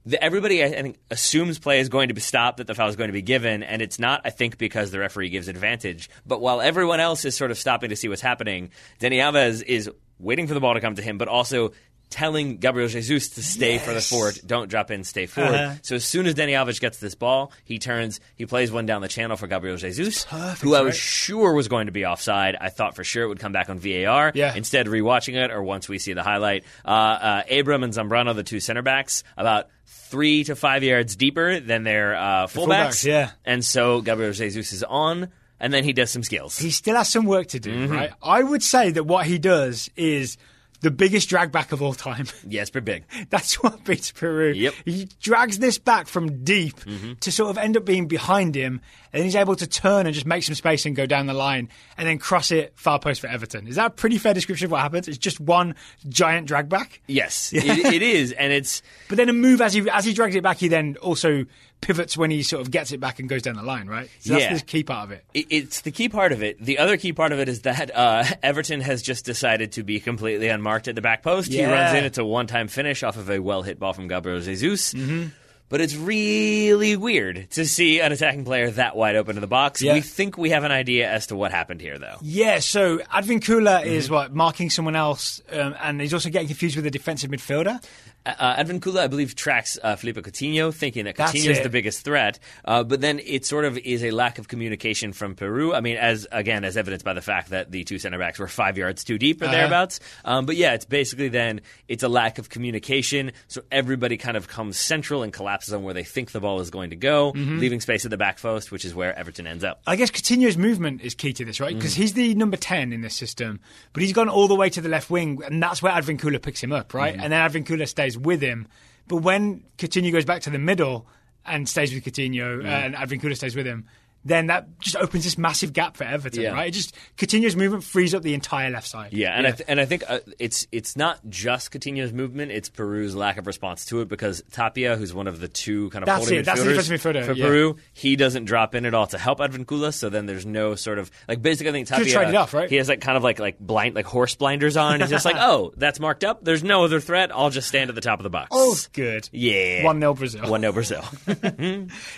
the, 0.05 0.23
everybody, 0.23 0.63
I 0.63 0.69
think, 0.69 0.97
assumes 1.11 1.59
play 1.59 1.81
is 1.81 1.89
going 1.89 2.07
to 2.07 2.13
be 2.13 2.21
stopped, 2.21 2.57
that 2.57 2.67
the 2.67 2.75
foul 2.75 2.87
is 2.87 2.95
going 2.95 3.09
to 3.09 3.13
be 3.13 3.21
given. 3.21 3.61
And 3.61 3.81
it's 3.81 3.99
not, 3.99 4.21
I 4.23 4.29
think, 4.29 4.57
because 4.57 4.91
the 4.91 4.99
referee 4.99 5.29
gives 5.29 5.49
advantage. 5.49 6.09
But 6.25 6.39
while 6.39 6.61
everyone 6.61 7.01
else 7.01 7.25
is 7.25 7.35
sort 7.35 7.51
of 7.51 7.57
stopping 7.57 7.89
to 7.89 7.95
see 7.97 8.07
what's 8.07 8.21
happening, 8.21 8.69
Dani 9.01 9.17
Alves 9.17 9.61
is 9.63 9.91
waiting 10.17 10.47
for 10.47 10.53
the 10.53 10.61
ball 10.61 10.75
to 10.75 10.79
come 10.79 10.95
to 10.95 11.01
him, 11.01 11.17
but 11.17 11.27
also 11.27 11.73
telling 12.15 12.57
Gabriel 12.57 12.87
Jesus 12.87 13.29
to 13.29 13.43
stay 13.43 13.77
for 13.77 13.89
the 13.89 13.95
Yes. 13.95 14.09
forward, 14.09 14.39
don't 14.45 14.69
drop 14.69 14.89
in, 14.89 15.03
stay 15.03 15.25
forward. 15.25 15.53
Uh-huh. 15.55 15.75
So 15.81 15.95
as 15.95 16.05
soon 16.05 16.25
as 16.27 16.33
Dani 16.33 16.51
Alves 16.51 16.79
gets 16.79 16.97
this 16.97 17.13
ball, 17.13 17.51
he 17.65 17.77
turns, 17.77 18.19
he 18.35 18.45
plays 18.45 18.71
one 18.71 18.85
down 18.85 19.01
the 19.01 19.07
channel 19.07 19.35
for 19.35 19.47
Gabriel 19.47 19.75
Jesus, 19.77 20.23
perfect, 20.25 20.61
who 20.61 20.73
I 20.75 20.81
was 20.81 20.93
right? 20.93 20.95
sure 20.95 21.53
was 21.53 21.67
going 21.67 21.87
to 21.87 21.91
be 21.91 22.05
offside. 22.05 22.55
I 22.59 22.69
thought 22.69 22.95
for 22.95 23.03
sure 23.03 23.23
it 23.23 23.27
would 23.27 23.39
come 23.39 23.51
back 23.51 23.69
on 23.69 23.79
VAR. 23.79 24.31
Yeah. 24.33 24.55
Instead, 24.55 24.87
rewatching 24.87 25.35
it, 25.35 25.51
or 25.51 25.61
once 25.61 25.89
we 25.89 25.99
see 25.99 26.13
the 26.13 26.23
highlight, 26.23 26.63
uh, 26.85 26.89
uh, 26.89 27.43
Abram 27.51 27.83
and 27.83 27.91
Zambrano, 27.93 28.33
the 28.33 28.43
two 28.43 28.59
center 28.61 28.81
backs, 28.81 29.23
about 29.37 29.67
three 29.85 30.43
to 30.45 30.55
five 30.55 30.83
yards 30.83 31.15
deeper 31.15 31.59
than 31.59 31.83
their 31.83 32.15
uh, 32.15 32.47
fullbacks. 32.47 32.65
fullbacks, 32.67 33.05
yeah. 33.05 33.31
And 33.43 33.63
so 33.65 34.01
Gabriel 34.01 34.31
Jesus 34.31 34.71
is 34.71 34.83
on, 34.83 35.29
and 35.59 35.73
then 35.73 35.83
he 35.83 35.93
does 35.93 36.11
some 36.11 36.23
skills. 36.23 36.57
he 36.57 36.71
still 36.71 36.95
has 36.95 37.09
some 37.09 37.25
work 37.25 37.47
to 37.47 37.59
do, 37.59 37.71
Mm-hmm. 37.73 37.93
right? 37.93 38.11
I 38.23 38.41
would 38.41 38.63
say 38.63 38.91
that 38.91 39.03
what 39.03 39.25
he 39.25 39.37
does 39.37 39.89
is 39.97 40.37
the 40.85 40.91
biggest 40.91 41.29
drag 41.29 41.51
back 41.51 41.71
of 41.71 41.81
all 41.81 41.95
time. 41.95 42.27
yes, 42.47 42.69
pretty 42.69 42.85
big. 42.85 43.05
That's 43.31 43.55
what 43.55 43.83
beats 43.85 44.11
Peru. 44.11 44.51
Yep. 44.51 44.73
Mm-hmm. 44.73 44.89
He 44.91 45.09
drags 45.19 45.57
this 45.57 45.79
back 45.79 46.07
from 46.07 46.43
deep 46.43 46.75
to 47.21 47.31
sort 47.31 47.49
of 47.49 47.57
end 47.57 47.75
up 47.75 47.85
being 47.85 48.07
behind 48.07 48.53
him, 48.53 48.81
and 49.11 49.19
then 49.19 49.23
he's 49.23 49.35
able 49.35 49.55
to 49.55 49.65
turn 49.65 50.05
and 50.05 50.13
just 50.13 50.27
make 50.27 50.43
some 50.43 50.53
space 50.53 50.85
and 50.85 50.95
go 50.95 51.07
down 51.07 51.25
the 51.25 51.33
line, 51.33 51.69
and 51.97 52.07
then 52.07 52.19
cross 52.19 52.51
it 52.51 52.73
far 52.75 52.99
post 52.99 53.19
for 53.19 53.25
Everton. 53.25 53.67
Is 53.67 53.77
that 53.77 53.85
a 53.87 53.89
pretty 53.89 54.19
fair 54.19 54.35
description 54.35 54.65
of 54.65 54.71
what 54.73 54.81
happens? 54.81 55.07
It's 55.07 55.17
just 55.17 55.39
one 55.39 55.73
giant 56.07 56.47
drag 56.47 56.69
back, 56.69 57.01
Yes, 57.07 57.51
it, 57.51 57.65
it 57.65 58.03
is, 58.03 58.31
and 58.31 58.53
it's 58.53 58.83
but 59.09 59.17
then 59.17 59.27
a 59.27 59.33
move 59.33 59.61
as 59.61 59.73
he 59.73 59.89
as 59.89 60.05
he 60.05 60.13
drags 60.13 60.35
it 60.35 60.43
back, 60.43 60.57
he 60.57 60.67
then 60.67 60.97
also 61.01 61.45
pivots 61.85 62.17
when 62.17 62.31
he 62.31 62.43
sort 62.43 62.61
of 62.61 62.71
gets 62.71 62.91
it 62.91 62.99
back 62.99 63.19
and 63.19 63.29
goes 63.29 63.41
down 63.41 63.55
the 63.55 63.63
line, 63.63 63.87
right? 63.87 64.09
So 64.19 64.33
that's 64.33 64.43
Yeah. 64.45 64.53
the 64.55 64.61
key 64.61 64.83
part 64.83 65.05
of 65.05 65.11
it. 65.11 65.23
It- 65.33 65.47
It's 65.49 65.81
the 65.81 65.91
key 65.91 66.09
part 66.09 66.31
of 66.31 66.41
it. 66.43 66.59
The 66.63 66.77
other 66.79 66.97
key 66.97 67.13
part 67.13 67.31
of 67.31 67.39
it 67.39 67.47
is 67.49 67.61
that 67.61 67.95
uh, 67.95 68.23
Everton 68.43 68.81
has 68.81 69.01
just 69.01 69.25
decided 69.25 69.73
to 69.73 69.83
be 69.83 69.99
completely 69.99 70.47
unmarked 70.47 70.87
at 70.87 70.95
the 70.95 71.01
back 71.01 71.23
post. 71.23 71.51
He 71.51 71.63
runs 71.63 71.95
in. 71.97 72.03
It's 72.03 72.17
a 72.17 72.25
one-time 72.25 72.67
finish 72.67 73.03
off 73.03 73.17
of 73.17 73.29
a 73.29 73.39
well-hit 73.39 73.79
ball 73.79 73.93
from 73.93 74.07
Gabriel 74.07 74.41
Jesus. 74.41 74.93
Mm-hmm. 74.93 75.27
But 75.67 75.81
it's 75.81 75.95
really 75.95 76.95
weird 76.95 77.49
to 77.51 77.65
see 77.65 77.99
an 77.99 78.11
attacking 78.11 78.45
player 78.45 78.69
that 78.71 78.95
wide 78.95 79.15
open 79.15 79.35
in 79.35 79.41
the 79.41 79.47
box. 79.47 79.81
Yeah. 79.81 79.93
We 79.95 80.01
think 80.01 80.37
we 80.37 80.51
have 80.51 80.63
an 80.63 80.71
idea 80.71 81.09
as 81.09 81.27
to 81.27 81.35
what 81.35 81.49
happened 81.51 81.81
here, 81.81 81.97
though. 81.97 82.17
Yeah, 82.21 82.59
so 82.59 82.99
Advincula 82.99 83.81
Mm-hmm. 83.81 83.87
is 83.89 84.09
what 84.09 84.33
marking 84.33 84.69
someone 84.69 84.95
else, 84.95 85.41
um, 85.51 85.75
and 85.81 85.99
he's 85.99 86.13
also 86.13 86.29
getting 86.29 86.47
confused 86.47 86.75
with 86.75 86.85
a 86.85 86.91
defensive 86.91 87.31
midfielder. 87.31 87.83
Uh, 88.25 88.55
Advincula, 88.63 89.01
I 89.01 89.07
believe, 89.07 89.35
tracks 89.35 89.77
uh, 89.83 89.95
Felipe 89.95 90.17
Coutinho, 90.17 90.73
thinking 90.73 91.05
that 91.05 91.15
Coutinho 91.15 91.49
is 91.51 91.61
the 91.61 91.69
biggest 91.69 92.03
threat. 92.03 92.39
Uh, 92.63 92.83
but 92.83 92.99
then 93.01 93.19
it 93.23 93.45
sort 93.45 93.65
of 93.65 93.77
is 93.77 94.03
a 94.03 94.11
lack 94.11 94.39
of 94.39 94.47
communication 94.47 95.13
from 95.13 95.35
Peru. 95.35 95.73
I 95.73 95.81
mean, 95.81 95.97
as 95.97 96.27
again, 96.31 96.63
as 96.63 96.75
evidenced 96.77 97.05
by 97.05 97.13
the 97.13 97.21
fact 97.21 97.49
that 97.51 97.71
the 97.71 97.83
two 97.83 97.99
center 97.99 98.17
backs 98.17 98.39
were 98.39 98.47
five 98.47 98.77
yards 98.77 99.03
too 99.03 99.17
deep 99.17 99.41
or 99.41 99.45
Uh-huh. 99.45 99.53
thereabouts. 99.53 99.99
Um, 100.23 100.45
but 100.45 100.55
yeah, 100.55 100.73
it's 100.73 100.85
basically 100.85 101.27
then 101.29 101.61
it's 101.87 102.03
a 102.03 102.09
lack 102.09 102.39
of 102.39 102.49
communication. 102.49 103.31
So 103.47 103.61
everybody 103.71 104.17
kind 104.17 104.37
of 104.37 104.47
comes 104.47 104.77
central 104.79 105.21
and 105.23 105.31
collapses 105.31 105.73
on 105.73 105.83
where 105.83 105.93
they 105.93 106.03
think 106.03 106.31
the 106.31 106.39
ball 106.39 106.59
is 106.61 106.69
going 106.71 106.89
to 106.89 106.95
go, 106.95 107.31
Mm-hmm. 107.33 107.59
leaving 107.59 107.79
space 107.81 108.05
at 108.05 108.11
the 108.11 108.17
back 108.17 108.41
post, 108.41 108.71
which 108.71 108.85
is 108.85 108.95
where 108.95 109.17
Everton 109.17 109.45
ends 109.47 109.63
up. 109.63 109.81
I 109.85 109.95
guess 109.95 110.09
Coutinho's 110.11 110.57
movement 110.57 111.01
is 111.01 111.13
key 111.15 111.33
to 111.33 111.45
this, 111.45 111.59
right? 111.59 111.73
Mm. 111.75 111.79
Because 111.79 111.93
he's 111.93 112.13
the 112.13 112.33
number 112.35 112.57
10 112.57 112.91
in 112.93 113.01
this 113.01 113.13
system, 113.15 113.59
but 113.93 114.01
he's 114.01 114.13
gone 114.13 114.29
all 114.29 114.47
the 114.47 114.55
way 114.55 114.69
to 114.69 114.81
the 114.81 114.89
left 114.89 115.09
wing, 115.09 115.41
and 115.45 115.61
that's 115.61 115.81
where 115.81 115.91
Advincula 115.93 116.41
picks 116.41 116.61
him 116.63 116.71
up, 116.71 116.93
right? 116.93 117.13
Mm-hmm. 117.13 117.23
And 117.23 117.33
then 117.33 117.49
Advincula 117.49 117.87
stays 117.87 118.14
with 118.17 118.41
him. 118.41 118.67
But 119.07 119.17
when 119.17 119.63
Coutinho 119.77 120.11
goes 120.11 120.25
back 120.25 120.41
to 120.43 120.49
the 120.49 120.57
middle 120.59 121.07
and 121.45 121.69
stays 121.69 121.93
with 121.93 122.03
Coutinho, 122.03 122.61
Mm. 122.61 122.65
uh, 122.65 122.67
and 122.67 122.95
Advincula 122.95 123.35
stays 123.35 123.55
with 123.55 123.65
him, 123.67 123.85
then 124.25 124.47
that 124.47 124.79
just 124.79 124.95
opens 124.95 125.23
this 125.23 125.37
massive 125.37 125.71
gap 125.71 125.95
for 125.95 126.03
Everton, 126.03 126.41
Yeah. 126.41 126.51
right? 126.53 126.67
It 126.67 126.71
just 126.71 126.95
Coutinho's 127.15 127.55
movement 127.55 127.83
frees 127.83 128.13
up 128.15 128.23
the 128.23 128.33
entire 128.33 128.71
left 128.71 128.87
side. 128.87 129.13
Yeah, 129.13 129.37
and 129.37 129.45
I 129.45 129.51
th- 129.51 129.65
and 129.69 129.79
I 129.79 129.85
think 129.85 130.03
uh, 130.07 130.19
it's 130.39 130.67
it's 130.71 130.97
not 130.97 131.19
just 131.29 131.71
Coutinho's 131.71 132.11
movement; 132.11 132.51
it's 132.51 132.67
Peru's 132.69 133.15
lack 133.15 133.37
of 133.37 133.45
response 133.47 133.85
to 133.85 134.01
it 134.01 134.07
because 134.07 134.43
Tapia, 134.51 134.95
who's 134.97 135.13
one 135.13 135.27
of 135.27 135.39
the 135.39 135.47
two 135.47 135.89
kind 135.91 136.01
of 136.03 136.07
That's 136.07 136.17
holding 136.19 136.39
it, 136.39 136.45
that's 136.45 136.61
the 136.63 136.69
midfielders 136.71 136.91
midfielder, 136.91 137.25
for 137.25 137.33
yeah. 137.33 137.45
Peru, 137.45 137.75
he 137.93 138.15
doesn't 138.15 138.45
drop 138.45 138.73
in 138.75 138.85
at 138.85 138.93
all 138.95 139.07
to 139.07 139.17
help 139.17 139.39
Advincula. 139.39 139.93
So 139.93 140.09
then 140.09 140.25
there's 140.25 140.45
no 140.45 140.73
sort 140.75 140.97
of 140.97 141.11
like 141.27 141.41
basically 141.43 141.69
I 141.69 141.73
think 141.73 141.87
Could've 141.89 142.11
Tapia 142.11 142.39
off, 142.39 142.53
right? 142.53 142.69
he 142.69 142.77
has 142.77 142.89
like 142.89 143.01
kind 143.01 143.17
of 143.17 143.23
like 143.23 143.39
like 143.39 143.59
blind 143.59 143.93
like 143.95 144.05
horse 144.07 144.33
blinders 144.35 144.75
on. 144.75 144.93
and 144.95 145.03
He's 145.03 145.11
just 145.11 145.25
like, 145.25 145.35
oh, 145.39 145.71
that's 145.77 145.99
marked 145.99 146.23
up. 146.23 146.43
There's 146.43 146.63
no 146.63 146.83
other 146.83 146.99
threat. 146.99 147.29
I'll 147.35 147.51
just 147.51 147.67
stand 147.67 147.89
at 147.89 147.95
the 147.95 148.01
top 148.01 148.19
of 148.19 148.23
the 148.23 148.29
box. 148.31 148.49
Oh, 148.51 148.75
good. 148.93 149.29
yeah, 149.31 149.83
1 149.83 149.99
0 149.99 150.13
Brazil. 150.15 150.49
one 150.49 150.61
no 150.61 150.71
Brazil. 150.71 151.03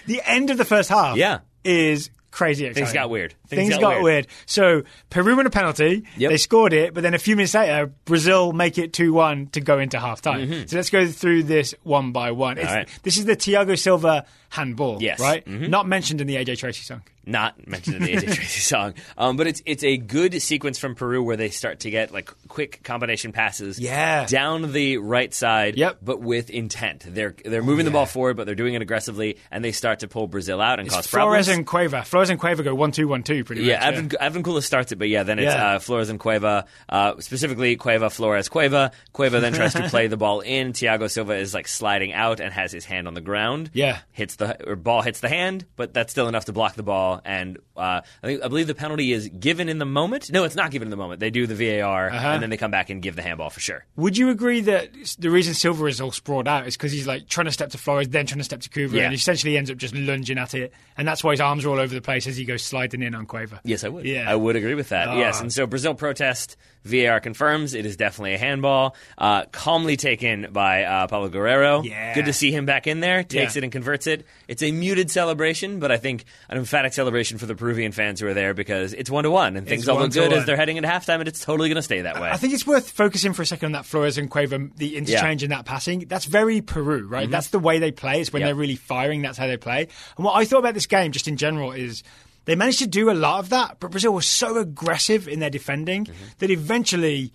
The 0.06 0.22
end 0.26 0.50
of 0.50 0.58
the 0.58 0.66
first 0.66 0.90
half 0.90 1.18
Yeah. 1.18 1.40
Is 1.68 2.10
crazy 2.32 2.66
exciting. 2.66 2.86
Things 2.86 2.94
got 2.94 3.10
weird. 3.10 3.34
Things, 3.48 3.78
got, 3.78 4.04
weird. 4.04 4.28
So 4.46 4.84
Peru 5.10 5.36
win 5.36 5.48
a 5.48 5.50
penalty. 5.50 6.04
Yep. 6.18 6.30
They 6.30 6.38
scored 6.38 6.72
it, 6.74 6.94
but 6.94 7.02
then 7.02 7.14
a 7.16 7.18
few 7.18 7.36
minutes 7.36 7.54
later, 7.56 7.92
Brazil 8.06 8.54
make 8.54 8.78
it 8.78 8.94
2 8.94 9.12
1 9.12 9.48
to 9.54 9.62
go 9.62 9.80
into 9.80 10.00
half 10.00 10.22
time. 10.22 10.68
So 10.68 10.76
let's 10.78 10.90
go 10.92 11.08
through 11.08 11.44
this 11.44 11.74
one 11.84 12.12
by 12.12 12.32
one. 12.32 12.58
It's, 12.58 12.68
Mm-hmm. 12.68 12.76
right. 12.76 12.90
This 13.04 13.18
is 13.18 13.26
the 13.26 13.36
Thiago 13.36 13.78
Silva 13.78 14.26
handball, 14.50 15.02
Yes. 15.02 15.20
right? 15.20 15.44
Mhm. 15.46 15.70
Not 15.70 15.88
mentioned 15.88 16.22
in 16.22 16.28
the 16.28 16.36
AJ 16.36 16.58
Tracey 16.60 16.84
song. 16.84 17.02
Not 17.28 17.68
mentioned 17.68 17.98
in 17.98 18.04
the 18.04 18.14
AJ 18.16 18.22
Tracey 18.36 18.62
song. 18.62 18.94
Um, 19.18 19.36
but 19.36 19.48
it's 19.48 19.62
it's 19.66 19.84
a 19.84 19.98
good 19.98 20.42
sequence 20.42 20.80
from 20.80 20.96
Peru 20.96 21.22
where 21.22 21.36
they 21.36 21.50
start 21.50 21.82
to 21.82 21.90
get 21.92 22.12
like 22.14 22.32
quick 22.48 22.82
combination 22.84 23.34
passes 23.34 23.78
Yeah. 23.80 24.26
down 24.28 24.72
the 24.72 24.98
right 24.98 25.34
side, 25.34 25.76
Yep. 25.78 25.98
but 26.02 26.22
with 26.22 26.50
intent. 26.50 27.04
They're 27.06 27.36
they're 27.44 27.62
moving 27.62 27.84
the 27.86 27.92
ball 27.92 28.06
forward, 28.06 28.38
but 28.38 28.46
they're 28.46 28.56
doing 28.56 28.76
it 28.76 28.82
aggressively, 28.82 29.38
and 29.52 29.64
they 29.64 29.74
start 29.74 30.00
to 30.00 30.08
pull 30.08 30.28
Brazil 30.28 30.62
out 30.62 30.80
and 30.80 30.88
cause 30.90 31.06
Flores 31.06 31.12
problems. 31.12 31.46
Flores 31.48 31.58
and 31.58 31.68
Cueva. 31.68 32.04
Flores 32.04 32.30
and 32.30 32.40
Cueva 32.40 32.64
go 32.64 32.74
1 32.74 32.92
2 32.94 33.08
1 33.10 33.24
2 33.24 33.44
pretty 33.44 33.62
much. 33.64 33.68
yeah, 33.70 33.92
much. 33.92 34.14
Advin, 34.22 34.62
starts 34.64 34.92
it, 34.94 34.96
but 34.98 35.10
yeah, 35.10 35.24
then 35.24 35.38
it's 35.40 35.54
Yeah. 35.54 35.74
uh, 35.76 35.80
Flores 35.80 36.10
and 36.10 36.20
Cueva, 36.20 36.66
uh, 36.88 37.20
specifically 37.20 37.76
Cueva, 37.76 38.10
Flores, 38.10 38.48
Cueva. 38.48 38.92
Cueva 39.12 39.42
then 39.42 39.52
tries 39.52 39.74
to 39.74 39.90
play 39.90 40.08
the 40.08 40.16
ball 40.18 40.40
in. 40.40 40.72
Thiago 40.72 41.12
Silva 41.12 41.34
is 41.36 41.54
like 41.54 41.68
sliding 41.68 42.14
out 42.14 42.40
and 42.40 42.54
has 42.54 42.72
his 42.72 42.86
hand 42.86 43.06
on 43.08 43.14
the 43.16 43.22
ground. 43.22 43.70
Yeah. 43.74 44.00
hits 44.14 44.38
the 44.38 44.66
or 44.66 44.76
ball 44.78 45.02
hits 45.02 45.20
the 45.20 45.28
hand, 45.30 45.66
but 45.76 45.94
that's 45.94 46.12
still 46.12 46.30
enough 46.30 46.46
to 46.46 46.54
block 46.54 46.76
the 46.76 46.84
ball. 46.84 47.17
And 47.26 47.58
uh, 47.78 48.02
I 48.24 48.28
think 48.28 48.44
I 48.44 48.48
believe 48.48 48.68
the 48.68 48.76
penalty 48.76 49.14
is 49.14 49.30
given 49.30 49.70
in 49.70 49.78
the 49.78 49.86
moment. 49.86 50.32
No, 50.32 50.44
it's 50.44 50.56
not 50.56 50.72
given 50.72 50.88
in 50.88 50.90
the 50.90 50.98
moment. 50.98 51.20
They 51.20 51.30
do 51.30 51.48
the 51.48 51.56
VAR 51.56 52.10
Uh-huh. 52.10 52.28
and 52.28 52.42
then 52.44 52.50
they 52.50 52.58
come 52.58 52.72
back 52.72 52.90
and 52.90 53.02
give 53.02 53.16
the 53.16 53.22
handball 53.22 53.50
for 53.50 53.60
sure. 53.60 53.86
Would 53.96 54.18
you 54.18 54.30
agree 54.30 54.62
that 54.62 54.90
the 55.20 55.30
reason 55.30 55.54
Silva 55.54 55.86
is 55.86 56.02
all 56.02 56.12
sprawled 56.12 56.48
out 56.48 56.68
is 56.68 56.76
because 56.76 56.92
he's 56.92 57.08
like 57.08 57.28
trying 57.30 57.46
to 57.46 57.52
step 57.52 57.70
to 57.72 57.78
Flores, 57.78 58.08
then 58.10 58.26
trying 58.26 58.40
to 58.40 58.44
step 58.44 58.62
to 58.62 58.70
Cueva, 58.70 58.96
Yeah. 58.98 59.04
and 59.04 59.12
he 59.14 59.18
essentially 59.18 59.58
ends 59.58 59.70
up 59.72 59.78
just 59.78 59.94
lunging 59.96 60.38
at 60.38 60.54
it, 60.54 60.74
and 60.98 61.08
that's 61.08 61.24
why 61.24 61.32
his 61.32 61.42
arms 61.42 61.66
are 61.66 61.70
all 61.70 61.80
over 61.80 61.94
the 61.94 62.02
place 62.02 62.28
as 62.28 62.38
he 62.38 62.46
goes 62.46 62.64
sliding 62.64 63.02
in 63.04 63.14
on 63.16 63.26
Cueva. 63.26 63.62
Yes, 63.64 63.84
I 63.84 63.90
would. 63.90 64.06
Yeah. 64.06 64.30
I 64.30 64.36
would 64.36 64.56
agree 64.56 64.74
with 64.76 64.90
that. 64.90 65.08
Ah. 65.08 65.18
Yes, 65.18 65.42
and 65.42 65.52
so 65.54 65.66
Brazil 65.68 65.94
protest 65.96 66.58
VAR 66.84 67.20
confirms 67.20 67.74
it 67.74 67.86
is 67.86 67.98
definitely 67.98 68.34
a 68.34 68.38
handball. 68.38 68.96
Uh, 69.18 69.46
calmly 69.52 69.98
taken 69.98 70.48
by 70.52 70.84
uh, 70.84 71.08
Paolo 71.08 71.28
Guerrero. 71.30 71.84
Yeah. 71.84 72.14
Good 72.16 72.26
to 72.26 72.34
see 72.34 72.52
him 72.52 72.66
back 72.66 72.88
in 72.88 73.02
there. 73.02 73.24
Takes 73.24 73.56
Yeah. 73.56 73.60
it 73.60 73.64
and 73.66 73.72
converts 73.72 74.08
it. 74.08 74.26
It's 74.48 74.64
a 74.64 74.72
muted 74.72 75.12
celebration, 75.12 75.80
but 75.80 75.92
I 75.92 75.98
think 75.98 76.24
an 76.50 76.58
emphatic 76.58 76.94
celebration 76.94 77.38
for 77.38 77.46
the 77.46 77.56
Peruvian 77.68 77.92
fans 77.92 78.22
who 78.22 78.28
are 78.28 78.34
there 78.34 78.54
because 78.54 78.94
it's 78.94 79.10
one 79.10 79.26
to 79.26 79.30
one 79.30 79.58
and 79.58 79.68
things 79.68 79.90
all 79.90 80.00
look 80.00 80.14
good 80.14 80.32
as 80.32 80.46
they're 80.46 80.56
heading 80.56 80.78
into 80.78 80.88
halftime, 80.88 81.20
and 81.20 81.28
it's 81.28 81.44
totally 81.44 81.68
going 81.68 81.76
to 81.76 81.82
stay 81.82 82.02
that 82.02 82.22
way. 82.22 82.30
I 82.30 82.38
think 82.38 82.54
it's 82.54 82.66
worth 82.66 82.90
focusing 82.90 83.34
for 83.34 83.42
a 83.42 83.46
second 83.46 83.66
on 83.68 83.72
that 83.74 83.86
Flores 83.86 84.18
and 84.18 84.32
Cueva, 84.32 84.70
the 84.78 84.96
interchange 84.96 85.44
in 85.44 85.50
that 85.50 85.66
passing. 85.66 86.06
That's 86.08 86.24
very 86.24 86.62
Peru, 86.62 87.06
right? 87.06 87.24
Mm-hmm. 87.24 87.32
That's 87.32 87.50
the 87.50 87.60
way 87.60 87.80
they 87.80 87.92
play. 87.92 88.22
It's 88.22 88.32
when 88.32 88.40
Yep. 88.40 88.48
they're 88.48 88.56
really 88.56 88.78
firing. 88.78 89.22
That's 89.22 89.38
how 89.38 89.48
they 89.48 89.58
play. 89.58 89.90
And 90.16 90.26
what 90.26 90.38
I 90.38 90.46
thought 90.46 90.60
about 90.60 90.76
this 90.76 90.86
game, 90.86 91.12
just 91.12 91.28
in 91.28 91.36
general, 91.36 91.74
is 91.74 92.04
they 92.46 92.56
managed 92.56 92.80
to 92.80 92.88
do 92.88 93.12
a 93.12 93.14
lot 93.14 93.40
of 93.40 93.50
that, 93.50 93.82
but 93.82 93.92
Brazil 93.92 94.14
was 94.14 94.26
so 94.26 94.58
aggressive 94.58 95.28
in 95.28 95.40
their 95.42 95.50
defending 95.50 96.06
mm-hmm. 96.06 96.24
that 96.40 96.50
eventually. 96.50 97.34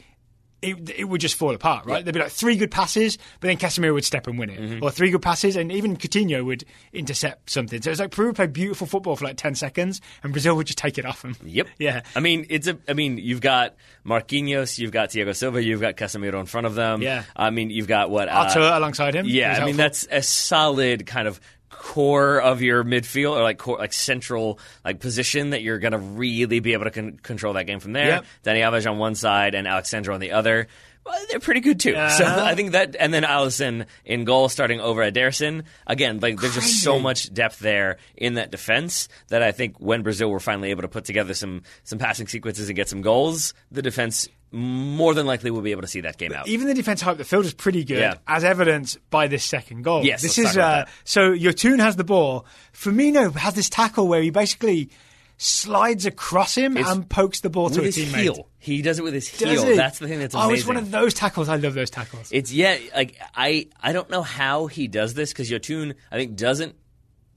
It, 0.63 0.91
it 0.91 1.05
would 1.05 1.21
just 1.21 1.35
fall 1.35 1.55
apart, 1.55 1.87
right? 1.87 2.05
There'd 2.05 2.15
be 2.15 2.21
like 2.21 2.31
three 2.31 2.57
good 2.57 2.71
passes, 2.71 3.19
but 3.41 3.49
then 3.49 3.57
Casemiro 3.57 3.95
would 3.95 4.05
step 4.05 4.29
and 4.29 4.39
win 4.39 4.49
it, 4.49 4.81
or 4.83 4.93
three 4.93 5.11
good 5.11 5.21
passes, 5.21 5.57
and 5.57 5.73
even 5.73 5.97
Coutinho 5.97 6.45
would 6.45 6.65
intercept 6.93 7.51
something. 7.51 7.83
So 7.83 7.91
it's 7.91 7.99
like 7.99 8.13
Peru 8.13 8.29
would 8.29 8.37
play 8.37 8.47
beautiful 8.47 8.87
football 8.87 9.17
for 9.17 9.25
like 9.25 9.37
ten 9.37 9.57
seconds, 9.57 10.01
and 10.23 10.33
Brazil 10.33 10.55
would 10.57 10.67
just 10.69 10.79
take 10.79 10.99
it 10.99 11.05
off 11.05 11.23
them. 11.23 11.37
Yep. 11.45 11.67
Yeah. 11.79 12.03
I 12.15 12.21
mean, 12.21 12.47
it's 12.49 12.69
a. 12.69 12.79
I 12.87 12.93
mean, 12.93 13.19
you've 13.19 13.41
got 13.41 13.75
Marquinhos, 14.07 14.79
you've 14.79 14.93
got 14.93 15.09
Thiago 15.11 15.35
Silva, 15.35 15.63
you've 15.63 15.81
got 15.81 15.97
Casemiro 15.97 16.39
in 16.39 16.47
front 16.47 16.67
of 16.69 16.77
them. 16.77 17.03
Yeah. 17.03 17.25
I 17.35 17.51
mean, 17.51 17.71
you've 17.71 17.89
got 17.89 18.09
what 18.11 18.29
uh, 18.29 18.33
Artur 18.33 18.61
alongside 18.61 19.15
him. 19.15 19.27
Yeah, 19.27 19.59
I 19.61 19.67
mean 19.67 19.77
that's 19.77 20.07
a 20.11 20.23
solid 20.23 21.07
kind 21.07 21.27
of 21.27 21.41
core 21.83 22.41
of 22.41 22.63
your 22.63 22.85
midfield 22.85 23.37
or 23.37 23.43
like 23.43 23.59
core, 23.59 23.77
like 23.77 23.93
central 23.93 24.61
like 24.85 25.01
position 25.01 25.51
that 25.51 25.63
you're 25.63 25.81
going 25.81 25.93
to 25.93 25.99
really 25.99 26.61
be 26.61 26.75
able 26.75 26.85
to 26.85 26.91
con- 26.93 27.19
control 27.23 27.55
that 27.55 27.65
game 27.67 27.81
from 27.81 27.93
there. 27.93 28.07
Yep. 28.07 28.25
Dani 28.45 28.61
Alves 28.61 28.89
on 28.89 28.99
one 28.99 29.17
side 29.17 29.57
and 29.57 29.67
Alex 29.67 29.91
Sandro 29.91 30.15
on 30.15 30.21
the 30.21 30.31
other. 30.33 30.69
Well, 31.05 31.19
they're 31.29 31.41
pretty 31.41 31.59
good 31.59 31.81
too. 31.81 31.95
So 31.95 31.99
Uh-huh. 32.25 32.45
I 32.45 32.55
think 32.55 32.73
that, 32.73 32.95
and 32.99 33.13
then 33.13 33.25
Alisson 33.25 33.87
in 34.05 34.25
goal, 34.25 34.49
starting 34.49 34.81
over 34.81 35.03
Ederson. 35.03 35.65
Again, 35.85 36.21
like 36.21 36.41
there's 36.41 36.55
just 36.55 36.81
so 36.85 37.01
much 37.01 37.35
depth 37.35 37.59
there 37.59 37.99
in 38.17 38.35
that 38.35 38.53
defense 38.53 39.09
that 39.27 39.43
I 39.43 39.51
think 39.51 39.79
when 39.81 40.03
Brazil 40.03 40.31
were 40.31 40.39
finally 40.39 40.71
able 40.71 40.83
to 40.83 40.89
put 40.89 41.05
together 41.05 41.35
some 41.35 41.63
some 41.83 41.99
passing 41.99 42.29
sequences 42.29 42.69
and 42.69 42.77
get 42.77 42.89
some 42.89 43.03
goals, 43.03 43.55
the 43.73 43.83
defense 43.83 44.29
more 44.53 45.15
than 45.15 45.25
likely 45.27 45.51
we'll 45.51 45.63
be 45.63 45.71
able 45.71 45.83
to 45.83 45.89
see 45.89 46.03
that 46.03 46.19
game 46.19 46.33
out. 46.33 46.47
even 46.47 46.69
the 46.69 46.75
defense 46.75 47.01
hype 47.01 47.17
the 47.17 47.25
field 47.25 47.45
is 47.47 47.55
pretty 47.55 47.85
good, 47.85 47.99
Yeah. 47.99 48.15
as 48.29 48.45
evidenced 48.45 48.99
by 49.11 49.27
this 49.27 49.45
second 49.45 49.83
goal. 49.83 50.05
Yes, 50.05 50.21
this 50.23 50.37
is 50.39 50.57
uh, 50.59 50.85
so 51.05 51.33
Yotun 51.35 51.79
has 51.81 51.97
the 51.97 52.05
ball. 52.05 52.45
Firmino 52.75 53.35
has 53.35 53.55
this 53.55 53.69
tackle 53.71 54.07
where 54.09 54.21
he 54.23 54.31
basically 54.31 54.91
slides 55.39 56.07
across 56.07 56.55
him 56.55 56.77
It's 56.77 56.89
and 56.89 57.09
pokes 57.09 57.41
the 57.41 57.51
ball 57.51 57.69
to 57.71 57.81
a 57.81 57.85
his 57.85 57.97
teammate. 57.97 58.17
heel, 58.23 58.49
he 58.59 58.81
does 58.83 58.99
it 58.99 59.03
with 59.03 59.15
his 59.15 59.29
Does 59.31 59.51
heel. 59.51 59.67
he? 59.67 59.75
That's 59.77 59.99
the 59.99 60.07
thing 60.07 60.21
that's 60.21 60.35
amazing. 60.35 60.51
Oh, 60.51 60.55
it's 60.55 60.67
one 60.67 60.77
of 60.77 60.91
those 60.91 61.15
tackles. 61.15 61.49
I 61.49 61.57
love 61.57 61.75
those 61.75 61.91
tackles. 61.91 62.29
It's 62.31 62.53
yeah, 62.53 62.77
like 62.95 63.17
I 63.35 63.69
I 63.81 63.93
don't 63.93 64.09
know 64.11 64.23
how 64.23 64.67
he 64.69 64.87
does 64.87 65.15
this 65.15 65.33
because 65.33 65.51
Yotun 65.51 65.95
I 66.13 66.17
think 66.17 66.37
doesn't 66.37 66.77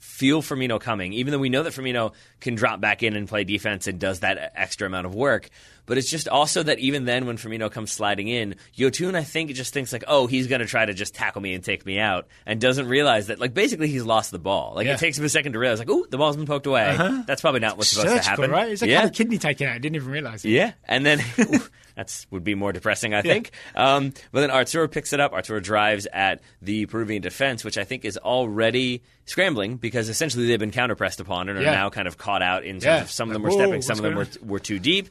feel 0.05 0.41
Firmino 0.41 0.79
coming, 0.79 1.11
even 1.13 1.31
though 1.31 1.39
we 1.39 1.49
know 1.49 1.63
that 1.63 1.73
Firmino 1.73 2.13
can 2.39 2.55
drop 2.55 2.79
back 2.79 3.03
in 3.03 3.15
and 3.15 3.27
play 3.27 3.43
defense 3.43 3.87
and 3.87 3.99
does 3.99 4.21
that 4.21 4.53
extra 4.55 4.87
amount 4.87 5.05
of 5.07 5.13
work. 5.15 5.49
But 5.87 5.97
it's 5.97 6.09
just 6.09 6.27
also 6.27 6.63
that 6.63 6.79
even 6.79 7.05
then, 7.05 7.25
when 7.27 7.37
Firmino 7.37 7.69
comes 7.71 7.91
sliding 7.91 8.27
in, 8.27 8.55
Yotun 8.75 9.15
I 9.15 9.23
think 9.23 9.51
just 9.51 9.73
thinks 9.73 9.91
like, 9.93 10.03
oh, 10.07 10.25
he's 10.25 10.47
going 10.47 10.61
to 10.61 10.67
try 10.67 10.85
to 10.85 10.93
just 10.93 11.13
tackle 11.13 11.41
me 11.41 11.53
and 11.53 11.63
take 11.63 11.85
me 11.85 11.99
out, 11.99 12.27
and 12.45 12.59
doesn't 12.61 12.87
realize 12.87 13.27
that 13.27 13.39
like 13.39 13.53
basically 13.53 13.87
he's 13.87 14.03
lost 14.03 14.31
the 14.31 14.39
ball. 14.39 14.73
Like 14.75 14.87
Yeah. 14.87 14.93
it 14.93 14.99
takes 14.99 15.17
him 15.17 15.25
a 15.25 15.29
second 15.29 15.53
to 15.53 15.59
realize 15.59 15.79
like, 15.79 15.89
oh, 15.91 16.05
the 16.09 16.17
ball's 16.17 16.37
been 16.37 16.45
poked 16.45 16.65
away. 16.65 16.89
Uh-huh. 16.89 17.23
That's 17.27 17.41
probably 17.41 17.59
not 17.59 17.77
what's 17.77 17.89
supposed 17.89 18.23
to 18.23 18.29
happen, 18.29 18.49
right? 18.51 18.71
It's 18.71 18.81
like 18.81 18.89
yeah. 18.89 19.01
had 19.01 19.09
a 19.09 19.13
kidney 19.13 19.37
taken 19.37 19.67
out. 19.67 19.75
I 19.75 19.79
didn't 19.79 19.95
even 19.97 20.09
realize 20.09 20.43
it. 20.45 20.49
Yeah, 20.49 20.71
and 20.85 21.05
then 21.05 21.21
that's 21.95 22.27
would 22.31 22.43
be 22.43 22.55
more 22.55 22.71
depressing, 22.73 23.13
I 23.13 23.21
think. 23.21 23.51
Um, 23.75 24.13
but 24.31 24.41
then 24.41 24.51
Arturo 24.51 24.87
picks 24.87 25.13
it 25.13 25.19
up. 25.19 25.33
Arturo 25.33 25.59
drives 25.59 26.07
at 26.13 26.41
the 26.61 26.85
Peruvian 26.85 27.21
defense, 27.21 27.63
which 27.63 27.77
I 27.77 27.83
think 27.83 28.05
is 28.05 28.17
already 28.17 29.01
scrambling 29.25 29.77
because 29.77 30.09
essentially 30.09 30.45
they've 30.47 30.59
been 30.59 30.71
counterpressed 30.71 31.19
upon 31.19 31.49
and 31.49 31.57
are 31.57 31.61
Yeah. 31.63 31.71
now 31.71 31.89
kind 31.89 32.07
of 32.07 32.17
caught 32.17 32.41
out 32.41 32.63
in 32.63 32.75
terms 32.75 32.83
Yeah. 32.85 33.01
of 33.01 33.11
some 33.11 33.29
of 33.29 33.33
them 33.33 33.41
were 33.43 33.51
stepping, 33.51 33.81
some 33.81 33.97
of 33.97 34.03
them 34.03 34.15
were, 34.15 34.27
were 34.43 34.59
too 34.59 34.77
deep. 34.79 35.09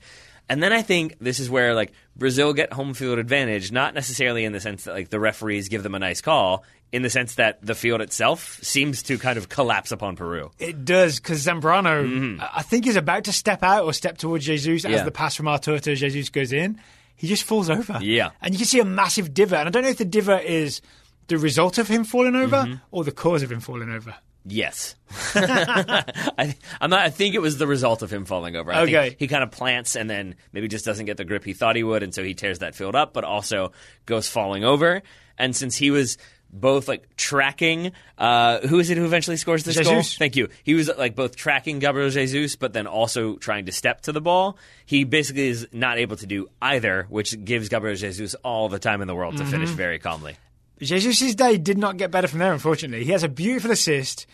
And 0.48 0.62
then 0.62 0.72
I 0.72 0.82
think 0.82 1.16
this 1.20 1.40
is 1.40 1.48
where 1.48 1.74
like 1.74 1.92
Brazil 2.16 2.52
get 2.52 2.72
home 2.72 2.92
field 2.94 3.18
advantage, 3.18 3.72
not 3.72 3.94
necessarily 3.94 4.44
in 4.44 4.52
the 4.52 4.60
sense 4.60 4.84
that 4.84 4.92
like 4.94 5.08
the 5.08 5.18
referees 5.20 5.68
give 5.68 5.82
them 5.82 5.94
a 5.94 5.98
nice 5.98 6.20
call, 6.20 6.64
in 6.92 7.02
the 7.02 7.10
sense 7.10 7.36
that 7.36 7.64
the 7.64 7.74
field 7.74 8.00
itself 8.02 8.58
seems 8.62 9.02
to 9.04 9.16
kind 9.18 9.38
of 9.38 9.48
collapse 9.48 9.90
upon 9.90 10.16
Peru. 10.16 10.50
It 10.58 10.84
does 10.84 11.18
because 11.18 11.44
Zambrano, 11.46 12.38
I 12.40 12.50
I 12.56 12.62
think, 12.62 12.86
is 12.86 12.96
about 12.96 13.24
to 13.24 13.32
step 13.32 13.62
out 13.62 13.84
or 13.84 13.92
step 13.92 14.18
towards 14.18 14.44
Jesus 14.44 14.84
as 14.84 14.90
Mm-hmm. 14.90 14.92
Yeah. 14.98 15.04
the 15.04 15.10
pass 15.10 15.34
from 15.34 15.48
Artur 15.48 15.78
to 15.78 15.94
Jesus 15.96 16.28
goes 16.28 16.52
in. 16.52 16.78
He 17.16 17.26
just 17.26 17.44
falls 17.44 17.70
over. 17.70 17.98
Yeah. 18.02 18.30
and 18.42 18.52
you 18.54 18.58
can 18.58 18.66
see 18.66 18.80
a 18.80 18.84
massive 18.84 19.32
divot. 19.32 19.60
And 19.60 19.68
I 19.68 19.70
don't 19.70 19.82
know 19.84 19.88
if 19.88 19.98
the 19.98 20.04
divot 20.04 20.44
is 20.44 20.80
the 21.28 21.38
result 21.38 21.78
of 21.78 21.88
him 21.88 22.04
falling 22.04 22.34
over 22.36 22.56
Mm-hmm. 22.56 22.74
or 22.90 23.02
the 23.04 23.12
cause 23.12 23.42
of 23.42 23.50
him 23.50 23.60
falling 23.60 23.90
over. 23.90 24.14
Yes, 24.46 24.94
I, 25.34 26.54
I'm 26.80 26.90
not. 26.90 27.00
I 27.00 27.10
think 27.10 27.34
it 27.34 27.40
was 27.40 27.56
the 27.58 27.66
result 27.66 28.02
of 28.02 28.12
him 28.12 28.24
falling 28.24 28.56
over. 28.56 28.72
I 28.72 28.82
Okay. 28.82 29.08
think 29.10 29.20
he 29.20 29.28
kind 29.28 29.42
of 29.42 29.50
plants 29.50 29.96
and 29.96 30.08
then 30.08 30.34
maybe 30.52 30.68
just 30.68 30.84
doesn't 30.84 31.06
get 31.06 31.16
the 31.16 31.24
grip 31.24 31.44
he 31.44 31.54
thought 31.54 31.76
he 31.76 31.82
would, 31.82 32.02
and 32.02 32.14
so 32.14 32.22
he 32.22 32.34
tears 32.34 32.58
that 32.58 32.74
field 32.74 32.94
up, 32.94 33.12
but 33.14 33.24
also 33.24 33.72
goes 34.06 34.28
falling 34.28 34.64
over. 34.64 35.02
And 35.38 35.54
since 35.56 35.76
he 35.76 35.90
was 35.90 36.18
both 36.52 36.86
like 36.86 37.16
tracking, 37.16 37.90
uh, 38.18 38.60
who 38.66 38.78
is 38.78 38.88
it 38.90 38.96
who 38.98 39.04
eventually 39.04 39.36
scores 39.36 39.64
this 39.64 39.74
goal? 39.80 39.96
Jesus. 39.96 40.16
Thank 40.16 40.36
you. 40.36 40.48
He 40.62 40.74
was 40.74 40.88
like 40.96 41.16
both 41.16 41.34
tracking 41.34 41.80
Gabriel 41.80 42.10
Jesus, 42.10 42.54
but 42.54 42.72
then 42.72 42.86
also 42.86 43.36
trying 43.36 43.64
to 43.66 43.72
step 43.72 44.02
to 44.02 44.12
the 44.12 44.20
ball. 44.20 44.56
He 44.86 45.02
basically 45.04 45.48
is 45.48 45.66
not 45.72 45.98
able 45.98 46.16
to 46.16 46.26
do 46.26 46.48
either, 46.62 47.06
which 47.08 47.42
gives 47.44 47.68
Gabriel 47.70 47.96
Jesus 47.96 48.34
all 48.44 48.68
the 48.68 48.78
time 48.78 49.00
in 49.00 49.08
the 49.08 49.14
world 49.16 49.38
to 49.38 49.44
finish 49.44 49.70
Mm-hmm. 49.70 49.76
very 49.76 49.98
calmly. 49.98 50.36
Jesus' 50.80 51.34
day 51.34 51.56
did 51.58 51.78
not 51.78 51.96
get 51.96 52.10
better 52.10 52.28
from 52.28 52.40
there, 52.40 52.52
unfortunately. 52.52 53.04
He 53.04 53.12
has 53.12 53.22
a 53.22 53.28
beautiful 53.28 53.70
assist, 53.70 54.26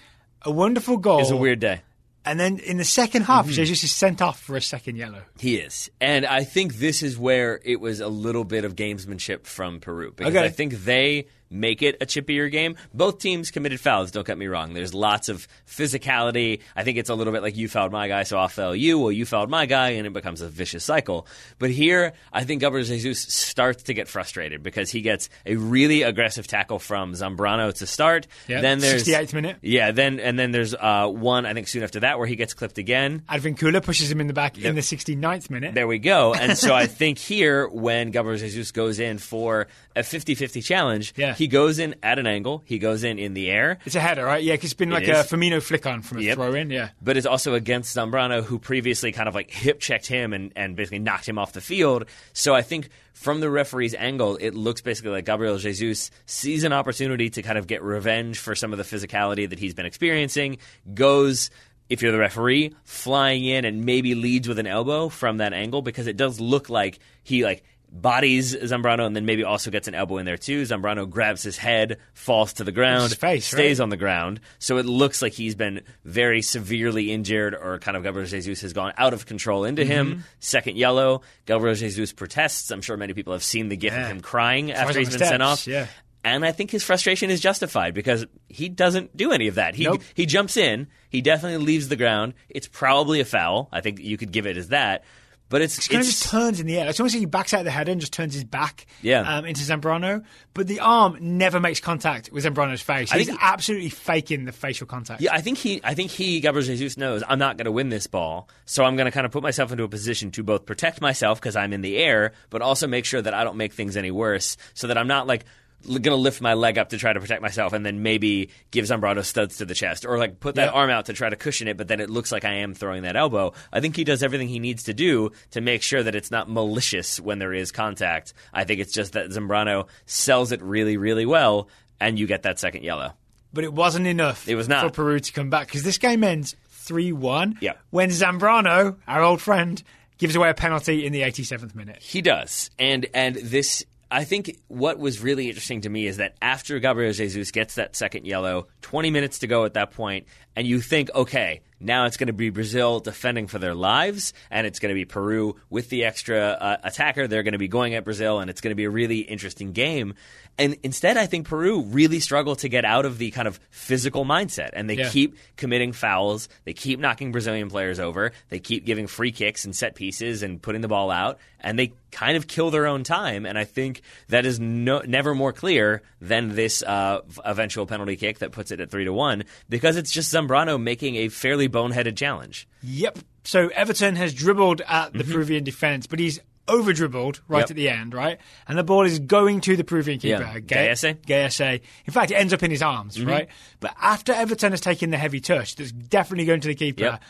a 0.43 0.51
wonderful 0.51 0.97
goal. 0.97 1.21
It's 1.21 1.31
a 1.31 1.37
weird 1.37 1.61
day. 1.61 1.83
And 2.25 2.39
then 2.39 2.59
in 2.59 2.77
the 2.77 2.85
second 2.85 3.23
half, 3.23 3.47
Mm-hmm. 3.47 3.55
Jesus 3.55 3.83
is 3.85 3.93
sent 3.93 4.21
off 4.21 4.41
for 4.41 4.55
a 4.57 4.61
second 4.61 4.97
yellow. 4.97 5.23
He 5.39 5.57
is. 5.57 5.91
And 6.01 6.27
I 6.27 6.45
think 6.45 6.75
this 6.75 7.03
is 7.03 7.19
where 7.19 7.61
it 7.65 7.81
was 7.81 8.01
a 8.01 8.09
little 8.09 8.45
bit 8.45 8.65
of 8.67 8.77
gamesmanship 8.77 9.47
from 9.47 9.81
Peru. 9.81 10.13
Because 10.15 10.35
Okay. 10.37 10.45
I 10.45 10.51
think 10.51 10.75
they 10.85 11.29
make 11.51 11.83
it 11.83 11.97
a 12.01 12.07
chippier 12.07 12.51
game. 12.51 12.77
Both 12.95 13.19
teams 13.19 13.51
committed 13.51 13.81
fouls, 13.81 14.11
don't 14.11 14.27
get 14.27 14.39
me 14.39 14.47
wrong. 14.47 14.73
There's 14.73 14.95
lots 14.95 15.29
of 15.29 15.47
physicality. 15.67 16.61
I 16.77 16.85
think 16.85 16.99
it's 16.99 17.11
a 17.11 17.15
little 17.15 17.33
bit 17.33 17.43
like 17.43 17.57
you 17.57 17.69
fouled 17.69 17.93
my 17.93 18.09
guy, 18.09 18.23
so 18.23 18.39
I'll 18.39 18.49
foul 18.49 18.75
you, 18.77 19.01
or 19.03 19.13
you 19.13 19.27
fouled 19.27 19.51
my 19.51 19.67
guy, 19.67 19.91
and 19.91 20.07
it 20.07 20.13
becomes 20.13 20.41
a 20.41 20.49
vicious 20.49 20.85
cycle. 20.85 21.27
But 21.59 21.71
here, 21.71 22.13
I 22.33 22.45
think 22.45 22.61
Gabriel 22.61 22.85
Jesus 22.87 23.21
starts 23.21 23.85
to 23.85 23.95
get 23.95 24.09
frustrated 24.09 24.63
because 24.63 24.91
he 24.91 25.01
gets 25.01 25.29
a 25.47 25.57
really 25.57 26.03
aggressive 26.03 26.47
tackle 26.47 26.79
from 26.79 27.13
Zambrano 27.15 27.75
to 27.79 27.87
start. 27.87 28.27
Yeah, 28.49 28.61
Then 28.61 28.79
there's 28.79 29.05
68th 29.07 29.35
minute. 29.35 29.57
Yeah, 29.63 29.91
then 29.93 30.21
and 30.21 30.39
then 30.39 30.53
there's 30.53 30.75
uh, 30.75 31.09
one 31.09 31.47
I 31.47 31.55
think 31.55 31.69
soon 31.69 31.83
after 31.83 32.01
that 32.01 32.19
where 32.19 32.27
he 32.27 32.37
gets 32.37 32.55
clipped 32.55 32.79
again. 32.79 33.23
Advincula 33.29 33.83
pushes 33.83 34.11
him 34.11 34.21
in 34.21 34.27
the 34.27 34.33
back 34.33 34.59
in 34.59 34.75
the 34.75 34.81
69th 34.81 35.51
minute. 35.51 35.75
There 35.75 35.87
we 35.89 35.99
go. 35.99 36.35
And 36.35 36.57
so 36.57 36.75
I 36.75 36.87
think 37.01 37.19
here, 37.19 37.69
when 37.69 38.11
Gabriel 38.11 38.39
Jesus 38.39 38.71
goes 38.73 39.01
in 39.01 39.19
for 39.19 39.67
a 39.97 40.03
50 40.03 40.35
50 40.35 40.63
challenge, 40.63 41.15
Yeah. 41.17 41.35
He 41.41 41.49
goes 41.49 41.79
in 41.79 41.95
at 42.03 42.19
an 42.19 42.27
angle, 42.27 42.63
he 42.67 42.79
goes 42.79 43.03
in 43.03 43.19
in 43.19 43.33
the 43.33 43.51
air, 43.51 43.79
It's 43.87 43.95
a 43.95 44.01
header, 44.01 44.27
right? 44.27 44.43
Yeah, 44.45 44.57
'cause 44.57 44.65
it's 44.67 44.75
been 44.75 44.91
like 44.91 45.05
It 45.05 45.11
a. 45.11 45.15
Firmino 45.25 45.63
flick 45.63 45.87
on 45.87 46.03
from 46.03 46.19
a 46.19 46.21
Yep. 46.21 46.35
throw 46.37 46.53
in. 46.53 46.69
Yeah. 46.71 46.91
but 47.01 47.17
it's 47.17 47.25
also 47.27 47.55
against 47.55 47.97
Zambrano, 47.97 48.45
who 48.45 48.59
previously 48.59 49.11
kind 49.11 49.27
of 49.27 49.35
like 49.35 49.51
hip 49.51 49.81
checked 49.81 50.07
him 50.07 50.35
and, 50.35 50.53
and 50.55 50.77
basically 50.77 50.99
knocked 50.99 51.27
him 51.27 51.39
off 51.39 51.55
the 51.55 51.63
field. 51.63 52.05
So 52.35 52.55
I 52.55 52.61
think 52.61 52.91
from 53.15 53.41
the 53.41 53.49
referee's 53.49 53.95
angle, 53.95 54.37
it 54.37 54.55
looks 54.55 54.83
basically 54.83 55.13
like 55.13 55.25
Gabriel 55.25 55.57
Jesus 55.57 56.11
sees 56.27 56.63
an 56.63 56.75
opportunity 56.75 57.31
to 57.31 57.41
kind 57.43 57.57
of 57.57 57.67
get 57.67 57.83
revenge 57.83 58.39
for 58.39 58.55
some 58.55 58.73
of 58.73 58.79
the 58.79 58.85
physicality 58.85 59.49
that 59.49 59.59
he's 59.59 59.73
been 59.73 59.87
experiencing, 59.87 60.59
goes. 60.95 61.51
If 61.89 62.03
you're 62.03 62.13
the 62.13 62.19
referee, 62.19 62.73
flying 62.85 63.45
in 63.45 63.65
and 63.65 63.85
maybe 63.85 64.15
leads 64.15 64.47
with 64.47 64.61
an 64.61 64.67
elbow 64.69 65.09
from 65.09 65.39
that 65.39 65.53
angle 65.53 65.83
because 65.83 66.07
it 66.07 66.17
does 66.17 66.39
look 66.39 66.71
like 66.71 67.01
he 67.25 67.43
like 67.45 67.65
bodies 67.93 68.55
Zambrano 68.55 69.05
and 69.07 69.17
then 69.17 69.27
maybe 69.27 69.43
also 69.45 69.71
gets 69.71 69.89
an 69.89 69.95
elbow 69.95 70.19
in 70.19 70.27
there 70.27 70.37
too. 70.37 70.63
Zambrano 70.63 71.09
grabs 71.09 71.43
his 71.43 71.59
head, 71.59 71.99
falls 72.15 72.53
to 72.55 72.65
the 72.65 72.73
ground, 72.73 73.17
face, 73.17 73.47
stays 73.47 73.79
right? 73.79 73.83
on 73.83 73.89
the 73.91 73.97
ground. 73.97 74.41
So 74.59 74.79
it 74.79 74.87
looks 74.87 75.23
like 75.23 75.33
he's 75.33 75.55
been 75.55 75.81
very 76.05 76.43
severely 76.43 77.11
injured 77.11 77.55
or 77.55 77.79
kind 77.79 77.97
of 77.97 78.03
Gabriel 78.03 78.27
Jesus 78.29 78.61
has 78.63 78.73
gone 78.73 78.93
out 78.97 79.13
of 79.13 79.27
control 79.27 79.65
into 79.65 79.83
Mm-hmm. 79.83 79.91
him. 79.91 80.25
Second 80.39 80.77
yellow, 80.77 81.23
Gabriel 81.47 81.75
Jesus 81.75 82.13
protests. 82.13 82.71
I'm 82.71 82.83
sure 82.83 82.97
many 82.97 83.13
people 83.15 83.33
have 83.33 83.43
seen 83.45 83.69
the 83.69 83.77
gif 83.77 83.93
Yeah. 83.93 84.05
of 84.05 84.11
him 84.11 84.21
crying 84.21 84.71
after 84.73 84.99
he's 84.99 85.11
been 85.11 85.19
sent 85.19 85.43
off. 85.43 85.67
yeah. 85.67 85.87
And 86.23 86.45
I 86.45 86.53
think 86.53 86.71
his 86.71 86.85
frustration 86.85 87.31
is 87.31 87.41
justified 87.41 87.95
because 87.95 88.27
he 88.47 88.69
doesn't 88.69 89.17
do 89.17 89.33
any 89.33 89.49
of 89.49 89.55
that. 89.55 89.75
He 89.75 89.85
Nope. 89.85 90.03
he 90.13 90.27
jumps 90.27 90.59
in, 90.59 90.89
he 91.09 91.23
definitely 91.23 91.65
leaves 91.65 91.89
the 91.89 91.97
ground. 91.97 92.35
It's 92.51 92.69
probably 92.69 93.21
a 93.21 93.25
foul. 93.25 93.71
I 93.73 93.81
think 93.81 94.01
you 94.01 94.19
could 94.19 94.31
give 94.31 94.45
it 94.47 94.59
as 94.59 94.69
that. 94.69 95.03
But 95.51 95.61
it's, 95.63 95.85
He 95.85 95.93
kind 95.95 96.01
of 96.01 96.07
just 96.07 96.31
turns 96.31 96.61
in 96.61 96.67
the 96.67 96.79
air. 96.79 96.89
It's 96.89 96.99
almost 97.01 97.15
like 97.15 97.21
he 97.21 97.27
backs 97.27 97.53
out 97.53 97.59
of 97.61 97.65
the 97.67 97.71
header 97.73 97.93
and 97.93 98.01
just 98.01 98.13
turns 98.15 98.33
his 98.33 98.45
back 98.45 98.87
Yeah. 99.03 99.21
um, 99.37 99.45
into 99.45 99.61
Zambrano. 99.61 100.25
But 100.55 100.69
the 100.69 100.81
arm 100.81 101.19
never 101.21 101.61
makes 101.61 101.81
contact 101.81 102.31
with 102.33 102.45
Zambrano's 102.45 102.81
face. 102.81 103.13
I 103.13 103.19
He's 103.19 103.31
absolutely 103.41 103.91
faking 103.91 104.45
the 104.47 104.53
facial 104.53 104.87
contact. 104.87 105.21
Yeah, 105.21 105.35
I 105.35 105.41
think 105.41 105.59
he, 105.59 105.81
I 105.85 105.95
think 105.95 106.11
he, 106.13 106.41
Gabriel 106.41 106.65
Jesus 106.65 106.97
knows 106.97 107.23
I'm 107.29 107.39
not 107.39 107.57
going 107.57 107.67
to 107.67 107.73
win 107.73 107.89
this 107.89 108.07
ball, 108.07 108.49
so 108.65 108.85
I'm 108.85 108.97
going 108.97 109.07
to 109.07 109.11
kind 109.11 109.27
of 109.27 109.33
put 109.33 109.43
myself 109.43 109.73
into 109.73 109.83
a 109.85 109.89
position 109.89 110.31
to 110.33 110.43
both 110.43 110.65
protect 110.67 111.01
myself 111.01 111.41
because 111.41 111.57
I'm 111.57 111.73
in 111.73 111.81
the 111.81 111.99
air, 111.99 112.33
but 112.49 112.63
also 112.63 112.87
make 112.87 113.05
sure 113.05 113.21
that 113.21 113.35
I 113.35 113.43
don't 113.45 113.57
make 113.57 113.73
things 113.73 113.97
any 113.97 114.11
worse, 114.13 114.57
so 114.75 114.87
that 114.87 114.97
I'm 114.97 115.09
not 115.09 115.27
like 115.27 115.45
going 115.87 116.03
to 116.03 116.15
lift 116.17 116.41
my 116.41 116.55
leg 116.55 116.77
up 116.79 116.91
to 116.91 116.99
try 116.99 117.13
to 117.13 117.21
protect 117.21 117.41
myself 117.43 117.73
and 117.73 117.85
then 117.87 118.03
maybe 118.03 118.51
give 118.71 118.85
Zambrano 118.85 119.25
studs 119.25 119.57
to 119.59 119.65
the 119.65 119.75
chest, 119.75 120.05
or 120.05 120.19
like 120.19 120.39
put 120.41 120.55
that 120.57 120.67
Yeah. 120.67 120.71
arm 120.73 120.91
out 120.91 121.07
to 121.07 121.13
try 121.13 121.29
to 121.31 121.37
cushion 121.37 121.69
it, 121.69 121.77
but 121.77 121.89
then 121.89 122.01
it 122.01 122.11
looks 122.11 122.31
like 122.31 122.45
I 122.45 122.55
am 122.57 122.75
throwing 122.75 123.03
that 123.03 123.17
elbow. 123.17 123.53
I 123.73 123.81
think 123.81 123.97
he 123.97 124.05
does 124.05 124.23
everything 124.23 124.49
he 124.49 124.59
needs 124.59 124.83
to 124.85 124.95
do 124.95 125.33
to 125.53 125.61
make 125.61 125.83
sure 125.83 126.03
that 126.03 126.15
it's 126.15 126.31
not 126.31 126.51
malicious 126.51 127.19
when 127.19 127.39
there 127.39 127.53
is 127.55 127.73
contact. 127.73 128.33
I 128.53 128.65
think 128.65 128.81
it's 128.81 128.93
just 128.93 129.13
that 129.15 129.31
Zambrano 129.31 129.89
sells 130.07 130.53
it 130.53 130.61
really, 130.63 130.97
really 130.97 131.27
well, 131.27 131.69
and 131.99 132.19
you 132.19 132.27
get 132.27 132.43
that 132.43 132.59
second 132.59 132.83
yellow. 132.85 133.13
But 133.53 133.65
it 133.65 133.73
wasn't 133.73 134.07
enough 134.07 134.49
It 134.49 134.55
was 134.55 134.69
not. 134.69 134.83
for 134.85 134.91
Peru 134.91 135.19
to 135.21 135.33
come 135.33 135.51
back 135.51 135.67
because 135.67 135.83
this 135.83 135.99
game 135.99 136.23
ends 136.23 136.55
3 136.69 137.13
1 137.13 137.59
Yeah. 137.61 137.73
when 137.91 138.11
Zambrano, 138.11 138.97
our 139.09 139.23
old 139.23 139.41
friend, 139.41 139.83
gives 140.19 140.37
away 140.37 140.51
a 140.51 140.55
penalty 140.55 141.05
in 141.07 141.13
the 141.13 141.23
87th 141.23 141.75
minute. 141.75 141.99
He 142.03 142.21
does, 142.23 142.71
and 142.79 143.07
and 143.15 143.37
this. 143.37 143.85
I 144.11 144.25
think 144.25 144.59
what 144.69 144.99
was 144.99 145.21
really 145.21 145.49
interesting 145.49 145.83
to 145.83 145.89
me 145.89 146.07
is 146.07 146.17
that 146.17 146.35
after 146.43 146.79
Gabriel 146.81 147.13
Jesus 147.13 147.51
gets 147.53 147.77
that 147.77 147.95
second 147.95 148.27
yellow, 148.27 148.67
20 148.83 149.11
minutes 149.11 149.39
to 149.41 149.47
go 149.47 149.65
at 149.65 149.75
that 149.75 149.93
point, 149.93 150.27
and 150.57 150.67
you 150.67 150.81
think, 150.81 151.11
okay, 151.15 151.61
now 151.81 152.05
it's 152.05 152.17
going 152.17 152.27
to 152.29 152.33
be 152.33 152.51
Brazil 152.51 153.01
defending 153.01 153.47
for 153.47 153.59
their 153.59 153.75
lives, 153.75 154.33
and 154.51 154.67
it's 154.67 154.79
going 154.79 154.91
to 154.91 154.95
be 154.95 155.05
Peru 155.07 155.57
with 155.71 155.89
the 155.89 156.05
extra 156.05 156.39
uh, 156.39 156.77
attacker. 156.85 157.27
They're 157.27 157.43
going 157.43 157.53
to 157.53 157.59
be 157.59 157.69
going 157.69 157.95
at 157.95 158.05
Brazil, 158.05 158.39
and 158.41 158.51
it's 158.51 158.61
going 158.61 158.71
to 158.73 158.77
be 158.77 158.85
a 158.85 158.91
really 158.91 159.21
interesting 159.21 159.73
game. 159.73 160.15
And 160.59 160.77
instead, 160.83 161.17
I 161.17 161.25
think 161.27 161.49
Peru 161.49 161.81
really 161.81 162.21
struggle 162.21 162.55
to 162.57 162.69
get 162.69 162.85
out 162.85 163.07
of 163.07 163.17
the 163.17 163.31
kind 163.31 163.49
of 163.49 163.59
physical 163.71 164.25
mindset, 164.27 164.71
and 164.75 164.91
they 164.91 164.95
Yeah. 164.97 165.09
keep 165.09 165.37
committing 165.57 165.93
fouls. 165.93 166.49
They 166.65 166.75
keep 166.75 167.01
knocking 167.01 167.33
Brazilian 167.33 167.71
players 167.71 167.99
over. 167.99 168.33
They 168.51 168.59
keep 168.59 168.85
giving 168.85 169.07
free 169.07 169.33
kicks 169.33 169.65
and 169.65 169.75
set 169.75 169.95
pieces 169.95 170.43
and 170.43 170.61
putting 170.61 170.83
the 170.83 170.89
ball 170.89 171.11
out, 171.11 171.39
and 171.61 171.79
they 171.79 171.93
kind 172.11 172.37
of 172.37 172.47
kill 172.47 172.71
their 172.71 172.87
own 172.87 173.05
time. 173.05 173.47
And 173.47 173.57
I 173.57 173.65
think 173.65 174.03
that 174.29 174.45
is 174.45 174.61
no, 174.61 174.99
never 175.07 175.35
more 175.35 175.53
clear 175.55 176.03
than 176.21 176.55
this 176.55 176.83
uh, 176.83 177.21
eventual 177.45 177.87
penalty 177.87 178.17
kick 178.17 178.41
that 178.41 178.53
puts 178.53 178.71
it 178.71 178.81
at 178.81 178.91
three 178.91 179.05
to 179.05 179.13
one, 179.15 179.45
because 179.71 179.97
it's 179.97 180.11
just 180.11 180.35
Zambrano 180.35 180.79
making 180.83 181.17
a 181.17 181.29
fairly 181.29 181.69
boneheaded 181.71 182.17
challenge. 182.17 182.69
Yep. 182.83 183.19
So 183.45 183.69
Everton 183.69 184.17
has 184.17 184.35
dribbled 184.35 184.83
at 184.87 185.13
the 185.13 185.25
Peruvian 185.25 185.65
defence, 185.65 186.07
but 186.07 186.19
he's 186.19 186.39
over 186.69 186.93
dribbled 186.93 187.41
right 187.49 187.59
Mm-hmm. 187.59 187.61
Yep. 187.63 187.71
at 187.71 187.77
the 187.77 187.89
end, 187.89 188.15
right? 188.15 188.39
And 188.69 188.79
the 188.79 188.85
ball 188.85 189.05
is 189.05 189.19
going 189.19 189.61
to 189.63 189.77
the 189.77 189.83
Peruvian 189.85 190.19
keeper. 190.21 190.43
Yeah. 190.43 190.61
Ga- 190.61 190.89
Gallese? 190.91 191.17
Gallese. 191.27 191.81
In 192.07 192.13
fact, 192.13 192.31
it 192.31 192.35
ends 192.35 192.53
up 192.53 192.63
in 192.63 192.71
his 192.71 192.83
arms, 192.83 193.17
Mm-hmm. 193.17 193.29
right? 193.29 193.49
But 193.81 193.95
after 194.01 194.33
Everton 194.33 194.73
has 194.73 194.81
taken 194.81 195.11
the 195.11 195.17
heavy 195.19 195.41
touch, 195.41 195.75
that's 195.77 195.91
definitely 195.91 196.45
going 196.45 196.61
to 196.61 196.69
the 196.69 196.75
keeper. 196.75 197.03
Yep. 197.03 197.23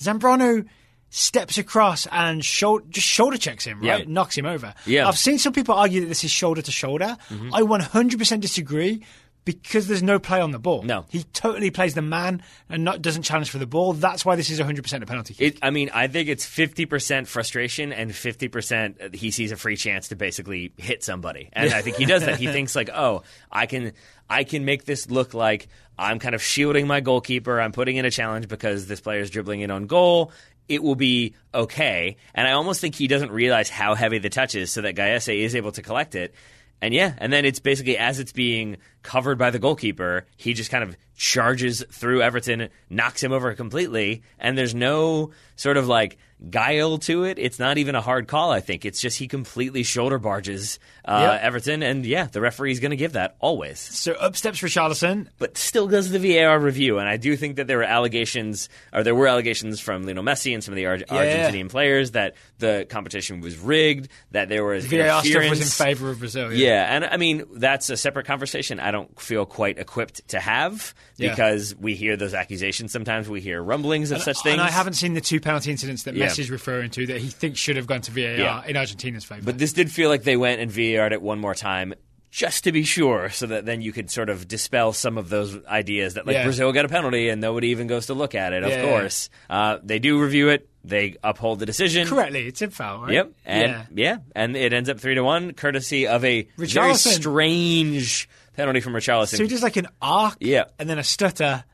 Zambrano 0.00 0.66
steps 1.10 1.56
across 1.58 2.06
and 2.10 2.44
shou- 2.44 2.84
just 2.88 3.06
shoulder 3.06 3.36
checks 3.38 3.64
him, 3.64 3.80
right? 3.80 4.00
Yep. 4.00 4.08
Knocks 4.08 4.36
him 4.36 4.46
over. 4.46 4.72
Yeah. 4.86 5.00
Mm-hmm. 5.02 5.08
I've 5.08 5.18
seen 5.18 5.38
some 5.38 5.52
people 5.52 5.74
argue 5.74 6.00
that 6.02 6.06
this 6.08 6.24
is 6.24 6.30
shoulder 6.30 6.62
to 6.62 6.72
shoulder. 6.72 7.16
I 7.52 7.62
100% 7.62 8.40
disagree 8.40 9.04
because 9.46 9.86
there's 9.86 10.02
no 10.02 10.18
play 10.18 10.40
on 10.40 10.50
the 10.50 10.58
ball. 10.58 10.82
No. 10.82 11.06
He 11.08 11.22
totally 11.22 11.70
plays 11.70 11.94
the 11.94 12.02
man 12.02 12.42
and 12.68 12.84
not, 12.84 13.00
doesn't 13.00 13.22
challenge 13.22 13.48
for 13.48 13.58
the 13.58 13.66
ball. 13.66 13.92
That's 13.92 14.24
why 14.24 14.34
this 14.34 14.50
is 14.50 14.58
100% 14.58 15.02
a 15.02 15.06
penalty 15.06 15.34
kick. 15.34 15.54
It, 15.54 15.58
I 15.62 15.70
mean, 15.70 15.88
I 15.94 16.08
think 16.08 16.28
it's 16.28 16.44
50% 16.44 17.28
frustration 17.28 17.92
and 17.92 18.10
50% 18.10 19.14
he 19.14 19.30
sees 19.30 19.52
a 19.52 19.56
free 19.56 19.76
chance 19.76 20.08
to 20.08 20.16
basically 20.16 20.72
hit 20.76 21.04
somebody. 21.04 21.48
And 21.52 21.72
I 21.72 21.80
think 21.80 21.96
he 21.96 22.06
does 22.06 22.26
that. 22.26 22.38
He 22.38 22.46
thinks 22.52 22.74
like, 22.74 22.90
"Oh, 22.92 23.22
I 23.50 23.66
can 23.66 23.92
I 24.28 24.42
can 24.42 24.64
make 24.64 24.84
this 24.84 25.08
look 25.08 25.32
like 25.32 25.68
I'm 25.96 26.18
kind 26.18 26.34
of 26.34 26.42
shielding 26.42 26.88
my 26.88 27.00
goalkeeper. 27.00 27.60
I'm 27.60 27.72
putting 27.72 27.96
in 27.96 28.04
a 28.04 28.10
challenge 28.10 28.48
because 28.48 28.88
this 28.88 29.00
player 29.00 29.20
is 29.20 29.30
dribbling 29.30 29.60
in 29.60 29.70
on 29.70 29.86
goal. 29.86 30.32
It 30.68 30.82
will 30.82 30.96
be 30.96 31.34
okay." 31.54 32.16
And 32.34 32.48
I 32.48 32.52
almost 32.52 32.80
think 32.80 32.96
he 32.96 33.06
doesn't 33.06 33.30
realize 33.30 33.70
how 33.70 33.94
heavy 33.94 34.18
the 34.18 34.28
touch 34.28 34.56
is 34.56 34.72
so 34.72 34.82
that 34.82 34.96
Gallese 34.96 35.38
is 35.38 35.54
able 35.54 35.70
to 35.72 35.82
collect 35.82 36.16
it. 36.16 36.34
And 36.82 36.92
yeah, 36.92 37.14
and 37.18 37.32
then 37.32 37.44
it's 37.44 37.58
basically 37.58 37.96
as 37.96 38.20
it's 38.20 38.32
being 38.32 38.76
covered 39.02 39.38
by 39.38 39.50
the 39.50 39.58
goalkeeper, 39.58 40.26
he 40.36 40.52
just 40.52 40.70
kind 40.70 40.84
of 40.84 40.96
charges 41.16 41.82
through 41.90 42.22
Everton, 42.22 42.68
knocks 42.90 43.22
him 43.22 43.32
over 43.32 43.54
completely, 43.54 44.22
and 44.38 44.58
there's 44.58 44.74
no 44.74 45.30
sort 45.56 45.78
of 45.78 45.88
like 45.88 46.18
guile 46.50 46.98
to 46.98 47.24
it. 47.24 47.38
It's 47.38 47.58
not 47.58 47.78
even 47.78 47.94
a 47.94 48.00
hard 48.00 48.28
call, 48.28 48.50
I 48.52 48.60
think. 48.60 48.84
It's 48.84 49.00
just 49.00 49.18
he 49.18 49.26
completely 49.28 49.82
shoulder 49.82 50.18
barges 50.18 50.78
uh, 51.04 51.28
Yep. 51.32 51.40
Everton, 51.42 51.82
and 51.82 52.04
yeah, 52.04 52.26
the 52.26 52.40
referee's 52.40 52.80
going 52.80 52.90
to 52.90 52.96
give 52.96 53.12
that 53.14 53.36
always. 53.40 53.78
So 53.78 54.12
up 54.12 54.36
steps 54.36 54.60
Richarlison. 54.60 55.28
But 55.38 55.56
still 55.56 55.86
does 55.88 56.10
the 56.10 56.18
VAR 56.18 56.58
review, 56.58 56.98
and 56.98 57.08
I 57.08 57.16
do 57.16 57.36
think 57.36 57.56
that 57.56 57.66
there 57.66 57.78
were 57.78 57.84
allegations, 57.84 58.68
or 58.92 59.02
there 59.02 59.14
were 59.14 59.26
allegations 59.28 59.80
from 59.80 60.02
Lionel 60.04 60.24
Messi 60.24 60.52
and 60.52 60.62
some 60.62 60.72
of 60.72 60.76
the 60.76 60.86
Ar- 60.86 60.98
Argentinian 60.98 61.68
players 61.70 62.10
that 62.12 62.34
the 62.58 62.86
competition 62.88 63.40
was 63.40 63.58
rigged, 63.58 64.08
that 64.32 64.48
there 64.48 64.64
was 64.64 64.86
VAR 64.86 65.22
stuff 65.24 65.50
was 65.50 65.60
in 65.80 65.86
favour 65.86 66.10
of 66.10 66.18
Brazil. 66.18 66.52
Yeah, 66.52 66.94
and 66.94 67.04
I 67.04 67.16
mean 67.16 67.44
that's 67.54 67.88
a 67.90 67.96
separate 67.96 68.26
conversation. 68.26 68.80
I 68.80 68.90
don't 68.90 69.18
feel 69.20 69.46
quite 69.46 69.78
equipped 69.78 70.28
to 70.28 70.40
have 70.40 70.94
Yeah. 71.16 71.30
because 71.30 71.74
we 71.76 71.94
hear 71.94 72.16
those 72.16 72.34
accusations. 72.34 72.92
Sometimes 72.92 73.28
we 73.28 73.40
hear 73.40 73.62
rumblings 73.62 74.10
of 74.10 74.22
such 74.22 74.42
things. 74.42 74.52
And 74.54 74.60
I 74.60 74.70
haven't 74.70 74.94
seen 74.94 75.14
the 75.14 75.20
two 75.20 75.40
penalty 75.40 75.70
incidents 75.70 76.02
that 76.04 76.14
Yeah. 76.26 76.44
Messi 76.44 76.50
referring 76.50 76.90
to 76.90 77.06
that 77.06 77.20
he 77.20 77.28
thinks 77.28 77.58
should 77.58 77.76
have 77.76 77.86
gone 77.86 78.00
to 78.02 78.10
VAR 78.10 78.34
Yeah. 78.34 78.62
in 78.66 78.76
Argentina's 78.76 79.24
favour. 79.24 79.42
But 79.44 79.58
this 79.58 79.72
did 79.72 79.90
feel 79.90 80.08
like 80.08 80.22
they 80.24 80.36
went 80.36 80.60
and 80.60 80.70
VAR'd 80.70 81.12
it 81.12 81.22
one 81.22 81.38
more 81.38 81.54
time. 81.54 81.94
Just 82.32 82.64
to 82.64 82.72
be 82.72 82.82
sure, 82.82 83.30
so 83.30 83.46
that 83.46 83.64
then 83.64 83.80
you 83.80 83.92
could 83.92 84.10
sort 84.10 84.28
of 84.28 84.46
dispel 84.46 84.92
some 84.92 85.16
of 85.16 85.30
those 85.30 85.56
ideas 85.64 86.14
that 86.14 86.26
like 86.26 86.34
Yeah. 86.34 86.42
Brazil 86.44 86.70
got 86.72 86.84
a 86.84 86.88
penalty 86.88 87.30
and 87.30 87.40
nobody 87.40 87.68
even 87.68 87.86
goes 87.86 88.06
to 88.06 88.14
look 88.14 88.34
at 88.34 88.52
it. 88.52 88.62
Of 88.62 88.70
Yeah. 88.70 88.82
course, 88.82 89.30
uh, 89.48 89.78
they 89.82 89.98
do 89.98 90.20
review 90.20 90.50
it. 90.50 90.68
They 90.84 91.16
uphold 91.24 91.60
the 91.60 91.66
decision. 91.66 92.06
correctly, 92.06 92.46
it's 92.46 92.60
in 92.60 92.70
foul, 92.70 93.02
right? 93.04 93.12
Yep, 93.14 93.32
and 93.46 93.70
yeah. 93.70 93.84
yeah. 93.94 94.16
and 94.34 94.54
it 94.56 94.72
ends 94.74 94.90
up 94.90 95.00
three 95.00 95.14
to 95.14 95.22
one, 95.24 95.52
courtesy 95.54 96.06
of 96.08 96.24
a 96.26 96.46
very 96.58 96.94
strange 97.40 98.28
penalty 98.56 98.80
from 98.80 98.92
Richarlison. 98.92 99.36
So 99.36 99.42
he 99.44 99.48
does 99.48 99.62
like 99.62 99.76
an 99.76 99.86
arc, 100.02 100.36
Yeah. 100.40 100.64
and 100.78 100.88
then 100.90 100.98
a 100.98 101.04
stutter, 101.04 101.64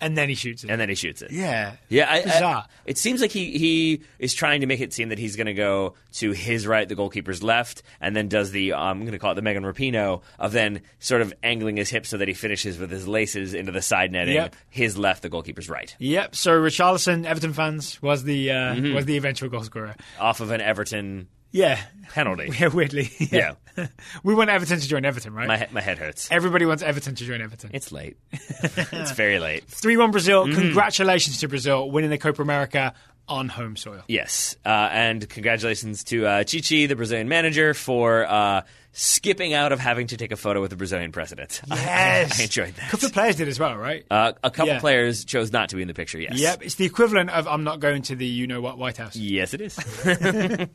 and 0.00 0.16
then 0.16 0.28
he 0.28 0.34
shoots 0.34 0.64
it. 0.64 0.70
and 0.70 0.80
then 0.80 0.88
he 0.88 0.94
shoots 0.94 1.22
it. 1.22 1.30
yeah, 1.30 1.74
Yeah, 1.88 2.06
I, 2.10 2.44
I- 2.44 2.64
it 2.86 2.98
seems 2.98 3.20
like 3.20 3.30
he, 3.30 3.58
he 3.58 4.02
is 4.18 4.34
trying 4.34 4.60
to 4.62 4.66
make 4.66 4.80
it 4.80 4.92
seem 4.92 5.10
that 5.10 5.18
he's 5.18 5.36
going 5.36 5.46
to 5.46 5.54
go 5.54 5.94
to 6.14 6.32
his 6.32 6.66
right, 6.66 6.88
the 6.88 6.94
goalkeeper's 6.96 7.42
left, 7.42 7.82
and 8.00 8.16
then 8.16 8.28
does 8.28 8.50
the 8.50 8.72
um, 8.72 8.80
I'm 8.82 9.00
going 9.00 9.12
to 9.12 9.18
call 9.18 9.32
it 9.32 9.34
the 9.36 9.42
Megan 9.42 9.62
Rapinoe 9.64 10.22
of 10.38 10.52
then 10.52 10.80
sort 10.98 11.22
of 11.22 11.32
angling 11.42 11.76
his 11.76 11.88
hips 11.90 12.08
so 12.08 12.16
that 12.18 12.28
he 12.28 12.34
finishes 12.34 12.78
with 12.78 12.90
his 12.90 13.06
laces 13.06 13.54
into 13.54 13.72
the 13.72 13.82
side 13.82 14.10
netting. 14.12 14.34
Yep. 14.34 14.56
His 14.70 14.96
left, 14.98 15.22
the 15.22 15.28
goalkeeper's 15.28 15.68
right, 15.68 15.94
Yep. 15.98 16.34
So 16.34 16.52
Richarlison, 16.52 17.24
Everton 17.26 17.52
fans, 17.52 18.00
was 18.02 18.24
the 18.24 18.50
uh, 18.50 18.54
Mm-hmm. 18.74 18.94
was 18.94 19.04
the 19.04 19.16
eventual 19.16 19.48
goal 19.48 19.62
scorer. 19.64 19.94
off 20.18 20.40
of 20.40 20.50
an 20.50 20.60
Everton 20.60 21.28
Yeah. 21.52 21.80
penalty. 22.10 22.50
Yeah, 22.60 22.68
weirdly. 22.68 23.10
Yeah. 23.18 23.54
we 24.22 24.34
want 24.34 24.50
Everton 24.50 24.78
to 24.80 24.88
join 24.88 25.04
Everton, 25.04 25.32
right? 25.32 25.48
my 25.48 25.58
he- 25.58 25.72
my 25.72 25.80
head 25.80 25.98
hurts. 25.98 26.28
Everybody 26.30 26.66
wants 26.66 26.82
Everton 26.82 27.14
to 27.14 27.24
join 27.24 27.40
Everton. 27.40 27.70
It's 27.72 27.92
late. 27.92 28.16
it's 28.32 29.12
very 29.12 29.38
late. 29.38 29.64
3 29.66 29.96
1 29.96 30.10
Brazil. 30.10 30.46
Mm. 30.46 30.54
Congratulations 30.54 31.38
to 31.38 31.48
Brazil 31.48 31.90
winning 31.90 32.10
the 32.10 32.18
Copa 32.18 32.42
America 32.42 32.94
on 33.28 33.48
home 33.48 33.76
soil. 33.76 34.02
Yes, 34.08 34.56
uh, 34.66 34.88
and 34.90 35.26
congratulations 35.28 36.02
to 36.04 36.26
uh, 36.26 36.42
Tite, 36.44 36.88
the 36.88 36.94
Brazilian 36.96 37.28
manager, 37.28 37.74
for 37.74 38.26
uh, 38.26 38.62
skipping 38.92 39.54
out 39.54 39.72
of 39.72 39.78
having 39.80 40.06
to 40.08 40.16
take 40.16 40.32
a 40.32 40.36
photo 40.36 40.60
with 40.60 40.70
the 40.70 40.76
Brazilian 40.76 41.12
president. 41.12 41.60
Yes. 41.70 42.38
I 42.40 42.44
enjoyed 42.44 42.74
that. 42.74 42.88
A 42.88 42.90
couple 42.90 43.06
of 43.06 43.12
players 43.12 43.36
did 43.36 43.48
as 43.48 43.58
well, 43.58 43.76
right? 43.76 44.04
Uh, 44.10 44.32
a 44.44 44.50
couple 44.50 44.74
Yeah. 44.74 44.80
players 44.80 45.24
chose 45.24 45.52
not 45.52 45.68
to 45.70 45.76
be 45.76 45.82
in 45.82 45.88
the 45.88 45.94
picture. 45.94 46.20
Yes. 46.20 46.38
Yep. 46.38 46.62
It's 46.64 46.74
the 46.76 46.84
equivalent 46.84 47.30
of 47.30 47.46
I'm 47.48 47.64
not 47.64 47.80
going 47.80 48.02
to 48.02 48.14
the 48.16 48.26
you 48.26 48.46
know 48.46 48.60
what 48.60 48.78
White 48.78 48.96
House. 48.96 49.16
Yes, 49.16 49.54
it 49.54 49.60
is. 49.60 49.78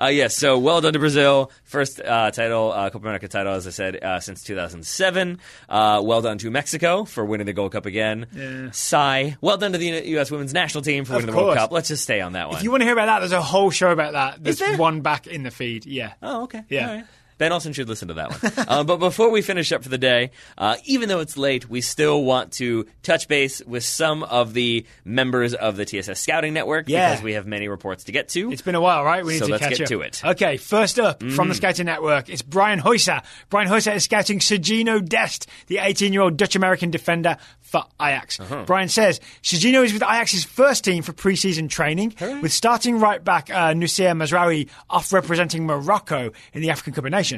uh, 0.00 0.06
yes, 0.06 0.36
so 0.36 0.58
well 0.58 0.80
done 0.80 0.92
to 0.92 0.98
Brazil. 0.98 1.50
First 1.64 2.00
uh, 2.00 2.30
title, 2.30 2.72
uh, 2.72 2.90
Copa 2.90 3.04
America 3.06 3.28
title, 3.28 3.52
as 3.54 3.66
I 3.66 3.70
said, 3.70 4.02
uh, 4.02 4.20
since 4.20 4.42
2007. 4.44 5.38
Uh, 5.68 6.00
well 6.04 6.22
done 6.22 6.38
to 6.38 6.50
Mexico 6.50 7.04
for 7.04 7.24
winning 7.24 7.46
the 7.46 7.52
Gold 7.52 7.72
Cup 7.72 7.86
again. 7.86 8.26
Yeah. 8.34 8.70
Sigh. 8.72 9.36
Well 9.40 9.56
done 9.56 9.72
to 9.72 9.78
the 9.78 9.86
U.S. 10.10 10.30
women's 10.30 10.54
national 10.54 10.82
team 10.82 11.04
for 11.04 11.14
Of 11.14 11.22
winning 11.22 11.34
the 11.34 11.42
World. 11.42 11.56
Cup. 11.56 11.72
Let's 11.72 11.88
just 11.88 12.02
stay 12.02 12.20
on 12.20 12.32
that 12.32 12.48
one. 12.48 12.56
If 12.58 12.62
you 12.64 12.70
want 12.70 12.80
to 12.82 12.84
hear 12.84 12.92
about 12.94 13.06
that, 13.06 13.18
there's 13.20 13.32
a 13.32 13.42
whole 13.42 13.70
show 13.70 13.90
about 13.90 14.12
that. 14.12 14.42
There's 14.42 14.58
there? 14.58 14.76
one 14.76 15.00
back 15.02 15.26
in 15.26 15.42
the 15.42 15.50
feed. 15.50 15.86
Yeah. 15.86 16.12
oh, 16.22 16.44
okay. 16.44 16.62
Yeah. 16.68 17.02
Right. 17.40 17.46
Ben 17.46 17.52
Olsen 17.52 17.72
should 17.72 17.88
listen 17.88 18.08
to 18.08 18.14
that 18.14 18.30
one. 18.42 18.52
uh, 18.68 18.84
but 18.84 18.98
before 18.98 19.30
we 19.30 19.40
finish 19.42 19.72
up 19.72 19.82
for 19.82 19.88
the 19.88 19.98
day, 19.98 20.30
uh, 20.58 20.76
even 20.84 21.08
though 21.08 21.20
it's 21.20 21.36
late, 21.36 21.68
we 21.70 21.80
still 21.80 22.22
want 22.22 22.52
to 22.52 22.86
touch 23.02 23.28
base 23.28 23.62
with 23.64 23.82
some 23.84 24.22
of 24.22 24.52
the 24.54 24.84
members 25.04 25.54
of 25.54 25.76
the 25.76 25.84
TSS 25.84 26.20
Scouting 26.20 26.52
Network 26.54 26.88
Yeah. 26.88 27.10
because 27.10 27.24
we 27.24 27.32
have 27.34 27.46
many 27.46 27.68
reports 27.68 28.04
to 28.04 28.12
get 28.12 28.28
to. 28.30 28.52
It's 28.52 28.62
been 28.62 28.74
a 28.74 28.80
while, 28.80 29.04
right? 29.04 29.24
We 29.24 29.32
need 29.34 29.38
So 29.40 29.46
to 29.46 29.52
let's 29.52 29.62
catch 29.64 29.78
get 29.78 29.82
up. 29.82 29.88
to 29.88 30.00
it. 30.02 30.22
Okay, 30.24 30.56
first 30.58 30.98
up 30.98 31.22
from 31.22 31.48
the 31.48 31.54
Scouting 31.54 31.86
Network, 31.86 32.28
it's 32.28 32.42
Brian 32.42 32.78
Hoyser. 32.80 33.22
Brian 33.48 33.68
Hoyser 33.68 33.94
is 33.94 34.04
scouting 34.04 34.38
Sergino 34.38 35.02
Dest, 35.04 35.46
the 35.68 35.76
18-year-old 35.76 36.36
Dutch-American 36.36 36.90
defender 36.90 37.36
for 37.60 37.84
Ajax. 38.00 38.38
Uh-huh. 38.40 38.64
Brian 38.66 38.88
says 38.88 39.20
Sergino 39.42 39.84
is 39.84 39.92
with 39.92 40.02
Ajax's 40.02 40.44
first 40.44 40.84
team 40.84 41.02
for 41.02 41.12
pre-season 41.12 41.68
training, 41.68 42.14
with 42.42 42.52
starting 42.52 42.98
right 42.98 43.22
back 43.24 43.48
uh, 43.50 43.72
Noussair 43.72 44.12
Mazraoui 44.16 44.68
off 44.90 45.12
representing 45.12 45.66
Morocco 45.66 46.32
in 46.52 46.62
the 46.62 46.70
African 46.70 46.92
Cup 46.92 47.04
of 47.04 47.10
Nations. 47.12 47.29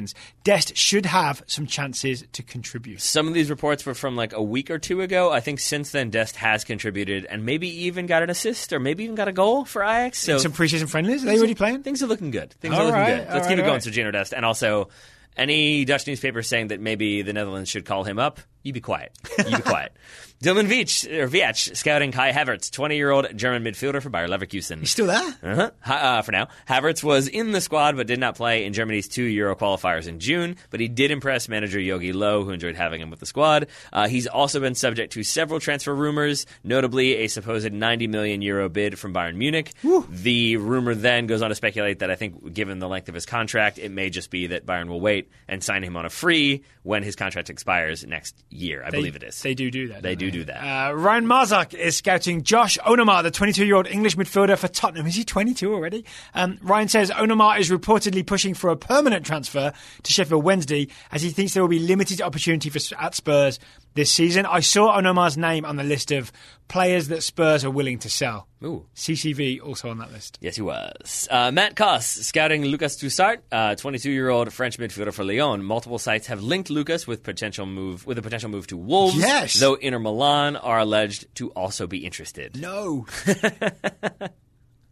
Dest 0.43 0.75
should 0.75 1.05
have 1.05 1.43
some 1.47 1.67
chances 1.67 2.23
to 2.33 2.43
contribute. 2.43 3.01
Some 3.01 3.27
of 3.27 3.33
these 3.33 3.49
reports 3.49 3.85
were 3.85 3.93
from 3.93 4.15
like 4.15 4.33
a 4.33 4.41
week 4.41 4.69
or 4.69 4.79
two 4.79 5.01
ago. 5.01 5.31
I 5.31 5.39
think 5.39 5.59
since 5.59 5.91
then, 5.91 6.09
Dest 6.09 6.35
has 6.37 6.63
contributed 6.63 7.25
and 7.25 7.45
maybe 7.45 7.85
even 7.85 8.05
got 8.05 8.23
an 8.23 8.29
assist 8.29 8.73
or 8.73 8.79
maybe 8.79 9.03
even 9.03 9.15
got 9.15 9.27
a 9.27 9.31
goal 9.31 9.65
for 9.65 9.83
Ajax. 9.83 10.19
So 10.19 10.37
Some 10.37 10.51
pre-season 10.51 10.87
friendlies. 10.87 11.23
Are 11.23 11.27
they 11.27 11.37
already 11.37 11.55
playing? 11.55 11.83
Things 11.83 12.01
are 12.03 12.07
looking 12.07 12.31
good. 12.31 12.51
Things 12.53 12.73
All 12.73 12.81
are 12.81 12.85
looking 12.85 12.99
right, 12.99 13.17
good. 13.17 13.27
Let's 13.33 13.47
right, 13.47 13.49
keep 13.49 13.59
it 13.59 13.61
going, 13.61 13.73
right. 13.73 13.81
Sergino 13.81 14.11
Dest. 14.11 14.33
And 14.33 14.45
also, 14.45 14.89
any 15.37 15.85
Dutch 15.85 16.07
newspaper 16.07 16.41
saying 16.41 16.67
that 16.67 16.79
maybe 16.79 17.21
the 17.21 17.33
Netherlands 17.33 17.69
should 17.69 17.85
call 17.85 18.03
him 18.03 18.19
up, 18.19 18.39
you 18.63 18.73
be 18.73 18.81
quiet. 18.81 19.11
You 19.37 19.57
be 19.57 19.61
quiet. 19.61 19.93
Dylan 20.43 20.67
Viech, 20.67 21.09
or 21.09 21.29
Viech, 21.29 21.73
scouting 21.73 22.11
Kai 22.11 22.33
Havertz, 22.33 22.69
20-year-old 22.69 23.37
German 23.37 23.63
midfielder 23.63 24.01
for 24.01 24.09
Bayer 24.09 24.27
Leverkusen. 24.27 24.79
He's 24.79 24.91
still 24.91 25.05
there. 25.05 25.37
Uh-huh. 25.41 25.71
Uh, 25.85 26.21
for 26.21 26.33
now, 26.33 26.49
Havertz 26.67 27.01
was 27.01 27.29
in 27.29 27.53
the 27.53 27.61
squad 27.61 27.95
but 27.95 28.07
did 28.07 28.19
not 28.19 28.35
play 28.35 28.65
in 28.65 28.73
Germany's 28.73 29.07
two 29.07 29.23
Euro 29.23 29.55
qualifiers 29.55 30.05
in 30.05 30.19
June. 30.19 30.57
But 30.69 30.81
he 30.81 30.89
did 30.89 31.11
impress 31.11 31.47
manager 31.47 31.79
Jogi 31.79 32.13
Löw, 32.13 32.43
who 32.43 32.51
enjoyed 32.51 32.75
having 32.75 32.99
him 33.01 33.09
with 33.09 33.21
the 33.21 33.25
squad. 33.25 33.67
Uh, 33.93 34.09
he's 34.09 34.27
also 34.27 34.59
been 34.59 34.75
subject 34.75 35.13
to 35.13 35.23
several 35.23 35.61
transfer 35.61 35.95
rumors, 35.95 36.45
notably 36.61 37.15
a 37.17 37.27
supposed 37.27 37.71
90 37.71 38.07
million 38.07 38.41
euro 38.41 38.67
bid 38.67 38.99
from 38.99 39.13
Bayern 39.13 39.35
Munich. 39.35 39.71
The 40.09 40.57
rumor 40.57 40.93
then 40.93 41.25
goes 41.25 41.41
on 41.41 41.49
to 41.49 41.55
speculate 41.55 41.99
that 41.99 42.11
I 42.11 42.15
think, 42.15 42.53
given 42.53 42.79
the 42.79 42.89
length 42.89 43.07
of 43.07 43.15
his 43.15 43.25
contract, 43.25 43.79
it 43.79 43.91
may 43.91 44.09
just 44.09 44.29
be 44.29 44.47
that 44.47 44.65
Bayern 44.65 44.89
will 44.89 44.99
wait 44.99 45.29
and 45.47 45.63
sign 45.63 45.83
him 45.83 45.95
on 45.95 46.05
a 46.05 46.09
free 46.09 46.63
when 46.83 47.01
his 47.01 47.15
contract 47.15 47.49
expires 47.49 48.05
next 48.05 48.35
year. 48.49 48.83
I 48.85 48.89
believe 48.89 49.15
it 49.15 49.23
is. 49.23 49.41
They 49.41 49.53
do 49.53 49.71
do 49.71 49.87
that. 49.87 50.03
They 50.03 50.15
do 50.15 50.29
do 50.29 50.43
that. 50.43 50.89
Uh, 50.89 50.93
Ryan 50.93 51.25
Marzak 51.25 51.73
is 51.73 51.95
scouting 51.97 52.43
Josh 52.43 52.77
Onomah, 52.79 53.23
the 53.23 53.31
22-year-old 53.31 53.87
English 53.87 54.17
midfielder 54.17 54.57
for 54.57 54.67
Tottenham. 54.67 55.07
Is 55.07 55.15
he 55.15 55.23
22 55.23 55.73
already? 55.73 56.05
Um, 56.33 56.59
Ryan 56.61 56.89
says 56.89 57.09
Onomah 57.09 57.59
is 57.59 57.69
reportedly 57.69 58.25
pushing 58.25 58.53
for 58.53 58.69
a 58.69 58.75
permanent 58.75 59.25
transfer 59.25 59.73
to 60.03 60.13
Sheffield 60.13 60.43
Wednesday, 60.43 60.89
as 61.11 61.21
he 61.21 61.29
thinks 61.29 61.53
there 61.53 61.63
will 61.63 61.69
be 61.69 61.79
limited 61.79 62.21
opportunity 62.21 62.69
for 62.69 62.79
at 62.99 63.15
Spurs 63.15 63.59
this 63.93 64.11
season. 64.11 64.45
I 64.45 64.59
saw 64.59 64.97
Onomah's 64.97 65.37
name 65.37 65.65
on 65.65 65.77
the 65.77 65.83
list 65.83 66.11
of 66.11 66.31
players 66.73 67.09
that 67.09 67.21
Spurs 67.21 67.63
are 67.63 67.69
willing 67.69 67.99
to 67.99 68.09
sell. 68.09 68.47
Ooh. 68.65 68.87
CCV 68.95 69.61
also 69.61 69.91
on 69.91 69.99
that 69.99 70.11
list. 70.11 70.39
Yes, 70.41 70.55
he 70.55 70.63
was. 70.63 71.27
Uh, 71.29 71.51
Matt 71.51 71.75
Koss 71.75 72.01
scouting 72.23 72.65
Lucas 72.65 72.95
Tousart, 72.97 73.41
uh, 73.51 73.75
22-year-old 73.75 74.51
French 74.51 74.79
midfielder 74.79 75.13
for 75.13 75.23
Lyon. 75.23 75.63
Multiple 75.63 75.99
sites 75.99 76.25
have 76.27 76.41
linked 76.41 76.71
Lucas 76.71 77.05
with 77.05 77.21
potential 77.21 77.67
move 77.67 78.07
with 78.07 78.17
a 78.17 78.23
potential 78.23 78.49
move 78.49 78.65
to 78.67 78.75
Wolves. 78.75 79.15
Yes. 79.15 79.59
though 79.59 79.75
Inter 79.75 79.99
Milan 79.99 80.55
are 80.55 80.79
alleged 80.79 81.27
to 81.35 81.51
also 81.51 81.85
be 81.85 82.07
interested. 82.07 82.59
No. 82.59 83.05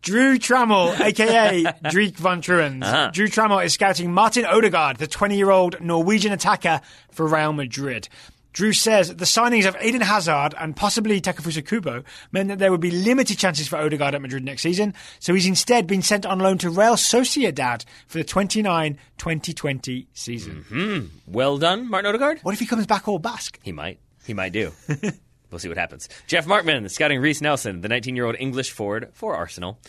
Drew 0.01 0.39
Trammell, 0.39 0.99
aka 0.99 1.63
Dreek 1.85 2.15
von 2.15 2.41
Truens. 2.41 2.83
Uh-huh. 2.83 3.11
Drew 3.11 3.27
Trammell 3.27 3.63
is 3.63 3.73
scouting 3.73 4.11
Martin 4.11 4.45
Odegaard, 4.45 4.97
the 4.97 5.05
20 5.05 5.37
year 5.37 5.51
old 5.51 5.79
Norwegian 5.79 6.31
attacker 6.31 6.81
for 7.11 7.27
Real 7.27 7.53
Madrid. 7.53 8.09
Drew 8.53 8.73
says 8.73 9.15
the 9.15 9.25
signings 9.25 9.65
of 9.67 9.77
Eden 9.81 10.01
Hazard 10.01 10.53
and 10.59 10.75
possibly 10.75 11.21
Takefusa 11.21 11.65
Kubo 11.65 12.03
meant 12.31 12.49
that 12.49 12.59
there 12.59 12.71
would 12.71 12.81
be 12.81 12.91
limited 12.91 13.37
chances 13.37 13.67
for 13.67 13.77
Odegaard 13.77 14.15
at 14.15 14.21
Madrid 14.21 14.43
next 14.43 14.61
season, 14.61 14.93
so 15.19 15.33
he's 15.33 15.45
instead 15.45 15.87
been 15.87 16.01
sent 16.01 16.25
on 16.25 16.39
loan 16.39 16.57
to 16.59 16.69
Real 16.69 16.95
Sociedad 16.95 17.85
for 18.07 18.17
the 18.17 18.25
29-2020 18.25 20.07
season. 20.13 20.65
Mm-hmm. 20.69 21.07
Well 21.27 21.57
done, 21.57 21.89
Martin 21.89 22.09
Odegaard. 22.09 22.39
What 22.41 22.53
if 22.53 22.59
he 22.59 22.65
comes 22.65 22.85
back 22.85 23.07
all 23.07 23.19
Basque? 23.19 23.59
He 23.63 23.71
might. 23.71 23.99
He 24.25 24.33
might 24.33 24.53
do. 24.53 24.71
we'll 25.51 25.59
see 25.59 25.67
what 25.69 25.77
happens. 25.77 26.09
Jeff 26.27 26.45
Markman 26.45 26.89
scouting 26.89 27.21
Reiss 27.21 27.41
Nelson, 27.41 27.81
the 27.81 27.89
19-year-old 27.89 28.35
English 28.39 28.71
forward 28.71 29.09
for 29.13 29.35
Arsenal. 29.35 29.79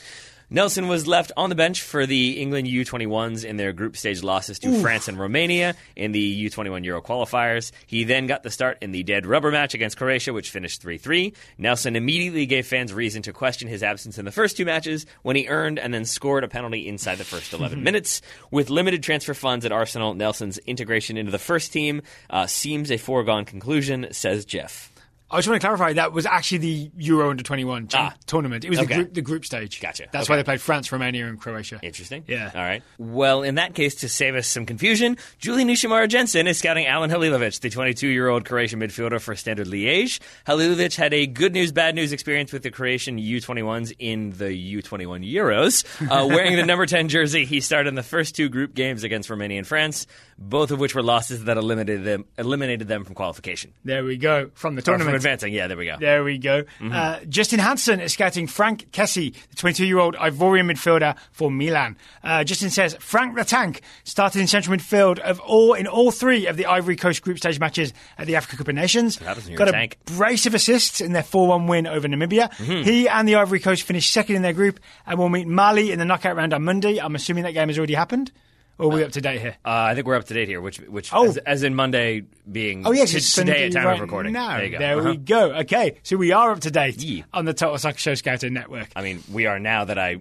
Nelson 0.52 0.86
was 0.86 1.06
left 1.06 1.32
on 1.34 1.48
the 1.48 1.54
bench 1.54 1.80
for 1.80 2.04
the 2.04 2.32
England 2.32 2.68
U21s 2.68 3.42
in 3.42 3.56
their 3.56 3.72
group 3.72 3.96
stage 3.96 4.22
losses 4.22 4.58
to 4.58 4.82
France 4.82 5.08
and 5.08 5.18
Romania 5.18 5.74
in 5.96 6.12
the 6.12 6.50
U21 6.50 6.84
Euro 6.84 7.00
qualifiers. 7.00 7.72
He 7.86 8.04
then 8.04 8.26
got 8.26 8.42
the 8.42 8.50
start 8.50 8.76
in 8.82 8.92
the 8.92 9.02
dead 9.02 9.24
rubber 9.24 9.50
match 9.50 9.72
against 9.72 9.96
Croatia, 9.96 10.34
which 10.34 10.50
finished 10.50 10.82
3 10.82 10.98
3. 10.98 11.32
Nelson 11.56 11.96
immediately 11.96 12.44
gave 12.44 12.66
fans 12.66 12.92
reason 12.92 13.22
to 13.22 13.32
question 13.32 13.66
his 13.66 13.82
absence 13.82 14.18
in 14.18 14.26
the 14.26 14.30
first 14.30 14.58
two 14.58 14.66
matches 14.66 15.06
when 15.22 15.36
he 15.36 15.48
earned 15.48 15.78
and 15.78 15.94
then 15.94 16.04
scored 16.04 16.44
a 16.44 16.48
penalty 16.48 16.86
inside 16.86 17.16
the 17.16 17.24
first 17.24 17.54
11 17.54 17.82
minutes. 17.84 18.20
With 18.50 18.68
limited 18.68 19.02
transfer 19.02 19.32
funds 19.32 19.64
at 19.64 19.72
Arsenal, 19.72 20.12
Nelson's 20.12 20.58
integration 20.58 21.16
into 21.16 21.32
the 21.32 21.38
first 21.38 21.72
team 21.72 22.02
uh, 22.28 22.46
seems 22.46 22.90
a 22.90 22.98
foregone 22.98 23.46
conclusion, 23.46 24.08
says 24.10 24.44
Jeff. 24.44 24.91
I 25.32 25.38
just 25.38 25.48
want 25.48 25.60
to 25.60 25.66
clarify 25.66 25.94
that 25.94 26.12
was 26.12 26.26
actually 26.26 26.58
the 26.58 26.90
Euro 26.98 27.30
under 27.30 27.42
21 27.42 27.88
Ah. 27.94 28.14
tournament. 28.26 28.64
It 28.64 28.70
was 28.70 28.78
Okay. 28.80 28.88
the 28.88 28.94
group 28.94 29.14
the 29.14 29.22
group 29.22 29.44
stage. 29.46 29.80
Gotcha. 29.80 30.04
That's 30.12 30.26
Okay. 30.26 30.32
why 30.32 30.36
they 30.36 30.42
played 30.44 30.60
France, 30.60 30.92
Romania, 30.92 31.26
and 31.26 31.40
Croatia. 31.40 31.80
Interesting. 31.82 32.24
Yeah. 32.26 32.50
All 32.54 32.60
right. 32.60 32.82
Well, 32.98 33.42
in 33.42 33.54
that 33.56 33.74
case, 33.74 33.94
to 33.96 34.08
save 34.08 34.34
us 34.34 34.46
some 34.46 34.66
confusion, 34.66 35.16
Julie 35.38 35.64
Nishimara 35.64 36.08
Jensen 36.08 36.46
is 36.46 36.58
scouting 36.58 36.86
Alan 36.86 37.10
Halilovic, 37.10 37.60
the 37.60 37.70
22 37.70 38.08
year 38.08 38.28
old 38.28 38.44
Croatian 38.44 38.78
midfielder 38.80 39.20
for 39.20 39.34
Standard 39.34 39.66
Liège. 39.68 40.20
Halilovic 40.46 40.96
had 40.96 41.14
a 41.14 41.26
good 41.26 41.52
news, 41.54 41.72
bad 41.72 41.94
news 41.94 42.12
experience 42.12 42.52
with 42.52 42.62
the 42.62 42.70
Croatian 42.70 43.18
U21s 43.18 43.92
in 43.98 44.30
the 44.36 44.52
U21 44.52 45.24
Euros. 45.24 45.84
Uh, 46.02 46.26
wearing 46.26 46.56
the 46.56 46.66
number 46.66 46.84
10 46.84 47.08
jersey, 47.08 47.44
he 47.46 47.60
started 47.60 47.88
in 47.88 47.94
the 47.94 48.02
first 48.02 48.36
two 48.36 48.48
group 48.48 48.74
games 48.74 49.02
against 49.02 49.30
Romania 49.30 49.58
and 49.58 49.66
France, 49.66 50.06
both 50.48 50.70
of 50.70 50.78
which 50.80 50.94
were 50.94 51.02
losses 51.02 51.44
that 51.44 51.56
eliminated 51.56 52.04
them, 52.04 52.24
eliminated 52.36 52.88
them 52.88 53.04
from 53.04 53.14
qualification. 53.14 53.72
There 53.84 54.04
we 54.04 54.16
go 54.16 54.50
from 54.54 54.74
the 54.74 54.80
Or 54.80 54.84
from 54.84 54.92
tournament. 54.94 55.16
advancing. 55.16 55.52
Yeah, 55.52 55.66
there 55.68 55.76
we 55.76 55.86
go. 55.86 55.96
There 55.98 56.24
we 56.24 56.38
go. 56.38 56.62
Mm-hmm. 56.62 56.92
Uh, 56.92 57.20
Justin 57.28 57.58
Hansen 57.60 58.00
is 58.00 58.12
scouting 58.12 58.46
Franck 58.46 58.90
Kessie, 58.92 59.34
the 59.50 59.56
22 59.56 59.86
year 59.86 59.98
old 59.98 60.14
Ivorian 60.16 60.70
midfielder 60.70 61.16
for 61.30 61.50
Milan. 61.50 61.96
Uh, 62.24 62.44
Justin 62.44 62.70
says 62.70 62.96
Frank 63.00 63.36
the 63.36 63.44
Tank 63.44 63.82
started 64.04 64.40
in 64.40 64.46
central 64.46 64.76
midfield 64.76 65.18
of 65.20 65.40
all 65.40 65.74
in 65.74 65.86
all 65.86 66.10
three 66.10 66.46
of 66.46 66.56
the 66.56 66.66
Ivory 66.66 66.96
Coast 66.96 67.22
group 67.22 67.38
stage 67.38 67.60
matches 67.60 67.92
at 68.18 68.26
the 68.26 68.36
Africa 68.36 68.56
Cup 68.56 68.68
of 68.68 68.74
Nations. 68.74 69.16
Got 69.18 69.68
a 69.68 69.72
tank. 69.72 69.98
brace 70.04 70.46
of 70.46 70.54
assists 70.54 71.00
in 71.00 71.12
their 71.12 71.22
4 71.22 71.46
1 71.48 71.66
win 71.66 71.86
over 71.86 72.08
Namibia. 72.08 72.50
Mm-hmm. 72.56 72.82
He 72.82 73.08
and 73.08 73.28
the 73.28 73.36
Ivory 73.36 73.60
Coast 73.60 73.82
finished 73.84 74.12
second 74.12 74.36
in 74.36 74.42
their 74.42 74.52
group 74.52 74.80
and 75.06 75.18
will 75.18 75.28
meet 75.28 75.46
Mali 75.46 75.92
in 75.92 75.98
the 75.98 76.04
knockout 76.04 76.36
round 76.36 76.52
on 76.52 76.62
Monday. 76.64 76.98
I'm 76.98 77.14
assuming 77.14 77.44
that 77.44 77.52
game 77.52 77.68
has 77.68 77.78
already 77.78 77.94
happened. 77.94 78.32
Or 78.78 78.86
are 78.86 78.88
we 78.94 79.04
up 79.04 79.12
to 79.12 79.20
date 79.20 79.40
here? 79.40 79.56
Uh, 79.64 79.70
I 79.70 79.94
think 79.94 80.06
we're 80.06 80.16
up 80.16 80.24
to 80.24 80.34
date 80.34 80.48
here, 80.48 80.60
which, 80.60 80.78
which 80.80 81.12
Oh. 81.12 81.26
as, 81.26 81.36
as 81.38 81.62
in 81.62 81.74
Monday 81.74 82.22
being 82.50 82.86
Oh 82.86 82.92
yes, 82.92 83.10
t- 83.12 83.18
it's 83.18 83.34
today 83.34 83.50
Sunday 83.52 83.66
at 83.66 83.72
time 83.72 83.84
right 83.86 83.94
of 83.94 84.00
recording. 84.00 84.32
Now. 84.32 84.56
There 84.56 84.64
you 84.64 84.70
go. 84.70 84.78
There 84.78 84.98
Uh-huh. 84.98 85.10
we 85.10 85.16
go. 85.18 85.52
Okay, 85.60 85.98
so 86.02 86.16
we 86.16 86.32
are 86.32 86.50
up 86.52 86.60
to 86.60 86.70
date 86.70 86.96
Yeah. 87.02 87.24
on 87.32 87.44
the 87.44 87.54
Total 87.54 87.78
Soccer 87.78 87.98
Show 87.98 88.14
Scouting 88.14 88.52
Network. 88.54 88.88
I 88.96 89.02
mean, 89.02 89.22
we 89.30 89.46
are 89.46 89.58
now 89.60 89.84
that 89.84 89.98
I 89.98 90.16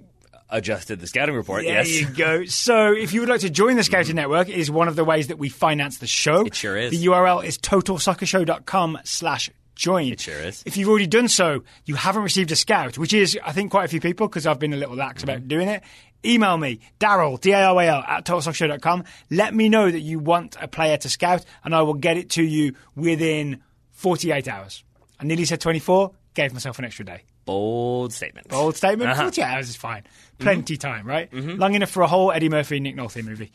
adjusted 0.50 1.00
the 1.00 1.08
scouting 1.08 1.34
report. 1.34 1.64
There 1.64 1.74
yes. 1.76 1.90
you 1.90 2.08
go. 2.08 2.44
So, 2.44 2.92
if 2.92 3.14
you 3.14 3.22
would 3.22 3.30
like 3.30 3.40
to 3.40 3.50
join 3.50 3.78
the 3.78 3.84
Scouting 3.86 4.18
Network, 4.18 4.50
it 4.50 4.56
is 4.58 4.70
one 4.70 4.90
of 4.90 4.98
the 4.98 5.06
ways 5.06 5.28
that 5.28 5.40
we 5.40 5.48
finance 5.48 6.00
the 6.00 6.08
show. 6.08 6.46
It 6.46 6.54
sure 6.54 6.76
is. 6.78 6.92
The 6.92 7.06
URL 7.06 7.42
is 7.46 7.58
totalsoccershow.com 7.58 9.00
slash 9.06 9.50
join. 9.82 10.12
It 10.14 10.22
sure 10.22 10.36
is. 10.36 10.64
If 10.66 10.78
you've 10.78 10.88
already 10.90 11.08
done 11.08 11.28
so, 11.28 11.64
you 11.86 11.96
haven't 11.96 12.22
received 12.24 12.52
a 12.52 12.56
scout, 12.56 12.98
which 12.98 13.14
is, 13.14 13.38
I 13.44 13.52
think, 13.52 13.72
quite 13.72 13.86
a 13.86 13.88
few 13.88 14.00
people 14.00 14.28
because 14.28 14.46
I've 14.48 14.60
been 14.60 14.74
a 14.74 14.78
little 14.78 14.96
lax 14.96 15.24
Mm-hmm. 15.24 15.30
about 15.30 15.48
doing 15.48 15.68
it. 15.68 15.84
Email 16.24 16.56
me, 16.58 16.80
Daryl, 17.00 17.42
D-A-R-A-L, 17.42 18.04
at 18.08 18.26
totalsoccershow.com. 18.26 19.04
Let 19.32 19.56
me 19.56 19.70
know 19.70 19.90
that 19.90 20.00
you 20.02 20.20
want 20.20 20.56
a 20.62 20.68
player 20.68 20.96
to 20.98 21.10
scout, 21.10 21.44
and 21.64 21.74
I 21.74 21.82
will 21.82 21.96
get 21.96 22.16
it 22.18 22.30
to 22.32 22.44
you 22.44 22.74
within 22.96 23.64
48 23.94 24.48
hours. 24.48 24.84
I 25.20 25.24
nearly 25.24 25.46
said 25.46 25.62
24, 25.62 26.12
gave 26.36 26.54
myself 26.54 26.78
an 26.80 26.86
extra 26.86 27.06
day. 27.06 27.24
Bold 27.46 28.14
statement. 28.14 28.50
Bold 28.50 28.76
statement. 28.76 29.10
Uh-huh. 29.10 29.24
48 29.24 29.44
hours 29.44 29.70
is 29.70 29.76
fine. 29.76 30.04
Plenty 30.38 30.78
time, 30.78 31.08
right? 31.08 31.34
Long 31.34 31.74
enough 31.74 31.90
for 31.90 32.04
a 32.04 32.08
whole 32.08 32.32
Eddie 32.32 32.50
Murphy, 32.50 32.80
Nick 32.80 32.96
Nolte 32.96 33.24
movie. 33.26 33.52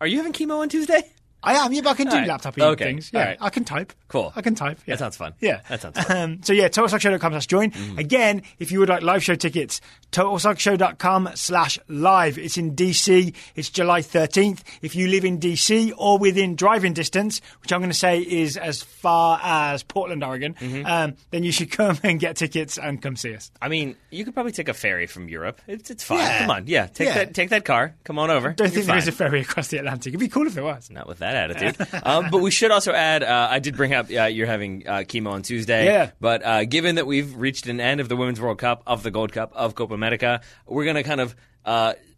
Are 0.00 0.06
you 0.06 0.18
having 0.18 0.34
chemo 0.34 0.58
on 0.60 0.68
Tuesday? 0.68 1.02
I 1.42 1.54
am. 1.54 1.72
Yeah, 1.72 1.80
but 1.82 1.90
I 1.90 1.94
can 1.94 2.08
do 2.08 2.16
right. 2.16 2.28
laptop 2.28 2.58
Okay. 2.58 2.84
things. 2.84 3.10
Yeah, 3.12 3.24
right. 3.24 3.38
I 3.40 3.50
can 3.50 3.64
type. 3.64 3.92
Cool. 4.08 4.32
I 4.36 4.42
can 4.42 4.54
type. 4.54 4.78
Yeah. 4.86 4.94
That 4.94 4.98
sounds 5.00 5.16
fun. 5.16 5.34
Yeah, 5.40 5.60
That 5.68 5.80
sounds 5.80 5.98
fun. 6.00 6.16
Um, 6.16 6.42
so 6.42 6.52
yeah, 6.52 6.68
totalsoccershow.com 6.68 7.32
slash 7.32 7.46
join. 7.46 7.72
Again, 7.98 8.42
if 8.58 8.70
you 8.70 8.78
would 8.80 8.88
like 8.88 9.02
live 9.02 9.22
show 9.24 9.34
tickets, 9.34 9.80
totalsoccershow.com 10.12 11.30
slash 11.34 11.78
live. 11.88 12.38
It's 12.38 12.56
in 12.58 12.74
DC. 12.74 13.34
It's 13.54 13.70
July 13.70 14.00
13th. 14.02 14.60
If 14.82 14.94
you 14.94 15.08
live 15.08 15.24
in 15.24 15.38
DC 15.38 15.92
or 15.96 16.18
within 16.18 16.56
driving 16.56 16.92
distance, 16.92 17.40
which 17.62 17.72
I'm 17.72 17.80
going 17.80 17.90
to 17.90 17.96
say 17.98 18.20
is 18.20 18.56
as 18.56 18.82
far 18.82 19.40
as 19.42 19.82
Portland, 19.82 20.22
Oregon, 20.24 20.54
Mm-hmm. 20.62 20.86
um, 20.86 21.14
then 21.30 21.42
you 21.44 21.50
should 21.52 21.70
come 21.72 21.98
and 22.02 22.20
get 22.20 22.36
tickets 22.36 22.78
and 22.78 23.00
come 23.00 23.16
see 23.16 23.34
us. 23.34 23.50
I 23.60 23.68
mean, 23.68 23.96
you 24.10 24.24
could 24.24 24.34
probably 24.34 24.52
take 24.52 24.68
a 24.68 24.74
ferry 24.74 25.06
from 25.06 25.28
Europe. 25.28 25.60
It's, 25.66 25.90
it's 25.90 26.04
fine. 26.04 26.18
Yeah. 26.18 26.38
Come 26.40 26.50
on, 26.50 26.66
yeah, 26.66 26.86
take 26.86 27.08
Yeah. 27.08 27.14
that 27.14 27.34
take 27.34 27.48
that 27.50 27.64
car. 27.64 27.94
Come 28.04 28.18
on 28.18 28.30
over. 28.30 28.52
Don't 28.52 28.66
You're 28.66 28.74
think 28.74 28.86
there 28.86 28.96
is 28.98 29.08
a 29.08 29.12
ferry 29.12 29.40
across 29.40 29.68
the 29.68 29.78
Atlantic. 29.78 30.10
It'd 30.10 30.20
be 30.20 30.28
cool 30.28 30.46
if 30.46 30.56
it 30.56 30.62
was. 30.62 30.90
Not 30.90 31.08
with 31.08 31.18
that 31.18 31.31
attitude. 31.34 31.76
um, 32.02 32.30
but 32.30 32.40
we 32.40 32.50
should 32.50 32.70
also 32.70 32.92
add. 32.92 33.22
Uh, 33.22 33.48
I 33.50 33.58
did 33.58 33.76
bring 33.76 33.92
up 33.94 34.10
uh, 34.10 34.24
you're 34.24 34.46
having 34.46 34.86
uh, 34.86 34.98
chemo 34.98 35.32
on 35.32 35.42
Tuesday. 35.42 35.86
Yeah. 35.86 36.10
But 36.20 36.44
uh, 36.44 36.64
given 36.64 36.96
that 36.96 37.06
we've 37.06 37.34
reached 37.36 37.66
an 37.66 37.80
end 37.80 38.00
of 38.00 38.08
the 38.08 38.16
Women's 38.16 38.40
World 38.40 38.58
Cup, 38.58 38.82
of 38.86 39.02
the 39.02 39.10
Gold 39.10 39.32
Cup, 39.32 39.52
of 39.54 39.74
Copa 39.74 39.94
America, 39.94 40.40
we're 40.66 40.84
gonna 40.84 41.02
kind 41.02 41.20
of. 41.20 41.34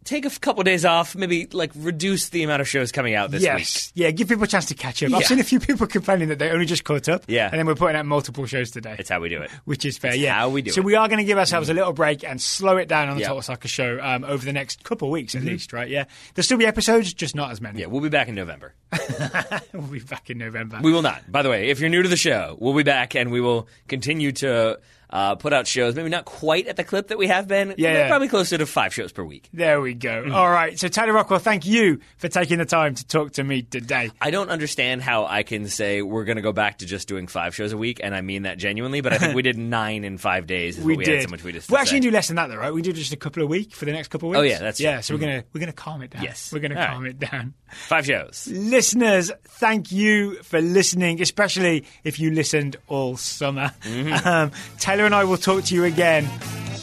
Take 0.05 0.25
a 0.25 0.29
couple 0.29 0.61
of 0.61 0.65
days 0.65 0.85
off, 0.85 1.15
maybe 1.15 1.47
like 1.51 1.71
reduce 1.75 2.29
the 2.29 2.43
amount 2.43 2.61
of 2.61 2.67
shows 2.67 2.91
coming 2.91 3.15
out 3.15 3.31
this 3.31 3.41
week. 3.41 3.47
yes. 3.47 3.91
Yeah, 3.95 4.11
give 4.11 4.27
people 4.29 4.43
a 4.43 4.47
chance 4.47 4.67
to 4.67 4.75
catch 4.75 5.01
up. 5.01 5.11
I've 5.11 5.25
seen 5.25 5.39
a 5.39 5.43
few 5.43 5.59
people 5.59 5.87
complaining 5.87 6.29
that 6.29 6.37
they 6.39 6.51
only 6.51 6.65
just 6.67 6.83
caught 6.83 7.09
up. 7.09 7.23
Yeah. 7.27 7.49
And 7.51 7.57
then 7.59 7.65
we're 7.65 7.73
putting 7.75 7.95
out 7.97 8.05
multiple 8.05 8.45
shows 8.45 8.69
today. 8.71 8.91
week. 8.91 8.99
It's 8.99 9.09
how 9.09 9.19
we 9.19 9.29
do 9.29 9.41
it. 9.41 9.49
which 9.65 9.83
is 9.83 9.97
fair. 9.97 10.11
It's 10.11 10.19
yeah, 10.19 10.35
how 10.35 10.49
we 10.49 10.61
do 10.61 10.69
So 10.71 10.81
it. 10.81 10.85
we 10.85 10.93
are 10.95 11.07
going 11.07 11.17
to 11.17 11.23
give 11.25 11.37
ourselves 11.39 11.69
a 11.69 11.73
little 11.73 11.91
break 11.91 12.23
and 12.23 12.39
slow 12.39 12.77
it 12.77 12.87
down 12.87 13.09
on 13.09 13.15
the 13.15 13.21
Yeah. 13.21 13.29
Total 13.29 13.41
Soccer 13.41 13.67
Show 13.67 13.99
um, 14.01 14.23
over 14.23 14.45
the 14.45 14.53
next 14.53 14.83
couple 14.83 15.07
of 15.07 15.11
weeks 15.11 15.33
at 15.33 15.41
least, 15.43 15.73
right? 15.73 15.89
Yeah, 15.89 16.05
there'll 16.35 16.45
still 16.45 16.57
be 16.59 16.67
episodes, 16.67 17.11
just 17.13 17.33
not 17.35 17.49
as 17.51 17.59
many. 17.59 17.79
Yeah, 17.81 17.87
we'll 17.87 18.01
be 18.01 18.09
back 18.09 18.27
in 18.27 18.35
November. 18.35 18.75
we'll 19.73 19.81
be 19.83 19.99
back 19.99 20.29
in 20.29 20.37
November. 20.37 20.79
We 20.83 20.93
will 20.93 21.01
not. 21.01 21.31
By 21.31 21.41
the 21.41 21.49
way, 21.49 21.69
if 21.69 21.79
you're 21.79 21.89
new 21.89 22.03
to 22.03 22.09
the 22.09 22.15
show, 22.15 22.55
we'll 22.59 22.75
be 22.75 22.83
back 22.83 23.15
and 23.15 23.31
we 23.31 23.41
will 23.41 23.67
continue 23.87 24.31
to 24.33 24.79
uh, 25.09 25.35
put 25.35 25.53
out 25.53 25.67
shows. 25.67 25.95
Maybe 25.95 26.09
not 26.09 26.25
quite 26.25 26.67
at 26.67 26.75
the 26.75 26.83
clip 26.83 27.07
that 27.09 27.17
we 27.17 27.27
have 27.27 27.47
been. 27.47 27.75
Yeah, 27.77 27.93
yeah. 27.93 28.07
probably 28.07 28.27
closer 28.27 28.57
to 28.57 28.65
five 28.65 28.93
shows 28.93 29.11
per 29.11 29.23
week. 29.23 29.49
there 29.53 29.79
we 29.81 29.93
go. 29.93 30.23
Mm. 30.23 30.33
All 30.33 30.49
right. 30.49 30.77
So 30.79 30.87
Taylor 30.87 31.13
Rockwell, 31.13 31.39
thank 31.39 31.65
you 31.65 31.99
for 32.17 32.27
taking 32.27 32.57
the 32.57 32.65
time 32.65 32.95
to 32.95 33.05
talk 33.07 33.33
to 33.33 33.43
me 33.43 33.61
today. 33.63 34.11
I 34.21 34.31
don't 34.31 34.49
understand 34.49 35.01
how 35.01 35.25
I 35.25 35.43
can 35.43 35.67
say 35.67 36.01
we're 36.01 36.25
going 36.25 36.37
to 36.37 36.41
go 36.41 36.51
back 36.51 36.79
to 36.79 36.85
just 36.85 37.07
doing 37.07 37.27
five 37.27 37.55
shows 37.55 37.71
a 37.73 37.77
week, 37.77 37.99
and 38.03 38.15
I 38.15 38.21
mean 38.21 38.43
that 38.43 38.57
genuinely. 38.57 39.01
But 39.01 39.13
I 39.13 39.17
think 39.17 39.35
we 39.35 39.41
did 39.41 39.57
nine 39.57 40.03
in 40.03 40.17
five 40.17 40.47
days. 40.47 40.77
Is 40.77 40.83
We 40.83 40.93
what 40.93 40.97
we 40.99 41.05
did. 41.05 41.15
had 41.15 41.23
so 41.23 41.29
much 41.31 41.43
we 41.43 41.51
just. 41.51 41.69
We're 41.71 41.79
actually 41.79 41.99
do 42.01 42.11
less 42.11 42.27
than 42.27 42.35
that, 42.37 42.47
though, 42.47 42.57
right? 42.57 42.73
We 42.73 42.81
do 42.81 42.91
just 42.93 43.13
a 43.13 43.17
couple 43.17 43.43
of 43.43 43.49
week 43.49 43.73
for 43.73 43.85
the 43.85 43.91
next 43.91 44.09
couple 44.09 44.29
of 44.31 44.35
Oh, 44.37 44.41
weeks. 44.41 44.53
yeah, 44.53 44.59
that's 44.59 44.79
yeah. 44.79 44.95
true. 44.95 45.01
So 45.03 45.13
we're 45.15 45.19
gonna 45.21 45.43
we're 45.53 45.59
gonna 45.59 45.73
calm 45.73 46.01
it 46.01 46.11
down. 46.11 46.23
Yes. 46.23 46.51
we're 46.51 46.59
gonna 46.59 46.79
All 46.79 46.87
calm 46.87 47.03
right. 47.03 47.11
it 47.11 47.19
down. 47.19 47.53
five 47.71 48.05
shows. 48.05 48.47
Listeners, 48.51 49.31
thank 49.43 49.91
you 49.91 50.41
for 50.43 50.59
listening, 50.61 51.21
especially 51.21 51.85
if 52.03 52.19
you 52.19 52.31
listened 52.31 52.75
all 52.87 53.17
summer. 53.17 53.71
Mm-hmm. 53.81 54.15
Um, 54.25 54.51
Taylor 54.79 54.94
Taylor 54.95 55.07
and 55.07 55.15
I 55.15 55.25
will 55.25 55.35
talk 55.35 55.65
to 55.65 55.75
you 55.75 55.83
again 55.83 56.25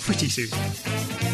pretty 0.00 0.28
soon. 0.28 1.31